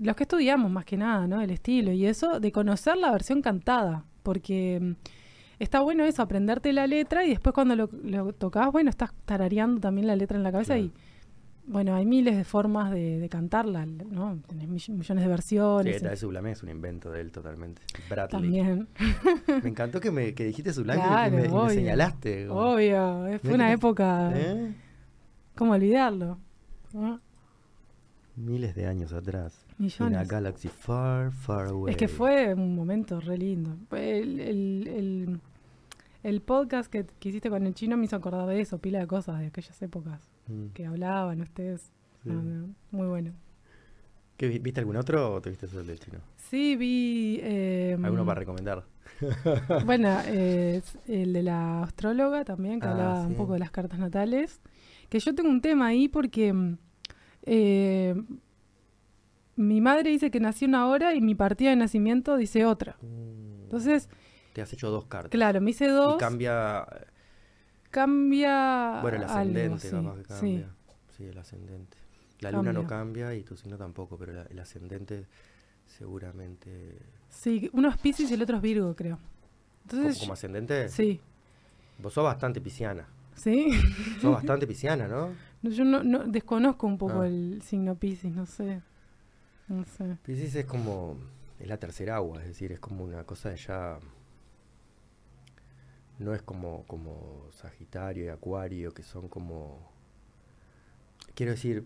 los 0.00 0.16
que 0.16 0.24
estudiamos 0.24 0.70
más 0.70 0.84
que 0.84 0.96
nada, 0.96 1.26
¿no? 1.26 1.40
El 1.40 1.50
estilo 1.50 1.92
y 1.92 2.06
eso, 2.06 2.40
de 2.40 2.50
conocer 2.52 2.96
la 2.96 3.10
versión 3.12 3.42
cantada. 3.42 4.04
Porque 4.22 4.78
mm, 4.80 4.92
está 5.58 5.80
bueno 5.80 6.04
eso, 6.04 6.22
aprenderte 6.22 6.72
la 6.72 6.86
letra 6.86 7.24
y 7.24 7.30
después 7.30 7.52
cuando 7.54 7.76
lo, 7.76 7.88
lo 8.02 8.32
tocas, 8.32 8.70
bueno, 8.72 8.90
estás 8.90 9.12
tarareando 9.24 9.80
también 9.80 10.06
la 10.06 10.16
letra 10.16 10.36
en 10.36 10.42
la 10.42 10.50
cabeza 10.52 10.74
Claro. 10.74 10.84
y, 10.86 10.92
bueno, 11.66 11.94
hay 11.94 12.04
miles 12.04 12.36
de 12.36 12.44
formas 12.44 12.90
de, 12.90 13.18
de 13.20 13.28
cantarla, 13.30 13.86
¿no? 13.86 14.38
Tenés 14.46 14.68
mill- 14.68 14.96
millones 14.98 15.22
de 15.22 15.22
Sí, 15.22 15.28
versiones. 15.28 16.02
de 16.02 16.16
Sublime 16.16 16.50
es 16.50 16.62
un 16.62 16.68
invento 16.68 17.10
de 17.10 17.22
él 17.22 17.32
totalmente. 17.32 17.80
Bradley. 18.10 18.28
también. 18.42 18.88
Me 19.62 19.70
encantó 19.70 19.98
que, 19.98 20.10
me, 20.10 20.34
que 20.34 20.44
dijiste 20.44 20.74
Sublime 20.74 20.98
y- 20.98 21.00
Claro, 21.08 21.28
y, 21.34 21.40
me, 21.40 21.46
y 21.46 21.48
me 21.48 21.54
obvio. 21.58 21.70
señalaste. 21.70 22.46
como, 22.48 22.60
Obvio, 22.60 23.38
fue 23.42 23.54
una 23.54 23.72
época, 23.72 24.30
¿eh? 24.34 24.74
¿cómo 25.54 25.72
olvidarlo? 25.72 26.38
¿no? 26.92 27.20
Miles 28.36 28.74
de 28.74 28.86
años 28.86 29.12
atrás. 29.14 29.63
Millones. 29.78 30.12
In 30.12 30.18
a 30.18 30.24
galaxy 30.24 30.68
far, 30.68 31.32
far 31.32 31.66
away. 31.68 31.90
Es 31.92 31.96
que 31.96 32.08
fue 32.08 32.54
un 32.54 32.74
momento 32.74 33.20
re 33.20 33.36
lindo. 33.38 33.76
El, 33.90 34.38
el, 34.40 34.86
el, 34.88 35.40
el 36.22 36.40
podcast 36.42 36.90
que, 36.90 37.04
que 37.18 37.28
hiciste 37.30 37.50
con 37.50 37.66
el 37.66 37.74
chino 37.74 37.96
me 37.96 38.04
hizo 38.04 38.16
acordar 38.16 38.46
de 38.46 38.60
eso, 38.60 38.78
pila 38.78 39.00
de 39.00 39.06
cosas 39.06 39.38
de 39.40 39.46
aquellas 39.46 39.80
épocas 39.82 40.30
Mm, 40.46 40.66
que 40.74 40.84
hablaban 40.86 41.40
ustedes. 41.40 41.90
sí. 42.22 42.28
No, 42.30 42.68
muy 42.90 43.06
bueno. 43.08 43.32
¿Qué, 44.36 44.46
vi- 44.48 44.58
¿Viste 44.58 44.80
algún 44.80 44.96
otro 44.96 45.34
o 45.34 45.40
te 45.40 45.48
viste 45.50 45.66
solo 45.66 45.80
el 45.82 45.86
del 45.86 45.98
chino? 46.00 46.18
Sí, 46.36 46.76
vi... 46.76 47.38
eh, 47.42 47.96
¿Alguno 48.02 48.26
para 48.26 48.40
recomendar? 48.40 48.84
Bueno, 49.86 50.18
eh, 50.26 50.82
el 51.08 51.32
de 51.32 51.42
la 51.42 51.82
astróloga 51.84 52.44
también, 52.44 52.80
que 52.80 52.86
Ah, 52.88 52.90
hablaba 52.92 53.26
un 53.26 53.34
poco 53.36 53.52
de 53.54 53.58
las 53.60 53.70
cartas 53.70 53.98
natales. 53.98 54.60
Que 55.08 55.18
yo 55.20 55.34
tengo 55.34 55.48
un 55.50 55.60
tema 55.60 55.86
ahí 55.86 56.08
porque 56.08 56.52
mm, 56.52 56.76
eh, 57.42 58.14
mi 59.56 59.80
madre 59.80 60.10
dice 60.10 60.30
que 60.30 60.40
nació 60.40 60.68
una 60.68 60.86
hora 60.88 61.14
y 61.14 61.20
mi 61.20 61.34
partida 61.34 61.70
de 61.70 61.76
nacimiento 61.76 62.36
dice 62.36 62.64
otra. 62.66 62.96
Mm, 63.02 63.62
Entonces, 63.64 64.08
te 64.52 64.62
has 64.62 64.72
hecho 64.72 64.90
dos 64.90 65.06
cartas. 65.06 65.30
claro, 65.30 65.60
me 65.60 65.70
hice 65.70 65.88
dos. 65.88 66.16
Y 66.16 66.18
cambia. 66.18 66.86
cambia. 67.90 68.98
Bueno, 69.02 69.16
el 69.18 69.22
algo, 69.24 69.34
ascendente, 69.34 69.78
sí, 69.78 69.90
capaz 69.90 70.16
que 70.16 70.22
cambia. 70.24 70.70
Sí, 71.16 71.24
el 71.24 71.38
ascendente. 71.38 71.96
La 72.40 72.50
luna 72.50 72.72
no 72.72 72.86
Cambia. 72.86 73.34
y 73.34 73.42
tu 73.42 73.56
signo 73.56 73.76
tampoco, 73.78 74.18
pero 74.18 74.32
la- 74.32 74.42
el 74.42 74.58
ascendente 74.58 75.26
seguramente. 75.86 76.98
Sí, 77.30 77.70
uno 77.72 77.88
es 77.88 77.96
Pisces 77.98 78.30
y 78.30 78.34
el 78.34 78.42
otro 78.42 78.56
es 78.56 78.62
Virgo, 78.62 78.94
creo. 78.94 79.16
¿Como, 79.16 80.00
Entonces, 80.02 80.18
como 80.20 80.32
ascendente? 80.32 80.88
sí, 80.88 81.20
Vos 81.98 82.12
sos 82.12 82.24
bastante 82.24 82.60
pisciana. 82.60 83.06
sí. 83.34 83.70
Sos 84.20 84.32
bastante 84.32 84.66
pisciana, 84.66 85.06
¿no? 85.08 85.28
No, 85.62 85.70
Yo 85.70 85.84
no, 85.84 86.02
no- 86.02 86.24
desconozco 86.24 86.86
un 86.86 86.98
poco 86.98 87.22
Ah. 87.22 87.26
el 87.26 87.62
signo 87.62 87.94
Pisces, 87.94 88.30
no 88.32 88.44
sé. 88.44 88.82
No 89.68 89.84
sé. 89.84 90.16
Piscis 90.24 90.54
es 90.56 90.66
como. 90.66 91.16
Es 91.58 91.68
la 91.68 91.78
tercera 91.78 92.16
agua, 92.16 92.40
es 92.42 92.48
decir, 92.48 92.72
es 92.72 92.80
como 92.80 93.04
una 93.04 93.24
cosa 93.24 93.50
de 93.50 93.56
ya. 93.56 93.98
No 96.18 96.34
es 96.34 96.42
como, 96.42 96.84
como 96.86 97.48
Sagitario 97.52 98.24
y 98.24 98.28
Acuario, 98.28 98.92
que 98.92 99.02
son 99.02 99.28
como. 99.28 99.90
Quiero 101.34 101.52
decir, 101.52 101.84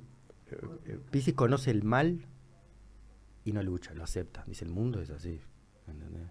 eh, 0.50 0.58
eh, 0.86 0.98
Piscis 1.10 1.34
conoce 1.34 1.70
el 1.70 1.82
mal 1.82 2.26
y 3.44 3.52
no 3.52 3.62
lucha, 3.62 3.94
lo 3.94 4.04
acepta. 4.04 4.44
Dice, 4.46 4.64
el 4.64 4.70
mundo 4.70 5.00
es 5.00 5.10
así. 5.10 5.40
¿entendés? 5.86 6.28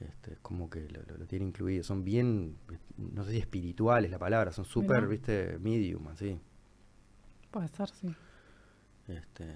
Este, 0.00 0.32
es 0.34 0.38
como 0.40 0.68
que 0.68 0.88
lo, 0.90 1.02
lo- 1.04 1.16
lo 1.18 1.26
tiene 1.26 1.46
incluido. 1.46 1.82
Son 1.82 2.04
bien, 2.04 2.56
no 2.98 3.24
sé 3.24 3.32
si 3.32 3.38
espirituales 3.38 4.10
la 4.10 4.18
palabra, 4.18 4.52
son 4.52 4.64
súper, 4.66 5.06
viste, 5.06 5.58
medium, 5.58 6.08
así. 6.08 6.38
Puede 7.50 7.68
ser, 7.68 7.88
sí. 7.88 8.14
Este, 9.08 9.46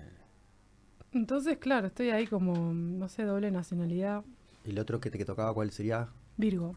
Entonces, 1.14 1.58
claro, 1.58 1.86
estoy 1.86 2.10
ahí 2.10 2.26
como, 2.26 2.72
no 2.74 3.08
sé, 3.08 3.22
doble 3.24 3.50
nacionalidad. 3.50 4.22
y 4.64 4.70
el 4.70 4.78
otro 4.78 5.00
que 5.00 5.10
te 5.10 5.18
que 5.18 5.24
tocaba, 5.24 5.52
¿cuál 5.54 5.70
sería? 5.70 6.08
Virgo. 6.36 6.74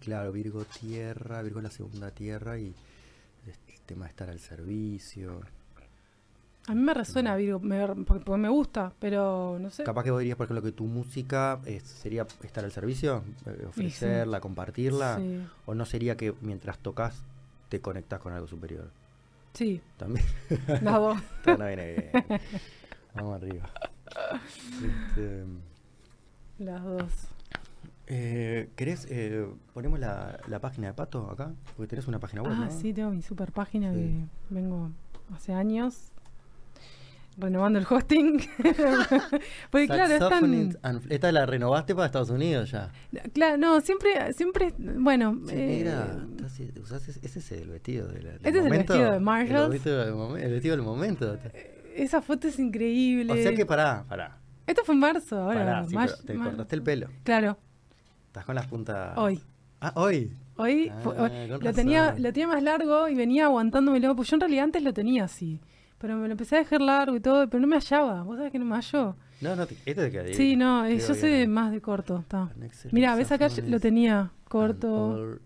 Claro, 0.00 0.30
Virgo 0.32 0.64
tierra, 0.64 1.42
Virgo 1.42 1.58
es 1.60 1.64
la 1.64 1.70
segunda 1.70 2.10
tierra 2.10 2.58
y 2.58 2.74
el 3.46 3.80
tema 3.86 4.04
de 4.04 4.10
estar 4.10 4.28
al 4.30 4.38
servicio. 4.40 5.40
A 6.68 6.74
mí 6.74 6.80
me 6.80 6.94
resuena 6.94 7.36
Virgo, 7.36 7.60
me- 7.60 7.86
porque, 8.04 8.30
me 8.36 8.48
gusta, 8.48 8.92
pero 8.98 9.56
no 9.60 9.70
sé. 9.70 9.84
Capaz 9.84 10.02
que 10.04 10.10
vos 10.10 10.20
dirías, 10.20 10.36
por 10.36 10.44
ejemplo, 10.46 10.62
que 10.62 10.72
tu 10.72 10.84
música 10.84 11.60
eh, 11.64 11.80
sería 11.80 12.26
estar 12.42 12.64
al 12.64 12.72
servicio, 12.72 13.22
eh, 13.46 13.64
ofrecerla, 13.68 14.40
compartirla, 14.40 15.16
Sí, 15.18 15.40
o 15.64 15.74
no 15.74 15.84
sería 15.86 16.16
que 16.16 16.34
mientras 16.40 16.78
tocas 16.78 17.22
te 17.68 17.80
conectas 17.80 18.20
con 18.20 18.32
algo 18.32 18.46
superior. 18.48 18.90
sí, 19.54 19.80
También 19.96 20.24
dos. 20.82 21.18
Todo 21.44 21.56
no 21.58 21.66
viene 21.66 22.10
bien. 22.12 22.24
Vamos 23.16 23.42
arriba. 23.42 23.70
Este, 24.82 25.44
Las 26.58 26.82
dos. 26.82 27.12
eh, 28.06 28.70
¿Querés? 28.76 29.06
eh, 29.10 29.46
ponemos 29.74 29.98
la, 30.00 30.38
la 30.48 30.60
página 30.60 30.86
de 30.88 30.94
Pato 30.94 31.30
acá, 31.30 31.52
porque 31.76 31.88
tenés 31.90 32.06
una 32.08 32.18
página 32.18 32.42
web, 32.42 32.52
Ah, 32.56 32.64
¿no? 32.66 32.70
sí, 32.70 32.92
tengo 32.94 33.10
mi 33.10 33.20
super 33.22 33.52
página 33.52 33.92
Sí. 33.92 33.98
que 33.98 34.54
vengo 34.54 34.90
hace 35.34 35.52
años 35.52 36.12
renovando 37.38 37.78
el 37.78 37.86
hosting. 37.88 38.38
Porque 39.70 39.86
claro, 39.86 40.14
Esta 41.10 41.32
la 41.32 41.44
renovaste 41.44 41.94
para 41.94 42.06
Estados 42.06 42.30
Unidos 42.30 42.70
ya. 42.70 42.90
Claro, 43.34 43.58
no, 43.58 43.80
siempre, 43.82 44.32
siempre, 44.32 44.72
bueno... 44.78 45.38
Sí, 45.46 45.54
eh, 45.54 45.76
mira, 45.78 46.26
estás- 46.36 46.60
usás 46.82 47.08
ese, 47.08 47.38
es 47.38 47.52
el 47.52 47.68
vestido 47.68 48.08
del, 48.08 48.22
del 48.24 48.34
Este 48.36 48.48
es 48.48 48.54
el 48.56 48.62
momento. 48.62 48.92
vestido 48.94 49.12
de 49.12 49.20
Marshalls. 49.20 49.64
El 49.66 49.70
vestido 49.72 49.98
del, 50.04 50.14
momen- 50.14 50.40
el 50.42 50.52
vestido 50.52 50.76
del 50.76 50.84
momento. 50.86 51.38
Esa 52.02 52.22
foto 52.22 52.48
es 52.48 52.58
increíble. 52.58 53.32
O 53.32 53.36
sea 53.36 53.54
que 53.54 53.64
pará, 53.66 54.04
pará. 54.08 54.38
Esto 54.66 54.82
fue 54.84 54.94
en 54.94 55.00
marzo, 55.00 55.38
ahora. 55.40 55.58
pará, 55.60 55.84
sí, 55.86 55.94
pero 55.96 56.16
te 56.24 56.34
cortaste 56.36 56.74
el 56.76 56.82
pelo. 56.82 57.08
Claro, 57.22 57.58
Estás 58.28 58.44
con 58.44 58.54
las 58.54 58.66
puntas. 58.66 59.16
hoy. 59.16 59.40
Ah, 59.80 59.92
hoy. 59.96 60.32
Hoy 60.56 60.88
Ah, 60.92 60.98
fue- 61.02 61.18
hoy- 61.20 61.48
lo, 61.60 61.72
tenía, 61.72 62.14
lo 62.18 62.32
tenía 62.32 62.48
más 62.48 62.62
largo 62.62 63.08
y 63.08 63.14
venía 63.14 63.44
aguantándomelo. 63.46 64.16
Pues 64.16 64.28
yo 64.30 64.36
en 64.36 64.40
realidad 64.40 64.64
antes 64.64 64.82
lo 64.82 64.92
tenía 64.92 65.24
así. 65.24 65.60
Pero 65.98 66.16
me 66.16 66.26
lo 66.28 66.32
empecé 66.32 66.56
a 66.56 66.58
dejar 66.60 66.80
largo 66.82 67.16
y 67.16 67.20
todo, 67.20 67.48
pero 67.48 67.60
no 67.60 67.66
me 67.66 67.76
hallaba. 67.76 68.22
¿Vos 68.22 68.36
sabés 68.36 68.52
que 68.52 68.58
no 68.58 68.64
me 68.66 68.74
halló? 68.76 69.16
No, 69.40 69.54
no, 69.56 69.66
te- 69.66 69.74
este 69.86 69.94
te 69.94 70.10
queda. 70.10 70.34
Sí, 70.34 70.56
no, 70.56 70.84
eh, 70.86 70.98
yo 70.98 71.14
soy 71.14 71.46
más 71.46 71.70
de 71.72 71.80
corto. 71.80 72.24
Mira, 72.92 73.14
ves 73.16 73.32
acá 73.32 73.48
lo 73.66 73.80
tenía 73.80 74.30
corto. 74.48 75.38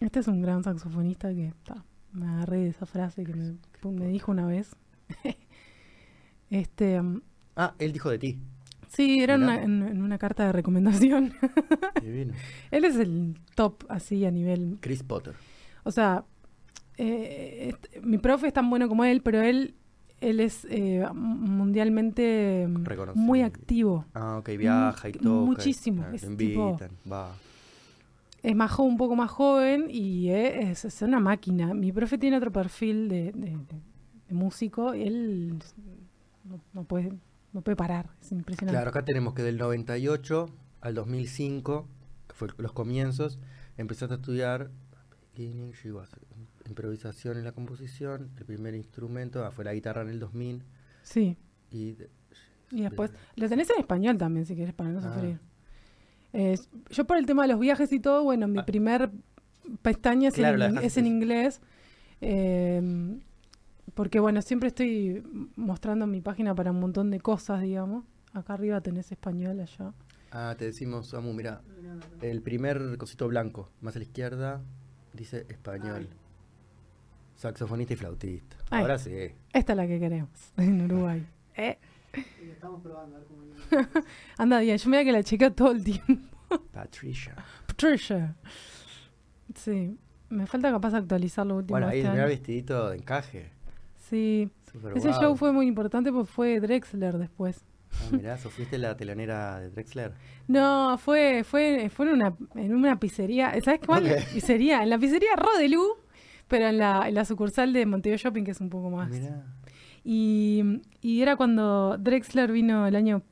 Este 0.00 0.20
es 0.20 0.28
un 0.28 0.40
gran 0.40 0.62
saxofonista 0.64 1.28
que 1.30 1.52
ta, 1.64 1.84
me 2.12 2.26
agarré 2.26 2.58
de 2.60 2.68
esa 2.68 2.86
frase 2.86 3.24
que 3.24 3.34
me, 3.34 3.56
me 3.84 4.06
dijo 4.08 4.30
una 4.32 4.46
vez. 4.46 4.74
este, 6.50 7.00
um, 7.00 7.20
Ah, 7.56 7.74
él 7.78 7.92
dijo 7.92 8.10
de 8.10 8.18
ti. 8.18 8.38
sí, 8.88 9.20
era 9.20 9.34
una- 9.36 9.62
en, 9.62 9.82
en 9.82 10.02
una 10.02 10.18
carta 10.18 10.46
de 10.46 10.52
recomendación. 10.52 11.32
Divino. 12.02 12.32
Él 12.70 12.84
es 12.84 12.96
el 12.96 13.38
top 13.54 13.84
así 13.88 14.24
a 14.24 14.30
nivel 14.30 14.78
Chris 14.80 15.02
Potter. 15.02 15.34
O 15.84 15.90
sea, 15.90 16.24
eh, 16.96 17.70
est- 17.72 18.02
mi 18.04 18.18
profe 18.18 18.46
es 18.48 18.52
tan 18.52 18.68
bueno 18.70 18.88
como 18.88 19.04
él, 19.04 19.20
pero 19.22 19.40
él, 19.42 19.74
él 20.20 20.40
es 20.40 20.66
eh, 20.70 21.04
mundialmente 21.14 22.66
mm, 22.68 22.84
Reconocido. 22.84 23.24
muy 23.24 23.42
activo. 23.42 24.04
Ah, 24.14 24.38
ok, 24.38 24.50
viaja 24.58 25.08
y 25.08 25.12
y- 25.20 25.26
muchísimo, 25.26 26.04
ah, 26.06 26.14
es 26.14 26.22
tipo- 26.36 26.68
invitan, 26.70 26.90
va. 27.10 27.34
Es 28.42 28.56
más 28.56 28.78
un 28.78 28.96
poco 28.96 29.16
más 29.16 29.30
joven 29.30 29.86
y 29.90 30.30
eh, 30.30 30.70
es, 30.70 30.84
es 30.84 31.02
una 31.02 31.20
máquina. 31.20 31.74
Mi 31.74 31.92
profe 31.92 32.16
tiene 32.18 32.36
otro 32.38 32.50
perfil 32.52 33.08
de, 33.08 33.32
de- 33.32 33.58
de- 34.28 34.34
músico 34.34 34.94
y 34.94 35.02
él 35.02 35.58
no, 36.44 36.60
no 36.72 36.84
puede, 36.84 37.12
no 37.52 37.60
puede 37.62 37.76
parar. 37.76 38.10
Es 38.22 38.30
impresionante. 38.32 38.72
Claro, 38.76 38.90
acá 38.90 39.04
tenemos 39.04 39.34
que 39.34 39.42
del 39.42 39.58
98 39.58 40.46
al 40.80 40.94
2005, 40.94 41.88
que 42.28 42.34
fue 42.34 42.48
los 42.58 42.72
comienzos, 42.72 43.38
empezaste 43.76 44.14
a 44.14 44.16
estudiar 44.18 44.70
improvisación 46.68 47.38
en 47.38 47.44
la 47.44 47.52
composición, 47.52 48.30
el 48.38 48.44
primer 48.44 48.74
instrumento 48.74 49.44
ah, 49.44 49.50
fue 49.50 49.64
la 49.64 49.74
guitarra 49.74 50.02
en 50.02 50.08
el 50.10 50.20
2000 50.20 50.62
Sí. 51.02 51.36
y 51.70 51.92
de- 51.92 52.10
Y 52.70 52.82
después, 52.82 53.10
lo 53.36 53.48
tenés 53.48 53.68
en 53.70 53.80
español 53.80 54.16
también, 54.16 54.46
si 54.46 54.54
quieres, 54.54 54.74
para 54.74 54.90
no 54.90 55.00
Ah. 55.00 55.02
sufrir. 55.12 55.40
Eh, 56.32 56.58
yo 56.90 57.04
por 57.06 57.16
el 57.16 57.26
tema 57.26 57.42
de 57.42 57.48
los 57.48 57.60
viajes 57.60 57.92
y 57.92 58.00
todo, 58.00 58.22
bueno, 58.24 58.46
mi 58.48 58.58
Ah. 58.60 58.66
primer 58.66 59.10
pestaña 59.82 60.28
es, 60.28 60.34
Claro, 60.34 60.62
en, 60.64 60.78
es 60.78 60.96
inglés. 60.96 61.60
eh, 62.20 63.18
porque 63.94 64.20
bueno, 64.20 64.40
siempre 64.42 64.68
estoy 64.68 65.22
mostrando 65.56 66.06
mi 66.06 66.20
página 66.20 66.54
para 66.54 66.70
un 66.70 66.78
montón 66.80 67.10
de 67.10 67.18
cosas, 67.20 67.60
digamos. 67.62 68.04
Acá 68.32 68.54
arriba 68.54 68.80
tenés 68.80 69.10
español, 69.10 69.58
allá. 69.60 69.92
Ah, 70.30 70.54
te 70.56 70.66
decimos, 70.66 71.08
Samu, 71.08 71.32
mira, 71.32 71.60
el 72.22 72.40
primer 72.40 72.96
cosito 72.98 73.26
blanco, 73.26 73.68
más 73.80 73.96
a 73.96 73.98
la 73.98 74.04
izquierda, 74.04 74.60
dice 75.12 75.44
español. 75.48 76.08
Saxofonista 77.36 77.94
y 77.94 77.96
flautista. 77.96 78.56
Ay. 78.70 78.82
Ahora 78.82 78.98
sí. 78.98 79.10
Esta 79.52 79.72
es 79.72 79.76
la 79.76 79.86
que 79.86 79.98
queremos 79.98 80.30
en 80.56 80.82
Uruguay. 80.82 81.26
Eh, 81.56 81.78
Estamos 82.50 82.82
probando 82.82 83.16
a 83.16 83.18
ver 83.20 83.28
cómo 83.28 83.42
viene. 83.42 83.88
anda 84.38 84.60
bien, 84.60 84.76
yo 84.76 84.90
mira 84.90 85.04
que 85.04 85.12
la 85.12 85.22
chequeo 85.22 85.52
todo 85.52 85.72
el 85.72 85.84
tiempo. 85.84 86.36
Patricia. 86.72 87.34
Patricia. 87.66 88.34
Sí, 89.54 89.96
me 90.28 90.46
falta 90.46 90.70
capaz 90.70 90.94
actualizar 90.94 91.46
lo 91.46 91.56
último 91.56 91.74
Bueno, 91.74 91.88
ahí 91.88 91.98
este 91.98 92.08
el 92.08 92.12
primer 92.12 92.24
año. 92.24 92.30
vestidito 92.38 92.90
de 92.90 92.96
encaje. 92.96 93.50
Sí, 94.08 94.50
Super 94.70 94.96
ese 94.96 95.12
show 95.12 95.36
fue 95.36 95.52
muy 95.52 95.66
importante 95.66 96.10
porque 96.12 96.30
fue 96.30 96.60
Drexler 96.60 97.18
después. 97.18 97.64
Ah, 97.92 98.08
mirá, 98.12 98.38
¿sos 98.38 98.52
fuiste 98.52 98.78
la 98.78 98.96
telonera 98.96 99.60
de 99.60 99.70
Drexler? 99.70 100.12
No, 100.48 100.98
fue, 100.98 101.44
fue, 101.44 101.88
fue 101.94 102.06
en 102.06 102.12
una, 102.14 102.34
en 102.56 102.74
una 102.74 102.98
pizzería. 102.98 103.52
¿Sabes 103.62 103.80
cuál? 103.86 104.02
Pizzería, 104.34 104.82
en 104.82 104.90
la 104.90 104.98
pizzería 104.98 105.36
Rodelú, 105.36 105.84
pero 106.48 106.66
en 106.66 106.78
la, 106.78 107.06
en 107.08 107.14
la 107.14 107.24
sucursal 107.24 107.72
de 107.72 107.86
Montevideo 107.86 108.18
Shopping, 108.18 108.42
que 108.42 108.50
es 108.50 108.60
un 108.60 108.68
poco 108.68 108.90
más. 108.90 109.10
Mirá. 109.10 109.44
Y, 110.04 110.80
y 111.02 111.22
era 111.22 111.36
cuando 111.36 111.96
Drexler 111.98 112.50
vino 112.52 112.86
el 112.86 112.96
año 112.96 113.22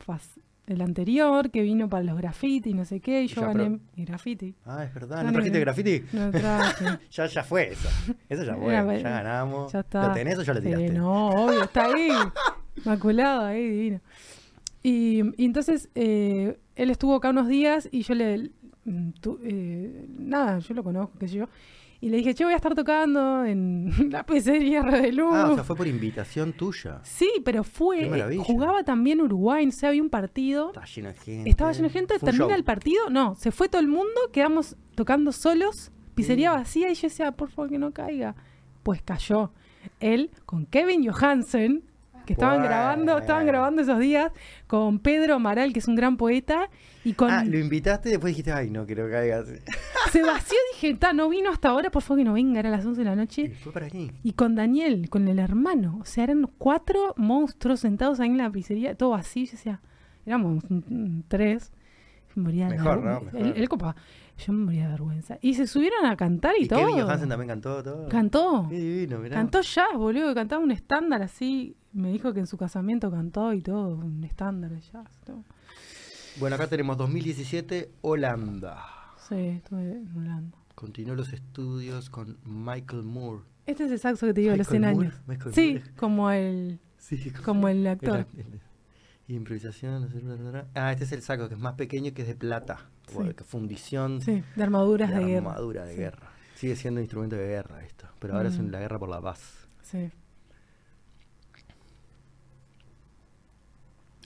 el 0.66 0.82
anterior, 0.82 1.50
que 1.50 1.62
vino 1.62 1.88
para 1.88 2.02
los 2.04 2.18
graffiti, 2.18 2.74
no 2.74 2.84
sé 2.84 3.00
qué, 3.00 3.22
y 3.22 3.26
yo 3.28 3.40
ya, 3.40 3.46
gané 3.48 3.80
mi 3.96 4.04
graffiti. 4.04 4.54
Ah, 4.66 4.84
es 4.84 4.92
verdad. 4.92 5.16
Gané 5.16 5.28
¿No 5.28 5.32
trajiste 5.32 5.60
graffiti? 5.60 6.02
No 6.12 6.30
traje. 6.30 6.98
Ya, 7.10 7.26
ya 7.26 7.42
fue 7.42 7.70
eso. 7.72 7.88
Eso 8.28 8.42
ya 8.44 8.54
fue. 8.60 8.74
Era, 8.74 8.96
ya 8.98 9.08
ganamos. 9.10 9.72
ya 9.72 9.80
está. 9.80 10.08
¿Lo 10.08 10.12
tenés 10.14 10.38
o 10.38 10.42
ya 10.42 10.52
lo 10.52 10.60
Sí, 10.60 10.66
tiraste? 10.66 10.92
no, 10.92 11.28
obvio, 11.30 11.64
está 11.64 11.84
ahí. 11.86 12.10
Maculado 12.84 13.46
ahí, 13.46 13.66
divino. 13.66 14.00
Y, 14.82 15.22
y 15.42 15.44
entonces 15.46 15.88
eh, 15.94 16.58
él 16.76 16.90
estuvo 16.90 17.14
acá 17.14 17.30
unos 17.30 17.48
días 17.48 17.88
y 17.90 18.02
yo 18.02 18.14
le. 18.14 18.50
mm, 18.84 19.10
tu- 19.20 19.40
eh, 19.42 20.06
nada, 20.18 20.58
yo 20.58 20.74
lo 20.74 20.84
conozco, 20.84 21.18
qué 21.18 21.28
sé 21.28 21.36
yo. 21.36 21.48
Y 22.00 22.10
le 22.10 22.18
dije, 22.18 22.32
che, 22.32 22.44
voy 22.44 22.52
a 22.52 22.56
estar 22.56 22.74
tocando 22.76 23.44
en 23.44 23.90
la 24.10 24.24
pizzería 24.24 24.82
Redelú. 24.82 25.30
Ah, 25.32 25.50
o 25.50 25.54
sea, 25.56 25.64
fue 25.64 25.74
por 25.74 25.86
invitación 25.88 26.52
tuya. 26.52 27.00
Sí, 27.02 27.28
pero 27.44 27.64
fue. 27.64 28.08
maravilla. 28.08 28.44
Jugaba 28.44 28.84
también 28.84 29.20
Uruguay, 29.20 29.66
no 29.66 29.72
sé, 29.72 29.86
había 29.88 30.02
un 30.02 30.10
partido. 30.10 30.68
Estaba 30.68 30.86
lleno 30.86 31.08
de 31.08 31.14
gente. 31.14 31.50
Estaba 31.50 31.72
lleno 31.72 31.88
de 31.88 31.92
gente, 31.92 32.18
termina 32.20 32.54
el 32.54 32.62
partido, 32.64 33.10
no, 33.10 33.34
se 33.34 33.50
fue 33.50 33.68
todo 33.68 33.80
el 33.80 33.88
mundo, 33.88 34.14
quedamos 34.32 34.76
tocando 34.94 35.32
solos, 35.32 35.90
pizzería 36.14 36.52
Mm. 36.52 36.56
vacía 36.56 36.90
y 36.90 36.94
yo 36.94 37.08
decía, 37.08 37.32
por 37.32 37.50
favor 37.50 37.70
que 37.70 37.78
no 37.78 37.92
caiga. 37.92 38.36
Pues 38.84 39.02
cayó. 39.02 39.52
él 40.00 40.30
con 40.46 40.66
Kevin 40.66 41.08
Johansen, 41.08 41.82
que 42.28 42.34
estaban 42.34 42.62
grabando, 42.62 43.16
estaban 43.18 43.46
grabando 43.46 43.80
esos 43.82 43.98
días, 43.98 44.30
con 44.66 44.98
Pedro 44.98 45.34
Amaral, 45.36 45.72
que 45.72 45.78
es 45.78 45.88
un 45.88 45.94
gran 45.96 46.16
poeta, 46.18 46.68
y 47.04 47.14
con 47.14 47.30
Ah, 47.30 47.42
lo 47.44 47.58
invitaste 47.58 48.10
y 48.10 48.12
después 48.12 48.32
dijiste, 48.32 48.52
ay, 48.52 48.70
no 48.70 48.84
quiero 48.84 49.06
que 49.06 49.12
caigas. 49.12 49.46
se 50.12 50.22
vació, 50.22 50.58
dije, 50.74 50.94
"Ta, 50.94 51.12
no 51.14 51.28
vino 51.30 51.48
hasta 51.50 51.70
ahora, 51.70 51.90
por 51.90 52.02
favor 52.02 52.18
que 52.20 52.24
no 52.24 52.34
venga, 52.34 52.60
era 52.60 52.68
las 52.70 52.84
11 52.84 53.00
de 53.00 53.04
la 53.06 53.14
Y 53.14 53.16
noche. 53.16 53.48
fue 53.62 53.72
para 53.72 53.86
aquí. 53.86 54.12
Y 54.22 54.32
con 54.32 54.54
Daniel, 54.54 55.08
con 55.08 55.26
el 55.26 55.38
hermano. 55.38 55.98
O 56.02 56.04
sea, 56.04 56.24
eran 56.24 56.48
cuatro 56.58 57.14
monstruos 57.16 57.80
sentados 57.80 58.20
ahí 58.20 58.28
en 58.28 58.36
la 58.38 58.50
pizzería, 58.50 58.94
todo 58.94 59.14
así. 59.14 59.46
Yo 59.46 59.52
decía, 59.52 59.80
éramos 60.26 60.62
tres. 61.28 61.72
Moría 62.34 62.68
Mejor. 62.68 63.02
¿no? 63.02 63.20
Mejor. 63.22 63.56
Él 63.56 63.68
copa. 63.68 63.96
Yo 64.38 64.52
me 64.52 64.64
moría 64.66 64.84
de 64.84 64.90
vergüenza. 64.92 65.38
Y 65.42 65.54
se 65.54 65.66
subieron 65.66 66.06
a 66.06 66.16
cantar 66.16 66.54
y, 66.58 66.64
Y 66.64 66.68
todo. 66.68 66.78
Kevin 66.80 67.00
Johansen 67.02 67.28
también 67.28 67.48
cantó 67.48 67.82
todo. 67.82 68.08
Cantó. 68.08 68.66
Qué 68.70 68.78
divino, 68.78 69.18
mirá. 69.18 69.34
Cantó 69.36 69.60
jazz, 69.62 69.88
boludo. 69.96 70.34
Cantaba 70.34 70.62
un 70.62 70.70
estándar 70.70 71.22
así. 71.22 71.76
Me 71.92 72.12
dijo 72.12 72.32
que 72.32 72.40
en 72.40 72.46
su 72.46 72.56
casamiento 72.56 73.10
cantó 73.10 73.52
y 73.52 73.62
todo. 73.62 73.96
Un 73.96 74.22
estándar 74.24 74.70
de 74.70 74.80
jazz. 74.80 75.20
todo. 75.24 75.42
Bueno, 76.38 76.54
acá 76.54 76.68
tenemos 76.68 76.96
2017, 76.96 77.90
Holanda. 78.00 78.84
Sí, 79.28 79.34
estuve 79.34 79.90
en 79.92 80.16
Holanda. 80.16 80.56
Continuó 80.76 81.16
los 81.16 81.32
estudios 81.32 82.08
con 82.08 82.38
Michael 82.44 83.02
Moore. 83.02 83.42
Este 83.66 83.84
es 83.86 83.90
el 83.90 83.98
saxo 83.98 84.26
que 84.26 84.34
te 84.34 84.40
digo, 84.42 84.52
de 84.52 84.58
los 84.58 84.70
Michael 84.70 84.84
100 84.84 84.94
Moore, 84.94 85.08
años. 85.08 85.22
Michael 85.26 85.54
Sí, 85.54 85.74
Moore. 85.74 85.90
como 85.96 86.30
el, 86.30 86.80
Sí, 86.96 87.32
como 87.44 87.68
el 87.68 87.78
el- 87.78 87.86
actor. 87.88 88.26
el- 88.36 88.60
improvisación. 89.34 90.08
bla, 90.08 90.34
bla, 90.36 90.50
bla. 90.50 90.66
Ah, 90.74 90.92
este 90.92 91.04
es 91.04 91.12
el 91.12 91.22
saco 91.22 91.48
que 91.48 91.54
es 91.54 91.60
más 91.60 91.74
pequeño 91.74 92.14
que 92.14 92.22
es 92.22 92.28
de 92.28 92.34
plata. 92.36 92.86
Sí. 93.08 93.44
Fundición 93.44 94.20
Sí, 94.22 94.42
de 94.56 94.62
armaduras 94.62 95.10
de, 95.10 95.16
de 95.16 95.24
guerra. 95.26 95.50
armadura 95.50 95.84
de 95.84 95.92
Sí. 95.94 95.98
guerra. 96.00 96.28
Sigue 96.54 96.76
siendo 96.76 97.00
instrumento 97.00 97.36
de 97.36 97.46
guerra 97.46 97.84
esto. 97.84 98.06
Pero 98.18 98.34
ahora 98.36 98.48
es 98.48 98.56
Mm. 98.58 98.62
en 98.62 98.72
la 98.72 98.80
guerra 98.80 98.98
por 98.98 99.08
la 99.08 99.20
paz. 99.20 99.68
Sí. 99.82 100.10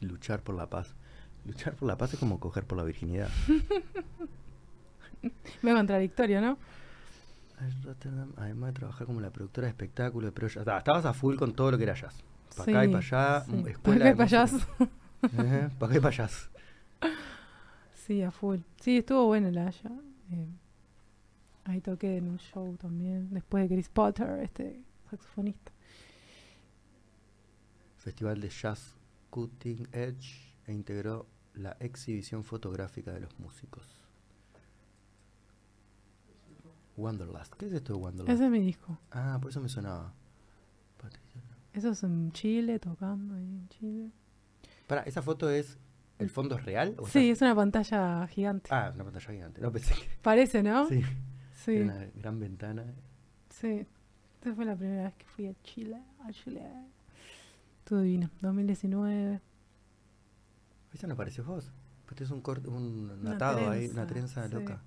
Luchar 0.01 0.43
por 0.43 0.55
la 0.57 0.69
paz. 0.69 0.95
Luchar 1.45 1.75
por 1.75 1.89
la 1.89 1.97
paz 1.97 2.15
es 2.15 2.19
como 2.21 2.41
coger 2.41 2.65
por 2.65 2.79
la 2.79 2.85
virginidad. 2.85 3.29
Medio 5.63 5.77
contradictorio, 5.77 6.41
¿no? 6.41 6.59
Además 8.37 8.71
de 8.71 8.73
trabajar 8.81 9.07
como 9.07 9.21
la 9.21 9.31
productora 9.31 9.67
de 9.67 9.71
espectáculos, 9.71 10.33
pero 10.35 10.49
ya, 10.49 10.79
estabas 10.79 11.05
a 11.05 11.13
full 11.13 11.37
con 11.37 11.55
todo 11.55 11.71
lo 11.71 11.79
que 11.79 11.85
era 11.85 11.95
jazz. 11.95 12.17
Para 12.57 12.73
acá 12.81 12.85
y 12.85 12.89
para 12.89 12.99
allá, 12.99 13.45
mm, 13.47 13.63
Pa' 13.63 13.71
escuela 13.71 14.05
acá 14.05 14.09
y 14.09 14.13
de 14.13 14.17
pa' 14.17 14.23
allá. 14.25 14.47
para 15.79 15.93
acá 15.93 15.97
y 15.97 16.01
para 16.01 16.09
allá. 16.09 16.29
Sí, 18.07 18.21
a 18.23 18.33
full. 18.33 18.59
Sí, 18.81 18.99
estuvo 18.99 19.27
bueno 19.27 19.47
el 19.47 19.59
Haya. 19.59 19.93
Eh, 20.33 20.49
ahí 21.65 21.81
toqué 21.81 22.17
en 22.17 22.29
un 22.29 22.39
show 22.39 22.77
también, 22.77 23.29
después 23.31 23.69
de 23.69 23.77
Chris 23.77 23.89
Potter, 23.89 24.41
este 24.41 24.83
saxofonista. 25.09 25.71
Festival 27.99 28.41
de 28.41 28.49
Jazz 28.49 28.97
Cutting 29.31 29.87
Edge 29.93 30.57
e 30.67 30.73
integró 30.73 31.29
la 31.55 31.77
exhibición 31.79 32.43
fotográfica 32.43 33.13
de 33.13 33.21
los 33.21 33.39
músicos. 33.39 33.87
Wanderlust. 36.97 37.55
¿Qué 37.55 37.67
es 37.67 37.73
esto 37.73 37.93
de 37.93 38.01
Wanderlust? 38.01 38.35
Ese 38.35 38.45
es 38.47 38.51
mi 38.51 38.61
disco. 38.61 38.99
Ah, 39.13 39.39
por 39.41 39.53
eso 39.53 39.61
me 39.61 39.69
sonaba. 39.69 40.13
Patricia. 41.01 41.41
Eso 41.73 41.91
es 41.91 42.03
en 42.03 42.33
Chile, 42.33 42.81
tocando 42.81 43.37
ahí 43.37 43.45
en 43.45 43.69
Chile. 43.69 44.11
Para, 44.89 45.03
¿esa 45.03 45.23
foto 45.23 45.49
es. 45.49 45.79
¿El 46.23 46.31
fondo 46.31 46.57
es 46.57 46.65
real? 46.65 46.95
o 46.99 47.07
Sí, 47.07 47.31
estás- 47.31 47.37
es 47.39 47.43
una 47.43 47.55
pantalla 47.55 48.27
gigante. 48.29 48.69
Ah, 48.73 48.91
una 48.95 49.05
pantalla 49.05 49.31
gigante. 49.33 49.61
No 49.61 49.71
pensé 49.73 49.95
que. 49.95 50.09
Parece, 50.23 50.63
¿no? 50.63 50.87
Sí. 50.89 51.03
Sí, 51.55 51.77
Era 51.77 51.85
una 51.85 52.07
gran 52.17 52.41
ventana. 52.41 52.85
sí. 53.51 53.87
Esa 54.41 54.55
fue 54.57 54.65
la 54.65 54.75
primera 54.75 55.05
vez 55.05 55.15
que 55.15 55.25
fui 55.27 55.47
a 55.47 55.55
Chile. 55.63 55.97
A 56.27 56.33
Chile. 56.33 56.63
Estuvo 57.79 58.01
divino. 58.01 58.29
2019. 58.41 59.41
¿Esa 60.93 61.07
no 61.07 61.17
pareces 61.17 61.45
vos? 61.45 61.71
Pues 62.07 62.21
es 62.23 62.31
un 62.31 62.41
corte, 62.41 62.69
un 62.69 63.11
Una 63.21 63.33
atado 63.33 63.71
ahí, 63.71 63.87
una 63.87 64.07
trenza, 64.07 64.47
sí. 64.49 64.55
loca. 64.55 64.81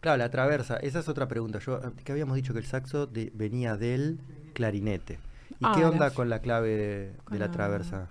Claro, 0.00 0.18
la 0.18 0.30
traversa, 0.30 0.76
esa 0.76 0.98
es 1.00 1.08
otra 1.08 1.26
pregunta. 1.26 1.58
Yo 1.58 1.78
eh, 1.78 1.90
que 2.04 2.12
habíamos 2.12 2.36
dicho 2.36 2.52
que 2.52 2.58
el 2.58 2.66
saxo 2.66 3.06
de- 3.06 3.32
venía 3.34 3.76
del 3.76 4.18
clarinete. 4.52 5.18
¿Y 5.52 5.54
Ah, 5.62 5.72
qué 5.74 5.80
la 5.80 5.88
onda 5.90 6.10
con 6.10 6.28
la 6.28 6.40
clave 6.40 6.68
de, 6.76 7.12
de 7.30 7.38
la- 7.38 7.50
traversa? 7.50 8.08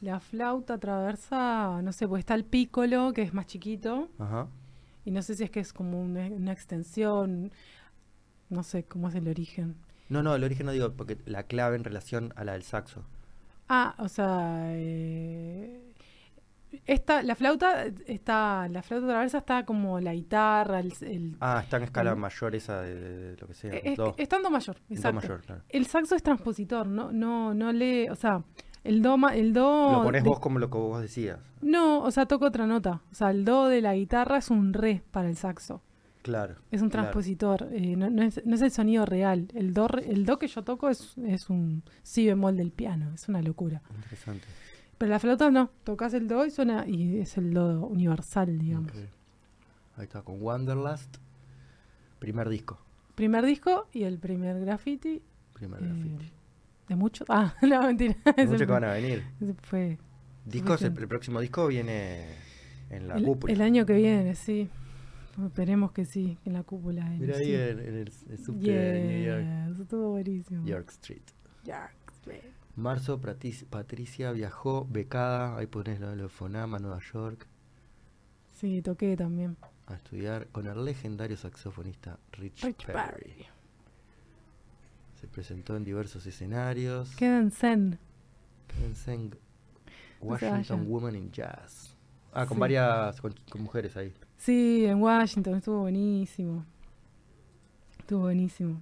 La 0.00 0.18
flauta 0.20 0.78
traversa, 0.78 1.80
no 1.82 1.92
sé, 1.92 2.08
pues 2.08 2.20
está 2.20 2.34
el 2.34 2.44
pícolo, 2.44 3.12
que 3.12 3.22
es 3.22 3.34
más 3.34 3.46
chiquito. 3.46 4.08
Ajá. 4.18 4.46
Y 5.04 5.10
no 5.10 5.20
sé 5.22 5.34
si 5.34 5.44
es 5.44 5.50
que 5.50 5.60
es 5.60 5.72
como 5.72 6.00
una, 6.00 6.26
una 6.28 6.52
extensión. 6.52 7.52
No 8.48 8.62
sé 8.62 8.84
cómo 8.84 9.08
es 9.08 9.14
el 9.14 9.28
origen. 9.28 9.76
No, 10.08 10.22
no, 10.22 10.34
el 10.34 10.42
origen 10.42 10.66
no 10.66 10.72
digo, 10.72 10.92
porque 10.94 11.18
la 11.26 11.42
clave 11.44 11.76
en 11.76 11.84
relación 11.84 12.32
a 12.36 12.44
la 12.44 12.52
del 12.52 12.62
saxo. 12.62 13.04
Ah, 13.68 13.94
o 13.98 14.08
sea, 14.08 14.62
eh, 14.72 15.92
esta, 16.86 17.22
la 17.22 17.34
flauta 17.36 17.84
está, 18.06 18.66
la 18.68 18.82
flauta 18.82 19.06
traversa 19.06 19.38
está 19.38 19.64
como 19.64 20.00
la 20.00 20.12
guitarra, 20.14 20.80
el, 20.80 20.92
el- 21.02 21.36
Ah, 21.40 21.60
está 21.62 21.76
en 21.76 21.84
escala 21.84 22.10
el- 22.10 22.16
mayor 22.16 22.54
esa 22.56 22.80
de, 22.80 23.36
lo 23.40 23.46
que 23.46 23.54
sea. 23.54 23.72
es- 23.74 23.96
do, 23.96 24.14
estando 24.18 24.50
mayor, 24.50 24.76
exacto. 24.88 25.20
mayor, 25.20 25.42
claro. 25.42 25.62
El 25.68 25.86
saxo 25.86 26.16
es 26.16 26.22
transpositor, 26.22 26.86
no, 26.86 27.12
no, 27.12 27.54
no 27.54 27.72
lee, 27.72 28.08
o 28.08 28.16
sea, 28.16 28.42
el 28.84 29.02
do, 29.02 29.16
ma- 29.16 29.34
el 29.36 29.52
do. 29.52 29.92
Lo 29.92 30.02
pones 30.04 30.22
de- 30.22 30.28
vos 30.28 30.40
como 30.40 30.58
lo 30.58 30.70
que 30.70 30.78
vos 30.78 31.00
decías. 31.02 31.38
No, 31.60 32.02
o 32.02 32.10
sea, 32.10 32.26
toca 32.26 32.46
otra 32.46 32.66
nota. 32.66 33.02
O 33.12 33.14
sea, 33.14 33.30
el 33.30 33.44
do 33.44 33.66
de 33.66 33.80
la 33.82 33.94
guitarra 33.94 34.38
es 34.38 34.50
un 34.50 34.72
re 34.72 35.02
para 35.10 35.28
el 35.28 35.36
saxo. 35.36 35.82
Claro. 36.22 36.56
Es 36.70 36.82
un 36.82 36.90
claro. 36.90 37.04
transpositor, 37.06 37.68
eh, 37.72 37.96
no, 37.96 38.10
no 38.10 38.22
es, 38.22 38.44
no 38.44 38.54
es 38.54 38.60
el 38.62 38.70
sonido 38.70 39.06
real. 39.06 39.48
El 39.54 39.72
do, 39.72 39.88
el 40.04 40.26
do 40.26 40.38
que 40.38 40.48
yo 40.48 40.62
toco 40.62 40.90
es, 40.90 41.16
es 41.18 41.48
un 41.48 41.82
si 42.02 42.26
bemol 42.26 42.56
del 42.58 42.72
piano, 42.72 43.12
es 43.14 43.26
una 43.28 43.40
locura. 43.40 43.80
Interesante. 43.94 44.46
Pero 44.98 45.10
la 45.10 45.18
flauta 45.18 45.50
no, 45.50 45.70
tocas 45.82 46.12
el 46.12 46.28
do 46.28 46.44
y 46.44 46.50
suena 46.50 46.84
y 46.86 47.20
es 47.20 47.38
el 47.38 47.54
do 47.54 47.86
universal, 47.86 48.58
digamos. 48.58 48.92
Ahí 49.96 50.04
está, 50.04 50.20
con 50.20 50.42
Wanderlust. 50.42 51.16
Primer 52.18 52.50
disco. 52.50 52.78
Primer 53.14 53.44
disco 53.46 53.88
y 53.92 54.02
el 54.04 54.18
primer 54.18 54.60
graffiti 54.60 55.22
Primer 55.54 55.82
Eh, 55.82 55.86
graffiti. 55.86 56.32
De 56.90 56.96
muchos. 56.96 57.26
Ah, 57.30 57.54
no, 57.62 57.82
mentira. 57.86 58.16
Ese 58.36 58.46
Muchos 58.46 58.66
que 58.66 58.72
van 58.72 58.84
a 58.84 58.92
venir. 58.92 59.24
fue 59.62 59.98
Discos, 60.44 60.82
el, 60.82 60.96
el 60.98 61.08
próximo 61.08 61.40
disco 61.40 61.66
viene 61.68 62.26
en 62.90 63.08
la 63.08 63.16
el, 63.16 63.24
cúpula. 63.24 63.52
el 63.52 63.60
año 63.62 63.86
que 63.86 63.94
viene, 63.94 64.34
sí. 64.34 64.68
Esperemos 65.46 65.92
que 65.92 66.04
sí, 66.04 66.36
en 66.44 66.52
la 66.54 66.62
cúpula. 66.64 67.06
en 67.06 67.20
Mira 67.20 67.36
ahí 67.36 67.44
sí. 67.46 67.54
en, 67.54 67.78
en 67.78 67.94
el, 67.96 68.12
el 68.30 68.38
subte 68.38 68.70
de 68.72 69.04
New 69.04 69.24
York, 69.26 69.68
Yes, 69.70 69.80
estuvo 69.80 70.10
buenísimo. 70.10 70.66
York 70.66 70.88
Street. 70.90 71.22
York 71.64 71.94
Street. 72.12 72.42
Marzo, 72.76 73.20
Pratis- 73.20 73.64
Patricia 73.64 74.32
viajó 74.32 74.86
becada, 74.90 75.56
ahí 75.56 75.66
pones 75.66 76.00
lo 76.00 76.14
de 76.16 76.28
Fonama, 76.28 76.78
Nueva 76.78 77.00
York, 77.12 77.46
Sí, 78.52 78.82
toqué 78.82 79.16
también. 79.16 79.56
a 79.86 79.94
estudiar 79.94 80.48
con 80.48 80.66
el 80.66 80.84
legendario 80.84 81.36
saxofonista 81.36 82.18
Rich, 82.32 82.64
Rich 82.64 82.86
Perry. 82.86 82.98
Perry. 82.98 83.46
Se 85.20 85.26
presentó 85.28 85.76
en 85.76 85.84
diversos 85.84 86.26
escenarios. 86.26 87.14
Queda 87.16 87.38
en 87.38 87.50
Zen. 87.50 87.98
Washington. 90.20 90.86
Woman 90.88 91.16
in 91.16 91.30
Jazz. 91.32 91.96
Ah, 92.32 92.46
con 92.46 92.56
Sí. 92.56 92.60
varias, 92.60 93.20
con, 93.20 93.34
con 93.50 93.62
mujeres 93.62 93.96
ahí. 93.96 94.12
Sí, 94.36 94.84
en 94.86 95.00
Washington, 95.02 95.56
estuvo 95.56 95.80
buenísimo. 95.80 96.64
Estuvo 97.98 98.20
buenísimo. 98.22 98.80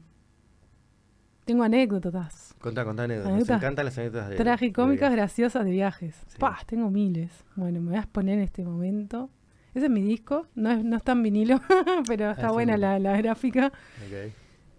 Tengo 1.44 1.62
anécdotas. 1.64 2.54
Contá, 2.60 2.84
contá 2.84 3.04
anécdotas. 3.04 3.30
Nos 3.30 3.36
Anécdotas 3.38 3.56
encantan 3.62 3.84
las 3.86 3.98
anécdotas 3.98 4.28
de. 4.30 4.36
Tragicómicas 4.36 5.10
de- 5.10 5.16
graciosas 5.16 5.64
de 5.64 5.70
viajes. 5.70 6.14
Sí. 6.26 6.36
Pah, 6.38 6.58
tengo 6.66 6.90
miles. 6.90 7.30
Bueno, 7.56 7.80
me 7.80 7.88
voy 7.90 7.96
a 7.96 8.00
exponer 8.00 8.34
en 8.38 8.44
este 8.44 8.64
momento. 8.64 9.30
Ese 9.74 9.86
es 9.86 9.90
mi 9.90 10.02
disco. 10.02 10.46
No, 10.54 10.70
es, 10.72 10.84
no 10.84 10.96
está 10.96 11.12
en 11.12 11.22
vinilo, 11.22 11.60
pero 12.06 12.30
está 12.30 12.48
es 12.48 12.52
buena 12.52 12.74
un- 12.74 12.80
la, 12.82 12.98
la 12.98 13.16
gráfica. 13.16 13.68
Ok. 14.06 14.32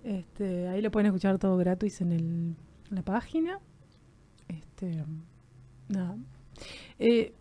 Este, 0.03 0.67
ahí 0.67 0.81
lo 0.81 0.91
pueden 0.91 1.07
escuchar 1.07 1.38
todo 1.39 1.57
gratis 1.57 2.01
en, 2.01 2.11
el, 2.11 2.21
en 2.21 2.55
la 2.95 3.01
página. 3.03 3.59
Este, 4.47 5.03
nada. 5.88 6.17
Eh, 6.97 7.34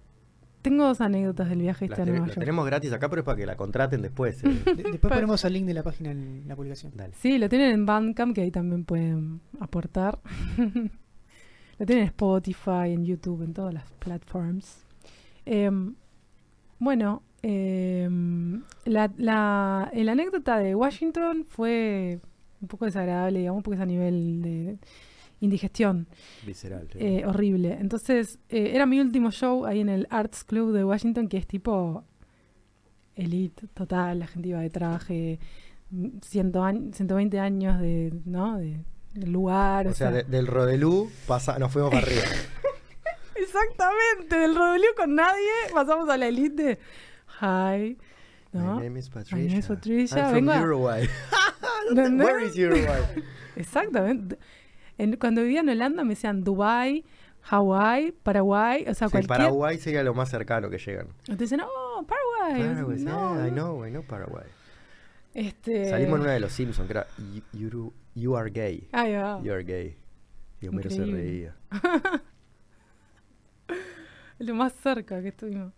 tengo 0.62 0.84
dos 0.84 1.00
anécdotas 1.00 1.48
del 1.48 1.60
viaje 1.60 1.84
este 1.86 2.02
a 2.02 2.04
Nueva 2.04 2.20
la 2.20 2.26
York. 2.26 2.38
tenemos 2.40 2.66
gratis 2.66 2.92
acá, 2.92 3.08
pero 3.08 3.20
es 3.20 3.24
para 3.24 3.36
que 3.36 3.46
la 3.46 3.56
contraten 3.56 4.02
después. 4.02 4.42
eh. 4.44 4.48
De- 4.76 4.82
después 4.82 5.12
ponemos 5.12 5.44
el 5.44 5.52
link 5.52 5.66
de 5.66 5.74
la 5.74 5.82
página 5.82 6.10
en 6.10 6.44
la 6.46 6.56
publicación. 6.56 6.92
Dale. 6.96 7.14
Sí, 7.14 7.38
lo 7.38 7.48
tienen 7.48 7.70
en 7.72 7.86
Bandcamp, 7.86 8.34
que 8.34 8.42
ahí 8.42 8.50
también 8.50 8.84
pueden 8.84 9.40
aportar. 9.60 10.18
lo 10.58 11.86
tienen 11.86 12.02
en 12.02 12.08
Spotify, 12.08 12.92
en 12.92 13.04
YouTube, 13.04 13.42
en 13.42 13.54
todas 13.54 13.72
las 13.72 13.90
platforms. 14.00 14.84
Em, 15.46 15.94
bueno, 16.80 17.22
em, 17.42 18.62
la, 18.84 19.10
la, 19.16 19.90
la 19.94 20.12
anécdota 20.12 20.58
de 20.58 20.74
Washington 20.74 21.46
fue 21.48 22.20
un 22.60 22.68
poco 22.68 22.84
desagradable, 22.84 23.38
digamos, 23.40 23.62
porque 23.62 23.76
es 23.76 23.82
a 23.82 23.86
nivel 23.86 24.42
de 24.42 24.78
indigestión. 25.40 26.06
Visceral. 26.46 26.88
sí. 26.92 26.98
Eh, 27.00 27.24
horrible. 27.26 27.76
Entonces, 27.80 28.38
eh, 28.48 28.72
era 28.74 28.86
mi 28.86 28.98
último 29.00 29.30
show 29.30 29.64
ahí 29.66 29.80
en 29.80 29.88
el 29.88 30.06
Arts 30.10 30.44
Club 30.44 30.72
de 30.72 30.84
Washington, 30.84 31.28
que 31.28 31.36
es 31.36 31.46
tipo 31.46 32.04
elite 33.14 33.66
total, 33.74 34.18
la 34.20 34.26
gente 34.26 34.48
iba 34.48 34.60
de 34.60 34.70
traje, 34.70 35.38
mm, 35.90 36.18
ciento 36.22 36.62
añ- 36.62 36.92
120 36.92 37.38
años 37.40 37.80
de, 37.80 38.12
¿no? 38.24 38.58
de 38.58 38.80
el 39.14 39.32
lugar. 39.32 39.88
O 39.88 39.94
sea, 39.94 40.10
de- 40.12 40.22
del 40.24 40.46
Rodelú 40.46 41.10
pasa, 41.26 41.58
nos 41.58 41.72
fuimos 41.72 41.90
para 41.90 42.06
arriba. 42.06 42.22
Exactamente, 43.34 44.36
del 44.36 44.54
Rodolio 44.54 44.88
con 44.96 45.14
nadie 45.14 45.48
pasamos 45.72 46.08
a 46.08 46.16
la 46.16 46.26
elite. 46.28 46.78
Hi. 47.40 47.96
¿No? 48.52 48.76
My 48.76 48.82
name 48.84 48.98
is 48.98 49.08
Patricia. 49.08 49.36
My 49.36 49.46
name 49.46 49.58
is 49.58 49.66
Patricia. 49.66 50.26
I'm 50.28 50.34
Vengo 50.34 50.52
from 50.52 50.62
Uruguay. 50.64 51.08
¿Entendés? 51.90 52.26
Where 52.26 52.44
is 52.46 52.56
Uruguay? 52.56 53.02
Exactamente. 53.56 54.38
En- 54.98 55.16
cuando 55.16 55.42
vivía 55.42 55.60
en 55.60 55.68
Holanda 55.68 56.02
me 56.04 56.10
decían 56.10 56.44
Dubai, 56.44 57.04
Hawái, 57.42 58.12
Paraguay, 58.22 58.84
o 58.88 58.94
sea, 58.94 59.08
Sí, 59.08 59.12
cualquier... 59.12 59.28
Paraguay 59.38 59.78
sería 59.78 60.02
lo 60.02 60.12
más 60.14 60.28
cercano 60.30 60.68
que 60.70 60.78
llegan. 60.78 61.08
Te 61.24 61.36
dicen, 61.36 61.60
oh, 61.60 62.04
Paraguay. 62.06 62.68
Paraguay, 62.74 62.98
no, 63.00 63.36
yeah, 63.36 63.46
I 63.46 63.50
no. 63.50 63.54
know, 63.74 63.86
I 63.86 63.90
know 63.90 64.02
Paraguay. 64.02 64.44
Este... 65.34 65.88
Salimos 65.90 66.16
en 66.18 66.22
una 66.24 66.32
de 66.32 66.40
los 66.40 66.52
Simpsons 66.52 66.86
que 66.88 66.92
era 66.92 67.06
You, 67.52 67.68
you- 67.70 67.92
you 68.14 68.36
are 68.36 68.50
gay. 68.50 68.88
Ahí 68.92 69.14
va. 69.14 69.40
You 69.42 69.52
are 69.52 69.62
gay. 69.62 69.96
Y 70.60 70.66
Homero 70.66 70.90
se 70.90 71.04
reía. 71.04 71.54
Lo 74.38 74.54
más 74.54 74.72
cerca 74.74 75.20
que 75.22 75.28
estuvimos. 75.28 75.72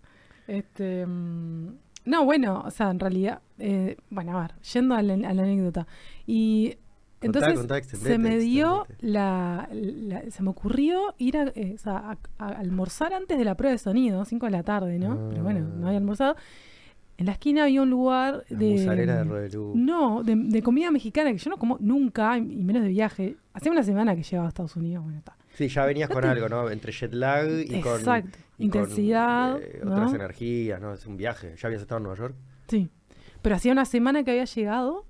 Este, 0.47 1.05
mm, 1.07 1.69
no, 2.05 2.25
bueno, 2.25 2.63
o 2.67 2.71
sea, 2.71 2.91
en 2.91 2.99
realidad, 3.01 3.41
eh, 3.59 3.97
bueno, 4.11 4.37
a 4.39 4.43
ver, 4.43 4.55
yendo 4.73 4.95
a 4.95 5.03
la, 5.03 5.15
a 5.15 5.35
la 5.35 5.43
anécdota. 5.43 5.87
Y 6.27 6.77
entonces 7.21 7.55
contá, 7.55 7.83
se 7.83 8.19
me 8.19 8.39
dio 8.39 8.87
la, 9.01 9.69
la- 9.73 10.31
se 10.31 10.43
me 10.43 10.49
ocurrió 10.51 11.15
ir 11.19 11.37
a, 11.37 11.53
eh, 11.55 11.73
o 11.75 11.79
sea, 11.79 12.17
a- 12.39 12.45
a 12.45 12.49
almorzar 12.49 13.13
antes 13.13 13.37
de 13.39 13.45
la 13.45 13.55
prueba 13.57 13.73
de 13.73 13.79
sonido, 13.79 14.25
5 14.25 14.47
de 14.47 14.53
la 14.53 14.63
tarde, 14.63 14.99
¿no? 14.99 15.29
Pero 15.29 15.43
bueno, 15.43 15.61
no 15.61 15.87
había 15.87 15.99
Ah. 15.99 16.01
almorzado. 16.01 16.37
En 17.19 17.27
la 17.27 17.33
esquina 17.33 17.65
había 17.65 17.83
un 17.83 17.91
lugar 17.91 18.45
La 18.49 18.59
de... 18.59 19.07
de 19.07 19.25
Rodelú. 19.25 19.73
No, 19.77 20.23
de, 20.23 20.35
de 20.37 20.63
comida 20.63 20.91
mexicana 20.91 21.31
que 21.33 21.37
yo 21.37 21.51
no 21.51 21.59
como 21.59 21.77
nunca, 21.79 22.39
y 22.39 22.65
menos 22.65 22.83
de 22.83 22.89
viaje. 22.89 23.37
Hace 23.53 23.69
una 23.69 23.83
semana 23.83 24.17
que 24.17 24.23
llegaba 24.23 24.47
a 24.47 24.49
Estados 24.49 24.75
Unidos, 24.77 25.05
bueno, 25.05 25.19
está. 25.19 25.37
Sí, 25.53 25.69
ya 25.69 25.85
venías 25.85 26.09
con 26.09 26.25
algo, 26.25 26.49
¿no? 26.49 26.71
Entre 26.71 26.91
jet 26.93 27.13
lag 27.13 27.47
y 27.51 27.81
con... 27.83 28.01
Con, 28.69 28.81
Intensidad, 28.83 29.61
eh, 29.63 29.81
¿no? 29.85 29.93
otras 29.93 30.13
energías, 30.15 30.81
¿no? 30.81 30.93
Es 30.93 31.07
un 31.07 31.17
viaje. 31.17 31.55
¿Ya 31.57 31.67
habías 31.69 31.83
estado 31.83 31.99
en 31.99 32.03
Nueva 32.05 32.19
York? 32.19 32.35
Sí. 32.69 32.89
Pero 33.43 33.55
hacía 33.57 33.73
una 33.73 33.85
semana 33.85 34.23
que 34.23 34.31
había 34.33 34.45
llegado, 34.45 35.07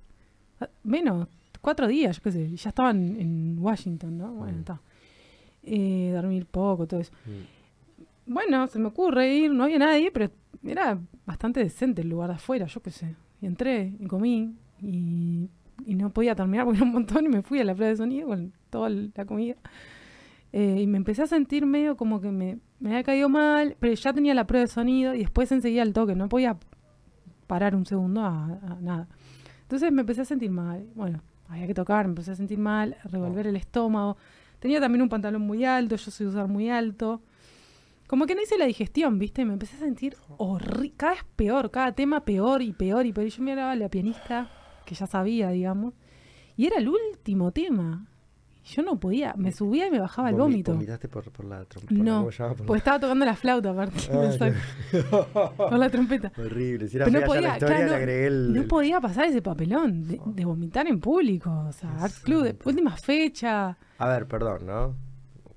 ah, 0.61 0.69
menos, 0.83 1.27
cuatro 1.59 1.87
días, 1.87 2.17
yo 2.17 2.23
qué 2.23 2.31
sé, 2.31 2.41
y 2.43 2.55
ya 2.55 2.69
estaba 2.69 2.91
en, 2.91 3.19
en 3.19 3.57
Washington, 3.59 4.17
¿no? 4.17 4.33
Bueno, 4.33 4.55
Mm. 4.57 4.59
está. 4.59 4.81
Eh, 5.63 6.11
dormir 6.13 6.45
poco, 6.47 6.87
todo 6.87 6.99
eso. 7.01 7.11
Mm. 7.25 8.33
Bueno, 8.33 8.67
se 8.67 8.79
me 8.79 8.87
ocurre 8.87 9.33
ir, 9.35 9.51
no 9.51 9.63
había 9.65 9.79
nadie, 9.79 10.11
pero 10.11 10.31
era 10.63 10.97
bastante 11.25 11.59
decente 11.59 12.01
el 12.01 12.09
lugar 12.09 12.29
de 12.29 12.35
afuera, 12.35 12.65
yo 12.67 12.81
qué 12.81 12.91
sé. 12.91 13.15
Y 13.41 13.45
entré 13.47 13.93
y 13.99 14.05
comí 14.07 14.55
y, 14.81 15.49
y 15.85 15.95
no 15.95 16.11
podía 16.11 16.35
terminar 16.35 16.65
porque 16.65 16.77
era 16.77 16.85
un 16.85 16.93
montón 16.93 17.25
y 17.25 17.29
me 17.29 17.41
fui 17.41 17.59
a 17.59 17.63
la 17.65 17.73
prueba 17.75 17.89
de 17.89 17.97
sonido 17.97 18.27
con 18.27 18.53
toda 18.69 18.89
la 18.89 19.25
comida. 19.25 19.55
Eh, 20.53 20.79
y 20.81 20.87
me 20.87 20.97
empecé 20.97 21.23
a 21.23 21.27
sentir 21.27 21.65
medio 21.65 21.95
como 21.97 22.21
que 22.21 22.31
me, 22.31 22.57
me 22.81 22.89
había 22.89 23.03
caído 23.03 23.29
mal, 23.29 23.77
pero 23.79 23.93
ya 23.93 24.11
tenía 24.11 24.33
la 24.33 24.45
prueba 24.45 24.65
de 24.65 24.67
sonido 24.67 25.13
y 25.13 25.19
después 25.19 25.51
enseguida 25.51 25.83
el 25.83 25.93
toque, 25.93 26.15
no 26.15 26.27
podía 26.27 26.57
parar 27.47 27.75
un 27.75 27.85
segundo 27.85 28.21
a, 28.21 28.45
a 28.45 28.77
nada. 28.81 29.07
Entonces 29.61 29.91
me 29.91 30.01
empecé 30.01 30.21
a 30.21 30.25
sentir 30.25 30.51
mal. 30.51 30.87
Bueno, 30.95 31.21
había 31.47 31.67
que 31.67 31.73
tocar, 31.73 32.05
me 32.05 32.11
empecé 32.11 32.31
a 32.31 32.35
sentir 32.35 32.57
mal, 32.57 32.97
revolver 33.05 33.47
el 33.47 33.55
estómago. 33.55 34.17
Tenía 34.59 34.79
también 34.79 35.01
un 35.01 35.09
pantalón 35.09 35.43
muy 35.43 35.63
alto, 35.63 35.95
yo 35.95 36.11
soy 36.11 36.27
usar 36.27 36.47
muy 36.47 36.69
alto. 36.69 37.21
Como 38.07 38.25
que 38.25 38.35
no 38.35 38.41
hice 38.41 38.57
la 38.57 38.65
digestión, 38.65 39.19
¿viste? 39.19 39.45
Me 39.45 39.53
empecé 39.53 39.77
a 39.77 39.79
sentir 39.79 40.17
horrible, 40.37 40.93
cada 40.97 41.13
vez 41.13 41.23
peor, 41.35 41.71
cada 41.71 41.91
tema 41.93 42.25
peor 42.25 42.61
y 42.61 42.73
peor 42.73 43.05
y 43.05 43.13
peor. 43.13 43.27
Y 43.27 43.29
yo 43.29 43.43
miraba 43.43 43.71
a 43.71 43.75
la 43.75 43.89
pianista, 43.89 44.49
que 44.85 44.95
ya 44.95 45.07
sabía, 45.07 45.49
digamos, 45.51 45.93
y 46.57 46.65
era 46.65 46.77
el 46.77 46.89
último 46.89 47.51
tema. 47.51 48.07
Y 48.63 48.67
yo 48.75 48.83
no 48.83 48.99
podía, 48.99 49.33
me 49.37 49.51
subía 49.51 49.87
y 49.87 49.91
me 49.91 49.99
bajaba 49.99 50.29
el 50.29 50.35
vómito. 50.35 50.73
¿Vomitaste 50.73 51.07
por, 51.07 51.23
por 51.31 51.45
la 51.45 51.65
trompeta? 51.65 52.03
No, 52.03 52.27
Pues 52.67 52.77
estaba 52.79 52.99
tocando 52.99 53.25
la 53.25 53.35
flauta 53.35 53.71
aparte, 53.71 53.95
del 54.15 54.37
sax, 54.37 54.55
con 55.57 55.79
la 55.79 55.89
trompeta. 55.89 56.31
Horrible. 56.37 56.87
Si 56.87 56.97
era 56.97 57.05
Pero 57.05 57.13
no 57.13 57.19
ya 57.19 57.25
la 57.25 57.33
podía, 57.33 57.53
historia, 57.53 57.75
claro, 57.87 58.05
le 58.05 58.05
no- 58.05 58.27
el... 58.27 58.53
No 58.53 58.63
podía 58.67 59.01
pasar 59.01 59.25
ese 59.25 59.41
papelón 59.41 60.07
de, 60.07 60.21
de 60.25 60.45
vomitar 60.45 60.87
en 60.87 60.99
público. 60.99 61.49
O 61.67 61.71
sea, 61.71 61.89
Arts 62.03 62.19
Club, 62.19 62.43
de 62.43 62.55
última 62.65 62.95
fecha. 62.97 63.77
A 63.97 64.07
ver, 64.07 64.27
perdón, 64.27 64.65
¿no? 64.67 64.95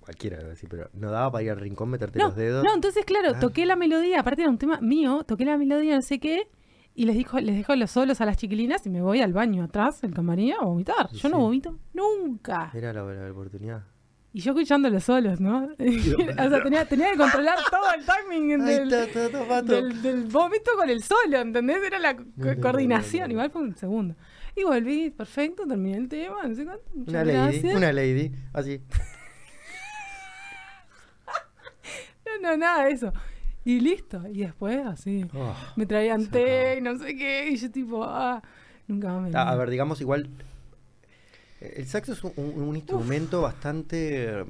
Cualquiera 0.00 0.38
decir, 0.42 0.68
pero 0.68 0.88
¿no 0.94 1.10
daba 1.10 1.30
para 1.32 1.44
ir 1.44 1.50
al 1.50 1.60
rincón, 1.60 1.88
meterte 1.90 2.18
No, 2.18 2.26
los 2.26 2.36
dedos? 2.36 2.64
no, 2.64 2.74
entonces, 2.74 3.04
claro, 3.04 3.32
Ah. 3.34 3.38
toqué 3.40 3.64
la 3.66 3.74
melodía, 3.76 4.20
aparte 4.20 4.42
era 4.42 4.50
un 4.50 4.58
tema 4.58 4.78
mío, 4.80 5.24
toqué 5.26 5.44
la 5.46 5.56
melodía, 5.56 5.94
no 5.96 6.02
sé 6.02 6.18
qué, 6.20 6.48
y 6.94 7.06
les 7.06 7.16
dijo, 7.16 7.38
les 7.40 7.56
dejo 7.56 7.74
los 7.76 7.90
solos 7.90 8.20
a 8.20 8.26
las 8.26 8.36
chiquilinas 8.36 8.86
y 8.86 8.90
me 8.90 9.02
voy 9.02 9.20
al 9.20 9.32
baño 9.32 9.64
atrás, 9.64 10.00
del 10.00 10.14
camarín, 10.14 10.52
a 10.52 10.64
vomitar. 10.64 11.10
Yo 11.12 11.28
no 11.28 11.36
sí. 11.36 11.42
vomito 11.42 11.78
nunca. 11.92 12.70
Era 12.74 12.92
la, 12.92 13.02
la 13.02 13.30
oportunidad. 13.32 13.82
Y 14.32 14.40
yo 14.40 14.50
escuchando 14.52 14.90
los 14.90 15.04
solos, 15.04 15.40
¿no? 15.40 15.64
o 15.78 16.48
sea, 16.48 16.62
tenía, 16.62 16.84
tenía 16.86 17.12
que 17.12 17.16
controlar 17.18 17.56
todo 17.70 17.92
el 17.96 18.04
timing 18.04 18.64
del, 18.64 20.02
del 20.02 20.24
vómito 20.24 20.72
con 20.76 20.88
el 20.90 21.02
solo, 21.04 21.38
¿entendés? 21.38 21.82
Era 21.84 21.98
la 22.00 22.16
co- 22.16 22.24
No, 22.36 22.46
no, 22.46 22.54
no, 22.54 22.60
coordinación, 22.60 23.22
no, 23.22 23.26
no. 23.28 23.32
igual 23.34 23.50
fue 23.50 23.62
un 23.62 23.76
segundo. 23.76 24.16
Y 24.56 24.64
volví, 24.64 25.10
perfecto, 25.10 25.66
terminé 25.66 25.98
el 25.98 26.08
tema, 26.08 26.42
no 26.46 26.54
sé 26.54 26.64
cuánto. 26.64 26.84
Una 26.94 27.24
lady, 27.24 27.36
gracias. 27.60 27.76
una 27.76 27.92
lady, 27.92 28.32
así. 28.52 28.80
No, 32.26 32.50
no, 32.50 32.56
nada 32.56 32.84
de 32.84 32.90
eso. 32.92 33.12
Y 33.64 33.80
listo. 33.80 34.22
Y 34.28 34.40
después, 34.42 34.84
así, 34.86 35.24
Oh. 35.34 35.54
me 35.76 35.86
traían 35.86 36.26
té 36.26 36.76
y 36.78 36.80
no 36.82 36.98
sé 36.98 37.16
qué. 37.16 37.48
Y 37.50 37.56
yo, 37.56 37.70
tipo, 37.70 38.04
ah, 38.04 38.42
nunca 38.86 39.08
más 39.12 39.30
me. 39.30 39.36
Ah, 39.36 39.48
a 39.48 39.52
vi. 39.54 39.58
ver, 39.60 39.70
digamos 39.70 40.00
igual. 40.00 40.28
El 41.60 41.86
saxo 41.86 42.12
es 42.12 42.22
un, 42.24 42.76
instrumento 42.76 43.40
bastante 43.40 44.40
eh, 44.40 44.44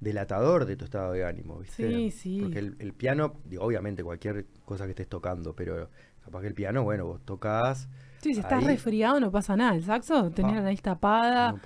delatador 0.00 0.64
de 0.66 0.76
tu 0.76 0.84
estado 0.84 1.12
de 1.12 1.24
ánimo, 1.24 1.58
¿viste? 1.60 1.88
Sí, 1.90 2.10
sí. 2.10 2.40
Porque 2.42 2.58
el, 2.58 2.76
el 2.78 2.92
piano, 2.92 3.34
digo, 3.44 3.64
obviamente 3.64 4.02
cualquier 4.04 4.46
cosa 4.64 4.84
que 4.84 4.90
estés 4.90 5.08
tocando, 5.08 5.54
pero 5.54 5.88
capaz 6.24 6.40
que 6.42 6.46
el 6.48 6.54
piano, 6.54 6.82
bueno, 6.82 7.06
vos 7.06 7.20
tocas. 7.24 7.88
Sí, 8.20 8.34
si 8.34 8.40
estás 8.40 8.64
resfriado 8.64 9.18
no 9.20 9.30
pasa 9.30 9.56
nada. 9.56 9.74
El 9.74 9.82
saxo, 9.84 10.30
tener 10.30 10.52
Ah. 10.52 10.56
la 10.56 10.62
nariz 10.62 10.82
tapada, 10.82 11.52
No 11.52 11.58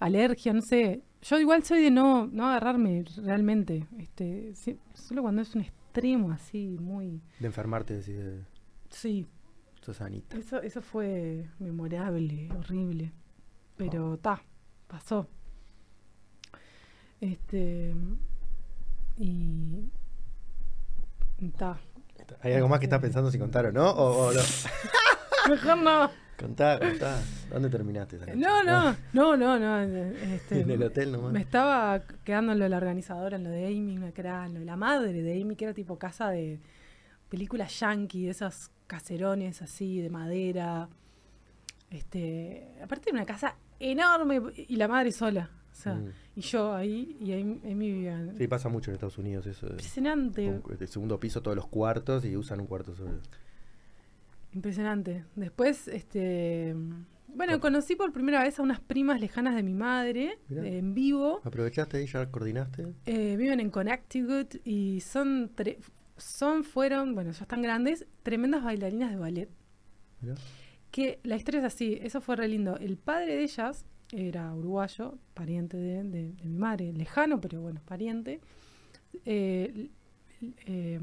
alergia, 0.00 0.52
no 0.52 0.60
sé. 0.60 1.00
Yo 1.28 1.38
igual 1.40 1.64
soy 1.64 1.82
de 1.82 1.90
no, 1.90 2.26
no 2.26 2.46
agarrarme 2.46 3.04
realmente. 3.24 3.86
Este, 3.98 4.52
solo 4.94 5.22
cuando 5.22 5.42
es 5.42 5.54
un 5.54 5.62
extremo 5.62 6.30
así, 6.30 6.76
muy. 6.80 7.20
De 7.40 7.46
enfermarte, 7.46 7.94
decís, 7.94 8.16
de- 8.16 8.44
Sí, 8.90 9.26
sos 9.80 9.96
sanita. 9.96 10.36
eso, 10.36 10.62
eso 10.62 10.80
fue 10.82 11.48
memorable, 11.58 12.48
horrible. 12.56 13.12
Pero 13.76 14.16
ta, 14.18 14.42
pasó. 14.86 15.28
Este. 17.20 17.94
Y. 19.18 19.90
Ta. 21.56 21.80
¿Hay 22.42 22.52
algo 22.54 22.68
más 22.68 22.78
que 22.78 22.86
estás 22.86 23.00
pensando 23.00 23.30
si 23.30 23.38
contar 23.38 23.66
o 23.66 23.72
no? 23.72 23.90
O, 23.90 24.28
o 24.28 24.32
no? 24.32 24.40
Mejor 25.48 25.78
no. 25.78 26.10
Contá, 26.38 26.78
contá. 26.78 27.22
¿Dónde 27.50 27.68
terminaste? 27.70 28.16
esa 28.16 28.26
noche? 28.26 28.38
No, 28.38 28.62
no, 28.62 28.96
no, 29.12 29.36
no, 29.36 29.58
no. 29.58 29.78
Este, 29.80 30.60
En 30.60 30.70
el 30.70 30.82
hotel 30.82 31.12
nomás. 31.12 31.32
Me 31.32 31.40
estaba 31.40 32.02
quedando 32.24 32.52
en 32.52 32.58
lo 32.58 32.64
de 32.64 32.68
la 32.68 32.76
organizadora, 32.76 33.36
en 33.36 33.44
lo 33.44 33.50
de 33.50 33.66
Amy, 33.66 33.98
que 34.12 34.20
era 34.20 34.46
lo 34.48 34.58
de 34.60 34.64
la 34.66 34.76
madre 34.76 35.22
de 35.22 35.40
Amy, 35.40 35.56
que 35.56 35.64
era 35.64 35.74
tipo 35.74 35.98
casa 35.98 36.28
de 36.30 36.60
películas 37.30 37.78
yankee, 37.80 38.24
de 38.26 38.30
esos 38.32 38.70
caserones 38.86 39.62
así, 39.62 40.00
de 40.00 40.10
madera. 40.10 40.88
Este, 41.90 42.68
aparte 42.82 43.10
era 43.10 43.18
una 43.18 43.26
casa 43.26 43.56
enorme 43.78 44.40
y 44.56 44.76
la 44.76 44.88
madre 44.88 45.12
sola. 45.12 45.50
O 45.72 45.74
sea, 45.78 45.94
Mm. 45.94 46.08
y 46.36 46.40
yo 46.40 46.74
ahí, 46.74 47.16
y 47.20 47.32
Amy, 47.34 47.60
Amy 47.64 47.92
vivía 47.92 48.14
en- 48.18 48.36
Sí, 48.36 48.46
pasa 48.48 48.68
mucho 48.70 48.90
en 48.90 48.94
Estados 48.94 49.18
Unidos 49.18 49.46
eso. 49.46 49.66
de- 49.66 49.72
Impresionante, 49.72 50.48
un- 50.48 50.62
El 50.80 50.88
segundo 50.88 51.20
piso, 51.20 51.42
todos 51.42 51.54
los 51.56 51.66
cuartos 51.66 52.24
y 52.24 52.34
usan 52.36 52.60
un 52.60 52.66
cuarto 52.66 52.94
solo. 52.94 53.20
Impresionante. 54.56 55.24
Después, 55.36 55.86
este, 55.88 56.74
bueno, 57.28 57.54
Co- 57.54 57.60
conocí 57.60 57.94
por 57.94 58.12
primera 58.12 58.42
vez 58.42 58.58
a 58.58 58.62
unas 58.62 58.80
primas 58.80 59.20
lejanas 59.20 59.54
de 59.54 59.62
mi 59.62 59.74
madre, 59.74 60.38
eh, 60.50 60.78
en 60.78 60.94
vivo. 60.94 61.40
¿Aprovechaste 61.44 62.02
y 62.02 62.06
ya 62.06 62.30
coordinaste? 62.30 62.94
Eh, 63.04 63.36
viven 63.36 63.60
en 63.60 63.70
Connecticut 63.70 64.56
y 64.64 65.00
son, 65.00 65.54
tre- 65.54 65.78
son, 66.16 66.64
fueron, 66.64 67.14
bueno, 67.14 67.30
ya 67.32 67.42
están 67.42 67.62
grandes, 67.62 68.06
tremendas 68.22 68.64
bailarinas 68.64 69.10
de 69.10 69.16
ballet. 69.16 69.48
Mirá. 70.22 70.34
Que 70.90 71.20
la 71.24 71.36
historia 71.36 71.60
es 71.60 71.66
así, 71.66 71.98
eso 72.00 72.20
fue 72.20 72.36
re 72.36 72.48
lindo. 72.48 72.76
El 72.78 72.96
padre 72.96 73.36
de 73.36 73.42
ellas 73.42 73.84
era 74.12 74.54
uruguayo, 74.54 75.18
pariente 75.34 75.76
de, 75.76 76.02
de- 76.04 76.32
de 76.32 76.44
mi 76.48 76.56
madre, 76.56 76.92
lejano, 76.92 77.40
pero 77.40 77.60
bueno, 77.60 77.80
pariente. 77.84 78.40
Eh, 79.26 79.90
eh, 80.66 81.00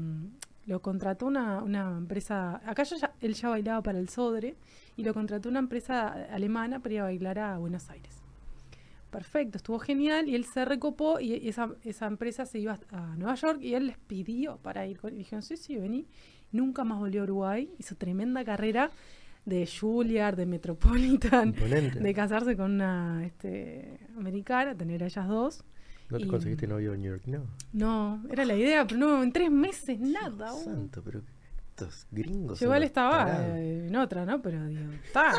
lo 0.66 0.80
contrató 0.80 1.26
una, 1.26 1.62
una 1.62 1.96
empresa, 1.96 2.60
acá 2.64 2.82
yo 2.84 2.96
ya- 2.96 3.12
él 3.20 3.34
ya 3.34 3.48
bailaba 3.50 3.82
para 3.82 3.98
el 3.98 4.08
Sodre, 4.08 4.56
y 4.96 5.02
lo 5.04 5.12
contrató 5.12 5.48
una 5.48 5.58
empresa 5.58 6.08
alemana 6.32 6.80
para 6.80 6.94
ir 6.94 7.00
a 7.00 7.04
bailar 7.04 7.38
a 7.38 7.58
Buenos 7.58 7.90
Aires. 7.90 8.20
Perfecto, 9.10 9.58
estuvo 9.58 9.78
genial 9.78 10.28
y 10.28 10.34
él 10.34 10.44
se 10.44 10.64
recopó 10.64 11.20
y 11.20 11.48
esa, 11.48 11.70
esa 11.84 12.06
empresa 12.06 12.46
se 12.46 12.58
iba 12.58 12.78
a 12.90 13.14
Nueva 13.16 13.34
York 13.36 13.58
y 13.62 13.74
él 13.74 13.86
les 13.86 13.96
pidió 13.98 14.56
para 14.56 14.86
ir 14.88 14.98
con 14.98 15.14
y 15.14 15.18
dijeron, 15.18 15.42
sí, 15.42 15.56
sí, 15.56 15.76
vení. 15.76 16.06
Nunca 16.50 16.82
más 16.84 16.98
volvió 16.98 17.20
a 17.20 17.24
Uruguay, 17.24 17.70
hizo 17.78 17.94
tremenda 17.96 18.44
carrera 18.44 18.90
de 19.44 19.68
Juilliard, 19.68 20.36
de 20.36 20.46
Metropolitan, 20.46 21.48
Imponente. 21.48 22.00
de 22.00 22.14
casarse 22.14 22.56
con 22.56 22.72
una 22.72 23.22
este, 23.24 23.98
americana, 24.16 24.74
tener 24.74 25.02
a 25.04 25.06
ellas 25.06 25.28
dos. 25.28 25.64
¿No 26.10 26.18
te 26.18 26.24
y- 26.24 26.28
conseguiste 26.28 26.66
novio 26.66 26.94
en 26.94 27.00
New 27.02 27.10
York? 27.12 27.22
No. 27.26 27.44
No, 27.72 28.22
era 28.30 28.44
la 28.44 28.54
idea, 28.54 28.86
pero 28.86 28.98
no, 28.98 29.22
en 29.22 29.32
tres 29.32 29.50
meses 29.50 29.98
nada. 30.00 30.52
Santo, 30.52 31.02
pero 31.04 31.22
estos 31.70 32.06
gringos. 32.12 32.60
Yo 32.60 32.66
igual 32.66 32.84
estaba 32.84 33.58
eh, 33.58 33.88
en 33.88 33.96
otra, 33.96 34.24
¿no? 34.24 34.40
Pero 34.40 34.64
digo, 34.66 34.92
está. 35.04 35.32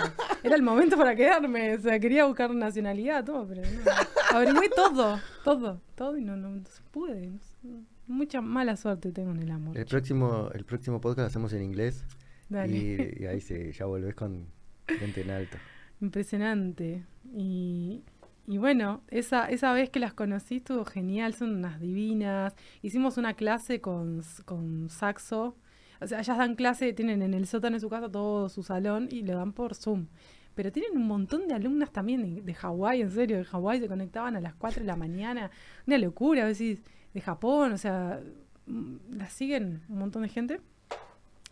Era 0.44 0.56
el 0.56 0.64
momento 0.64 0.98
para 0.98 1.16
quedarme. 1.16 1.76
O 1.76 1.80
sea, 1.80 1.98
quería 2.00 2.26
buscar 2.26 2.54
nacionalidad, 2.54 3.24
todo, 3.24 3.48
pero 3.48 3.62
no. 3.62 3.92
Averigüé 4.36 4.70
todo, 4.76 5.20
todo, 5.44 5.82
todo 5.96 6.18
y 6.18 6.26
no, 6.26 6.36
no, 6.36 6.50
se 6.66 6.82
no 6.94 7.40
sé. 7.40 7.80
Mucha 8.08 8.42
mala 8.42 8.76
suerte 8.76 9.12
tengo 9.12 9.32
en 9.32 9.44
el 9.44 9.52
amor. 9.52 9.78
El 9.78 9.86
próximo, 9.86 10.50
el 10.54 10.66
próximo 10.66 11.00
podcast 11.00 11.20
lo 11.20 11.26
hacemos 11.28 11.54
en 11.54 11.64
inglés. 11.64 12.04
Dale. 12.50 12.78
Y, 12.78 13.24
y 13.24 13.26
ahí 13.28 13.40
sí, 13.40 13.72
ya 13.72 13.86
volvés 13.86 14.14
con 14.14 14.46
gente 14.88 15.22
en 15.22 15.32
alto. 15.32 15.58
Impresionante. 16.02 17.04
Y, 17.34 18.04
y 18.48 18.58
bueno, 18.60 19.02
esa, 19.10 19.50
esa 19.50 19.74
vez 19.74 19.90
que 19.90 20.00
las 20.00 20.14
conocí 20.14 20.58
estuvo 20.58 20.86
genial, 20.86 21.34
son 21.34 21.56
unas 21.56 21.80
divinas. 21.80 22.54
Hicimos 22.84 23.18
una 23.18 23.34
clase 23.34 23.82
con, 23.82 24.22
con 24.46 24.90
saxo. 24.90 25.56
O 26.00 26.08
sea, 26.08 26.20
ellas 26.20 26.38
dan 26.38 26.56
clase, 26.56 26.94
tienen 26.94 27.24
en 27.24 27.34
el 27.34 27.48
sótano 27.48 27.76
de 27.76 27.80
su 27.80 27.90
casa 27.90 28.10
todo 28.10 28.50
su 28.50 28.62
salón 28.62 29.08
y 29.12 29.24
lo 29.24 29.36
dan 29.36 29.54
por 29.54 29.74
Zoom. 29.74 30.08
Pero 30.54 30.72
tienen 30.72 30.96
un 30.96 31.08
montón 31.08 31.48
de 31.48 31.56
alumnas 31.56 31.92
también 31.92 32.22
de, 32.22 32.42
de 32.42 32.54
Hawái, 32.54 33.02
en 33.02 33.12
serio, 33.12 33.38
de 33.38 33.46
Hawái 33.46 33.80
se 33.80 33.88
conectaban 33.88 34.36
a 34.36 34.42
las 34.42 34.54
4 34.56 34.82
de 34.82 34.88
la 34.88 34.96
mañana. 34.96 35.50
Una 35.88 35.98
locura, 35.98 36.44
a 36.44 36.46
veces 36.46 36.80
de 37.14 37.22
Japón, 37.22 37.74
o 37.74 37.78
sea, 37.78 38.22
mm, 38.68 39.18
las 39.18 39.34
siguen 39.34 39.82
un 39.90 39.98
montón 39.98 40.22
de 40.22 40.30
gente. 40.30 40.62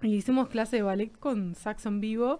Y 0.02 0.16
hicimos 0.16 0.50
clase 0.50 0.78
de 0.78 0.84
ballet 0.84 1.18
con 1.18 1.56
saxo 1.56 1.90
en 1.90 2.02
vivo 2.02 2.40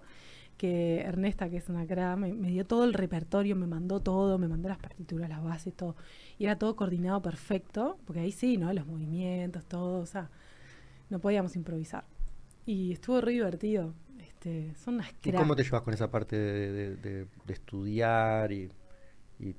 que 0.56 1.00
Ernesta, 1.02 1.48
que 1.50 1.56
es 1.58 1.68
una 1.68 1.86
cra, 1.86 2.16
me, 2.16 2.32
me 2.32 2.48
dio 2.48 2.64
todo 2.66 2.84
el 2.84 2.94
repertorio, 2.94 3.56
me 3.56 3.66
mandó 3.66 4.00
todo, 4.00 4.38
me 4.38 4.48
mandó 4.48 4.68
las 4.68 4.78
partituras, 4.78 5.28
las 5.28 5.42
bases, 5.42 5.74
todo. 5.74 5.96
Y 6.38 6.44
era 6.44 6.56
todo 6.58 6.76
coordinado 6.76 7.20
perfecto, 7.22 7.98
porque 8.06 8.20
ahí 8.20 8.32
sí, 8.32 8.56
¿no? 8.56 8.72
Los 8.72 8.86
movimientos, 8.86 9.64
todo, 9.66 10.00
o 10.00 10.06
sea, 10.06 10.30
no 11.10 11.18
podíamos 11.18 11.56
improvisar. 11.56 12.04
Y 12.66 12.92
estuvo 12.92 13.20
re 13.20 13.32
divertido. 13.32 13.94
Este, 14.20 14.74
son 14.76 14.94
unas 14.94 15.10
¿Y 15.10 15.30
cra. 15.30 15.38
cómo 15.38 15.54
te 15.56 15.64
llevas 15.64 15.82
con 15.82 15.92
esa 15.94 16.10
parte 16.10 16.36
de, 16.36 16.72
de- 16.72 16.96
de- 16.96 17.26
de 17.46 17.52
estudiar 17.52 18.52
y, 18.52 18.70
y 19.38 19.54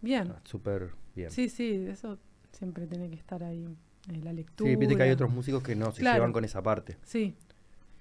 Bien. 0.00 0.30
ah, 0.30 0.40
súper 0.44 0.90
bien? 1.14 1.30
Sí, 1.30 1.48
sí, 1.48 1.86
eso 1.88 2.18
siempre 2.52 2.86
tiene 2.86 3.08
que 3.08 3.16
estar 3.16 3.42
ahí, 3.42 3.64
eh, 4.08 4.20
la 4.22 4.32
lectura. 4.32 4.70
Sí, 4.70 4.76
viste 4.76 4.96
que 4.96 5.02
hay 5.02 5.10
otros 5.10 5.30
músicos 5.30 5.62
que 5.62 5.74
no 5.76 5.92
se 5.92 6.00
Claro. 6.00 6.16
llevan 6.18 6.32
con 6.32 6.44
esa 6.44 6.62
parte. 6.62 6.96
Sí, 7.04 7.34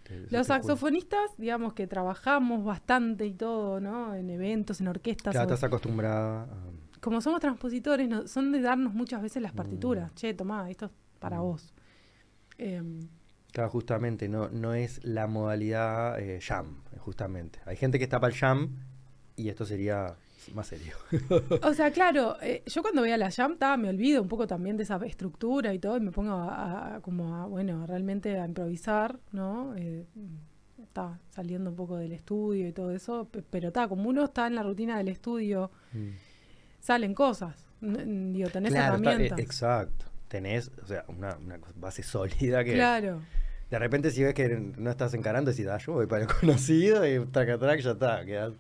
Te- 0.09 0.27
Los 0.35 0.47
saxofonistas, 0.47 1.31
digamos 1.37 1.73
que 1.73 1.87
trabajamos 1.87 2.63
bastante 2.65 3.25
y 3.25 3.33
todo, 3.33 3.79
¿no? 3.79 4.13
En 4.15 4.29
eventos, 4.29 4.81
en 4.81 4.87
orquestas. 4.89 5.31
Claro, 5.33 5.45
estás 5.53 5.63
acostumbrada 5.63 6.43
a... 6.43 6.99
como 6.99 7.21
somos 7.21 7.39
transpositores, 7.39 8.09
no- 8.09 8.27
son 8.27 8.51
de 8.51 8.59
darnos 8.61 8.93
muchas 8.93 9.21
veces 9.21 9.41
las 9.41 9.53
Mm. 9.53 9.57
partituras. 9.57 10.13
Che, 10.15 10.33
tomá, 10.33 10.69
esto 10.69 10.87
es 10.87 10.91
para 11.19 11.37
Mm. 11.37 11.41
vos. 11.41 11.73
Em, 12.57 12.99
Claro, 13.51 13.69
justamente, 13.71 14.27
no, 14.29 14.49
no 14.49 14.73
es 14.75 14.99
la 15.03 15.25
modalidad 15.25 16.19
eh, 16.19 16.39
jam, 16.39 16.83
justamente. 16.99 17.59
Hay 17.65 17.75
gente 17.77 17.97
que 17.97 18.03
está 18.03 18.19
para 18.19 18.31
el 18.33 18.37
jam 18.39 18.75
y 19.35 19.49
esto 19.49 19.65
sería 19.65 20.15
más 20.53 20.67
serio. 20.67 20.95
o 21.61 21.73
sea, 21.73 21.91
claro, 21.91 22.37
eh, 22.41 22.63
yo 22.65 22.81
cuando 22.81 23.01
voy 23.01 23.11
a 23.11 23.17
la 23.17 23.29
jam 23.31 23.57
ta, 23.57 23.77
me 23.77 23.89
olvido 23.89 24.21
un 24.21 24.27
poco 24.27 24.47
también 24.47 24.77
de 24.77 24.83
esa 24.83 24.97
estructura 25.05 25.73
y 25.73 25.79
todo, 25.79 25.97
y 25.97 26.01
me 26.01 26.11
pongo 26.11 26.33
a, 26.33 26.95
a- 26.95 27.01
como 27.01 27.35
a, 27.35 27.45
bueno, 27.45 27.85
realmente 27.85 28.39
a 28.39 28.45
improvisar, 28.45 29.19
¿no? 29.31 29.75
Eh, 29.75 30.05
está 30.81 31.19
saliendo 31.29 31.69
un 31.69 31.75
poco 31.75 31.97
del 31.97 32.11
estudio 32.13 32.67
y 32.67 32.71
todo 32.73 32.91
eso, 32.91 33.25
pe- 33.25 33.43
pero 33.49 33.67
está, 33.67 33.87
como 33.87 34.09
uno 34.09 34.23
está 34.23 34.47
en 34.47 34.55
la 34.55 34.63
rutina 34.63 34.97
del 34.97 35.09
estudio, 35.09 35.71
Mm. 35.93 36.09
salen 36.79 37.13
cosas. 37.13 37.65
Digo, 37.81 38.49
tenés 38.49 38.71
Claro, 38.73 38.95
está- 38.95 39.09
eh, 39.09 39.13
herramientas. 39.13 39.39
exacto. 39.39 40.05
Tenés, 40.27 40.71
o 40.83 40.85
sea, 40.87 41.05
una, 41.07 41.37
base 41.75 42.03
sólida 42.03 42.63
que 42.63 42.73
Claro. 42.73 43.21
de 43.71 43.79
repente 43.79 44.11
si 44.11 44.23
ves 44.23 44.33
que 44.33 44.47
no 44.77 44.89
estás 44.89 45.13
encarando, 45.13 45.51
decís, 45.51 45.67
ah, 45.67 45.77
yo 45.77 45.93
voy 45.93 46.05
para 46.07 46.23
el 46.23 46.27
conocido 46.39 47.07
y 47.07 47.25
traca 47.27 47.57
track 47.57 47.79
ya 47.81 47.91
está. 47.91 48.25
quedás- 48.25 48.53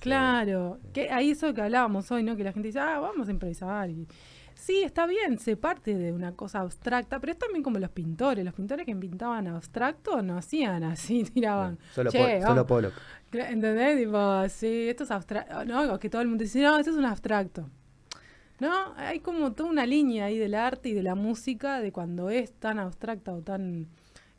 Claro, 0.00 0.78
que 0.92 1.10
ahí 1.10 1.30
eso 1.30 1.52
que 1.54 1.62
hablábamos 1.62 2.10
hoy, 2.10 2.22
¿no? 2.22 2.36
Que 2.36 2.44
la 2.44 2.52
gente 2.52 2.68
dice, 2.68 2.80
ah, 2.80 2.98
vamos 2.98 3.28
a 3.28 3.30
improvisar. 3.30 3.90
Y... 3.90 4.06
Sí, 4.54 4.82
está 4.82 5.06
bien, 5.06 5.38
se 5.38 5.56
parte 5.56 5.96
de 5.96 6.12
una 6.12 6.32
cosa 6.32 6.60
abstracta, 6.60 7.18
pero 7.18 7.32
es 7.32 7.38
también 7.38 7.62
como 7.62 7.78
los 7.78 7.90
pintores. 7.90 8.44
Los 8.44 8.54
pintores 8.54 8.84
que 8.84 8.94
pintaban 8.96 9.46
abstracto 9.46 10.20
no 10.22 10.36
hacían 10.36 10.82
así, 10.84 11.24
tiraban. 11.34 11.78
Solo, 11.94 12.10
"Che, 12.10 12.18
vamos". 12.40 12.44
solo 12.46 12.66
Pollock. 12.66 12.94
¿Entendés? 13.32 13.98
Tipo, 13.98 14.48
sí, 14.48 14.88
esto 14.88 15.04
es 15.04 15.10
abstracto. 15.10 15.64
No, 15.64 15.98
que 15.98 16.10
todo 16.10 16.20
el 16.22 16.28
mundo 16.28 16.42
dice, 16.42 16.60
no, 16.60 16.78
esto 16.78 16.90
es 16.90 16.96
un 16.96 17.04
abstracto. 17.04 17.68
¿No? 18.58 18.92
Hay 18.96 19.20
como 19.20 19.52
toda 19.52 19.70
una 19.70 19.86
línea 19.86 20.26
ahí 20.26 20.36
del 20.36 20.54
arte 20.54 20.90
y 20.90 20.92
de 20.92 21.02
la 21.02 21.14
música, 21.14 21.80
de 21.80 21.92
cuando 21.92 22.28
es 22.28 22.52
tan 22.52 22.78
abstracta 22.78 23.32
o 23.32 23.40
tan 23.40 23.86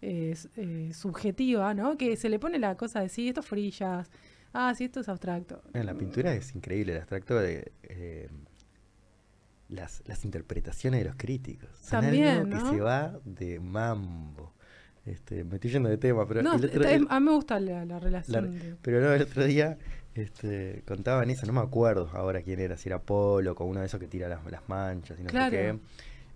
eh, 0.03 0.35
eh, 0.57 0.91
subjetiva, 0.93 1.73
¿no? 1.73 1.97
Que 1.97 2.15
se 2.15 2.29
le 2.29 2.37
pone 2.37 2.59
la 2.59 2.75
cosa 2.77 2.99
de, 2.99 3.09
sí, 3.09 3.29
esto 3.29 3.39
es 3.39 3.47
frillas. 3.47 4.11
Ah, 4.53 4.73
sí, 4.75 4.85
esto 4.85 4.99
es 4.99 5.09
abstracto. 5.09 5.61
La 5.73 5.93
pintura 5.93 6.33
es 6.33 6.53
increíble, 6.55 6.93
el 6.93 6.99
abstracto 6.99 7.39
de 7.39 7.71
eh, 7.83 8.29
las, 9.69 10.03
las 10.05 10.25
interpretaciones 10.25 10.99
de 11.01 11.05
los 11.05 11.15
críticos. 11.15 11.69
Son 11.81 12.01
También, 12.01 12.27
algo 12.27 12.49
que 12.49 12.55
¿no? 12.55 12.69
se 12.69 12.79
va 12.81 13.19
de 13.25 13.59
mambo. 13.59 14.53
Este, 15.05 15.43
me 15.43 15.55
estoy 15.55 15.71
yendo 15.71 15.89
de 15.89 15.97
tema, 15.97 16.27
pero 16.27 16.43
No, 16.43 16.55
el 16.55 16.65
otro- 16.65 16.81
está- 16.81 16.91
el- 16.93 17.07
a 17.09 17.19
mí 17.19 17.25
me 17.25 17.31
gusta 17.31 17.59
la, 17.59 17.79
la 17.79 17.85
la- 17.85 17.99
relación. 17.99 18.51
de- 18.59 18.75
pero 18.81 19.01
no, 19.01 19.11
el 19.13 19.21
otro 19.23 19.43
día 19.45 19.77
este, 20.13 20.83
contaban 20.85 21.29
eso, 21.29 21.45
no 21.47 21.53
me 21.53 21.61
acuerdo 21.61 22.09
ahora 22.13 22.41
quién 22.41 22.59
era, 22.59 22.77
si 22.77 22.89
era 22.89 23.01
Polo 23.01 23.53
o 23.57 23.65
uno 23.65 23.79
de 23.79 23.85
esos 23.85 23.99
que 23.99 24.07
tira 24.07 24.27
las, 24.27 24.45
las 24.51 24.67
manchas 24.67 25.17
y 25.19 25.23
no 25.23 25.29
Claro. 25.29 25.49
sé 25.51 25.79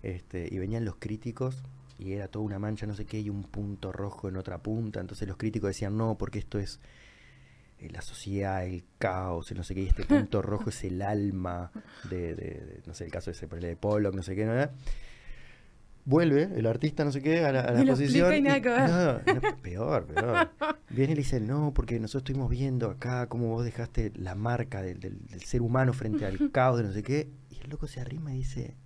qué. 0.02 0.08
Este, 0.08 0.48
y 0.50 0.58
venían 0.58 0.84
los 0.84 0.96
críticos 0.96 1.62
y 1.98 2.12
era 2.12 2.28
toda 2.28 2.44
una 2.44 2.58
mancha, 2.58 2.86
no 2.86 2.94
sé 2.94 3.04
qué, 3.04 3.20
y 3.20 3.28
un 3.30 3.42
punto 3.44 3.92
rojo 3.92 4.28
en 4.28 4.36
otra 4.36 4.58
punta. 4.58 5.00
Entonces 5.00 5.28
los 5.28 5.36
críticos 5.36 5.68
decían, 5.68 5.96
no, 5.96 6.16
porque 6.18 6.38
esto 6.38 6.58
es 6.58 6.80
la 7.90 8.00
sociedad, 8.02 8.64
el 8.66 8.84
caos, 8.98 9.50
el 9.50 9.58
no 9.58 9.62
sé 9.64 9.74
qué, 9.74 9.82
y 9.82 9.86
este 9.88 10.04
punto 10.04 10.42
rojo 10.42 10.70
es 10.70 10.82
el 10.84 11.02
alma 11.02 11.70
de, 12.10 12.34
de- 12.34 12.34
de- 12.34 12.82
no 12.86 12.94
sé, 12.94 13.04
el 13.04 13.10
caso 13.10 13.30
ese 13.30 13.46
ponele 13.48 13.68
de 13.68 13.76
Pollock, 13.76 14.14
no 14.14 14.22
sé 14.22 14.34
qué, 14.34 14.44
¿no? 14.46 14.54
Vuelve 16.04 16.44
el 16.54 16.66
artista, 16.66 17.04
no 17.04 17.10
sé 17.10 17.20
qué, 17.20 17.44
a 17.44 17.50
la, 17.50 17.60
a 17.62 17.72
la 17.72 17.78
Me 17.80 17.84
lo 17.84 17.92
exposición. 17.92 18.32
explica 18.32 18.38
y 18.38 18.42
nada 18.42 18.60
que 18.62 18.68
ver. 18.68 19.34
no, 19.34 19.40
no, 19.50 19.56
peor, 19.60 20.06
peor. 20.06 20.50
Viene 20.90 21.12
y 21.14 21.16
le 21.16 21.22
dice, 21.22 21.40
no, 21.40 21.72
porque 21.74 21.98
nosotros 21.98 22.20
estuvimos 22.22 22.48
viendo 22.48 22.88
acá 22.90 23.26
cómo 23.28 23.48
vos 23.48 23.64
dejaste 23.64 24.12
la 24.14 24.36
marca 24.36 24.82
del, 24.82 25.00
del- 25.00 25.26
del 25.26 25.42
ser 25.42 25.62
humano 25.62 25.92
frente 25.92 26.24
al 26.24 26.50
caos 26.52 26.78
de 26.78 26.84
no 26.84 26.92
sé 26.92 27.02
qué. 27.02 27.28
Y 27.50 27.58
el 27.60 27.70
loco 27.70 27.88
se 27.88 28.00
arrima 28.00 28.32
y 28.32 28.38
dice, 28.38 28.76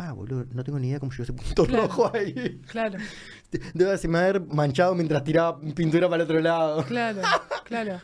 pa, 0.00 0.12
boludo, 0.12 0.46
no 0.52 0.64
tengo 0.64 0.78
ni 0.78 0.88
idea 0.88 0.98
cómo 1.00 1.12
llegó 1.12 1.22
ese 1.24 1.32
punto 1.32 1.64
Claro. 1.66 1.82
rojo 1.84 2.10
ahí. 2.14 2.60
Claro, 2.70 2.98
Debe 3.74 3.84
haberse 3.90 4.08
haber 4.08 4.40
manchado 4.40 4.94
mientras 4.94 5.22
tiraba 5.24 5.60
pintura 5.60 6.08
para 6.08 6.22
el 6.22 6.28
otro 6.30 6.40
lado. 6.40 6.84
claro, 6.84 7.20
claro. 7.64 8.00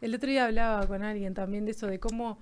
El 0.00 0.14
otro 0.14 0.28
día 0.30 0.44
hablaba 0.46 0.86
con 0.86 1.02
alguien 1.02 1.34
también 1.34 1.64
de 1.64 1.70
eso, 1.72 1.86
de 1.86 1.98
cómo 1.98 2.38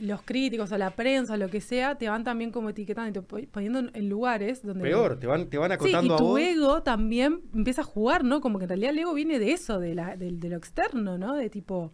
los 0.00 0.22
críticos 0.22 0.72
o 0.72 0.78
la 0.78 0.90
prensa 0.90 1.34
o 1.34 1.36
lo 1.36 1.48
que 1.50 1.60
sea 1.60 1.96
te 1.96 2.08
van 2.08 2.22
también 2.24 2.50
como 2.50 2.70
etiquetando 2.70 3.10
y 3.10 3.12
te 3.12 3.22
po- 3.22 3.38
poniendo 3.52 3.78
en- 3.92 4.08
lugares 4.08 4.62
donde... 4.62 4.82
Peor, 4.82 5.18
te 5.18 5.26
van, 5.26 5.48
te 5.50 5.58
van 5.58 5.70
Sí, 5.70 5.74
acotando 5.74 6.12
y 6.12 6.14
a 6.14 6.16
tu 6.16 6.24
vos. 6.24 6.40
ego 6.40 6.82
también 6.82 7.42
empieza 7.54 7.82
a 7.82 7.84
jugar, 7.84 8.24
¿no? 8.24 8.40
Como 8.40 8.58
que 8.58 8.64
en 8.64 8.68
realidad 8.70 8.90
el 8.92 8.98
ego 9.00 9.12
viene 9.14 9.38
de 9.38 9.52
eso, 9.52 9.78
de, 9.80 9.94
la, 9.94 10.16
del- 10.16 10.38
de 10.40 10.48
lo 10.50 10.56
externo, 10.56 11.18
¿no? 11.18 11.34
De 11.34 11.50
tipo... 11.50 11.92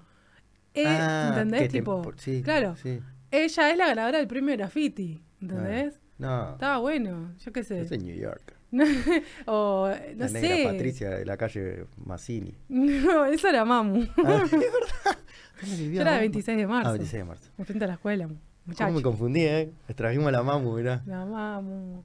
eh, 0.75 0.85
Ah, 0.87 1.29
¿Entendés? 1.31 1.63
te- 1.63 1.69
tipo, 1.71 2.03
por- 2.03 2.19
sí, 2.21 2.41
claro, 2.43 2.77
sí. 2.77 3.01
ella 3.33 3.71
es 3.71 3.77
la 3.77 3.87
ganadora 3.89 4.19
del 4.19 4.29
premio 4.29 4.51
de 4.51 4.57
graffiti, 4.59 5.21
¿entendés? 5.41 6.01
No, 6.23 6.53
Estaba 6.53 6.79
bueno, 6.79 7.33
yo 7.45 7.53
qué 7.53 7.63
sé. 7.65 7.81
es 7.81 7.93
en 7.93 8.05
New 8.07 8.17
York. 8.17 8.55
o 9.47 9.89
no 9.89 10.25
la 10.25 10.29
negra 10.31 10.57
sé. 10.57 10.65
Patricia 10.67 11.11
de 11.11 11.25
la 11.27 11.37
calle 11.37 11.87
Mazzini. 12.05 12.55
No, 12.69 13.27
eso 13.27 13.49
era 13.49 13.65
Mamu. 13.65 14.07
Ah, 14.25 14.43
es 14.45 14.51
verdad. 14.51 15.19
¿Dónde 15.61 15.77
Yo 15.77 15.83
vivía 15.85 16.01
era 16.03 16.11
de 16.13 16.17
Mamu? 16.19 16.21
26 16.23 16.57
de 16.59 16.67
marzo. 16.67 16.89
Ah, 16.89 16.93
26 16.93 17.21
de 17.23 17.25
marzo. 17.29 17.51
Enfrente 17.59 17.85
a 17.85 17.89
la 17.89 17.95
escuela, 17.95 18.25
¿Cómo 18.27 18.39
muchacho. 18.67 18.93
me 18.95 19.03
confundí, 19.03 19.41
eh? 19.43 19.73
Trajimos 19.95 20.29
a 20.29 20.31
la 20.33 20.43
mamu, 20.43 20.77
mirá. 20.77 21.03
La 21.07 21.25
Mamu. 21.27 22.03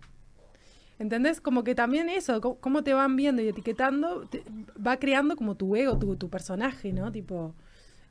¿Entendés? 1.00 1.40
Como 1.40 1.64
que 1.64 1.76
también 1.76 2.10
eso, 2.10 2.42
cómo 2.60 2.84
te 2.84 2.94
van 2.94 3.16
viendo 3.16 3.42
y 3.44 3.48
etiquetando, 3.48 4.28
te- 4.28 4.44
va 4.86 4.98
creando 4.98 5.36
como 5.36 5.54
tu 5.56 5.76
ego, 5.76 5.98
tu, 6.00 6.16
tu 6.16 6.28
personaje, 6.30 6.92
¿no? 6.92 7.12
Tipo, 7.12 7.54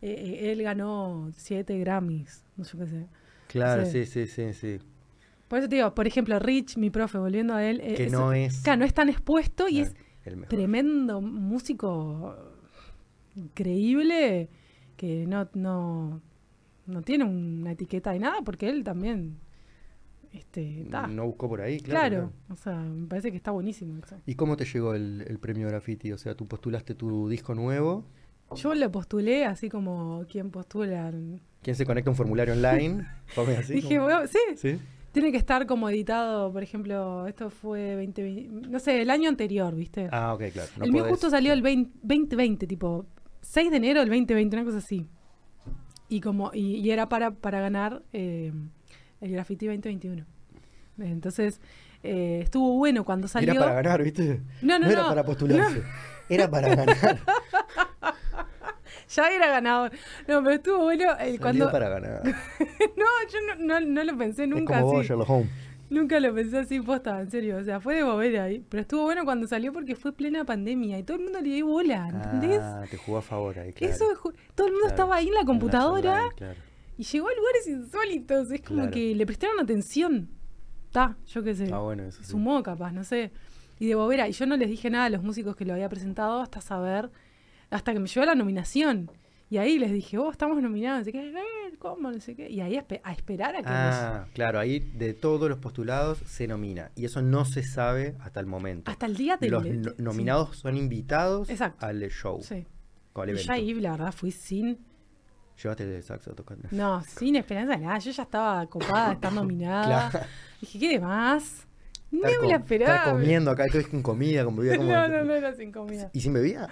eh, 0.03 0.13
eh, 0.41 0.53
él 0.53 0.63
ganó 0.63 1.29
siete 1.37 1.77
Grammys, 1.81 2.45
no 2.57 2.65
sé 2.65 2.79
qué 2.79 2.87
sé. 2.87 3.07
Claro, 3.49 3.85
sí, 3.87 4.07
sí, 4.07 4.27
sí, 4.29 4.53
sí. 4.55 4.79
Por 5.49 5.59
eso 5.61 5.69
te 5.69 5.77
digo, 5.77 5.95
por 5.95 6.07
ejemplo, 6.07 6.39
Rich, 6.39 6.77
mi 6.77 6.91
profe, 6.91 7.19
volviendo 7.19 7.55
a 7.55 7.65
él. 7.65 7.81
eh, 7.83 7.95
Que 7.95 8.05
es- 8.07 8.13
no 8.13 8.33
es. 8.33 8.61
Claro, 8.63 8.81
no 8.81 8.85
es 8.85 8.95
tan 8.95 9.09
expuesto 9.09 9.69
y 9.69 9.81
es 9.81 9.95
tremendo 10.49 11.21
músico 11.21 12.35
increíble 13.37 14.49
que 14.97 15.27
no, 15.27 15.49
no, 15.55 16.21
no 16.87 17.03
tiene 17.03 17.25
una 17.25 17.73
etiqueta 17.73 18.13
de 18.13 18.19
nada 18.19 18.41
porque 18.45 18.69
él 18.69 18.83
también 18.83 19.39
Este, 20.33 20.87
ta. 20.91 21.07
No 21.07 21.25
buscó 21.27 21.49
por 21.49 21.61
ahí, 21.63 21.81
claro. 21.81 22.31
o 22.51 22.57
sea, 22.57 22.77
me 22.77 23.07
parece 23.07 23.31
que 23.31 23.37
está 23.39 23.53
buenísimo 23.53 23.97
eso. 24.05 24.17
¿Y 24.27 24.35
cómo 24.35 24.57
te 24.57 24.65
llegó 24.67 24.95
el, 24.95 25.25
el 25.27 25.39
premio 25.39 25.67
Graffiti? 25.69 26.13
O 26.13 26.19
sea, 26.19 26.35
tú 26.35 26.47
postulaste 26.47 26.95
tu 26.95 27.29
disco 27.29 27.55
nuevo. 27.55 28.05
Yo 28.55 28.75
lo 28.75 28.93
postulé 28.93 29.45
así 29.45 29.69
como 29.71 30.25
quien 30.31 30.51
postula. 30.51 31.13
¿Quién 31.63 31.75
se 31.77 31.87
conecta 31.87 32.11
a 32.11 32.13
un 32.13 32.17
formulario 32.17 32.53
online? 32.55 33.07
Así, 33.59 33.75
Dije, 33.75 33.99
bueno, 33.99 34.27
sí, 34.27 34.39
¿Sí? 34.57 34.79
Tiene 35.17 35.33
que 35.33 35.39
estar 35.39 35.65
como 35.65 35.89
editado, 35.89 36.53
por 36.53 36.63
ejemplo, 36.63 37.27
esto 37.27 37.49
fue 37.49 37.95
2020, 37.95 38.69
no 38.69 38.79
sé, 38.79 39.01
el 39.01 39.09
año 39.09 39.31
anterior, 39.31 39.75
¿viste? 39.75 40.11
Ah, 40.13 40.35
ok, 40.35 40.43
claro. 40.53 40.69
No 40.77 40.85
el 40.85 40.93
mío 40.93 41.05
podés- 41.05 41.09
justo 41.09 41.31
salió 41.31 41.55
el 41.55 41.63
20, 41.63 41.91
2020, 42.03 42.67
tipo 42.67 43.07
6 43.41 43.71
de 43.71 43.79
enero 43.79 44.01
del 44.01 44.11
2020, 44.11 44.57
una 44.57 44.67
cosa 44.67 44.77
así. 44.77 45.07
Y 46.11 46.21
como 46.21 46.51
y, 46.53 46.77
y 46.81 46.91
era 46.91 47.09
para, 47.09 47.31
para 47.31 47.61
ganar 47.61 48.03
eh, 48.13 48.53
el 49.23 49.33
Graffiti 49.33 49.65
2021. 49.65 50.27
Entonces, 50.99 51.63
eh, 52.03 52.41
estuvo 52.43 52.77
bueno 52.77 53.03
cuando 53.07 53.27
salió. 53.27 53.53
Era 53.53 53.61
para 53.61 53.75
ganar, 53.75 54.03
¿viste? 54.03 54.43
No, 54.61 54.79
no, 54.79 54.87
era 54.87 55.01
no. 55.01 55.09
para 55.09 55.25
postularse. 55.25 55.83
Era 56.29 56.51
para 56.51 56.75
ganar. 56.75 57.21
Ya 59.09 59.29
era 59.31 59.49
ganador. 59.49 59.93
No, 60.27 60.43
pero 60.43 60.51
estuvo 60.57 60.79
bueno 60.79 61.05
eh, 61.13 61.17
Salió 61.19 61.41
cuando. 61.41 61.71
para 61.71 61.89
ganar. 61.89 62.23
No, 62.97 63.05
yo 63.33 63.39
no, 63.57 63.81
no, 63.81 63.87
no 63.87 64.05
lo 64.05 64.17
pensé 64.19 64.45
es 64.45 64.49
nunca 64.49 64.81
como 64.81 64.93
vos, 64.93 64.99
así. 65.01 65.09
Sherlock 65.09 65.31
Holmes. 65.31 65.51
Nunca 65.89 66.19
lo 66.19 66.35
pensé 66.35 66.59
así, 66.59 66.81
posta, 66.81 67.21
en 67.21 67.31
serio. 67.31 67.59
O 67.59 67.63
sea, 67.65 67.79
fue 67.79 67.95
de 67.95 68.03
bobera 68.03 68.45
ahí. 68.45 68.65
Pero 68.69 68.81
estuvo 68.81 69.03
bueno 69.05 69.25
cuando 69.25 69.47
salió 69.47 69.73
porque 69.73 69.95
fue 69.95 70.13
plena 70.13 70.45
pandemia 70.45 70.99
y 70.99 71.05
todo 71.05 71.19
el 71.19 71.23
mundo 71.25 71.41
le 71.41 71.49
dio 71.51 71.67
bola, 71.67 72.09
¿entendés? 72.09 72.59
Ah, 72.61 72.83
te 72.91 72.97
jugó 72.97 73.19
a 73.19 73.23
favor 73.23 73.57
ahí, 73.59 73.73
claro. 73.73 73.95
Eso 73.95 74.11
es 74.11 74.19
todo 74.57 74.67
el 74.67 74.73
mundo 74.73 74.87
Claro. 74.89 74.89
estaba 74.89 75.17
ahí 75.17 75.29
en 75.29 75.35
la 75.35 75.45
computadora 75.45 76.23
claro. 76.37 76.59
y 76.99 77.05
llegó 77.05 77.29
a 77.29 77.35
lugares 77.37 77.67
insólitos. 77.69 78.51
Es 78.51 78.63
como 78.63 78.81
Claro. 78.81 78.91
que 78.93 79.15
le 79.15 79.27
prestaron 79.27 79.61
atención. 79.61 80.29
Ta, 80.91 81.17
yo 81.27 81.45
qué 81.45 81.55
sé. 81.55 81.71
Ah, 81.73 81.79
bueno, 81.79 82.03
eso 82.03 82.21
sí. 82.23 82.31
Sumó 82.31 82.61
capaz, 82.65 82.91
no 82.91 83.05
sé. 83.05 83.31
Y 83.79 83.87
de 83.87 83.95
bobera. 83.95 84.27
Y 84.29 84.33
yo 84.33 84.47
no 84.47 84.57
les 84.57 84.69
dije 84.69 84.91
nada 84.91 85.05
a 85.05 85.11
los 85.11 85.23
músicos 85.23 85.55
que 85.55 85.65
lo 85.65 85.75
había 85.75 85.89
presentado 85.89 86.41
hasta 86.41 86.61
saber, 86.61 87.11
hasta 87.71 87.93
que 87.93 88.01
me 88.01 88.07
llegó 88.09 88.27
la 88.27 88.35
nominación. 88.35 89.11
Y 89.49 89.59
ahí 89.59 89.79
les 89.79 89.93
dije, 89.93 90.19
oh, 90.19 90.31
estamos 90.33 90.61
nominados, 90.61 90.99
no 91.01 91.05
sé 91.05 91.13
qué, 91.13 91.33
¿cómo? 91.79 92.11
No 92.11 92.21
sé 92.21 92.35
qué. 92.35 92.51
Y 92.51 92.61
ahí 92.61 92.77
a, 92.77 92.85
espe- 92.87 93.01
a 93.05 93.13
esperar 93.13 93.55
a 93.55 93.59
que 93.63 93.69
Ah, 93.69 94.27
claro, 94.35 94.59
ahí 94.59 94.81
de 94.81 95.15
todos 95.15 95.49
los 95.49 95.59
postulados 95.59 96.19
se 96.27 96.49
nomina. 96.49 96.91
Y 96.97 97.05
eso 97.05 97.23
no 97.23 97.45
se 97.45 97.63
sabe 97.63 98.17
hasta 98.21 98.41
el 98.41 98.47
momento. 98.47 98.91
Hasta 98.91 99.07
el 99.07 99.17
día 99.17 99.37
del... 99.37 99.53
Los 99.53 99.65
no- 99.65 99.93
nominados 99.99 100.57
son 100.59 100.77
invitados 100.77 101.49
Exacto. 101.49 101.87
al 101.87 102.01
show, 102.11 102.41
Sí. 102.43 102.67
al 103.15 103.31
Y 103.31 103.37
yo 103.37 103.53
ahí, 103.53 103.75
la 103.75 103.93
verdad, 103.93 104.13
fui 104.13 104.33
sin... 104.33 104.79
Llevaste 105.63 105.97
el 105.97 106.03
saxo 106.03 106.35
tocando. 106.35 106.69
No, 106.73 107.03
sin 107.05 107.37
esperanza 107.37 107.77
de 107.77 107.85
nada. 107.85 107.99
Yo 107.99 108.11
ya 108.11 108.25
estaba 108.25 108.67
copada 108.67 109.09
de 109.09 109.15
estar 109.15 109.33
nominada. 109.33 110.11
Claro. 110.11 110.27
Dije, 110.61 110.79
¿qué 110.81 110.89
demás? 110.89 111.67
No 112.11 112.29
me 112.43 112.49
la 112.49 112.57
esperaba. 112.57 112.97
Estar 112.97 113.13
comiendo 113.13 113.51
acá, 113.53 113.65
todo 113.69 113.79
es 113.79 113.87
con 113.87 114.03
comida, 114.03 114.45
con 114.45 114.57
bebida. 114.57 114.77
como- 114.77 114.91
No, 114.93 115.09
no, 115.09 115.25
no 115.25 115.35
era 115.35 115.55
sin 115.55 115.71
comida. 115.73 116.11
¿Y 116.13 116.21
sin 116.21 116.33
bebida? 116.33 116.69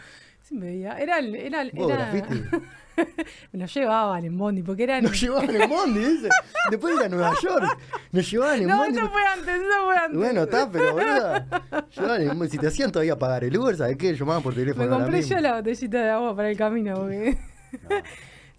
Bebida. 0.50 0.98
Era, 0.98 1.18
el- 1.18 1.34
era, 1.34 1.62
era... 1.62 1.86
graffiti. 1.86 2.42
Me 3.52 3.58
lo 3.58 3.66
llevaban 3.66 4.24
en 4.24 4.38
Bondi, 4.38 4.62
porque 4.62 4.84
eran... 4.84 5.02
Nos 5.02 5.20
llevaban 5.20 5.50
en 5.54 5.68
Bondi, 5.68 5.98
dice. 5.98 6.28
Después 6.70 6.94
de 6.94 7.00
ir 7.00 7.06
a 7.06 7.08
Nueva 7.08 7.32
York. 7.42 7.78
Nos 8.12 8.30
llevaban 8.30 8.60
en 8.62 8.68
No, 8.68 8.76
Bondi. 8.78 8.98
eso 8.98 9.10
fue 9.10 9.22
antes, 9.26 9.54
eso 9.54 9.84
fue 9.84 9.96
antes. 9.96 10.18
Bueno, 10.18 10.42
está, 10.44 10.70
pero 10.70 10.92
boluda. 10.92 11.46
Llevaban 11.96 12.22
en 12.22 12.28
Bondi. 12.38 12.48
Si 12.50 12.58
te 12.58 12.66
hacían 12.68 12.92
todavía 12.92 13.18
pagar 13.18 13.42
el 13.44 13.56
Uber, 13.58 13.76
¿sabes 13.76 13.96
qué? 13.96 14.14
Llamaban 14.14 14.42
por 14.44 14.54
teléfono. 14.54 14.88
Me 14.88 14.96
compré 14.96 15.22
yo 15.22 15.40
la 15.40 15.56
botellita 15.56 16.02
de 16.02 16.10
agua 16.10 16.36
para 16.36 16.50
el 16.50 16.56
camino, 16.56 16.94
porque... 16.94 17.36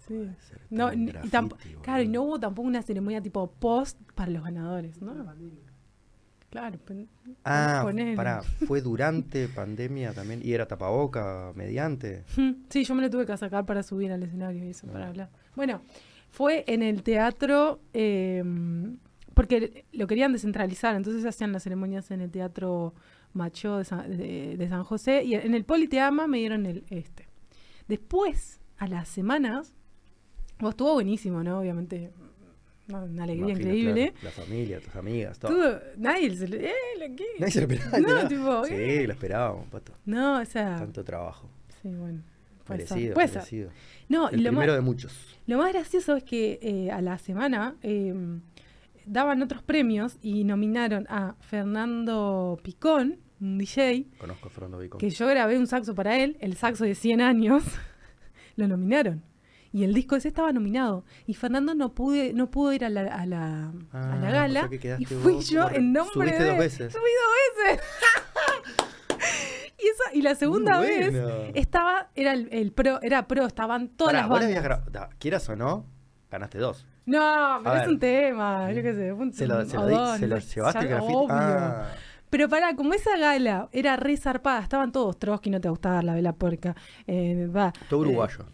No, 0.08 0.26
sí. 0.38 0.54
No, 0.70 0.92
y 0.92 1.06
graffiti, 1.06 1.74
claro, 1.82 2.02
y 2.02 2.08
no 2.08 2.22
hubo 2.22 2.38
tampoco 2.38 2.68
una 2.68 2.80
ceremonia 2.82 3.20
tipo 3.20 3.50
post 3.50 3.98
para 4.14 4.30
los 4.30 4.44
ganadores, 4.44 5.02
¿no? 5.02 5.14
Claro, 6.50 6.78
pen- 6.78 7.08
Ah, 7.44 7.84
pará, 8.14 8.42
fue 8.66 8.80
durante 8.80 9.48
pandemia 9.48 10.12
también 10.14 10.40
y 10.42 10.52
era 10.52 10.66
tapaboca 10.66 11.52
mediante. 11.54 12.24
Sí, 12.70 12.84
yo 12.84 12.94
me 12.94 13.02
lo 13.02 13.10
tuve 13.10 13.26
que 13.26 13.36
sacar 13.36 13.66
para 13.66 13.82
subir 13.82 14.12
al 14.12 14.22
escenario 14.22 14.64
y 14.64 14.68
eso, 14.70 14.86
Ah. 14.88 14.92
para 14.92 15.08
hablar. 15.08 15.30
Bueno, 15.54 15.82
fue 16.30 16.64
en 16.66 16.82
el 16.82 17.02
teatro, 17.02 17.80
eh, 17.92 18.42
porque 19.34 19.84
lo 19.92 20.06
querían 20.06 20.32
descentralizar, 20.32 20.94
entonces 20.96 21.24
hacían 21.26 21.52
las 21.52 21.62
ceremonias 21.62 22.10
en 22.10 22.20
el 22.22 22.30
teatro 22.30 22.94
Macho 23.34 23.76
de 23.78 23.84
San, 23.84 24.16
de- 24.16 24.56
de 24.56 24.68
San 24.68 24.82
José 24.84 25.24
y 25.24 25.34
en 25.34 25.54
el 25.54 25.64
Politeama 25.64 26.26
me 26.26 26.38
dieron 26.38 26.64
el 26.64 26.84
este. 26.90 27.26
Después, 27.86 28.60
a 28.78 28.86
las 28.88 29.08
semanas, 29.08 29.74
oh, 30.62 30.70
estuvo 30.70 30.94
buenísimo, 30.94 31.42
¿no? 31.44 31.58
Obviamente, 31.60 32.12
una 32.88 33.24
alegría 33.24 33.46
Imagino, 33.50 33.68
increíble. 33.68 34.12
claro, 34.12 34.24
la 34.24 34.30
familia, 34.44 34.80
tus 34.80 34.94
amigas, 34.96 35.38
todo. 35.38 35.52
Tuvo- 35.52 35.80
nadie 35.96 36.36
se 36.36 36.48
lo... 36.48 36.56
Eh, 36.56 36.72
¿lo? 36.98 37.24
Nadie 37.40 37.52
se 37.52 37.66
lo 37.66 37.72
esperaba. 37.74 37.98
No, 37.98 38.22
¿no? 38.22 38.28
tipo, 38.28 38.64
Sí, 38.66 38.74
eh. 38.74 39.04
lo 39.06 39.12
esperábamos, 39.12 39.66
pato. 39.68 39.92
No, 40.04 40.40
o 40.40 40.44
sea... 40.44 40.76
Tanto 40.76 41.02
trabajo. 41.04 41.48
Sí, 41.82 41.88
bueno. 41.88 42.22
puede 42.64 42.86
ser. 42.86 43.16
merecido. 43.16 43.70
No, 44.08 44.28
El 44.30 44.42
lo 44.44 44.52
más- 44.52 44.58
primero 44.60 44.74
de 44.74 44.80
muchos. 44.82 45.36
Lo 45.46 45.58
más 45.58 45.72
gracioso 45.72 46.16
es 46.16 46.22
que 46.24 46.58
eh, 46.62 46.90
a 46.90 47.00
la 47.00 47.18
semana 47.18 47.76
eh, 47.82 48.14
daban 49.04 49.42
otros 49.42 49.62
premios 49.62 50.16
y 50.22 50.44
nominaron 50.44 51.06
a 51.08 51.34
Fernando 51.40 52.58
Picón, 52.62 53.18
un 53.40 53.58
DJ, 53.58 54.06
Conozco 54.18 54.48
a 54.48 54.50
Fernando 54.50 54.78
Vico. 54.78 54.98
que 54.98 55.10
yo 55.10 55.26
grabé 55.26 55.58
un 55.58 55.66
saxo 55.66 55.94
para 55.94 56.18
él, 56.18 56.36
el 56.40 56.56
saxo 56.56 56.84
de 56.84 56.94
100 56.94 57.20
años, 57.20 57.62
lo 58.56 58.66
nominaron. 58.68 59.22
Y 59.76 59.84
el 59.84 59.92
disco 59.92 60.16
ese 60.16 60.28
estaba 60.28 60.52
nominado. 60.52 61.04
Y 61.26 61.34
Fernando 61.34 61.74
no 61.74 61.92
pude, 61.92 62.32
no 62.32 62.50
pudo 62.50 62.72
ir 62.72 62.82
a 62.82 62.88
la, 62.88 63.02
a 63.14 63.26
la, 63.26 63.64
a 63.66 63.72
Ah, 63.92 64.16
o 64.18 64.22
gala. 64.32 64.60
sea 64.60 64.68
que 64.70 64.78
quedaste 64.78 65.02
y 65.02 65.06
fui 65.06 65.34
vos 65.34 65.48
yo 65.50 65.68
en 65.68 65.92
nombre 65.92 66.32
de 66.32 66.44
dos 66.46 66.56
veces. 66.58 66.92
Subí 66.94 67.02
dos 67.02 67.66
veces. 67.68 67.86
y, 69.78 69.86
esa, 69.88 70.14
y 70.14 70.22
la 70.22 70.34
segunda 70.34 70.80
vez 70.80 71.12
estaba, 71.54 72.08
era 72.14 72.32
el, 72.32 72.48
el 72.52 72.72
pro, 72.72 73.00
era 73.02 73.28
pro, 73.28 73.44
estaban 73.44 73.88
todas 73.88 74.12
Pará, 74.14 74.20
las 74.20 74.28
vos 74.30 74.34
bandas. 74.36 74.48
habías 74.48 74.64
grabado. 74.64 74.90
da, 74.90 75.08
Quieras 75.18 75.46
o 75.50 75.56
no, 75.56 75.84
ganaste 76.30 76.56
dos. 76.58 76.86
No, 77.04 77.58
pero 77.62 77.70
A 77.70 77.74
es 77.76 77.80
ver. 77.82 77.88
un 77.90 77.98
tema, 77.98 78.72
yo 78.72 78.82
qué 78.82 78.94
sé. 78.94 79.12
un- 79.12 79.32
Se 79.34 79.46
lo, 79.46 79.62
se 79.66 79.76
o 79.76 79.88
lo, 79.88 80.12
di- 80.14 80.18
se 80.20 80.26
lo 80.26 80.38
llevaste 80.38 80.88
ya, 80.88 81.02
obvio. 81.02 81.26
Ah, 81.30 81.88
Pero 82.30 82.48
pará, 82.48 82.74
como 82.74 82.94
esa 82.94 83.16
gala 83.18 83.68
era 83.72 83.96
re 83.96 84.16
zarpada, 84.16 84.60
estaban 84.60 84.90
todos, 84.90 85.18
Trotsky, 85.18 85.50
no 85.50 85.60
te 85.60 85.68
gustaba 85.68 86.02
la 86.02 86.14
vela 86.14 86.32
puerca, 86.32 86.74
eh, 87.06 87.46
va, 87.54 87.72
todo 87.90 88.00
eh, 88.04 88.08
uruguayo. 88.08 88.46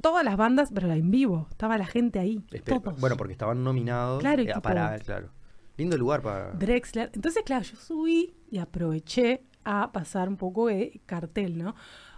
Todas 0.00 0.24
las 0.24 0.36
bandas, 0.36 0.70
pero 0.74 0.90
en 0.92 1.10
vivo, 1.10 1.46
estaba 1.50 1.78
la 1.78 1.86
gente 1.86 2.18
ahí, 2.18 2.42
Espera, 2.52 2.80
todos. 2.80 3.00
bueno, 3.00 3.16
porque 3.16 3.32
estaban 3.32 3.62
nominados. 3.64 4.20
Claro, 4.20 4.42
y 4.42 4.46
eh, 4.46 4.48
tipo- 4.48 4.62
para, 4.62 4.98
claro. 4.98 5.28
Lindo 5.76 5.96
lugar 5.96 6.20
para. 6.22 6.50
Drexler. 6.52 7.10
Entonces, 7.14 7.42
claro, 7.44 7.64
yo 7.64 7.76
subí 7.76 8.34
y 8.50 8.58
aproveché 8.58 9.42
a 9.64 9.92
pasar 9.92 10.28
un 10.28 10.36
poco 10.36 10.66
de 10.68 11.00
cartel, 11.06 11.56
¿no? 11.58 11.74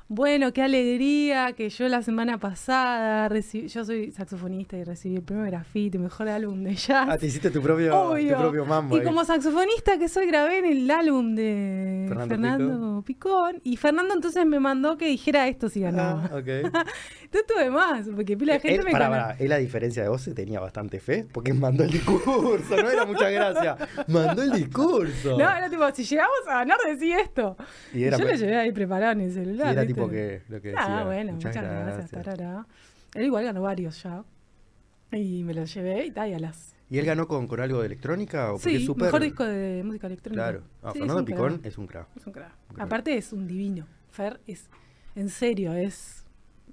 Bueno, 0.09 0.53
qué 0.53 0.63
alegría 0.63 1.53
que 1.53 1.71
yo 1.71 1.89
la 1.89 2.03
semana 2.03 2.37
pasada 2.39 3.31
recibí, 3.31 3.69
yo 3.69 3.83
soy 3.83 4.11
saxofonista 4.11 4.77
y 4.77 4.85
recibí 4.85 5.17
el 5.17 5.23
primer 5.23 5.47
graffiti, 5.47 5.97
mejor 5.97 6.29
álbum 6.29 6.65
de 6.65 6.75
jazz. 6.75 7.09
Ah, 7.09 7.17
te 7.17 7.27
hiciste 7.29 7.51
tu 7.51 7.63
propio, 7.63 7.97
Obvio. 7.99 8.35
tu 8.35 8.41
propio 8.43 8.67
mambo. 8.67 8.97
Y 8.97 9.01
ahí. 9.01 9.07
como 9.07 9.25
saxofonista 9.25 9.97
que 9.99 10.09
soy, 10.09 10.27
grabé 10.27 10.59
en 10.59 10.67
el 10.67 10.91
álbum 10.91 11.35
de 11.35 12.05
Fernando 12.09 12.29
Fernando, 12.29 13.03
Picón. 13.07 13.61
Y 13.65 13.79
Fernando 13.79 14.13
entonces 14.13 14.45
me 14.45 14.61
mandó 14.61 14.99
que 14.99 15.07
dijera 15.07 15.49
esto 15.49 15.71
si 15.71 15.81
ganaba. 15.81 16.29
Ah, 16.31 16.37
ok. 16.37 16.73
Entonces 17.35 17.47
tuve 17.47 17.71
más, 17.71 18.07
porque 18.15 18.37
pila 18.37 18.53
de 18.55 18.61
gente 18.61 18.79
él, 18.81 18.85
me 18.85 18.93
pará, 18.93 19.07
conoce. 19.09 19.23
pará, 19.23 19.37
él 19.39 19.53
a 19.53 19.57
diferencia 19.57 20.03
de 20.03 20.09
vos 20.11 20.21
se 20.21 20.35
tenía 20.35 20.61
bastante 20.61 21.01
fe 21.01 21.27
porque 21.33 21.55
mandó 21.55 21.83
el 21.85 21.91
discurso, 21.91 22.77
no 22.77 22.91
era 22.91 23.07
mucha 23.07 23.31
gracia. 23.31 23.77
Mandó 24.07 24.43
el 24.43 24.53
discurso. 24.53 25.31
No, 25.39 25.51
era 25.51 25.71
tipo, 25.71 25.83
si 25.95 26.05
llegamos 26.05 26.37
a 26.47 26.59
ganar, 26.59 26.77
decí 26.87 27.11
esto. 27.13 27.57
Y 27.95 28.01
Y 28.01 28.05
era 28.05 28.19
yo 28.19 28.25
lo 28.27 28.35
llevé 28.35 28.57
ahí 28.59 28.73
preparado 28.73 29.13
en 29.13 29.23
el 29.23 29.31
y 29.31 29.33
celular. 29.33 29.73
era 29.73 29.83
¿viste? 29.83 29.95
tipo 29.95 30.11
que 30.11 30.43
lo 30.51 30.61
que 30.61 30.69
decía. 30.69 30.99
Ah, 31.01 31.05
bueno, 31.05 31.33
muchas, 31.33 31.55
gracias. 31.55 32.11
tarará. 32.11 32.67
Él 33.15 33.25
igual 33.25 33.45
ganó 33.45 33.63
varios 33.63 34.03
ya. 34.03 34.25
Y 35.11 35.43
me 35.45 35.55
los 35.55 35.73
llevé 35.73 36.07
y 36.07 36.11
tal, 36.11 36.31
y 36.31 36.35
a 36.35 36.39
las. 36.39 36.75
¿Y 36.91 36.99
él 36.99 37.07
ganó 37.07 37.27
con, 37.29 37.47
con 37.47 37.61
algo 37.61 37.81
de 37.81 37.87
electrónica? 37.87 38.53
¿O 38.53 38.59
Sí, 38.59 38.77
es 38.77 38.85
súper- 38.85 39.05
mejor 39.07 39.23
disco 39.23 39.45
de 39.45 39.83
música 39.85 40.07
electrónica. 40.07 40.43
Claro. 40.43 40.63
Ah, 40.83 40.91
Sí, 40.93 40.99
Fernando 40.99 41.21
es 41.21 41.27
Picón 41.27 41.53
crack. 41.55 41.67
es 41.67 41.79
un 41.79 41.87
crack. 41.87 42.07
Es. 42.17 42.27
Un 42.27 42.33
crack. 42.35 42.53
Aparte 42.79 43.17
es 43.17 43.33
un 43.33 43.47
divino. 43.47 43.87
Fer 44.11 44.41
es, 44.47 44.69
en 45.15 45.31
serio, 45.31 45.73
es, 45.73 46.22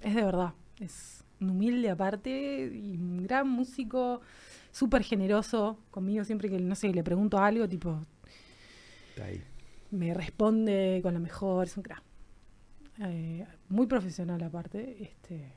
es 0.02 0.14
de 0.14 0.22
verdad. 0.24 0.54
Es 0.78 1.24
un 1.40 1.50
humilde 1.50 1.90
aparte 1.90 2.70
y 2.74 2.96
un 2.96 3.22
gran 3.24 3.48
músico, 3.48 4.20
súper 4.70 5.02
generoso 5.02 5.78
conmigo 5.90 6.24
siempre 6.24 6.48
que, 6.48 6.58
no 6.58 6.74
sé, 6.74 6.88
le 6.92 7.02
pregunto 7.02 7.38
algo, 7.38 7.68
tipo, 7.68 8.00
Está 9.10 9.24
ahí. 9.26 9.42
me 9.90 10.14
responde 10.14 11.00
con 11.02 11.14
lo 11.14 11.20
mejor, 11.20 11.66
es 11.66 11.76
un 11.76 11.82
crack. 11.82 12.02
Eh, 13.02 13.46
muy 13.68 13.86
profesional 13.86 14.42
aparte. 14.42 15.02
Este, 15.02 15.52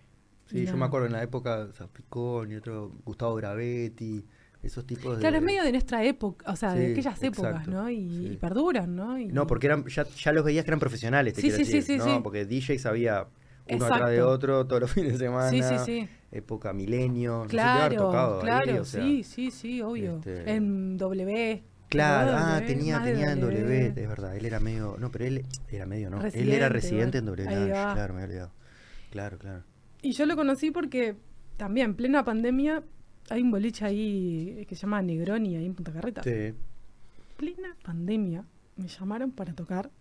Sí, 0.46 0.66
yo 0.66 0.76
me 0.78 0.86
acuerdo 0.86 1.08
en 1.08 1.14
la 1.14 1.24
época, 1.24 1.68
Picón 1.94 2.52
y 2.52 2.56
otro, 2.56 2.92
Gustavo 3.06 3.34
Gravetti, 3.36 4.24
esos 4.62 4.86
tipos 4.86 5.16
de... 5.16 5.22
Claro, 5.22 5.38
es 5.38 5.42
medio 5.42 5.64
de 5.64 5.72
nuestra 5.72 6.04
época, 6.04 6.52
o 6.52 6.56
sea, 6.56 6.74
de 6.74 6.92
aquellas 6.92 7.24
épocas, 7.24 7.66
¿no? 7.68 7.90
Y, 7.90 8.10
sí. 8.10 8.28
y 8.34 8.38
perduran, 8.38 8.94
¿no? 8.96 9.18
Y- 9.18 9.28
No, 9.30 9.48
porque 9.48 9.68
eran, 9.68 9.86
ya, 9.88 10.04
ya 10.06 10.32
los 10.34 10.44
veías 10.44 10.66
que 10.66 10.70
eran 10.72 10.80
profesionales, 10.82 11.34
te 11.34 11.42
Sí, 11.42 11.48
quiero 11.48 11.58
sí, 11.58 11.64
decir. 11.64 11.82
sí, 11.84 11.94
sí, 11.94 11.98
no, 11.98 12.18
sí. 12.18 12.22
porque 12.22 12.46
DJs 12.46 12.86
había 12.86 13.26
uno 13.70 13.86
atrás 13.86 14.10
de 14.10 14.22
otro 14.22 14.66
todos 14.66 14.82
los 14.82 14.92
fines 14.94 15.14
de 15.14 15.26
semana. 15.26 15.50
Sí, 15.50 15.62
sí, 15.64 15.76
sí. 15.86 16.10
Época 16.32 16.74
milenio. 16.74 17.40
no 17.40 17.44
sé, 17.44 17.50
Claro, 17.50 18.12
ahí, 18.12 18.42
claro, 18.42 18.82
o 18.82 18.86
sea, 18.86 19.04
sí, 19.04 19.24
sí, 19.24 19.52
sí, 19.52 19.82
obvio. 19.82 20.18
este- 20.18 20.52
En 20.52 20.98
W. 20.98 21.64
Claro, 21.90 22.32
¿te 22.32 22.36
acordás 22.38 22.62
ah, 22.62 22.66
tenía, 22.66 23.04
tenía 23.04 23.32
en 23.34 23.40
W, 23.40 23.86
es 23.96 24.08
verdad, 24.10 24.36
él 24.36 24.46
era 24.48 24.60
medio, 24.60 24.96
no, 25.00 25.12
pero 25.12 25.26
él 25.26 25.46
era 25.70 25.86
medio, 25.86 26.10
¿no? 26.10 26.24
él 26.26 26.52
era 26.52 26.68
residente 26.68 27.20
en 27.20 27.26
W, 27.28 27.46
Nash, 27.46 27.68
claro, 27.94 28.14
me 28.16 28.24
había 28.24 28.26
olvidado. 28.26 28.52
Claro, 29.12 29.38
claro. 29.38 29.64
Y 30.02 30.14
yo 30.14 30.26
lo 30.26 30.36
conocí 30.36 30.72
porque 30.72 31.16
también, 31.56 31.92
en 31.92 31.96
plena 31.96 32.24
pandemia, 32.26 32.82
hay 33.30 33.42
un 33.44 33.52
boliche 33.52 33.86
ahí 33.86 34.66
que 34.68 34.76
se 34.76 34.82
llama 34.82 35.04
Negroni, 35.04 35.56
ahí 35.56 35.66
en 35.68 35.76
Punta 35.76 35.94
Carreta. 35.94 36.24
Sí. 36.24 36.54
plena 37.38 37.76
pandemia 37.84 38.44
me 38.76 38.88
llamaron 38.88 39.32
para 39.32 39.54
tocar. 39.54 39.92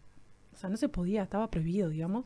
O 0.52 0.56
sea, 0.56 0.70
no 0.70 0.76
se 0.78 0.88
podía, 0.88 1.22
estaba 1.22 1.50
prohibido, 1.50 1.90
digamos. 1.90 2.24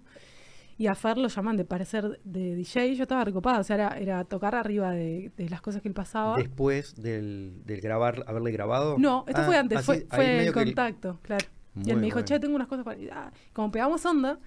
Y 0.78 0.88
a 0.88 0.94
Fer 0.94 1.16
lo 1.16 1.28
llaman 1.28 1.56
de 1.56 1.64
parecer 1.64 2.20
de 2.24 2.54
DJ. 2.54 2.94
Yo 2.96 3.02
estaba 3.04 3.24
recopada, 3.24 3.60
o 3.60 3.64
sea, 3.64 3.76
era, 3.76 3.98
era 3.98 4.24
tocar 4.24 4.54
arriba 4.54 4.90
de, 4.90 5.32
de 5.36 5.48
las 5.48 5.62
cosas 5.62 5.80
que 5.80 5.88
él 5.88 5.94
pasaba. 5.94 6.36
Después 6.36 6.94
del, 6.96 7.62
del 7.64 7.80
grabar, 7.80 8.24
haberle 8.26 8.52
grabado. 8.52 8.96
No, 8.98 9.24
esto 9.26 9.40
Ah, 9.42 9.46
fue 9.46 9.56
antes, 9.56 9.78
así, 9.78 9.86
fue, 9.86 10.06
fue 10.10 10.46
el 10.46 10.52
contacto, 10.52 11.18
claro. 11.22 11.46
y 11.76 11.90
él 11.90 11.96
me 11.96 12.02
dijo, 12.02 12.16
bueno. 12.16 12.26
che, 12.26 12.38
tengo 12.40 12.54
unas 12.56 12.68
cosas 12.68 12.84
para. 12.84 12.98
Ah, 13.10 13.32
como 13.54 13.70
pegamos 13.70 14.04
onda, 14.04 14.38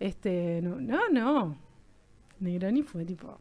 este, 0.00 0.60
no, 0.62 0.80
no, 0.80 1.08
no. 1.10 1.56
Negroni 2.40 2.82
fue 2.82 3.04
tipo. 3.04 3.40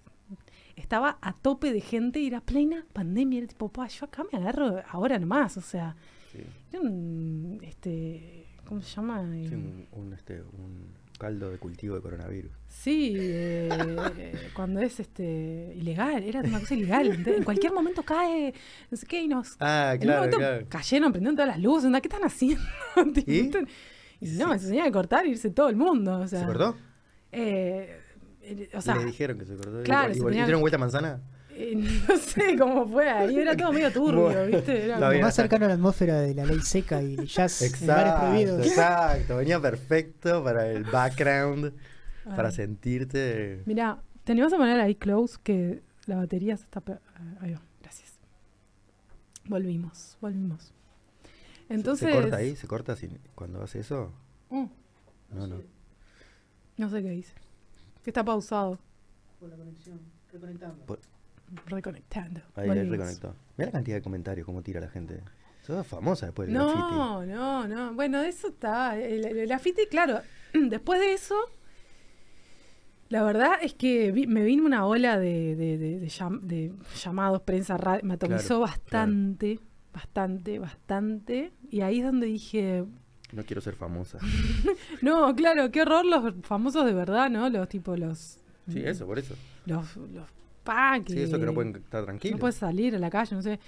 Estaba 0.75 1.17
a 1.21 1.33
tope 1.33 1.73
de 1.73 1.81
gente 1.81 2.19
y 2.19 2.27
era 2.27 2.39
plena 2.41 2.85
pandemia. 2.93 3.39
Era 3.39 3.47
tipo, 3.47 3.71
yo 3.87 4.05
acá 4.05 4.23
me 4.31 4.37
agarro 4.37 4.81
ahora 4.89 5.17
nomás, 5.17 5.57
o 5.57 5.61
sea. 5.61 5.95
Sí, 6.31 6.39
Era 6.71 6.81
un, 6.81 7.59
este, 7.63 8.45
¿cómo 8.65 8.81
se 8.81 8.95
llama? 8.95 9.21
sí, 9.23 9.55
un, 9.55 9.87
un, 9.91 10.13
este, 10.13 10.41
un 10.41 10.96
caldo 11.17 11.49
de 11.49 11.57
cultivo 11.57 11.95
de 11.95 12.01
coronavirus. 12.01 12.51
Sí, 12.69 13.15
eh, 13.17 13.69
eh, 14.17 14.49
cuando 14.53 14.79
es 14.81 14.99
este 14.99 15.73
ilegal, 15.75 16.23
era 16.23 16.41
una 16.41 16.59
cosa 16.59 16.75
ilegal. 16.75 17.27
En 17.27 17.43
cualquier 17.43 17.73
momento 17.73 18.03
cae, 18.03 18.53
no 18.89 18.97
sé 18.97 19.05
qué, 19.05 19.21
y 19.21 19.27
nos. 19.27 19.55
Ah, 19.59 19.91
en 19.93 19.99
un 19.99 20.05
claro, 20.05 20.19
momento 20.21 20.37
claro. 20.37 20.65
cayeron, 20.69 21.11
prendieron 21.11 21.35
todas 21.35 21.49
las 21.49 21.59
luces, 21.59 21.91
¿qué 22.01 22.07
están 22.07 22.23
haciendo? 22.23 22.63
¿Y? 23.25 23.51
y 24.19 24.29
no, 24.37 24.57
se 24.57 24.67
tenía 24.67 24.83
que 24.85 24.91
cortar 24.91 25.25
e 25.25 25.29
irse 25.29 25.49
todo 25.49 25.69
el 25.69 25.75
mundo. 25.75 26.19
O 26.19 26.27
sea, 26.27 26.39
¿Se 26.41 26.45
cortó? 26.45 26.75
eh, 27.31 27.99
eh, 28.41 28.69
o 28.73 28.81
sea, 28.81 28.95
Le 28.95 29.05
dijeron 29.05 29.37
que 29.37 29.45
se 29.45 29.55
cortó. 29.55 29.83
claro, 29.83 30.11
¿Y, 30.13 30.19
se 30.19 30.23
y, 30.23 30.31
dieron 30.31 30.61
vuelta 30.61 30.77
a 30.77 30.79
manzana? 30.79 31.21
Eh, 31.59 31.75
no 32.07 32.17
sé 32.17 32.55
cómo 32.57 32.87
fue 32.87 33.09
ahí, 33.09 33.37
era 33.37 33.55
todo 33.57 33.71
medio 33.73 33.91
turbio, 33.91 34.23
Bueno, 34.23 34.45
¿viste? 34.45 34.85
Era 34.85 34.99
Lo 35.11 35.19
más 35.21 35.35
cercano 35.35 35.65
a 35.65 35.69
la 35.69 35.73
atmósfera 35.75 36.21
de 36.21 36.33
la 36.35 36.45
ley 36.45 36.59
seca 36.61 37.01
y 37.01 37.15
el 37.15 37.25
jazz 37.27 37.61
en 37.63 37.67
Exacto, 37.69 38.25
prohibidos. 38.27 38.65
exacto. 38.67 39.37
Venía 39.37 39.59
perfecto 39.59 40.43
para 40.43 40.69
el 40.69 40.83
background, 40.83 41.73
para 42.35 42.51
sentirte. 42.51 43.63
Mira, 43.65 44.01
tenemos 44.23 44.53
a 44.53 44.57
poner 44.57 44.79
ahí 44.79 44.95
close 44.95 45.37
que 45.43 45.81
la 46.05 46.17
batería 46.17 46.55
se 46.57 46.63
está. 46.63 46.81
ah, 46.87 46.99
Ahí 47.41 47.53
va, 47.53 47.61
gracias. 47.81 48.13
Volvimos, 49.45 50.17
volvimos. 50.21 50.73
Entonces. 51.69 52.07
¿Se 52.09 52.13
corta 52.21 52.37
ahí? 52.37 52.55
¿Se 52.55 52.67
corta 52.67 52.95
sin- 52.95 53.19
cuando 53.35 53.61
hace 53.61 53.79
eso? 53.79 54.13
Mm, 54.49 54.65
No, 55.33 55.47
no. 55.47 55.61
no 56.77 56.89
sé 56.89 57.01
qué 57.01 57.09
dice. 57.09 57.33
Que 58.03 58.09
está 58.09 58.23
pausado, 58.23 58.79
Por 59.39 59.49
la 59.49 59.55
conexión, 59.57 59.99
reconectando. 60.31 60.85
Reconectando. 61.65 62.41
Ahí, 62.55 62.69
reconectó. 62.69 63.35
Mira 63.57 63.67
la 63.67 63.71
cantidad 63.71 63.97
de 63.97 64.01
comentarios, 64.01 64.45
cómo 64.45 64.61
tira 64.61 64.79
la 64.81 64.89
gente. 64.89 65.21
Sos 65.61 65.85
famosa 65.85 66.27
después 66.27 66.47
del 66.47 66.55
graffiti. 66.57 66.79
No, 66.81 67.25
no, 67.25 67.67
no. 67.67 67.93
Bueno, 67.93 68.21
eso 68.21 68.47
está. 68.49 68.97
El, 68.97 69.25
el, 69.25 69.47
graffiti, 69.47 69.85
claro. 69.89 70.21
Después 70.53 70.99
de 71.01 71.13
eso, 71.13 71.35
la 73.09 73.23
verdad 73.23 73.53
es 73.61 73.73
que 73.73 74.11
vi- 74.11 74.27
me 74.27 74.43
vino 74.43 74.65
una 74.65 74.85
ola 74.85 75.17
de, 75.19 75.55
de, 75.55 75.77
de- 75.77 75.99
de 75.99 76.07
llam- 76.07 76.41
de 76.41 76.73
llamados, 77.03 77.41
prensa, 77.41 77.77
radio, 77.77 78.01
me 78.03 78.13
atomizó 78.15 78.47
Claro, 78.47 78.59
bastante, 78.61 79.59
bastante, 79.93 80.59
bastante. 80.59 81.51
Y 81.69 81.81
ahí 81.81 81.99
es 81.99 82.05
donde 82.05 82.27
dije, 82.27 82.85
No 83.33 83.43
quiero 83.43 83.61
ser 83.61 83.75
famosa. 83.75 84.19
no, 85.01 85.35
claro, 85.35 85.71
qué 85.71 85.81
horror 85.81 86.05
los 86.05 86.33
famosos 86.43 86.85
de 86.85 86.93
verdad, 86.93 87.29
¿no? 87.29 87.49
Los 87.49 87.67
tipo 87.69 87.95
los... 87.95 88.39
Sí, 88.69 88.81
eso, 88.85 89.05
por 89.05 89.19
eso. 89.19 89.33
Los, 89.65 89.95
los 89.97 90.25
que 91.05 91.13
Sí, 91.13 91.19
eso 91.21 91.39
que 91.39 91.45
no 91.45 91.53
pueden 91.53 91.75
estar 91.75 92.01
no 92.01 92.05
tranquilos. 92.05 92.39
puedes 92.39 92.55
salir 92.55 92.95
a 92.95 92.99
la 92.99 93.09
calle, 93.09 93.35
no 93.35 93.41
sé. 93.41 93.59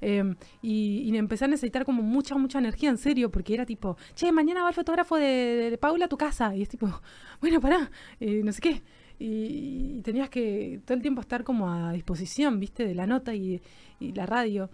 Eh, 0.00 0.22
y, 0.62 1.10
y 1.12 1.16
empecé 1.16 1.46
a 1.46 1.48
necesitar 1.48 1.84
como 1.84 2.02
mucha, 2.02 2.36
mucha 2.36 2.58
energía, 2.58 2.88
en 2.90 2.98
serio, 2.98 3.30
porque 3.30 3.54
era 3.54 3.66
tipo, 3.66 3.96
che, 4.14 4.30
mañana 4.30 4.62
va 4.62 4.68
el 4.68 4.74
fotógrafo 4.74 5.16
de, 5.16 5.70
de 5.70 5.78
Paula 5.78 6.04
a 6.04 6.08
tu 6.08 6.16
casa. 6.16 6.54
Y 6.54 6.62
es 6.62 6.68
tipo, 6.68 6.86
bueno, 7.40 7.60
pará, 7.60 7.90
eh, 8.20 8.42
no 8.44 8.52
sé 8.52 8.60
qué. 8.60 8.82
Y, 9.18 9.96
y 9.98 10.02
tenías 10.02 10.30
que 10.30 10.80
todo 10.84 10.94
el 10.96 11.02
tiempo 11.02 11.20
estar 11.20 11.42
como 11.42 11.68
a 11.72 11.92
disposición, 11.92 12.60
viste, 12.60 12.86
de 12.86 12.94
la 12.94 13.06
nota 13.06 13.34
y, 13.34 13.60
y 13.98 14.12
la 14.12 14.26
radio. 14.26 14.70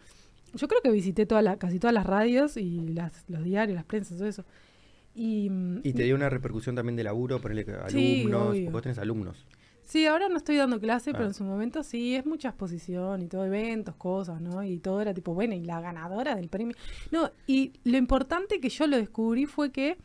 Yo 0.52 0.69
creo 0.69 0.81
que 0.82 0.90
visité 0.90 1.24
toda 1.27 1.40
la, 1.43 1.56
casi 1.56 1.78
todas 1.78 1.94
las 1.94 2.06
radios 2.06 2.56
y 2.59 2.89
las, 2.89 3.24
los 3.28 3.43
diarios, 3.43 3.74
las 3.74 3.85
prensas, 3.86 4.19
todo 4.19 4.28
eso. 4.28 4.44
Y, 5.15 5.48
mm, 5.48 5.81
Y 5.85 5.93
te 5.94 6.02
dio 6.02 6.15
una 6.15 6.28
repercusión 6.28 6.74
también 6.77 6.97
de 6.97 7.05
laburo, 7.05 7.40
ponerle 7.40 7.62
alumnos, 7.73 7.93
Sí, 7.93 8.24
porque 8.27 8.69
vos 8.70 8.82
tenés 8.82 8.98
alumnos. 8.98 9.47
Sí, 9.85 10.06
ahora 10.06 10.28
no 10.28 10.36
estoy 10.39 10.56
dando 10.56 10.81
clase, 10.81 11.11
Ah. 11.11 11.12
pero 11.15 11.27
en 11.27 11.35
su 11.35 11.44
momento 11.44 11.82
sí, 11.82 12.15
es 12.16 12.24
mucha 12.27 12.48
exposición 12.48 13.23
y 13.23 13.27
todo, 13.27 13.44
eventos, 13.44 13.94
cosas, 13.97 14.40
¿no? 14.40 14.62
Y 14.65 14.78
todo 14.78 15.01
era 15.01 15.12
tipo, 15.15 15.35
bueno, 15.35 15.55
y 15.55 15.61
la 15.65 15.81
ganadora 15.81 16.35
del 16.36 16.48
premio. 16.48 16.74
No, 17.11 17.31
y 17.47 17.73
lo 17.85 17.97
importante 17.98 18.61
que 18.61 18.69
yo 18.70 18.86
lo 18.86 18.97
descubrí 18.97 19.47
fue 19.47 19.70
que 19.70 19.97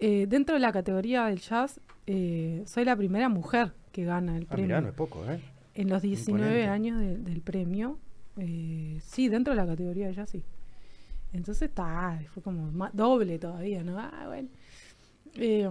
eh, 0.00 0.26
dentro 0.28 0.54
de 0.54 0.60
la 0.60 0.72
categoría 0.72 1.26
del 1.26 1.38
jazz, 1.40 1.80
eh, 2.08 2.64
soy 2.66 2.84
la 2.84 2.96
primera 2.96 3.28
mujer 3.28 3.72
que 3.92 4.04
gana 4.04 4.36
el 4.36 4.44
Ah, 4.44 4.48
premio. 4.54 4.66
mirá, 4.66 4.80
no 4.80 4.88
es 4.88 4.94
poco, 4.94 5.24
¿eh? 5.30 5.40
En 5.74 5.88
los 5.88 6.02
19 6.02 6.64
Imponente. 6.64 6.68
años 6.68 6.98
de- 7.00 7.18
del 7.18 7.40
premio, 7.40 7.98
eh, 8.36 8.98
sí, 9.04 9.28
dentro 9.28 9.54
de 9.54 9.60
la 9.60 9.66
categoría 9.66 10.08
de 10.08 10.14
jazz, 10.14 10.30
sí. 10.30 10.42
Entonces 11.32 11.68
está, 11.68 12.20
fue 12.34 12.42
como 12.42 12.90
doble 12.92 13.38
todavía, 13.38 13.82
¿no? 13.84 13.98
Ah, 13.98 14.24
bueno. 14.26 14.48
Eh, 15.36 15.68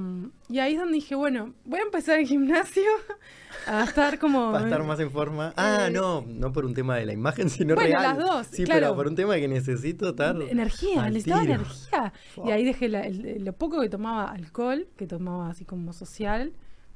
y 0.49 0.59
ahí 0.59 0.73
es 0.73 0.79
donde 0.79 0.95
dije, 0.95 1.13
bueno, 1.15 1.53
voy 1.65 1.79
a 1.79 1.83
empezar 1.83 2.19
el 2.19 2.25
gimnasio 2.27 2.83
a 3.67 3.83
estar 3.83 4.17
como... 4.17 4.51
Para 4.51 4.65
estar 4.65 4.83
más 4.83 4.99
en 4.99 5.11
forma. 5.11 5.53
Ah, 5.55 5.85
Eh, 5.87 5.91
no, 5.91 6.25
no 6.27 6.51
por 6.51 6.65
un 6.65 6.73
tema 6.73 6.95
de 6.97 7.05
la 7.05 7.13
imagen, 7.13 7.49
sino 7.49 7.75
Bueno, 7.75 7.89
real. 7.89 8.03
las 8.03 8.17
dos, 8.17 8.47
Sí, 8.47 8.63
claro. 8.63 8.81
pero 8.81 8.95
por 8.95 9.07
un 9.07 9.15
tema 9.15 9.35
de 9.35 9.41
que 9.41 9.47
necesito 9.47 10.09
estar. 10.09 10.35
Energía, 10.41 11.07
necesitaba 11.09 11.41
tiro. 11.41 11.53
energía. 11.55 12.13
Y 12.43 12.51
ahí 12.51 12.65
dejé 12.65 12.89
la- 12.89 13.01
el- 13.01 13.45
lo 13.45 13.53
poco 13.53 13.79
que 13.81 13.89
tomaba 13.89 14.31
alcohol, 14.31 14.87
que 14.97 15.05
tomaba 15.05 15.49
así 15.51 15.63
como 15.63 15.93
social, 15.93 16.53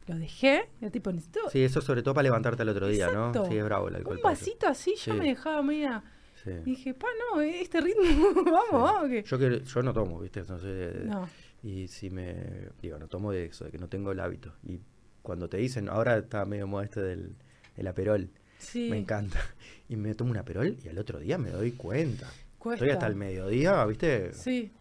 lo 0.07 0.15
dejé. 0.17 0.67
Era 0.81 0.89
tipo, 0.89 1.11
necesito 1.11 1.41
Sí, 1.51 1.63
eso 1.63 1.81
sobre 1.81 2.01
todo 2.01 2.13
para 2.15 2.23
levantarte 2.23 2.63
al 2.63 2.69
otro 2.69 2.87
día, 2.87 3.11
¿no? 3.11 3.31
Sí, 3.47 3.57
es 3.57 3.63
bravo 3.63 3.89
el 3.89 3.95
alcohol. 3.97 4.17
un 4.17 4.23
vasito 4.23 4.67
así, 4.67 4.95
ya 4.95 5.13
Sí. 5.13 5.19
me 5.19 5.25
dejaba 5.25 5.61
media... 5.61 6.03
Sí. 6.43 6.51
Y 6.51 6.71
dije, 6.71 6.93
pa, 6.93 7.07
no, 7.33 7.41
este 7.41 7.81
ritmo, 7.81 8.03
vamos, 8.45 8.63
Sí. 8.69 8.71
vamos. 8.71 9.09
Que... 9.09 9.23
Yo, 9.23 9.39
que, 9.39 9.61
yo 9.63 9.81
no 9.81 9.93
tomo, 9.93 10.19
¿viste? 10.19 10.43
De- 10.43 11.05
No. 11.05 11.27
Y 11.65 11.87
si 11.87 12.09
me. 12.11 12.35
Digo, 12.81 12.99
no 12.99 13.07
tomo 13.07 13.31
de 13.31 13.45
eso, 13.45 13.65
de 13.65 13.71
que 13.71 13.79
no 13.79 13.87
tengo 13.89 14.11
el 14.11 14.19
hábito. 14.19 14.53
Y 14.63 14.79
cuando 15.23 15.49
te 15.49 15.57
dicen, 15.57 15.89
ahora 15.89 16.17
está 16.17 16.45
medio 16.45 16.67
moda 16.67 16.83
este 16.85 17.01
del 17.01 17.35
el 17.75 17.87
aperol, 17.87 18.29
Sí, 18.59 18.87
me 18.89 18.97
encanta. 18.99 19.39
Y 19.89 19.95
me 19.95 20.13
tomo 20.15 20.31
un 20.31 20.37
aperol 20.37 20.77
y 20.83 20.87
al 20.87 20.97
otro 20.99 21.19
día 21.19 21.37
me 21.37 21.49
doy 21.49 21.71
cuenta. 21.71 22.27
cuesta. 22.59 22.85
Estoy 22.85 22.93
hasta 22.93 23.07
el 23.07 23.15
mediodía, 23.15 23.83
¿viste? 23.85 24.31
Sí, 24.33 24.71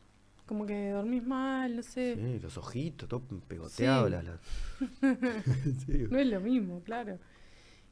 como 0.47 0.67
que 0.67 0.91
dormís 0.91 1.27
mal, 1.27 1.77
no 1.77 1.83
sé. 1.83 2.17
Sí, 2.17 2.39
los 2.41 2.57
ojitos, 2.59 3.09
todo 3.09 3.23
pegoteado. 3.49 4.07
Sí. 4.07 4.13
la- 4.13 4.23
la- 4.23 4.39
Sí. 5.87 6.07
No 6.11 6.19
es 6.19 6.27
lo 6.27 6.41
mismo, 6.41 6.83
claro. 6.83 7.19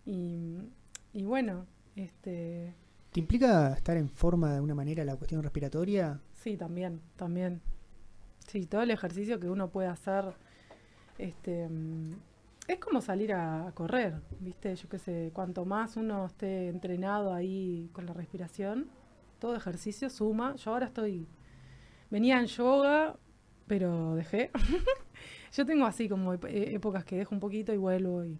Y, 0.04 0.58
y 1.14 1.24
bueno, 1.24 1.66
este 1.96 2.74
¿Te 3.12 3.20
implica 3.20 3.74
estar 3.74 3.96
en 3.96 4.08
forma 4.08 4.48
de 4.50 4.54
alguna 4.56 4.74
manera 4.74 5.04
la 5.04 5.16
cuestión 5.16 5.42
respiratoria? 5.42 6.20
sí, 6.34 6.56
también, 6.56 7.00
también. 7.16 7.60
Sí, 8.46 8.66
todo 8.66 8.82
el 8.82 8.90
ejercicio 8.90 9.40
que 9.40 9.48
uno 9.48 9.68
puede 9.68 9.88
hacer, 9.88 10.24
este, 11.18 11.68
es 12.68 12.78
como 12.78 13.00
salir 13.00 13.32
a 13.32 13.70
correr, 13.74 14.14
¿viste? 14.40 14.74
Yo 14.74 14.88
qué 14.88 14.98
sé, 14.98 15.30
cuanto 15.32 15.64
más 15.64 15.96
uno 15.96 16.26
esté 16.26 16.68
entrenado 16.68 17.32
ahí 17.32 17.88
con 17.92 18.06
la 18.06 18.12
respiración, 18.12 18.88
todo 19.38 19.56
ejercicio 19.56 20.08
suma. 20.10 20.54
Yo 20.56 20.70
ahora 20.72 20.86
estoy, 20.86 21.26
venía 22.10 22.38
en 22.38 22.46
yoga, 22.46 23.16
pero 23.66 24.14
dejé. 24.14 24.50
Yo 25.52 25.66
tengo 25.66 25.84
así 25.84 26.08
como 26.08 26.34
eh, 26.34 26.40
épocas 26.74 27.04
que 27.04 27.16
dejo 27.16 27.34
un 27.34 27.40
poquito 27.40 27.72
y 27.74 27.76
vuelvo 27.76 28.24
y 28.24 28.38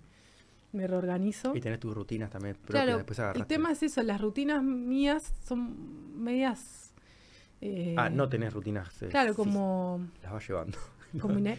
me 0.72 0.86
reorganizo. 0.86 1.54
Y 1.54 1.60
tenés 1.60 1.80
tus 1.80 1.94
rutinas 1.94 2.30
también 2.30 2.54
propias, 2.54 2.84
Claro, 2.84 2.98
después 2.98 3.18
el 3.34 3.46
tema 3.46 3.72
es 3.72 3.82
eso, 3.82 4.02
las 4.02 4.20
rutinas 4.20 4.62
mías 4.62 5.34
son 5.44 6.22
medias... 6.22 6.81
eh, 7.62 7.94
Ah, 7.96 8.10
no 8.10 8.28
tenés 8.28 8.52
rutinas. 8.52 9.02
eh, 9.02 9.08
Claro, 9.08 9.34
como, 9.34 10.00
Las 10.22 10.32
vas 10.32 10.46
llevando. 10.48 10.76
como 11.20 11.38
ine- 11.38 11.58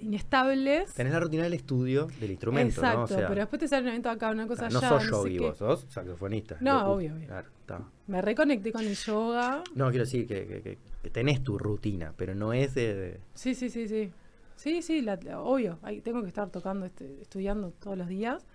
inestables. 0.00 0.92
Tenés 0.94 1.12
la 1.12 1.20
rutina 1.20 1.42
del 1.44 1.54
estudio 1.54 2.06
del 2.20 2.30
instrumento, 2.30 2.74
Exacto, 2.80 2.98
¿no? 2.98 3.04
O 3.04 3.06
sea, 3.08 3.28
pero 3.28 3.40
después 3.40 3.60
te 3.60 3.68
sale 3.68 3.82
un 3.82 3.88
evento 3.88 4.10
acá, 4.10 4.30
una 4.30 4.46
cosa 4.46 4.68
no 4.68 4.78
allá, 4.78 4.88
sos 4.88 5.04
no 5.10 5.22
yogi 5.26 5.38
vos, 5.38 5.56
sos 5.58 5.86
saxofonista. 5.88 6.56
No, 6.60 6.80
Lo- 6.80 6.92
obvio, 6.92 7.14
obvio. 7.14 7.26
Claro. 7.66 7.90
Me 8.06 8.22
reconecté 8.22 8.72
con 8.72 8.84
el 8.84 8.94
yoga. 8.94 9.62
No, 9.74 9.88
quiero 9.90 10.04
decir 10.04 10.26
que, 10.26 10.46
que- 10.46 10.62
que- 10.62 10.78
que 11.02 11.10
tenés 11.10 11.42
tu 11.42 11.58
rutina, 11.58 12.12
pero 12.16 12.34
no 12.34 12.52
es 12.52 12.74
de... 12.74 12.94
de- 12.94 13.20
Sí, 13.34 13.54
sí, 13.54 13.70
sí, 13.70 13.88
sí. 13.88 14.10
Sí, 14.56 14.82
sí, 14.82 15.02
la- 15.02 15.18
obvio. 15.40 15.78
Ahí 15.82 16.00
tengo 16.00 16.22
que 16.22 16.28
estar 16.28 16.48
tocando, 16.50 16.86
este, 16.86 17.20
estudiando 17.20 17.72
todos 17.72 17.98
los 17.98 18.08
días. 18.08 18.46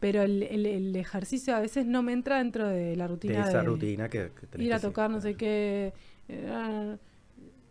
Pero 0.00 0.22
el, 0.22 0.44
el- 0.44 0.64
el 0.66 0.96
ejercicio 0.96 1.54
a 1.56 1.60
veces 1.60 1.84
no 1.84 2.02
me 2.02 2.12
entra 2.12 2.38
dentro 2.38 2.68
de 2.68 2.94
la 2.96 3.04
De 3.04 3.08
rutina. 3.08 3.40
esa 3.48 3.58
de 3.58 3.64
rutina 3.64 4.08
que, 4.08 4.30
que 4.38 4.46
tenés 4.46 4.66
Ir 4.66 4.72
a 4.72 4.76
que 4.76 4.86
tocar 4.86 5.10
no 5.10 5.20
sé 5.20 5.34
qué. 5.34 5.92
Eh, 6.28 6.96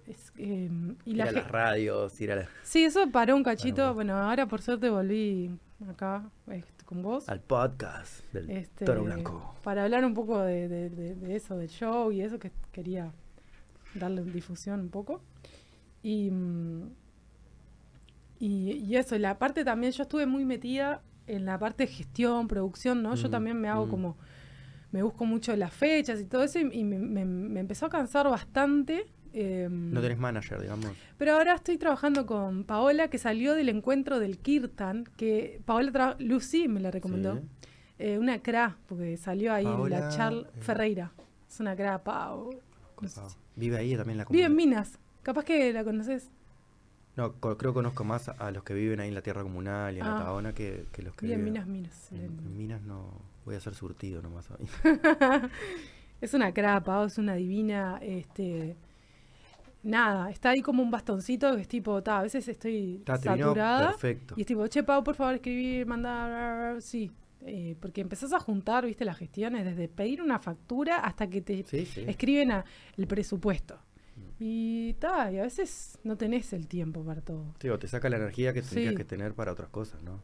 es- 0.07 0.31
eh, 0.37 0.69
y 1.05 1.11
Ir 1.11 1.17
la 1.17 1.25
a 1.25 1.31
las 1.31 1.47
radios, 1.49 2.19
ir 2.21 2.31
a 2.31 2.35
la- 2.37 2.47
Sí, 2.63 2.83
eso 2.83 3.09
paró 3.11 3.35
un 3.35 3.43
cachito. 3.43 3.93
Bueno, 3.93 4.15
ahora 4.15 4.45
por 4.47 4.61
suerte 4.61 4.89
volví 4.89 5.51
acá 5.89 6.29
este, 6.51 6.83
con 6.85 7.01
vos. 7.03 7.27
al 7.29 7.41
podcast 7.41 8.23
del 8.33 8.49
este, 8.49 8.85
Toro 8.85 9.03
Blanco. 9.03 9.55
Para 9.63 9.83
hablar 9.83 10.05
un 10.05 10.13
poco 10.13 10.39
de, 10.41 10.67
de- 10.67 10.89
de- 10.89 11.15
de 11.15 11.35
eso, 11.35 11.57
del 11.57 11.69
show 11.69 12.11
y 12.11 12.21
eso 12.21 12.39
que 12.39 12.51
quería 12.71 13.11
darle 13.95 14.23
difusión 14.23 14.79
un 14.81 14.89
poco. 14.89 15.21
Y, 16.03 16.31
mm, 16.31 16.89
y, 18.39 18.71
y 18.73 18.95
eso, 18.95 19.15
y 19.15 19.19
la 19.19 19.37
parte 19.39 19.65
también, 19.65 19.91
yo 19.93 20.03
estuve 20.03 20.25
muy 20.25 20.45
metida 20.45 21.01
en 21.25 21.45
la 21.45 21.57
parte 21.59 21.85
de 21.85 21.91
gestión, 21.91 22.47
producción, 22.47 23.01
¿no? 23.01 23.15
Yo 23.15 23.27
Mm, 23.27 23.31
también 23.31 23.59
me 23.59 23.67
hago 23.67 23.87
mm. 23.87 23.89
como, 23.89 24.17
me 24.91 25.03
busco 25.03 25.25
mucho 25.25 25.55
las 25.55 25.73
fechas 25.73 26.19
y 26.21 26.25
todo 26.25 26.43
eso 26.43 26.59
y, 26.59 26.69
y 26.79 26.83
me, 26.83 26.97
me- 26.99 27.25
me 27.25 27.59
empezó 27.59 27.85
a 27.87 27.89
cansar 27.89 28.29
bastante. 28.29 29.05
em, 29.33 29.91
No 29.91 30.01
tenés 30.01 30.17
manager, 30.17 30.61
digamos. 30.61 30.91
pero 31.17 31.33
ahora 31.33 31.53
estoy 31.55 31.77
trabajando 31.77 32.25
con 32.25 32.63
Paola, 32.63 33.09
que 33.09 33.17
salió 33.17 33.53
del 33.53 33.69
encuentro 33.69 34.19
del 34.19 34.37
Kirtan, 34.39 35.03
que 35.17 35.61
Paola, 35.65 36.15
Lucy 36.19 36.67
me 36.67 36.79
la 36.79 36.91
recomendó. 36.91 37.35
Sí. 37.35 37.41
Eh, 37.99 38.17
una 38.19 38.39
cra, 38.43 38.77
porque 38.87 39.17
salió 39.17 39.51
ahí 39.53 39.63
Paola, 39.65 39.99
la 39.99 40.09
Charles 40.09 40.45
eh. 40.45 40.61
Ferreira. 40.61 41.11
Es 41.49 41.59
una 41.59 41.75
cra, 41.75 42.03
Pau. 42.03 42.51
No 43.01 43.07
sé 43.09 43.21
Vive 43.55 43.77
ahí 43.77 43.95
también 43.97 44.17
la 44.19 44.25
Vive 44.25 44.45
en. 44.45 44.55
Minas. 44.55 44.99
Capaz 45.23 45.43
que 45.45 45.73
la 45.73 45.83
conoces. 45.83 46.29
No, 47.15 47.33
co- 47.39 47.57
creo 47.57 47.71
que 47.71 47.75
conozco 47.77 48.03
más 48.03 48.29
a, 48.29 48.33
a 48.33 48.51
los 48.51 48.63
que 48.63 48.75
viven 48.75 48.99
ahí 48.99 49.07
en 49.09 49.15
la 49.15 49.21
tierra 49.23 49.41
comunal 49.41 49.95
y 49.95 49.99
en 49.99 50.05
Ah. 50.05 50.39
la 50.43 50.53
que, 50.53 50.85
que 50.91 51.01
los 51.01 51.15
que 51.15 51.25
Vive 51.25 51.33
en 51.35 51.41
viven- 51.41 51.43
Minas, 51.53 51.67
Minas. 51.67 52.11
En, 52.11 52.17
En- 52.19 52.25
en 52.39 52.57
Minas 52.57 52.81
no 52.83 53.09
voy 53.47 53.55
a 53.55 53.59
hacer 53.59 53.73
surtido 53.75 54.21
nomás 54.21 54.49
ahí. 54.51 54.67
es 56.21 56.33
una 56.33 56.53
cra, 56.53 56.83
Pau, 56.83 57.05
es 57.05 57.17
una 57.17 57.35
divina. 57.35 57.97
Este, 58.01 58.75
nada, 59.83 60.29
está 60.29 60.49
ahí 60.49 60.61
como 60.61 60.83
un 60.83 60.91
bastoncito 60.91 61.55
que 61.55 61.61
es 61.61 61.67
tipo, 61.67 62.03
ta, 62.03 62.19
a 62.19 62.23
veces 62.23 62.45
estoy 62.47 63.01
saturada. 63.05 63.91
perfecto. 63.91 64.33
Y 64.37 64.41
es 64.41 64.47
tipo, 64.47 64.67
che, 64.67 64.83
Pau, 64.83 65.01
por 65.03 65.15
favor, 65.15 65.33
escribir, 65.35 65.85
mandar. 65.85 66.81
Sí. 66.81 67.09
Eh, 67.41 67.77
porque 67.79 68.01
empezás 68.01 68.33
a 68.33 68.39
juntar, 68.39 68.85
viste, 68.85 69.05
las 69.05 69.17
gestiones, 69.17 69.63
desde 69.63 69.87
pedir 69.87 70.21
una 70.21 70.39
factura 70.39 70.97
hasta 70.97 71.29
que 71.29 71.41
te 71.41 71.63
Sí, 71.63 71.85
sí. 71.85 72.03
escriben 72.05 72.51
a- 72.51 72.65
el 72.97 73.07
presupuesto. 73.07 73.75
Mm. 74.15 74.21
Y 74.39 74.93
ta, 74.95 75.31
y 75.31 75.37
a 75.39 75.43
veces 75.43 75.99
no 76.03 76.17
tenés 76.17 76.51
el 76.51 76.67
tiempo 76.67 77.05
para 77.05 77.21
todo. 77.21 77.53
Sí, 77.61 77.69
o 77.69 77.79
te 77.79 77.87
saca 77.87 78.09
la 78.09 78.17
energía 78.17 78.51
que 78.53 78.61
tendrías 78.61 78.95
que 78.95 79.05
tener 79.05 79.33
para 79.35 79.53
otras 79.53 79.69
cosas, 79.69 80.01
¿no? 80.03 80.19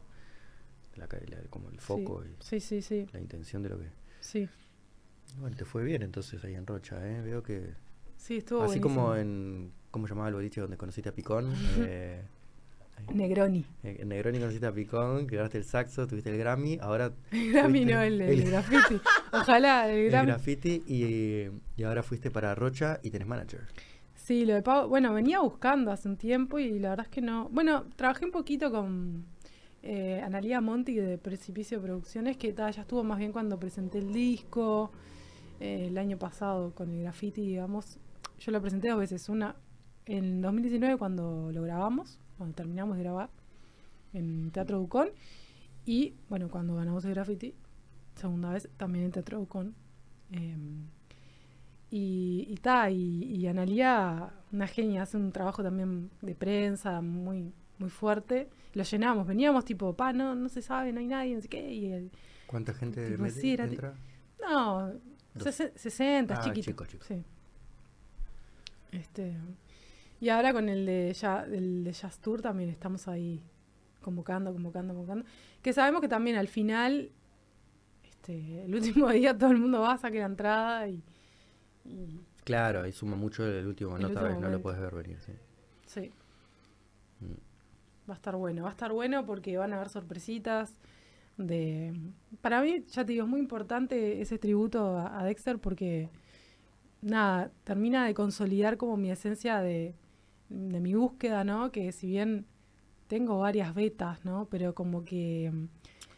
La, 0.96 1.08
como 1.50 1.68
el 1.70 1.80
foco 1.80 2.22
y 2.24 2.34
Sí, 2.42 2.60
sí, 2.60 2.80
sí, 2.82 3.06
la 3.12 3.20
intención 3.20 3.62
de 3.62 3.68
lo 3.70 3.78
que... 3.78 3.86
sí. 4.20 4.48
Bueno, 5.40 5.56
te 5.56 5.64
fue 5.64 5.82
bien 5.82 6.02
entonces 6.02 6.44
ahí 6.44 6.54
en 6.54 6.64
Rocha, 6.66 6.96
¿eh? 7.08 7.20
Veo 7.20 7.42
que... 7.42 7.72
Sí, 8.16 8.36
estuvo 8.36 8.62
Así 8.62 8.78
como 8.80 9.16
en... 9.16 9.72
¿Cómo 9.90 10.06
llamaba 10.06 10.28
el 10.28 10.34
boliche 10.34 10.60
donde 10.60 10.76
conociste 10.76 11.08
a 11.08 11.12
Picón? 11.12 11.52
Eh. 11.78 12.22
Negroni. 13.12 13.66
En 13.82 14.00
en 14.02 14.08
Negroni 14.08 14.38
conociste 14.38 14.66
a 14.66 14.72
Picón, 14.72 15.26
grabaste 15.26 15.58
el 15.58 15.64
saxo, 15.64 16.06
tuviste 16.06 16.30
el 16.30 16.38
Grammy, 16.38 16.78
ahora 16.80 17.12
El 17.32 17.52
Grammy 17.52 17.84
no, 17.84 18.00
el, 18.00 18.20
el 18.20 18.40
el- 18.40 18.44
graffiti. 18.50 19.00
Ojalá, 19.32 19.90
el 19.90 19.98
el 19.98 20.10
Grammy. 20.10 20.26
graffiti 20.28 20.82
y, 20.86 21.50
y 21.76 21.82
ahora 21.82 22.02
fuiste 22.04 22.30
para 22.30 22.54
Rocha 22.54 23.00
y 23.02 23.10
tenés 23.10 23.26
manager. 23.26 23.62
Sí, 24.14 24.44
lo 24.46 24.54
de 24.54 24.62
Pau, 24.62 24.88
bueno, 24.88 25.12
venía 25.12 25.40
buscando 25.40 25.90
hace 25.90 26.08
un 26.08 26.16
tiempo 26.16 26.58
y 26.58 26.78
la 26.78 26.90
verdad 26.90 27.06
es 27.06 27.10
que 27.12 27.20
no. 27.20 27.48
Bueno, 27.50 27.84
trabajé 27.96 28.24
un 28.24 28.30
poquito 28.30 28.70
con 28.70 29.26
eh, 29.86 30.22
Analia 30.22 30.62
Monti 30.62 30.94
de 30.94 31.18
Precipicio 31.18 31.78
Producciones, 31.82 32.38
que 32.38 32.54
ta, 32.54 32.70
ya 32.70 32.80
estuvo 32.80 33.04
más 33.04 33.18
bien 33.18 33.32
cuando 33.32 33.60
presenté 33.60 33.98
el 33.98 34.14
disco 34.14 34.90
eh, 35.60 35.88
el 35.88 35.98
año 35.98 36.16
pasado 36.18 36.74
con 36.74 36.88
el 36.90 37.02
graffiti, 37.02 37.42
digamos. 37.42 37.98
Yo 38.38 38.50
lo 38.50 38.62
presenté 38.62 38.88
dos 38.88 38.98
veces, 38.98 39.28
una 39.28 39.56
en 40.06 40.40
2019 40.40 40.96
cuando 40.96 41.52
lo 41.52 41.62
grabamos, 41.62 42.18
cuando 42.38 42.54
terminamos 42.54 42.96
de 42.96 43.02
grabar 43.02 43.28
en 44.14 44.50
Teatro 44.52 44.78
Ducón, 44.78 45.10
y 45.84 46.14
bueno, 46.30 46.48
cuando 46.48 46.76
ganamos 46.76 47.04
el 47.04 47.12
graffiti, 47.12 47.54
segunda 48.14 48.52
vez 48.52 48.70
también 48.78 49.04
en 49.04 49.10
Teatro 49.10 49.38
Ducón. 49.38 49.74
Em, 50.30 50.86
y, 51.90 52.48
y, 52.48 52.90
y, 52.90 53.36
y 53.36 53.46
Analia, 53.48 54.32
una 54.50 54.66
genia, 54.66 55.02
hace 55.02 55.18
un 55.18 55.30
trabajo 55.30 55.62
también 55.62 56.10
de 56.22 56.34
prensa 56.34 57.02
muy, 57.02 57.52
muy 57.78 57.90
fuerte. 57.90 58.48
Lo 58.74 58.82
llenamos, 58.82 59.26
veníamos 59.26 59.64
tipo, 59.64 59.94
pa, 59.94 60.12
no, 60.12 60.34
no 60.34 60.48
se 60.48 60.60
sabe, 60.62 60.92
no 60.92 61.00
hay 61.00 61.06
nadie, 61.06 61.34
no 61.34 61.40
sé 61.40 61.48
qué. 61.48 61.72
Y 61.72 61.86
el- 61.92 62.10
¿Cuánta 62.46 62.74
gente 62.74 63.08
Tipo, 63.08 63.22
mete- 63.22 63.40
sí, 63.40 63.52
era- 63.54 63.64
entra? 63.64 63.94
no, 64.40 64.92
Dos. 65.34 65.46
sesen- 65.46 65.72
60, 65.76 66.34
Ah, 66.34 66.40
chiquito. 66.42 66.64
chico, 66.64 66.86
chico. 66.86 67.04
Sí. 67.04 67.22
Este, 68.92 69.36
y 70.20 70.28
ahora 70.28 70.52
con 70.52 70.68
el 70.68 70.86
de, 70.86 71.12
ya, 71.14 71.42
el 71.44 71.84
de 71.84 71.92
Jazz 71.92 72.18
Tour 72.18 72.42
también 72.42 72.70
estamos 72.70 73.08
ahí 73.08 73.42
convocando, 74.02 74.52
convocando, 74.52 74.94
convocando. 74.94 75.24
Que 75.62 75.72
sabemos 75.72 76.00
que 76.00 76.08
también 76.08 76.36
al 76.36 76.48
final, 76.48 77.10
este, 78.04 78.64
el 78.64 78.74
último 78.74 79.08
día 79.10 79.36
todo 79.36 79.50
el 79.50 79.58
mundo 79.58 79.80
va, 79.80 79.96
saque 79.98 80.18
la 80.18 80.26
entrada 80.26 80.88
y, 80.88 81.02
y 81.84 82.20
Claro, 82.44 82.82
ahí 82.82 82.92
suma 82.92 83.16
mucho 83.16 83.44
el 83.46 83.66
último, 83.66 83.96
El 83.96 84.02
no, 84.02 84.08
vez 84.22 84.38
no 84.38 84.48
lo 84.50 84.60
puedes 84.60 84.78
ver 84.80 84.94
venir, 84.94 85.18
sí. 85.20 85.32
sí. 85.86 86.12
Mm. 87.20 87.32
Va 88.08 88.14
a 88.14 88.16
estar 88.16 88.36
bueno, 88.36 88.62
va 88.64 88.68
a 88.68 88.72
estar 88.72 88.92
bueno 88.92 89.24
porque 89.24 89.56
van 89.56 89.72
a 89.72 89.76
haber 89.76 89.88
sorpresitas. 89.88 90.76
De, 91.36 91.92
para 92.40 92.62
mí, 92.62 92.84
ya 92.88 93.04
te 93.04 93.12
digo, 93.12 93.24
es 93.24 93.30
muy 93.30 93.40
importante 93.40 94.20
ese 94.20 94.38
tributo 94.38 94.96
a, 94.98 95.18
a 95.20 95.24
Dexter 95.24 95.58
porque, 95.58 96.08
nada, 97.02 97.50
termina 97.64 98.06
de 98.06 98.14
consolidar 98.14 98.76
como 98.76 98.96
mi 98.96 99.10
esencia 99.10 99.58
de, 99.60 99.94
de 100.48 100.80
mi 100.80 100.94
búsqueda, 100.94 101.42
¿no? 101.44 101.72
Que 101.72 101.90
si 101.92 102.06
bien 102.08 102.46
tengo 103.08 103.38
varias 103.38 103.74
betas, 103.74 104.24
¿no? 104.24 104.46
Pero 104.50 104.74
como 104.74 105.04
que... 105.04 105.50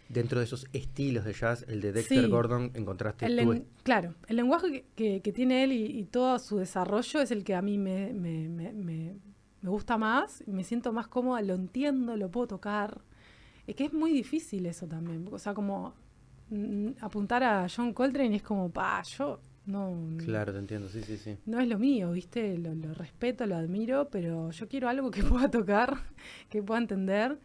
Dentro 0.09 0.39
de 0.39 0.45
esos 0.45 0.67
estilos 0.73 1.25
de 1.25 1.33
jazz, 1.33 1.65
el 1.69 1.81
de 1.81 1.93
Dexter 1.93 2.23
Sí. 2.25 2.31
Gordon, 2.31 2.71
encontraste 2.75 3.27
el 3.27 3.37
len- 3.37 3.65
claro, 3.83 4.15
el 4.29 4.37
lenguaje 4.37 4.71
que, 4.71 4.85
que- 4.95 5.21
que 5.23 5.33
tiene 5.33 5.65
él 5.65 5.73
y, 5.73 5.85
y 5.99 6.05
todo 6.05 6.39
su 6.39 6.59
desarrollo 6.59 7.21
es 7.23 7.31
el 7.33 7.43
que 7.43 7.55
a 7.57 7.63
mí 7.63 7.77
me, 7.79 8.13
me, 8.13 8.49
me- 8.49 9.17
me- 9.63 9.71
gusta 9.71 9.99
más, 9.99 10.43
me 10.47 10.65
siento 10.65 10.93
más 10.93 11.09
cómoda, 11.09 11.43
lo 11.43 11.55
entiendo, 11.55 12.17
lo 12.17 12.31
puedo 12.31 12.47
tocar. 12.49 13.01
Es 13.67 13.75
que 13.77 13.85
es 13.87 13.93
muy 13.93 14.13
difícil 14.13 14.67
eso 14.67 14.87
también. 14.87 15.29
O 15.33 15.39
sea, 15.39 15.55
como 15.55 15.95
mm, 16.51 16.89
apuntar 17.01 17.43
a 17.43 17.67
John 17.75 17.93
Coltrane 17.93 18.37
es 18.37 18.43
como, 18.43 18.71
pa, 18.71 19.03
yo 19.03 19.41
no, 19.67 19.93
Claro, 20.19 20.53
te 20.53 20.59
entiendo, 20.61 20.89
sí, 20.89 21.03
sí, 21.03 21.17
sí. 21.19 21.37
no 21.47 21.59
es 21.61 21.69
lo 21.69 21.79
mío, 21.79 22.13
¿viste? 22.13 22.57
Lo, 22.59 22.75
lo 22.75 22.95
respeto, 22.95 23.47
lo 23.47 23.57
admiro, 23.57 24.09
pero 24.11 24.51
yo 24.53 24.69
quiero 24.69 24.89
algo 24.89 25.11
que 25.11 25.23
pueda 25.25 25.51
tocar, 25.51 25.97
que 26.49 26.63
pueda 26.63 26.81
entender 26.81 27.39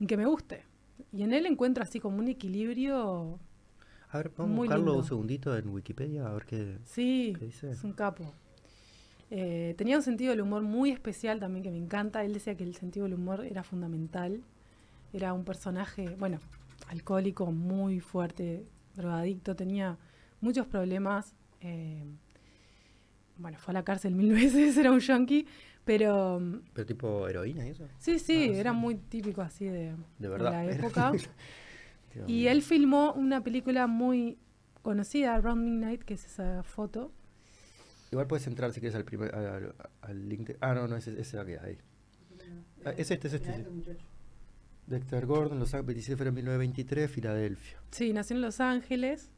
y 0.00 0.06
que 0.06 0.16
me 0.16 0.26
guste. 0.26 0.64
Y 1.12 1.22
en 1.22 1.32
él 1.32 1.46
encuentro 1.46 1.82
así 1.84 2.00
como 2.00 2.18
un 2.18 2.28
equilibrio 2.28 3.38
A 4.10 4.16
ver, 4.18 4.32
vamos 4.36 4.52
a 4.54 4.56
buscarlo 4.62 4.96
un 4.96 5.04
segundito 5.04 5.56
en 5.56 5.68
Wikipedia, 5.68 6.26
a 6.26 6.32
ver 6.32 6.44
qué... 6.44 6.78
Sí, 6.84 7.34
¿Qué 7.38 7.44
dice? 7.46 7.70
es 7.70 7.84
un 7.84 7.92
capo. 7.92 8.34
Eh, 9.30 9.74
tenía 9.78 9.96
un 9.96 10.02
sentido 10.02 10.30
del 10.30 10.40
humor 10.40 10.62
muy 10.62 10.90
especial 10.90 11.38
también 11.40 11.62
que 11.62 11.70
me 11.70 11.78
encanta. 11.78 12.24
Él 12.24 12.32
decía 12.34 12.56
que 12.56 12.64
el 12.64 12.74
sentido 12.74 13.04
del 13.04 13.14
humor 13.14 13.44
era 13.44 13.62
fundamental. 13.62 14.42
Era 15.12 15.32
un 15.32 15.44
personaje, 15.44 16.16
bueno, 16.18 16.38
alcohólico 16.88 17.50
muy 17.52 18.00
fuerte, 18.00 18.64
drogadicto, 18.96 19.54
tenía 19.56 19.96
muchos 20.40 20.66
problemas. 20.66 21.34
eh, 21.60 22.04
bueno, 23.36 23.58
fue 23.58 23.72
a 23.72 23.74
la 23.74 23.84
cárcel 23.84 24.14
mil 24.14 24.32
veces, 24.34 24.76
era 24.76 24.90
un 24.92 25.00
junkie, 25.00 25.46
pero 25.84 26.38
mm, 26.40 26.60
Pero 26.74 26.86
tipo 26.86 27.26
heroína 27.28 27.66
y 27.66 27.70
eso. 27.70 27.86
sí, 27.98 28.18
sí, 28.18 28.48
Ah, 28.52 28.56
era 28.58 28.72
sí. 28.72 28.76
muy 28.78 28.94
típico 28.96 29.40
así 29.42 29.64
de, 29.64 29.94
De 30.18 30.28
verdad. 30.28 30.50
la 30.52 30.64
era- 30.64 30.74
época. 30.74 31.12
Y 32.26 32.48
él 32.48 32.62
filmó 32.62 33.12
una 33.12 33.40
película 33.42 33.86
muy 33.86 34.36
conocida, 34.82 35.36
Around 35.36 35.62
Midnight, 35.64 36.02
que 36.02 36.14
es 36.14 36.24
esa 36.26 36.62
foto. 36.64 37.12
Igual 38.10 38.26
puedes 38.26 38.46
entrar 38.46 38.72
si 38.72 38.80
quieres 38.80 38.96
al 38.96 39.04
primer 39.04 39.34
al, 39.34 39.74
al 40.02 40.28
link. 40.28 40.48
de- 40.48 40.56
ah, 40.60 40.74
no, 40.74 40.88
no, 40.88 40.96
ese, 40.96 41.20
ese 41.20 41.44
que 41.44 41.58
ahí. 41.58 41.78
Ah, 42.84 42.90
es 42.96 43.10
este, 43.10 43.28
es 43.28 43.34
este. 43.34 43.54
sí. 43.54 43.96
Dexter 44.86 45.26
Gordon, 45.26 45.58
Los 45.60 45.72
Ángeles, 45.74 45.86
27 45.86 46.12
de 46.12 46.16
febrero 46.16 46.34
de 46.34 46.42
1923, 46.42 47.10
Filadelfia. 47.10 47.78
Sí, 47.92 48.12
nació 48.12 48.34
en 48.36 48.42
Los 48.42 48.60
Ángeles. 48.60 49.30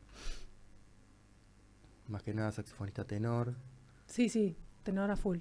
Más 2.09 2.23
que 2.23 2.33
nada 2.35 2.53
saxofonista 2.53 3.05
tenor. 3.05 3.55
Sí, 4.07 4.29
sí, 4.29 4.57
tenor 4.83 5.11
a 5.11 5.17
full. 5.17 5.39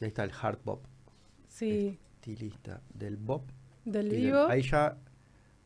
Y 0.00 0.04
ahí 0.04 0.08
está 0.08 0.24
el 0.24 0.32
hard 0.40 0.58
bop, 0.64 0.84
Sí, 1.48 1.98
estilista 2.16 2.80
del 2.94 3.16
bop. 3.16 3.48
del- 3.84 4.08
vivo. 4.10 4.46
ahí 4.48 4.62
ya 4.62 4.96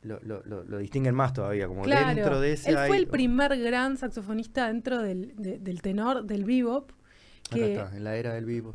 lo, 0.05 0.20
lo, 0.44 0.78
distinguen 0.78 1.14
más 1.14 1.32
todavía, 1.32 1.66
como 1.66 1.82
claro, 1.82 2.14
dentro 2.14 2.40
de 2.40 2.52
ese 2.52 2.70
él 2.70 2.76
hay- 2.78 2.89
fue 2.89 2.97
el 2.98 3.06
primer 3.09 3.59
gran 3.59 3.97
saxofonista 3.97 4.68
dentro 4.68 5.01
del, 5.02 5.35
de- 5.36 5.59
del 5.59 5.82
tenor, 5.82 6.24
del 6.24 6.44
bebop. 6.44 6.90
Acá 7.47 7.56
Que, 7.56 7.72
está, 7.74 7.97
en 7.97 8.05
la 8.05 8.16
era 8.16 8.35
del 8.35 8.44
vivo. 8.44 8.74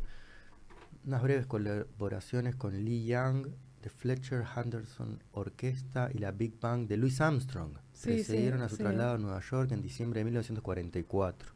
unas 1.06 1.22
breves 1.22 1.46
colaboraciones 1.46 2.56
con 2.56 2.84
Lee 2.84 3.06
Young, 3.06 3.46
de 3.82 3.88
Fletcher 3.88 4.44
Henderson 4.54 5.22
Orquesta 5.32 6.10
y 6.12 6.18
la 6.18 6.32
Big 6.32 6.60
Bang 6.60 6.86
de 6.86 6.98
Louis 6.98 7.18
Armstrong. 7.20 7.72
Sí, 7.92 8.10
Precedieron 8.10 8.58
sí, 8.60 8.64
a 8.66 8.68
su 8.68 8.76
sí. 8.76 8.82
traslado 8.82 9.14
a 9.14 9.18
Nueva 9.18 9.40
York 9.40 9.72
en 9.72 9.80
diciembre 9.80 10.20
de 10.20 10.24
1944 10.24 11.52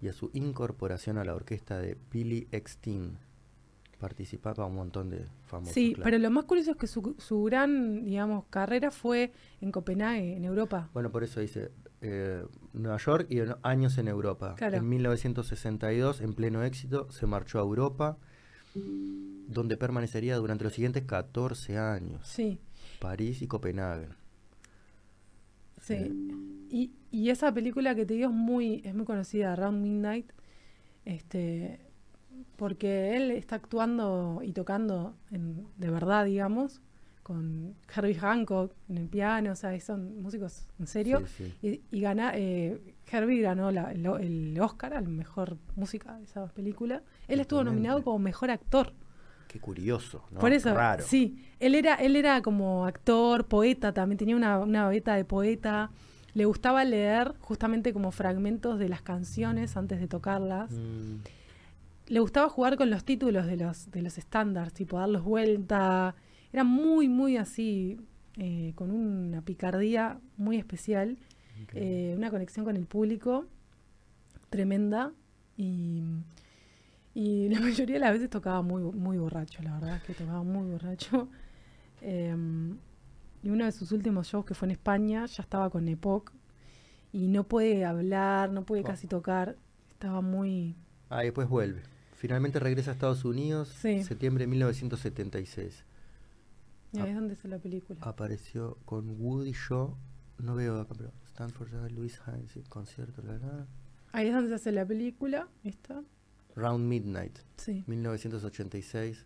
y 0.00 0.08
a 0.08 0.12
su 0.12 0.30
incorporación 0.32 1.18
a 1.18 1.24
la 1.24 1.34
orquesta 1.34 1.78
de 1.78 1.96
Billy 2.10 2.48
Eckstein. 2.50 3.18
Participaba 4.00 4.64
un 4.66 4.74
montón 4.74 5.10
de 5.10 5.26
famosos. 5.46 5.74
Sí, 5.74 5.92
claro. 5.92 6.04
pero 6.04 6.18
lo 6.18 6.30
más 6.30 6.44
curioso 6.46 6.70
es 6.72 6.76
que 6.78 6.86
su, 6.86 7.14
su 7.18 7.44
gran, 7.44 8.04
digamos, 8.04 8.46
carrera 8.50 8.90
fue 8.90 9.32
en 9.60 9.70
Copenhague, 9.70 10.36
en 10.36 10.44
Europa. 10.46 10.88
Bueno, 10.94 11.10
por 11.10 11.22
eso 11.22 11.38
dice 11.40 11.70
eh, 12.00 12.42
Nueva 12.72 12.96
York 12.96 13.26
y 13.28 13.40
en- 13.40 13.54
años 13.62 13.98
en 13.98 14.08
Europa. 14.08 14.54
Claro. 14.56 14.78
En 14.78 14.88
1962, 14.88 16.22
en 16.22 16.32
pleno 16.34 16.62
éxito, 16.64 17.10
se 17.10 17.26
marchó 17.26 17.58
a 17.58 17.62
Europa, 17.62 18.16
donde 18.74 19.76
permanecería 19.76 20.36
durante 20.36 20.64
los 20.64 20.72
siguientes 20.72 21.04
14 21.04 21.76
años. 21.76 22.26
Sí, 22.26 22.58
París 23.00 23.42
y 23.42 23.46
Copenhague. 23.48 24.08
sí. 25.80 26.26
Y, 26.72 26.92
y 27.10 27.30
esa 27.30 27.52
película 27.52 27.96
que 27.96 28.06
te 28.06 28.14
digo 28.14 28.28
es 28.28 28.34
muy, 28.34 28.80
es 28.84 28.94
muy 28.94 29.04
conocida, 29.04 29.56
Round 29.56 29.82
Midnight, 29.82 30.30
este, 31.04 31.80
porque 32.56 33.16
él 33.16 33.30
está 33.32 33.56
actuando 33.56 34.40
y 34.42 34.52
tocando 34.52 35.14
en- 35.30 35.66
de 35.76 35.90
verdad, 35.90 36.24
digamos, 36.24 36.80
con 37.22 37.74
Herbie 37.94 38.14
Hancock 38.16 38.72
en 38.88 38.98
el 38.98 39.08
piano, 39.08 39.52
o 39.52 39.54
sea, 39.54 39.78
son 39.80 40.20
músicos 40.22 40.66
en 40.78 40.86
serio. 40.86 41.22
Sí, 41.36 41.52
sí. 41.62 41.82
Y, 41.90 41.96
y 41.96 42.00
gana, 42.00 42.32
eh, 42.34 42.94
Herbie 43.10 43.42
ganó 43.42 43.70
la- 43.70 43.92
el, 43.92 44.04
el 44.06 44.60
Oscar 44.60 44.94
al 44.94 45.06
mejor 45.08 45.56
música 45.76 46.16
de 46.18 46.24
esa 46.24 46.46
película. 46.48 47.02
Él 47.28 47.38
estuvo 47.40 47.62
nominado 47.62 48.02
como 48.02 48.18
mejor 48.18 48.50
actor. 48.50 48.92
Qué 49.46 49.60
curioso, 49.60 50.24
¿no? 50.30 50.40
Por 50.40 50.52
eso, 50.52 50.72
Raro. 50.74 51.04
sí. 51.04 51.44
Él 51.60 51.74
era, 51.74 51.94
él 51.96 52.16
era 52.16 52.40
como 52.42 52.86
actor, 52.86 53.46
poeta, 53.46 53.92
también 53.92 54.16
tenía 54.18 54.36
una, 54.36 54.58
una 54.60 54.88
beta 54.88 55.14
de 55.14 55.24
poeta. 55.24 55.90
Le 56.34 56.44
gustaba 56.44 56.84
leer 56.84 57.34
justamente 57.40 57.92
como 57.92 58.12
fragmentos 58.12 58.78
de 58.78 58.88
las 58.88 59.02
canciones 59.02 59.76
antes 59.76 59.98
de 60.00 60.06
tocarlas. 60.08 60.70
Mm, 60.70 61.16
Le 62.10 62.18
gustaba 62.20 62.48
jugar 62.48 62.76
con 62.76 62.90
los 62.90 63.04
títulos 63.04 63.46
de 63.46 63.56
los, 63.56 63.90
de 63.90 64.02
los 64.02 64.18
estándares, 64.18 64.72
tipo 64.72 64.98
darlos 64.98 65.22
vuelta. 65.22 66.14
Era 66.52 66.64
muy, 66.64 67.08
muy 67.08 67.36
así, 67.36 67.98
eh, 68.36 68.72
con 68.74 68.90
una 68.90 69.42
picardía 69.42 70.18
muy 70.36 70.56
especial. 70.56 71.16
eh, 71.74 72.14
una 72.16 72.30
conexión 72.30 72.64
con 72.64 72.74
el 72.74 72.86
público 72.86 73.46
tremenda 74.48 75.12
y, 75.56 76.02
y 77.14 77.48
la 77.48 77.60
mayoría 77.66 77.94
de 77.94 78.00
las 78.00 78.12
veces 78.12 78.28
tocaba 78.30 78.62
muy, 78.62 78.82
muy 78.82 79.18
borracho, 79.18 79.62
la 79.62 79.74
verdad 79.74 79.96
es 79.96 80.02
que 80.02 80.14
tocaba 80.14 80.42
muy 80.42 80.66
borracho. 80.68 81.28
Em, 82.02 82.76
y 83.42 83.50
uno 83.50 83.64
de 83.66 83.72
sus 83.72 83.92
últimos 83.92 84.26
shows 84.26 84.44
que 84.46 84.54
fue 84.54 84.66
en 84.66 84.72
España 84.72 85.26
ya 85.26 85.42
estaba 85.42 85.70
con 85.70 85.86
Epoch 85.86 86.32
y 87.12 87.28
no 87.28 87.44
puede 87.44 87.84
hablar, 87.84 88.50
no 88.50 88.64
puede 88.64 88.82
Oh. 88.82 88.86
casi 88.86 89.06
tocar, 89.06 89.56
estaba 89.90 90.20
muy... 90.22 90.74
Ah, 91.10 91.22
y 91.22 91.26
después 91.26 91.48
vuelve. 91.48 91.82
Finalmente 92.20 92.58
regresa 92.60 92.90
a 92.90 92.92
Estados 92.92 93.24
Unidos, 93.24 93.68
Sí. 93.80 94.04
septiembre 94.04 94.42
de 94.44 94.48
1976. 94.48 95.84
y 96.92 96.98
ahí 96.98 97.04
Ah. 97.06 97.08
es 97.08 97.14
donde 97.14 97.32
está 97.32 97.48
la 97.48 97.58
película. 97.58 97.98
Apareció 98.02 98.76
con 98.84 99.08
Woody 99.18 99.52
Shaw, 99.52 99.96
no 100.38 100.54
veo 100.54 100.80
acá, 100.80 100.92
pero 100.98 101.12
Stanford, 101.28 101.72
Louis 101.92 102.20
Hines, 102.26 102.58
concierto, 102.68 103.22
la, 103.22 103.38
la. 103.38 103.66
Ahí 104.12 104.26
es 104.26 104.34
donde 104.34 104.50
se 104.50 104.54
hace 104.56 104.72
la 104.72 104.84
película, 104.84 105.48
¿esta? 105.64 106.02
Round 106.56 106.84
Midnight, 106.86 107.38
Sí, 107.56 107.84
1986. 107.86 109.24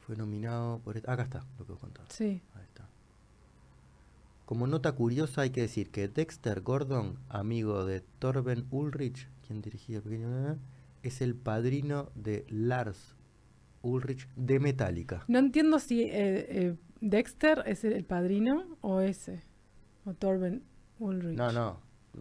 Fue 0.00 0.16
nominado 0.16 0.80
por... 0.80 0.96
et- 0.96 1.08
Acá 1.08 1.22
está, 1.22 1.46
lo 1.58 1.66
que 1.66 1.72
vos 1.72 1.80
contabas. 1.80 2.12
sí. 2.12 2.42
Ahí 2.54 2.64
está. 2.64 2.88
Como 4.46 4.66
nota 4.66 4.92
curiosa 4.92 5.42
hay 5.42 5.50
que 5.50 5.60
decir 5.60 5.90
que 5.90 6.08
Dexter 6.08 6.62
Gordon, 6.62 7.18
amigo 7.28 7.84
de 7.84 8.00
Torben 8.18 8.66
Ulrich, 8.70 9.28
quien 9.46 9.62
dirigía 9.62 9.98
el 9.98 10.02
pequeño 10.02 10.52
eh, 10.52 10.56
es 11.04 11.20
el 11.20 11.34
padrino 11.34 12.10
de 12.14 12.44
Lars 12.48 13.14
Ulrich 13.82 14.28
de 14.36 14.58
Metallica. 14.60 15.24
No 15.28 15.38
entiendo 15.38 15.78
si 15.78 16.02
eh, 16.02 16.10
eh, 16.12 16.76
Dexter 17.00 17.62
es 17.66 17.84
el, 17.84 18.04
padrino 18.04 18.76
o 18.80 19.00
ese, 19.00 19.42
o 20.04 20.14
Torben 20.14 20.62
Ulrich. 20.98 21.36
No, 21.36 21.52
no, 21.52 21.78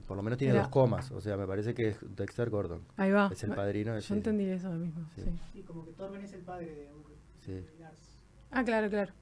por 0.08 0.18
lo 0.18 0.24
menos 0.24 0.38
tiene 0.38 0.54
Era- 0.54 0.64
dos 0.64 0.70
comas, 0.72 1.12
o 1.12 1.22
sea, 1.22 1.38
me 1.38 1.48
parece 1.48 1.74
que 1.74 1.90
es 1.90 1.98
Dexter 2.16 2.50
Gordon. 2.50 2.82
Ahí 2.98 3.12
va. 3.12 3.30
Es 3.32 3.44
el 3.44 3.52
No, 3.52 3.56
padrino 3.56 3.94
de 3.94 4.02
Yo 4.02 4.16
entendí 4.16 4.44
eso 4.46 4.70
mismo, 4.72 5.08
Sí. 5.16 5.22
sí. 5.22 5.30
Sí, 5.54 5.62
como 5.64 5.86
que 5.86 5.92
Torben 5.94 6.22
es 6.24 6.34
el 6.34 6.42
padre 6.42 6.66
de 6.76 6.90
Ulrich, 6.94 7.20
Sí. 7.42 7.52
de 7.54 7.80
Lars. 7.80 8.20
Ah, 8.52 8.64
claro, 8.64 8.90
claro. 8.90 9.14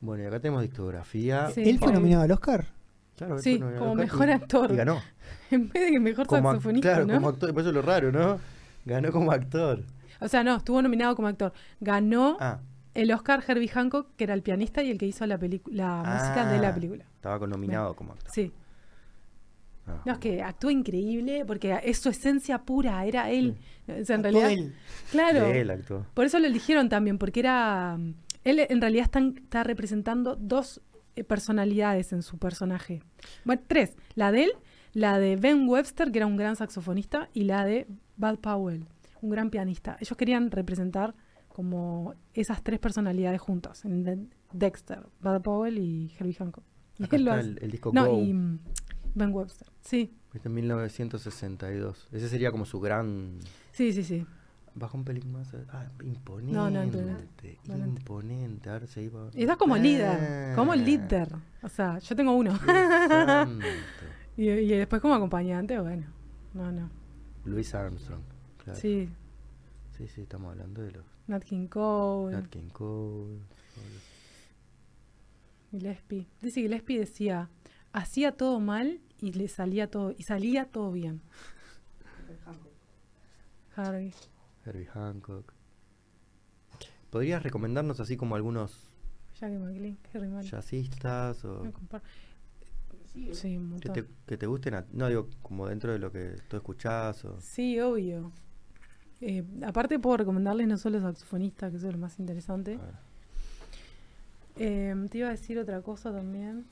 Bueno, 0.00 0.22
y 0.22 0.26
acá 0.26 0.38
tenemos 0.40 0.62
discografía. 0.62 1.50
Sí. 1.50 1.62
¿Él 1.68 1.78
fue 1.78 1.92
nominado 1.92 2.22
al 2.24 2.30
Oscar? 2.30 2.66
Claro, 3.16 3.38
Sí, 3.38 3.58
nominado 3.58 3.82
como 3.84 3.94
mejor 3.94 4.30
actor. 4.30 4.70
Y 4.72 4.76
ganó. 4.76 5.00
En 5.50 5.68
vez 5.68 5.84
de 5.84 5.90
que 5.92 6.00
mejor 6.00 6.26
Como 6.26 6.50
saxofonista, 6.50 6.88
claro, 6.90 7.06
¿no? 7.06 7.14
como 7.14 7.28
actor, 7.28 7.52
por 7.52 7.60
eso 7.60 7.68
es 7.70 7.74
lo 7.74 7.82
raro, 7.82 8.10
¿no? 8.10 8.38
Ganó 8.84 9.12
como 9.12 9.30
actor. 9.30 9.82
O 10.20 10.28
sea, 10.28 10.42
no, 10.42 10.56
estuvo 10.56 10.80
nominado 10.82 11.14
como 11.14 11.28
actor. 11.28 11.52
Ganó 11.80 12.36
Ah, 12.40 12.60
el 12.94 13.12
Oscar 13.12 13.42
Herbie 13.46 13.68
Hancock, 13.68 14.08
que 14.16 14.24
era 14.24 14.34
el 14.34 14.42
pianista 14.42 14.82
y 14.82 14.90
el 14.90 14.98
que 14.98 15.06
hizo 15.06 15.26
la, 15.26 15.36
la 15.36 15.96
música 15.98 16.46
de 16.50 16.58
Ah. 16.58 16.60
la 16.60 16.74
película. 16.74 17.04
estaba 17.16 17.38
con 17.38 17.50
nominado 17.50 17.94
como 17.94 18.12
actor. 18.12 18.30
Sí. 18.32 18.52
Ah. 19.86 20.00
No, 20.06 20.12
es 20.14 20.18
que 20.18 20.42
actúa 20.42 20.72
increíble 20.72 21.44
porque 21.46 21.78
es 21.84 21.98
su 21.98 22.08
esencia 22.08 22.58
pura, 22.62 23.04
era 23.04 23.30
él. 23.30 23.56
O 23.86 24.04
sea, 24.04 24.16
en 24.16 24.24
Actuó 24.26 24.40
realidad, 24.40 24.50
él. 24.50 24.74
claro. 25.10 25.44
Él 25.46 25.70
actuó. 25.70 26.06
Por 26.14 26.24
eso 26.24 26.38
lo 26.38 26.46
eligieron 26.46 26.88
también, 26.88 27.18
porque 27.18 27.40
era. 27.40 27.98
Él 28.44 28.60
en 28.68 28.80
realidad 28.80 29.04
está, 29.04 29.20
está 29.20 29.62
representando 29.62 30.36
dos 30.36 30.80
personalidades 31.22 32.12
en 32.12 32.22
su 32.22 32.38
personaje. 32.38 33.02
Bueno, 33.44 33.62
tres. 33.66 33.96
La 34.16 34.32
de 34.32 34.44
él, 34.44 34.52
la 34.92 35.18
de 35.18 35.36
Ben 35.36 35.68
Webster, 35.68 36.10
que 36.10 36.18
era 36.18 36.26
un 36.26 36.36
gran 36.36 36.56
saxofonista, 36.56 37.28
y 37.32 37.44
la 37.44 37.64
de 37.64 37.86
Bud 38.16 38.38
Powell, 38.38 38.86
un 39.20 39.30
gran 39.30 39.50
pianista. 39.50 39.96
Ellos 40.00 40.16
querían 40.16 40.50
representar 40.50 41.14
como 41.48 42.14
esas 42.32 42.62
tres 42.64 42.80
personalidades 42.80 43.40
juntas, 43.40 43.84
en 43.84 44.02
De- 44.02 44.26
Dexter, 44.52 45.06
Bud 45.20 45.40
Powell 45.42 45.78
y 45.78 46.12
Herbie 46.18 46.34
Hancock. 46.34 46.64
Y 46.98 47.14
él 47.14 47.24
lo 47.24 47.34
el, 47.34 47.58
el 47.60 47.70
disco 47.70 47.90
No, 47.92 48.06
Go, 48.06 48.20
y 48.22 48.32
mm, 48.32 48.58
Ben 49.14 49.32
Webster. 49.32 49.68
Sí, 49.80 50.12
este 50.32 50.48
en 50.48 50.54
1962. 50.54 52.08
Ese 52.12 52.28
sería 52.28 52.50
como 52.50 52.64
su 52.64 52.80
gran... 52.80 53.38
sí, 53.72 53.92
sí, 53.92 54.02
sí. 54.04 54.26
Bajó 54.76 54.96
un 54.98 55.04
pelín 55.04 55.30
más. 55.32 55.52
eh, 55.54 55.64
Ah, 55.72 55.86
imponente. 56.02 56.52
No, 56.52 56.68
no, 56.70 56.82
imponente, 56.82 57.52
imponente. 57.64 58.00
Imponente. 58.00 58.70
Ahora 58.70 58.86
se 58.86 59.02
iba. 59.02 59.30
Y 59.32 59.42
estás 59.42 59.56
como 59.56 59.76
líder, 59.76 60.50
Ah, 60.50 60.52
como 60.56 60.74
líder. 60.74 61.28
O 61.62 61.68
sea, 61.68 61.98
yo 61.98 62.16
tengo 62.16 62.32
uno. 62.32 62.58
Y, 64.36 64.48
y 64.50 64.66
después 64.66 65.00
como 65.00 65.14
acompañante, 65.14 65.78
bueno. 65.78 66.06
No, 66.54 66.72
no. 66.72 66.90
Luis 67.44 67.72
Armstrong. 67.72 68.22
Claro. 68.64 68.80
Sí. 68.80 69.08
Sí, 69.96 70.08
sí, 70.08 70.22
estamos 70.22 70.50
hablando 70.50 70.82
de 70.82 70.90
los 70.90 71.04
Nat 71.28 71.44
King 71.44 71.68
Cole, 71.68 72.34
Nat 72.34 72.48
King 72.48 72.68
Cole. 72.72 73.38
Gillespie. 75.70 76.26
Dice 76.42 76.62
Gillespie 76.62 76.98
decía, 76.98 77.48
hacía 77.92 78.32
todo 78.32 78.58
mal 78.58 79.00
y 79.20 79.32
le 79.32 79.46
salía 79.46 79.88
todo, 79.88 80.12
y 80.18 80.24
salía 80.24 80.64
todo 80.64 80.90
bien. 80.90 81.20
Harvey. 83.76 84.12
Herbie 84.64 84.86
Hancock. 84.86 85.52
¿Podrías 87.10 87.42
recomendarnos 87.42 88.00
así 88.00 88.16
como 88.16 88.34
algunos 88.34 88.88
Jackie 89.40 89.58
McLean, 89.58 89.98
Harry 90.14 90.28
Mann. 90.28 90.42
jazzistas 90.44 91.44
o. 91.44 91.62
Sí, 93.32 93.56
un 93.56 93.78
que 93.78 93.88
te, 93.90 94.04
que 94.26 94.36
te 94.36 94.46
gusten? 94.46 94.74
a- 94.74 94.84
no 94.92 95.06
digo 95.08 95.28
como 95.42 95.68
dentro 95.68 95.92
de 95.92 96.00
lo 96.00 96.10
que 96.10 96.36
tú 96.48 96.56
escuchás 96.56 97.24
o... 97.24 97.40
Sí, 97.40 97.78
obvio. 97.78 98.32
Eh, 99.20 99.44
aparte 99.64 100.00
puedo 100.00 100.16
recomendarles 100.16 100.66
no 100.66 100.76
solo 100.76 101.00
saxofonistas, 101.00 101.70
que 101.70 101.76
eso 101.76 101.86
es 101.86 101.92
lo 101.94 102.00
más 102.00 102.18
interesante. 102.18 102.78
Eh, 104.56 104.94
te 105.10 105.18
iba 105.18 105.28
a 105.28 105.30
decir 105.30 105.58
otra 105.60 105.80
cosa 105.82 106.12
también. 106.12 106.64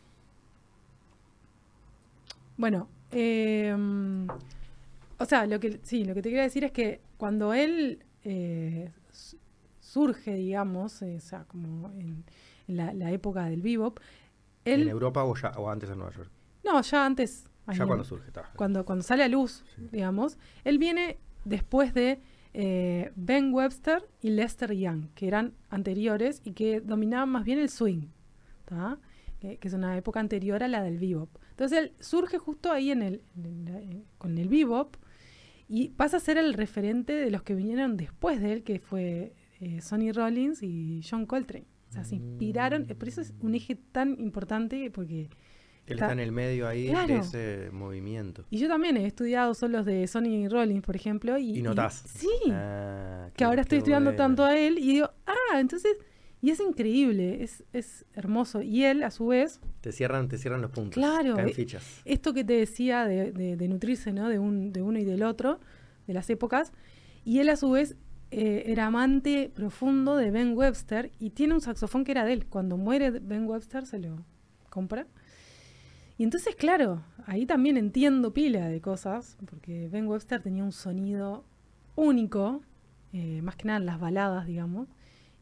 Bueno, 2.56 2.88
eh, 3.12 3.74
o 5.22 5.26
sea, 5.26 5.46
lo 5.46 5.58
que 5.60 5.80
sí, 5.82 6.04
lo 6.04 6.14
que 6.14 6.22
te 6.22 6.28
quería 6.28 6.42
decir 6.42 6.64
es 6.64 6.72
que 6.72 7.00
cuando 7.16 7.54
él 7.54 8.04
eh, 8.24 8.90
su- 9.10 9.38
surge, 9.80 10.34
digamos, 10.34 11.02
eh, 11.02 11.16
o 11.16 11.20
sea, 11.20 11.44
como 11.44 11.90
en, 11.92 12.24
en 12.68 12.76
la, 12.76 12.92
la 12.94 13.10
época 13.10 13.44
del 13.46 13.62
bebop, 13.62 13.98
él 14.64 14.82
¿En 14.82 14.88
Europa 14.88 15.24
o, 15.24 15.34
ya, 15.36 15.50
o 15.56 15.68
antes 15.70 15.90
en 15.90 15.98
Nueva 15.98 16.12
York? 16.14 16.30
no, 16.64 16.80
ya 16.82 17.04
antes, 17.06 17.44
Ya 17.72 17.86
cuando 17.86 18.04
surge, 18.04 18.28
está. 18.28 18.50
cuando, 18.56 18.84
cuando 18.84 19.02
sale 19.02 19.22
a 19.24 19.28
luz, 19.28 19.64
Sí. 19.76 19.88
digamos, 19.90 20.38
él 20.64 20.78
viene 20.78 21.18
después 21.44 21.92
de 21.94 22.20
eh, 22.54 23.10
Ben 23.16 23.52
Webster 23.52 24.08
y 24.20 24.30
Lester 24.30 24.72
Young, 24.72 25.08
que 25.14 25.26
eran 25.26 25.54
anteriores 25.70 26.40
y 26.44 26.52
que 26.52 26.80
dominaban 26.80 27.28
más 27.30 27.44
bien 27.44 27.58
el 27.58 27.68
swing, 27.70 28.08
que, 29.40 29.58
que 29.58 29.68
es 29.68 29.74
una 29.74 29.96
época 29.96 30.20
anterior 30.20 30.62
a 30.62 30.68
la 30.68 30.82
del 30.82 30.98
bebop. 30.98 31.28
Entonces 31.50 31.78
él 31.78 31.92
surge 32.00 32.38
justo 32.38 32.70
ahí 32.70 32.90
en 32.90 33.02
el, 33.02 33.22
en- 33.36 34.04
con 34.18 34.38
el 34.38 34.48
bebop 34.48 34.96
Y 35.74 35.88
pasa 35.88 36.18
a 36.18 36.20
ser 36.20 36.36
el 36.36 36.52
referente 36.52 37.14
de 37.14 37.30
los 37.30 37.42
que 37.42 37.54
vinieron 37.54 37.96
después 37.96 38.42
de 38.42 38.52
él, 38.52 38.62
que 38.62 38.78
fue 38.78 39.32
eh, 39.58 39.80
Sonny 39.80 40.12
Rollins 40.12 40.62
y 40.62 41.00
John 41.08 41.24
Coltrane. 41.24 41.64
O 41.88 41.92
sea, 41.92 42.04
se 42.04 42.16
inspiraron, 42.16 42.84
eh, 42.90 42.94
por 42.94 43.08
eso 43.08 43.22
es 43.22 43.32
un 43.40 43.54
eje 43.54 43.76
tan 43.90 44.20
importante, 44.20 44.90
porque... 44.90 45.30
Él 45.86 45.94
Está- 45.94 46.04
está 46.06 46.12
en 46.12 46.20
el 46.20 46.30
medio 46.30 46.68
ahí 46.68 46.88
Claro. 46.90 47.14
de 47.14 47.20
ese 47.20 47.70
movimiento. 47.72 48.44
Y 48.50 48.58
yo 48.58 48.68
también 48.68 48.96
he 48.98 49.06
estudiado 49.06 49.54
solos 49.54 49.86
de 49.86 50.06
Sonny 50.06 50.46
Rollins, 50.46 50.82
por 50.82 50.94
ejemplo, 50.94 51.38
y... 51.38 51.58
Y 51.58 51.62
notás. 51.62 52.04
sí, 52.06 52.28
Ah, 52.50 53.28
que 53.32 53.38
qué- 53.38 53.44
ahora 53.44 53.62
estoy 53.62 53.78
estudiando 53.78 54.14
tanto 54.14 54.44
a 54.44 54.56
él 54.58 54.78
y 54.78 54.92
digo, 54.92 55.10
ah, 55.26 55.58
entonces... 55.58 55.96
Y 56.42 56.50
es 56.50 56.58
increíble, 56.60 57.42
es, 57.44 57.62
es 57.72 58.04
hermoso. 58.14 58.60
Y 58.62 58.82
él, 58.84 59.04
a 59.04 59.10
su 59.12 59.28
vez, 59.28 59.60
Te 59.80 59.92
cierran, 59.92 60.28
te 60.28 60.36
cierran 60.38 60.60
los 60.60 60.72
puntos. 60.72 60.94
Claro, 60.94 61.36
Caen 61.36 61.48
eh, 61.48 61.52
fichas. 61.54 62.00
esto 62.04 62.34
que 62.34 62.42
te 62.44 62.54
decía 62.54 63.06
de, 63.06 63.30
de- 63.32 63.56
de 63.56 63.68
nutrirse, 63.68 64.12
¿no? 64.12 64.28
De, 64.28 64.38
un, 64.40 64.72
de 64.72 64.82
uno 64.82 64.98
y 64.98 65.04
del 65.04 65.22
otro, 65.22 65.60
de 66.08 66.14
las 66.14 66.28
épocas. 66.30 66.72
Y 67.24 67.38
él, 67.38 67.48
a 67.48 67.56
su 67.56 67.70
vez, 67.70 67.94
eh, 68.32 68.64
era 68.66 68.86
amante 68.86 69.50
profundo 69.54 70.16
de 70.16 70.32
Ben 70.32 70.56
Webster 70.58 71.12
y 71.20 71.30
tiene 71.30 71.54
un 71.54 71.60
saxofón 71.60 72.02
que 72.02 72.10
era 72.10 72.24
de 72.24 72.32
él. 72.32 72.46
Cuando 72.46 72.76
muere 72.76 73.10
Ben 73.12 73.46
Webster, 73.46 73.86
se 73.86 74.00
lo 74.00 74.24
compra. 74.68 75.06
Y 76.18 76.24
entonces, 76.24 76.56
claro, 76.56 77.04
ahí 77.26 77.46
también 77.46 77.76
entiendo 77.76 78.34
pila 78.34 78.68
de 78.68 78.80
cosas, 78.80 79.36
porque 79.48 79.88
Ben 79.88 80.08
Webster 80.08 80.42
tenía 80.42 80.64
un 80.64 80.72
sonido 80.72 81.44
único, 81.94 82.62
eh, 83.12 83.40
más 83.42 83.54
que 83.56 83.66
nada 83.66 83.78
en 83.78 83.86
las 83.86 84.00
baladas, 84.00 84.46
digamos. 84.46 84.88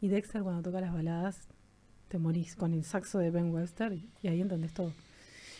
Y 0.00 0.08
Dexter, 0.08 0.42
cuando 0.42 0.62
toca 0.62 0.80
las 0.80 0.92
baladas, 0.92 1.48
te 2.08 2.18
morís 2.18 2.56
con 2.56 2.72
el 2.74 2.84
saxo 2.84 3.18
de 3.18 3.30
Ben 3.30 3.50
Webster 3.52 3.92
y, 3.92 4.08
ahí 4.26 4.40
entendés 4.40 4.72
todo. 4.72 4.92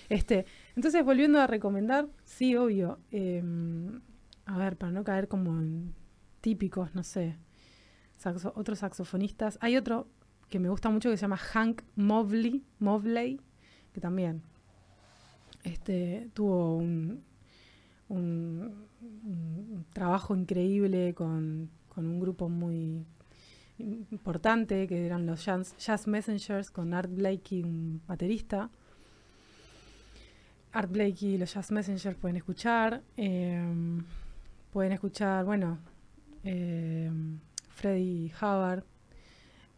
Este, 0.08 0.46
entonces, 0.76 1.04
volviendo 1.04 1.38
a 1.40 1.46
recomendar, 1.46 2.08
sí, 2.24 2.56
obvio. 2.56 2.98
eh, 3.12 3.42
a 4.46 4.58
ver, 4.58 4.76
para 4.76 4.90
no 4.90 5.04
caer 5.04 5.28
como 5.28 5.60
en 5.60 5.94
típicos, 6.40 6.94
no 6.94 7.04
sé, 7.04 7.36
saxo- 8.18 8.52
otros 8.56 8.80
saxofonistas. 8.80 9.58
Hay 9.60 9.76
otro 9.76 10.08
que 10.48 10.58
me 10.58 10.68
gusta 10.68 10.88
mucho 10.90 11.08
que 11.10 11.16
se 11.16 11.20
llama 11.22 11.36
Hank 11.36 11.82
Mobley, 11.94 12.64
Mobley 12.80 13.40
que 13.92 14.00
también 14.00 14.42
este, 15.62 16.30
tuvo 16.34 16.76
un, 16.78 17.22
un- 18.08 18.86
un 19.02 19.86
trabajo 19.92 20.34
increíble 20.34 21.14
con, 21.14 21.70
con 21.88 22.06
un 22.06 22.18
grupo 22.20 22.48
muy 22.48 23.04
importante 24.10 24.86
que 24.86 25.06
eran 25.06 25.26
los 25.26 25.44
Jazz, 25.44 26.06
Messengers 26.06 26.70
con 26.70 26.94
Art 26.94 27.10
Blakey, 27.12 27.62
un 27.62 28.00
baterista. 28.06 28.70
Art 30.72 30.90
Blakey 30.90 31.34
y 31.34 31.38
los 31.38 31.52
Jazz 31.54 31.70
Messengers 31.72 32.16
pueden 32.16 32.36
escuchar. 32.36 33.02
eh, 33.16 33.62
pueden 34.72 34.92
escuchar, 34.92 35.44
bueno, 35.44 35.78
eh, 36.44 37.10
Freddie 37.74 38.32
Hubbard, 38.40 38.84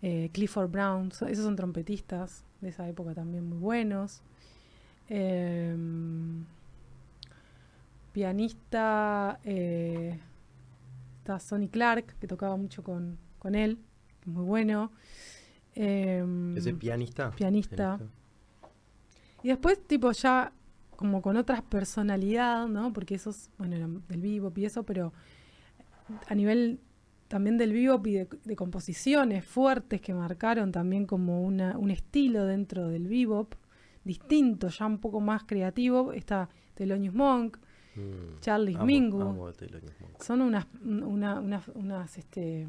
eh, 0.03 0.29
Clifford 0.33 0.71
Brown, 0.71 1.11
so- 1.13 1.27
esos 1.27 1.45
son 1.45 1.57
trompetistas 1.57 2.45
de 2.61 2.69
esa 2.69 2.87
época 2.89 3.15
también 3.15 3.49
muy 3.49 3.57
buenos. 3.59 4.21
Pianista, 8.13 9.39
está 9.45 11.39
Sonny 11.39 11.69
Clark, 11.69 12.17
que 12.21 12.27
tocaba 12.27 12.57
mucho 12.57 12.83
con, 12.83 13.17
con 13.39 13.55
él, 13.55 13.79
muy 14.27 14.45
bueno. 14.45 14.93
Eh, 15.75 16.25
Ese 16.57 16.75
pianista. 16.75 17.31
pianista. 17.31 17.99
y 19.43 19.49
después, 19.49 19.81
tipo, 19.87 20.13
ya 20.13 20.53
como 20.97 21.21
con 21.23 21.37
otras 21.37 21.63
personalidad, 21.63 22.69
¿no? 22.69 22.93
Porque 22.93 23.15
esos, 23.17 23.51
bueno, 23.59 23.77
eran 23.77 24.03
del 24.09 24.21
bebop 24.21 24.57
y 24.59 24.67
eso, 24.67 24.85
pero 24.85 25.13
a 26.29 26.35
nivel 26.35 26.79
también 27.29 27.57
del 27.57 27.73
bebop 27.73 28.07
y 28.07 28.13
de, 28.13 28.29
de 28.45 28.57
composiciones 28.57 29.45
fuertes 29.45 30.01
que 30.01 30.13
marcaron 30.15 30.71
también 30.71 31.07
como 31.07 31.43
una, 31.43 31.77
un 31.79 31.91
estilo 31.91 32.45
dentro 32.45 32.89
del 32.89 33.09
bebop, 33.09 33.55
distinto, 34.05 34.69
ya 34.69 34.87
un 34.87 34.99
poco 34.99 35.21
más 35.21 35.45
creativo, 35.45 36.13
está 36.13 36.49
Thelonious 36.75 37.15
Monk, 37.15 37.59
Mm. 37.95 38.41
Amo- 38.77 38.85
amo 39.21 39.47
Monk. 40.01 40.23
son 40.23 40.41
unas, 40.41 40.67
una- 40.83 41.41
unas, 41.41 41.69
unas, 41.75 42.17
este, 42.17 42.67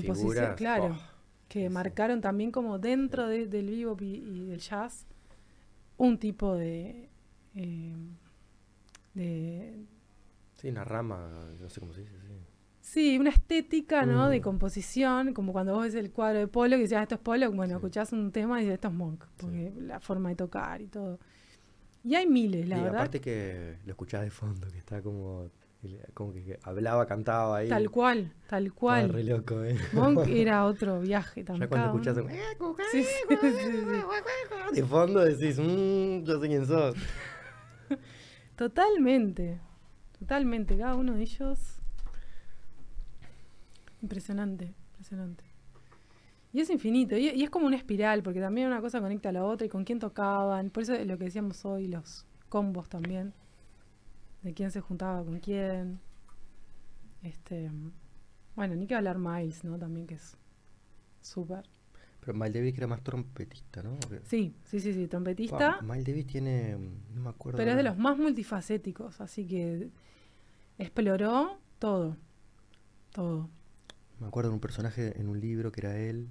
Sí, 0.00 0.06
composición, 0.06 0.32
figuras, 0.34 0.54
claro, 0.56 0.96
oh, 0.98 1.48
que 1.48 1.68
sí, 1.68 1.68
marcaron 1.74 2.20
también 2.20 2.50
como 2.50 2.78
dentro 2.78 3.26
de- 3.28 3.46
del 3.46 3.70
bebop 3.70 4.00
y, 4.02 4.14
y 4.16 4.46
del 4.46 4.60
jazz 4.60 5.06
un 5.98 6.18
tipo 6.18 6.54
de, 6.54 7.08
eh, 7.54 7.94
de 9.14 9.84
Sí, 10.54 10.68
una 10.68 10.84
rama, 10.84 11.28
no 11.60 11.68
sé 11.68 11.80
cómo 11.80 11.92
se 11.92 12.00
dice. 12.02 12.12
Sí. 12.20 12.34
sí, 12.80 13.18
una 13.18 13.30
estética, 13.30 14.06
¿no? 14.06 14.28
De 14.28 14.40
Mm. 14.40 14.42
composición, 14.42 15.34
como 15.34 15.52
cuando 15.52 15.74
vos 15.74 15.84
ves 15.84 15.94
el 15.94 16.10
cuadro 16.12 16.38
de 16.38 16.46
Polo 16.48 16.76
que 16.76 16.82
decías, 16.82 17.00
"Ah, 17.00 17.02
esto 17.02 17.14
es 17.16 17.20
Polo, 17.20 17.50
bueno, 17.52 17.72
Sí. 17.72 17.76
escuchás 17.76 18.12
un 18.12 18.30
tema 18.32 18.58
y 18.60 18.64
dices, 18.64 18.74
esto 18.74 18.88
es 18.88 18.94
Monk, 18.94 19.24
porque 19.38 19.72
la 19.78 20.00
forma 20.00 20.28
de 20.30 20.36
tocar 20.36 20.80
y 20.82 20.86
todo. 20.88 21.18
Y 22.04 22.14
hay 22.16 22.26
miles, 22.26 22.68
la 22.68 22.78
y 22.78 22.82
verdad. 22.82 22.98
aparte 23.00 23.20
que 23.20 23.76
lo 23.84 23.90
escuchás 23.92 24.22
de 24.22 24.30
fondo, 24.30 24.68
que 24.70 24.78
está 24.78 25.00
como, 25.02 25.50
como 26.14 26.32
que 26.32 26.58
hablaba, 26.62 27.06
cantaba 27.06 27.58
ahí. 27.58 27.68
Tal 27.68 27.90
cual, 27.90 28.32
tal 28.46 28.66
Estaba 28.66 28.80
cual. 28.80 29.08
re 29.08 29.24
loco, 29.24 29.64
¿eh? 29.64 29.76
Monk 29.92 30.26
era 30.28 30.64
otro 30.64 31.00
viaje 31.00 31.42
también. 31.42 31.62
Ya 31.62 31.68
cuando 31.68 31.86
escuchás 31.88 32.16
un... 32.18 32.30
Sí, 32.92 33.02
sí, 33.02 33.36
sí, 33.40 33.52
sí. 33.52 34.80
de 34.80 34.84
fondo 34.84 35.20
decís, 35.20 35.58
mmm, 35.58 36.22
yo 36.24 36.40
sé 36.40 36.48
quién 36.48 36.66
sos. 36.66 36.94
Totalmente, 38.56 39.60
totalmente. 40.18 40.76
Cada 40.78 40.94
uno 40.94 41.14
de 41.14 41.22
ellos. 41.22 41.80
Impresionante, 44.02 44.74
impresionante. 44.90 45.44
Y 46.52 46.60
es 46.60 46.70
infinito, 46.70 47.16
y, 47.16 47.30
y 47.30 47.42
es 47.42 47.50
como 47.50 47.66
una 47.66 47.76
espiral, 47.76 48.22
porque 48.22 48.40
también 48.40 48.66
una 48.68 48.80
cosa 48.80 49.00
conecta 49.00 49.30
a 49.30 49.32
la 49.32 49.44
otra 49.44 49.66
y 49.66 49.70
con 49.70 49.84
quién 49.84 49.98
tocaban. 49.98 50.70
Por 50.70 50.82
eso 50.84 50.92
es 50.92 51.06
lo 51.06 51.18
que 51.18 51.24
decíamos 51.24 51.64
hoy, 51.64 51.88
los 51.88 52.26
combos 52.48 52.88
también. 52.88 53.32
De 54.42 54.54
quién 54.54 54.70
se 54.70 54.80
juntaba 54.80 55.24
con 55.24 55.38
quién. 55.40 56.00
Este. 57.22 57.70
Bueno, 58.56 58.74
ni 58.74 58.86
que 58.86 58.94
hablar 58.94 59.18
Miles, 59.18 59.64
¿no? 59.64 59.78
También 59.78 60.06
que 60.06 60.14
es 60.14 60.36
súper. 61.20 61.64
Pero 62.20 62.34
Miles 62.34 62.52
Davis 62.54 62.72
que 62.74 62.78
era 62.80 62.86
más 62.86 63.02
trompetista, 63.02 63.82
¿no? 63.82 63.96
Sí, 64.24 64.54
sí, 64.64 64.78
sí, 64.80 64.92
sí, 64.92 65.08
trompetista. 65.08 65.78
Pa, 65.78 65.82
Miles 65.82 66.04
Davis 66.04 66.26
tiene, 66.26 66.76
no 67.14 67.22
me 67.22 67.30
acuerdo. 67.30 67.56
Pero 67.56 67.72
es 67.72 67.76
de 67.76 67.82
los 67.82 67.96
más 67.98 68.16
multifacéticos, 68.18 69.20
así 69.20 69.46
que 69.46 69.90
exploró 70.78 71.58
todo. 71.78 72.16
Todo. 73.12 73.50
Me 74.20 74.26
acuerdo 74.28 74.50
de 74.50 74.54
un 74.54 74.60
personaje 74.60 75.20
en 75.20 75.28
un 75.28 75.40
libro 75.40 75.72
que 75.72 75.80
era 75.80 75.96
él. 75.98 76.30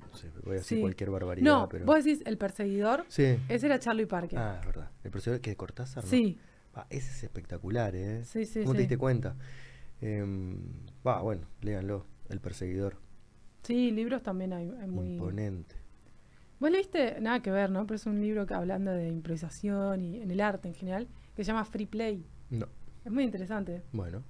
No 0.00 0.16
sé, 0.16 0.30
voy 0.42 0.52
a 0.52 0.58
decir 0.58 0.78
Sí. 0.78 0.80
cualquier 0.80 1.10
barbaridad, 1.10 1.44
No, 1.44 1.68
pero... 1.68 1.84
vos 1.84 2.02
decís 2.02 2.22
el 2.26 2.36
perseguidor, 2.38 3.04
Sí. 3.08 3.38
ese 3.48 3.66
era 3.66 3.78
Charlie 3.78 4.06
Parker. 4.06 4.38
Ah, 4.38 4.56
es 4.60 4.66
verdad. 4.66 4.90
El 5.04 5.10
personaje 5.10 5.40
que 5.42 5.50
de 5.50 5.56
Cortázar, 5.56 6.02
¿no? 6.02 6.10
sí, 6.10 6.38
Pa, 6.78 6.86
ese 6.90 7.10
es 7.10 7.24
espectacular, 7.24 7.96
¿eh? 7.96 8.24
sí, 8.24 8.44
sí. 8.44 8.60
¿Cómo 8.60 8.74
te 8.74 8.80
diste 8.80 8.98
cuenta? 8.98 9.34
Em, 10.00 10.58
Va, 11.04 11.22
bueno, 11.22 11.46
léanlo. 11.62 12.06
El 12.28 12.40
perseguidor. 12.40 12.96
Sí, 13.64 13.90
libros 13.90 14.22
también 14.22 14.52
hay, 14.52 14.70
hay 14.80 14.86
muy... 14.86 15.14
Imponente. 15.14 15.74
Vos 16.60 16.70
leíste, 16.70 17.20
nada 17.20 17.40
que 17.40 17.50
ver, 17.50 17.70
¿no? 17.70 17.86
Pero 17.86 17.96
es 17.96 18.06
un 18.06 18.20
libro 18.20 18.46
que 18.46 18.54
hablando 18.54 18.92
de 18.92 19.08
improvisación 19.08 20.00
y 20.02 20.20
en 20.20 20.30
el 20.30 20.40
arte 20.40 20.68
en 20.68 20.74
general, 20.74 21.08
que 21.34 21.42
se 21.42 21.48
llama 21.48 21.64
Free 21.64 21.86
Play. 21.86 22.24
No. 22.50 22.66
Es 23.04 23.10
muy 23.10 23.24
interesante, 23.24 23.82
Bueno, 23.92 24.22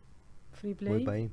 Free 0.52 0.74
voy 0.74 0.74
Play, 0.74 1.04
para 1.04 1.16
ahí. 1.18 1.30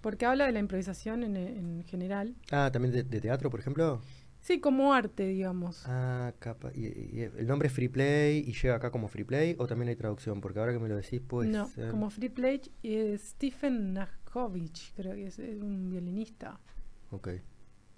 porque 0.00 0.26
habla 0.26 0.46
de 0.46 0.52
la 0.52 0.58
improvisación 0.60 1.24
en, 1.24 1.36
en 1.36 1.82
general. 1.84 2.34
Ah, 2.52 2.70
también 2.72 2.92
de, 2.94 3.02
de 3.02 3.20
teatro, 3.20 3.50
por 3.50 3.58
ejemplo. 3.60 4.00
Sí, 4.46 4.60
como 4.60 4.94
arte, 4.94 5.26
digamos. 5.26 5.82
Ah, 5.86 6.32
capa. 6.38 6.70
Y, 6.72 6.86
y 6.86 7.22
el 7.36 7.48
nombre 7.48 7.66
es 7.66 7.74
Free 7.74 7.88
Play 7.88 8.44
y 8.46 8.52
llega 8.52 8.76
acá 8.76 8.92
como 8.92 9.08
Free 9.08 9.24
Play 9.24 9.56
o 9.58 9.66
también 9.66 9.88
hay 9.88 9.96
traducción, 9.96 10.40
porque 10.40 10.60
ahora 10.60 10.72
que 10.72 10.78
me 10.78 10.88
lo 10.88 10.94
decís, 10.94 11.20
puede 11.20 11.48
no, 11.50 11.66
ser. 11.66 11.90
como 11.90 12.10
Free 12.10 12.28
Play 12.28 12.60
es 12.84 13.22
Stephen 13.30 13.92
Nachovich, 13.92 14.92
creo 14.94 15.14
que 15.14 15.26
es, 15.26 15.40
es 15.40 15.60
un 15.60 15.90
violinista. 15.90 16.60
Ok. 17.10 17.28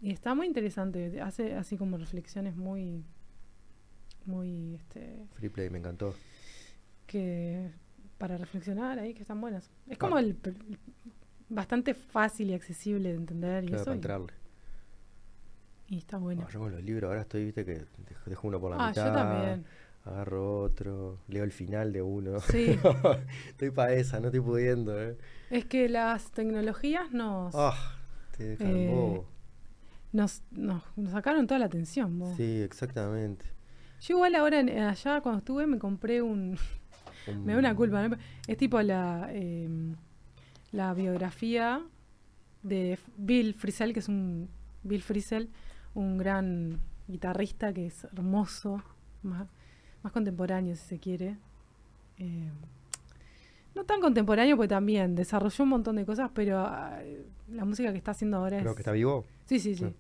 Y 0.00 0.10
está 0.10 0.34
muy 0.34 0.46
interesante, 0.46 1.20
hace 1.20 1.52
así 1.54 1.76
como 1.76 1.98
reflexiones 1.98 2.56
muy, 2.56 3.04
muy, 4.24 4.74
este, 4.76 5.26
Free 5.34 5.50
Play, 5.50 5.68
me 5.68 5.78
encantó. 5.78 6.14
que 7.06 7.70
para 8.16 8.38
reflexionar 8.38 8.98
ahí 8.98 9.12
que 9.12 9.20
están 9.20 9.40
buenas. 9.40 9.70
Es 9.86 9.98
como 9.98 10.18
el, 10.18 10.36
bastante 11.50 11.92
fácil 11.92 12.48
y 12.50 12.54
accesible 12.54 13.10
de 13.10 13.16
entender 13.16 13.64
y 13.64 13.68
Claro, 13.68 13.82
eso. 13.82 13.84
para 13.90 13.94
entrarle. 13.96 14.32
y 14.32 14.47
está 15.96 16.18
bueno. 16.18 16.46
Yo 16.52 16.58
con 16.60 16.72
los 16.72 16.82
libros 16.82 17.08
ahora 17.08 17.22
estoy, 17.22 17.46
viste, 17.46 17.64
que 17.64 17.84
dejo, 18.26 18.48
uno 18.48 18.60
por 18.60 18.70
la 18.76 18.84
Ah, 18.84 18.88
mitad. 18.90 19.06
yo 19.06 19.12
también. 19.12 19.64
Agarro 20.04 20.60
otro, 20.62 21.18
leo 21.28 21.44
el 21.44 21.52
final 21.52 21.92
de 21.92 22.02
uno. 22.02 22.38
Sí. 22.40 22.66
estoy 23.48 23.70
para 23.70 23.92
esa, 23.94 24.20
no 24.20 24.26
estoy 24.28 24.40
pudiendo, 24.40 25.00
¿eh? 25.02 25.18
Es 25.50 25.64
que 25.66 25.88
las 25.88 26.30
tecnologías 26.30 27.10
nos, 27.12 27.54
Ah, 27.54 27.96
te 28.36 28.44
dejan 28.44 28.66
Eh, 28.76 28.86
bobo. 28.88 29.26
nos, 30.12 30.42
nos, 30.50 30.82
nos 30.96 31.12
sacaron 31.12 31.46
toda 31.46 31.58
la 31.58 31.66
atención. 31.66 32.18
vos. 32.18 32.34
Sí, 32.36 32.60
exactamente. 32.62 33.44
Yo 34.00 34.14
igual 34.16 34.34
ahora 34.36 34.60
allá 34.60 35.20
cuando 35.20 35.40
estuve 35.40 35.66
me 35.66 35.78
compré 35.78 36.22
un, 36.22 36.56
un- 37.26 37.44
Me 37.44 37.52
da 37.52 37.58
una 37.58 37.74
culpa. 37.74 38.06
¿no? 38.08 38.16
Es 38.46 38.56
tipo 38.56 38.80
la, 38.80 39.28
eh, 39.32 39.68
la 40.72 40.94
biografía 40.94 41.82
de 42.62 42.98
Bill 43.16 43.52
Frisell, 43.54 43.92
que 43.92 44.00
es 44.00 44.08
un 44.08 44.48
Bill 44.84 45.02
Frisell, 45.02 45.50
un 45.94 46.18
gran 46.18 46.80
guitarrista 47.06 47.72
que 47.72 47.86
es 47.86 48.04
hermoso, 48.04 48.82
más, 49.22 49.48
más 50.02 50.12
contemporáneo 50.12 50.76
si 50.76 50.82
se 50.86 50.98
quiere. 50.98 51.36
Eh, 52.18 52.50
no 53.74 53.84
tan 53.84 54.00
contemporáneo 54.00 54.56
porque 54.56 54.68
también 54.68 55.14
desarrolló 55.14 55.64
un 55.64 55.70
montón 55.70 55.96
de 55.96 56.04
cosas, 56.04 56.30
pero 56.34 56.58
ah, 56.60 56.98
la 57.48 57.64
música 57.64 57.92
que 57.92 57.98
está 57.98 58.10
haciendo 58.10 58.38
ahora 58.38 58.58
Creo 58.58 58.70
es... 58.72 58.76
que 58.76 58.82
está 58.82 58.92
vivo. 58.92 59.24
Sí, 59.46 59.58
sí, 59.60 59.74
sí. 59.76 59.84
Ah. 59.84 59.92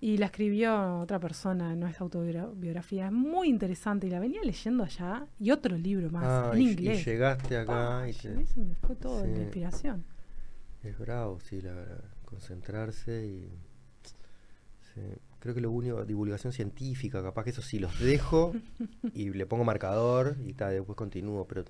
Y 0.00 0.16
la 0.18 0.26
escribió 0.26 1.00
otra 1.00 1.18
persona, 1.18 1.74
no 1.74 1.88
es 1.88 2.00
autobiografía. 2.00 3.06
Es 3.06 3.12
muy 3.12 3.48
interesante 3.48 4.06
y 4.06 4.10
la 4.10 4.20
venía 4.20 4.40
leyendo 4.44 4.84
allá. 4.84 5.26
Y 5.40 5.50
otro 5.50 5.76
libro 5.76 6.08
más, 6.10 6.24
Ah, 6.24 6.50
en 6.54 6.60
y, 6.60 6.64
y 6.66 6.70
inglés. 6.72 7.04
llegaste 7.04 7.56
acá 7.58 8.08
y 8.08 8.12
te- 8.12 8.46
se 8.46 8.60
me 8.60 8.74
fue 8.76 8.94
todo 8.94 9.24
Sí. 9.24 9.30
la 9.32 9.38
inspiración. 9.42 10.04
Es 10.84 10.96
bravo, 10.98 11.40
sí, 11.40 11.60
la 11.60 11.72
verdad. 11.72 12.04
Concentrarse 12.24 13.26
y. 13.26 13.48
sí. 14.98 15.20
Creo 15.40 15.54
que 15.54 15.60
lo 15.60 15.70
único, 15.70 16.04
divulgación 16.04 16.52
científica, 16.52 17.22
capaz 17.22 17.44
que 17.44 17.50
eso 17.50 17.62
sí 17.62 17.78
los 17.78 17.98
dejo 18.00 18.52
y 19.14 19.30
le 19.30 19.46
pongo 19.46 19.64
marcador 19.64 20.36
y 20.44 20.52
tal, 20.54 20.72
después 20.72 20.96
continúo, 20.96 21.46
pero 21.46 21.64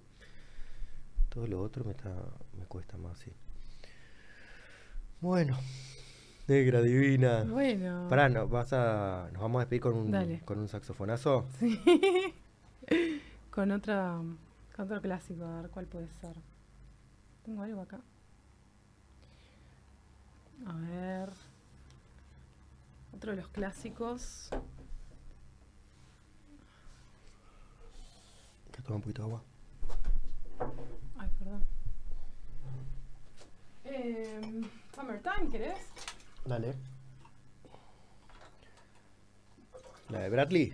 todo 1.29 1.47
lo 1.47 1.61
otro 1.61 1.85
me 1.85 1.91
está 1.91 2.15
me 2.59 2.65
cuesta 2.65 2.97
más, 2.97 3.19
sí. 3.19 3.31
Bueno, 5.21 5.59
negra 6.47 6.81
divina. 6.81 7.45
Bueno. 7.45 8.07
Pará, 8.09 8.29
no, 8.29 8.49
vas 8.49 8.73
a, 8.73 9.29
nos 9.33 9.43
vamos 9.43 9.59
a 9.59 9.65
despedir 9.65 9.83
con 9.83 9.95
un, 9.95 10.11
Dale. 10.11 10.41
con 10.45 10.59
un 10.59 10.69
saxofonazo. 10.69 11.47
Sí. 11.59 11.79
con 13.51 13.71
otra 13.71 14.23
con 14.75 14.85
otro 14.87 15.03
clásico, 15.03 15.45
a 15.45 15.61
ver 15.61 15.71
cuál 15.71 15.87
puede 15.87 16.09
ser. 16.21 16.37
Tengo 17.45 17.63
algo 17.63 17.83
acá. 17.83 18.01
A 20.67 20.73
ver. 20.73 21.31
Otro 23.19 23.33
de 23.33 23.39
los 23.39 23.49
clásicos. 23.49 24.49
Que 28.71 28.81
toma 28.83 28.95
un 28.97 29.03
poquito 29.03 29.23
de 29.23 29.29
agua. 29.29 29.43
Ay, 31.19 31.29
perdón. 31.41 31.65
Em, 33.83 34.63
Summertime, 34.95 35.51
¿querés? 35.51 35.79
Dale. 36.45 36.75
La 40.11 40.21
de 40.21 40.31
Bradley. 40.31 40.73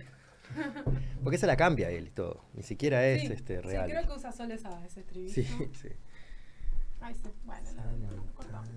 Porque 1.23 1.37
esa 1.37 1.47
la 1.47 1.57
cambia 1.57 1.89
él 1.89 2.05
y 2.09 2.11
todo. 2.11 2.45
Ni 2.53 2.61
siquiera 2.61 3.03
es 3.07 3.21
Sí, 3.21 3.27
este 3.33 3.55
Sí, 3.55 3.67
real. 3.67 3.89
creo 3.89 4.05
que 4.07 4.13
usa 4.13 4.31
solo 4.31 4.53
esa, 4.53 4.85
ese 4.85 4.99
estribillo. 4.99 5.33
Sí, 5.33 5.43
sí. 5.81 5.89
Ay, 7.01 7.15
sí. 7.15 7.31
Bueno, 7.43 7.71
la, 7.71 7.85
la- 7.85 8.11
la 8.11 8.33
cortamos. 8.33 8.69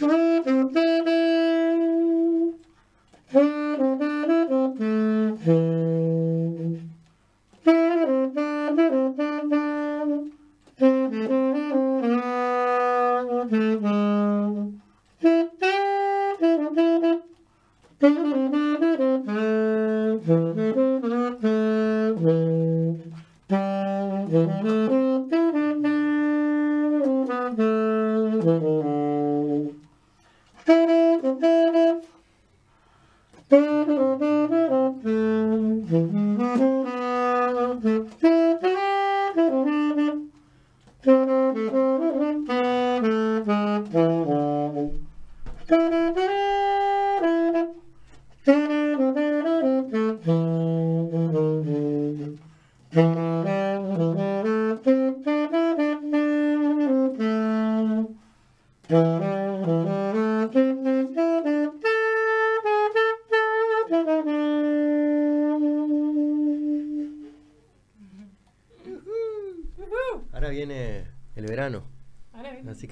Mm-hmm. 0.00 0.34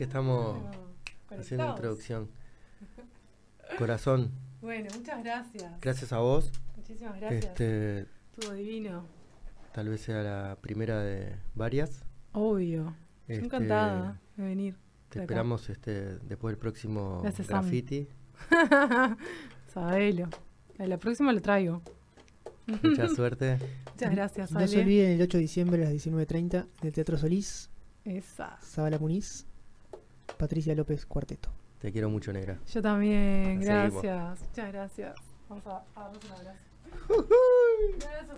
Que 0.02 0.06
estamos 0.06 0.58
Bueno, 1.28 1.42
haciendo 1.42 1.68
introducción. 1.70 2.28
Corazón, 3.78 4.32
Bueno, 4.60 4.88
muchas 4.96 5.22
gracias. 5.22 5.80
gracias 5.80 6.12
a 6.12 6.18
vos. 6.18 6.50
Muchísimas 6.76 7.20
gracias. 7.20 7.44
Este, 7.44 8.00
Estuvo 8.32 8.52
divino. 8.54 9.06
tal 9.72 9.88
vez 9.88 10.00
sea 10.00 10.22
la 10.24 10.58
primera 10.60 11.00
de 11.02 11.36
varias. 11.54 12.04
Obvio. 12.32 12.96
Estoy 13.28 13.46
encantada 13.46 14.20
de 14.36 14.42
venir. 14.44 14.74
Te 15.08 15.20
acá. 15.20 15.24
esperamos 15.24 15.70
este, 15.70 16.18
después 16.18 16.52
del 16.52 16.58
próximo 16.58 17.20
Gracias, 17.22 17.46
graffiti. 17.46 18.08
Sabelo. 19.72 20.28
A 20.80 20.86
la 20.86 20.98
próxima 20.98 21.32
lo 21.32 21.40
traigo. 21.40 21.80
Mucha 22.82 23.08
suerte. 23.14 23.58
Muchas 23.92 24.10
gracias, 24.10 24.50
No 24.50 24.58
se 24.66 24.74
Ale. 24.74 24.82
olviden 24.82 25.10
el 25.12 25.22
8 25.22 25.36
de 25.38 25.42
diciembre 25.42 25.86
a 25.86 25.90
las 25.90 25.94
19.30 25.94 26.54
en 26.80 26.86
el 26.88 26.92
Teatro 26.92 27.16
Solís, 27.18 27.70
Esa. 28.04 28.58
Zabala 28.62 28.98
Muniz, 28.98 29.46
Patricia 30.36 30.74
López 30.74 31.06
Cuarteto. 31.06 31.50
Te 31.80 31.90
quiero 31.92 32.08
mucho, 32.08 32.32
negra. 32.32 32.58
Yo 32.72 32.80
también, 32.82 33.60
gracias. 33.60 34.40
Muchas 34.40 34.72
gracias. 34.72 35.14
Vamos 35.48 35.66
a 35.66 35.82
darnos 35.94 36.24
un 36.24 36.32
abrazo. 36.32 36.58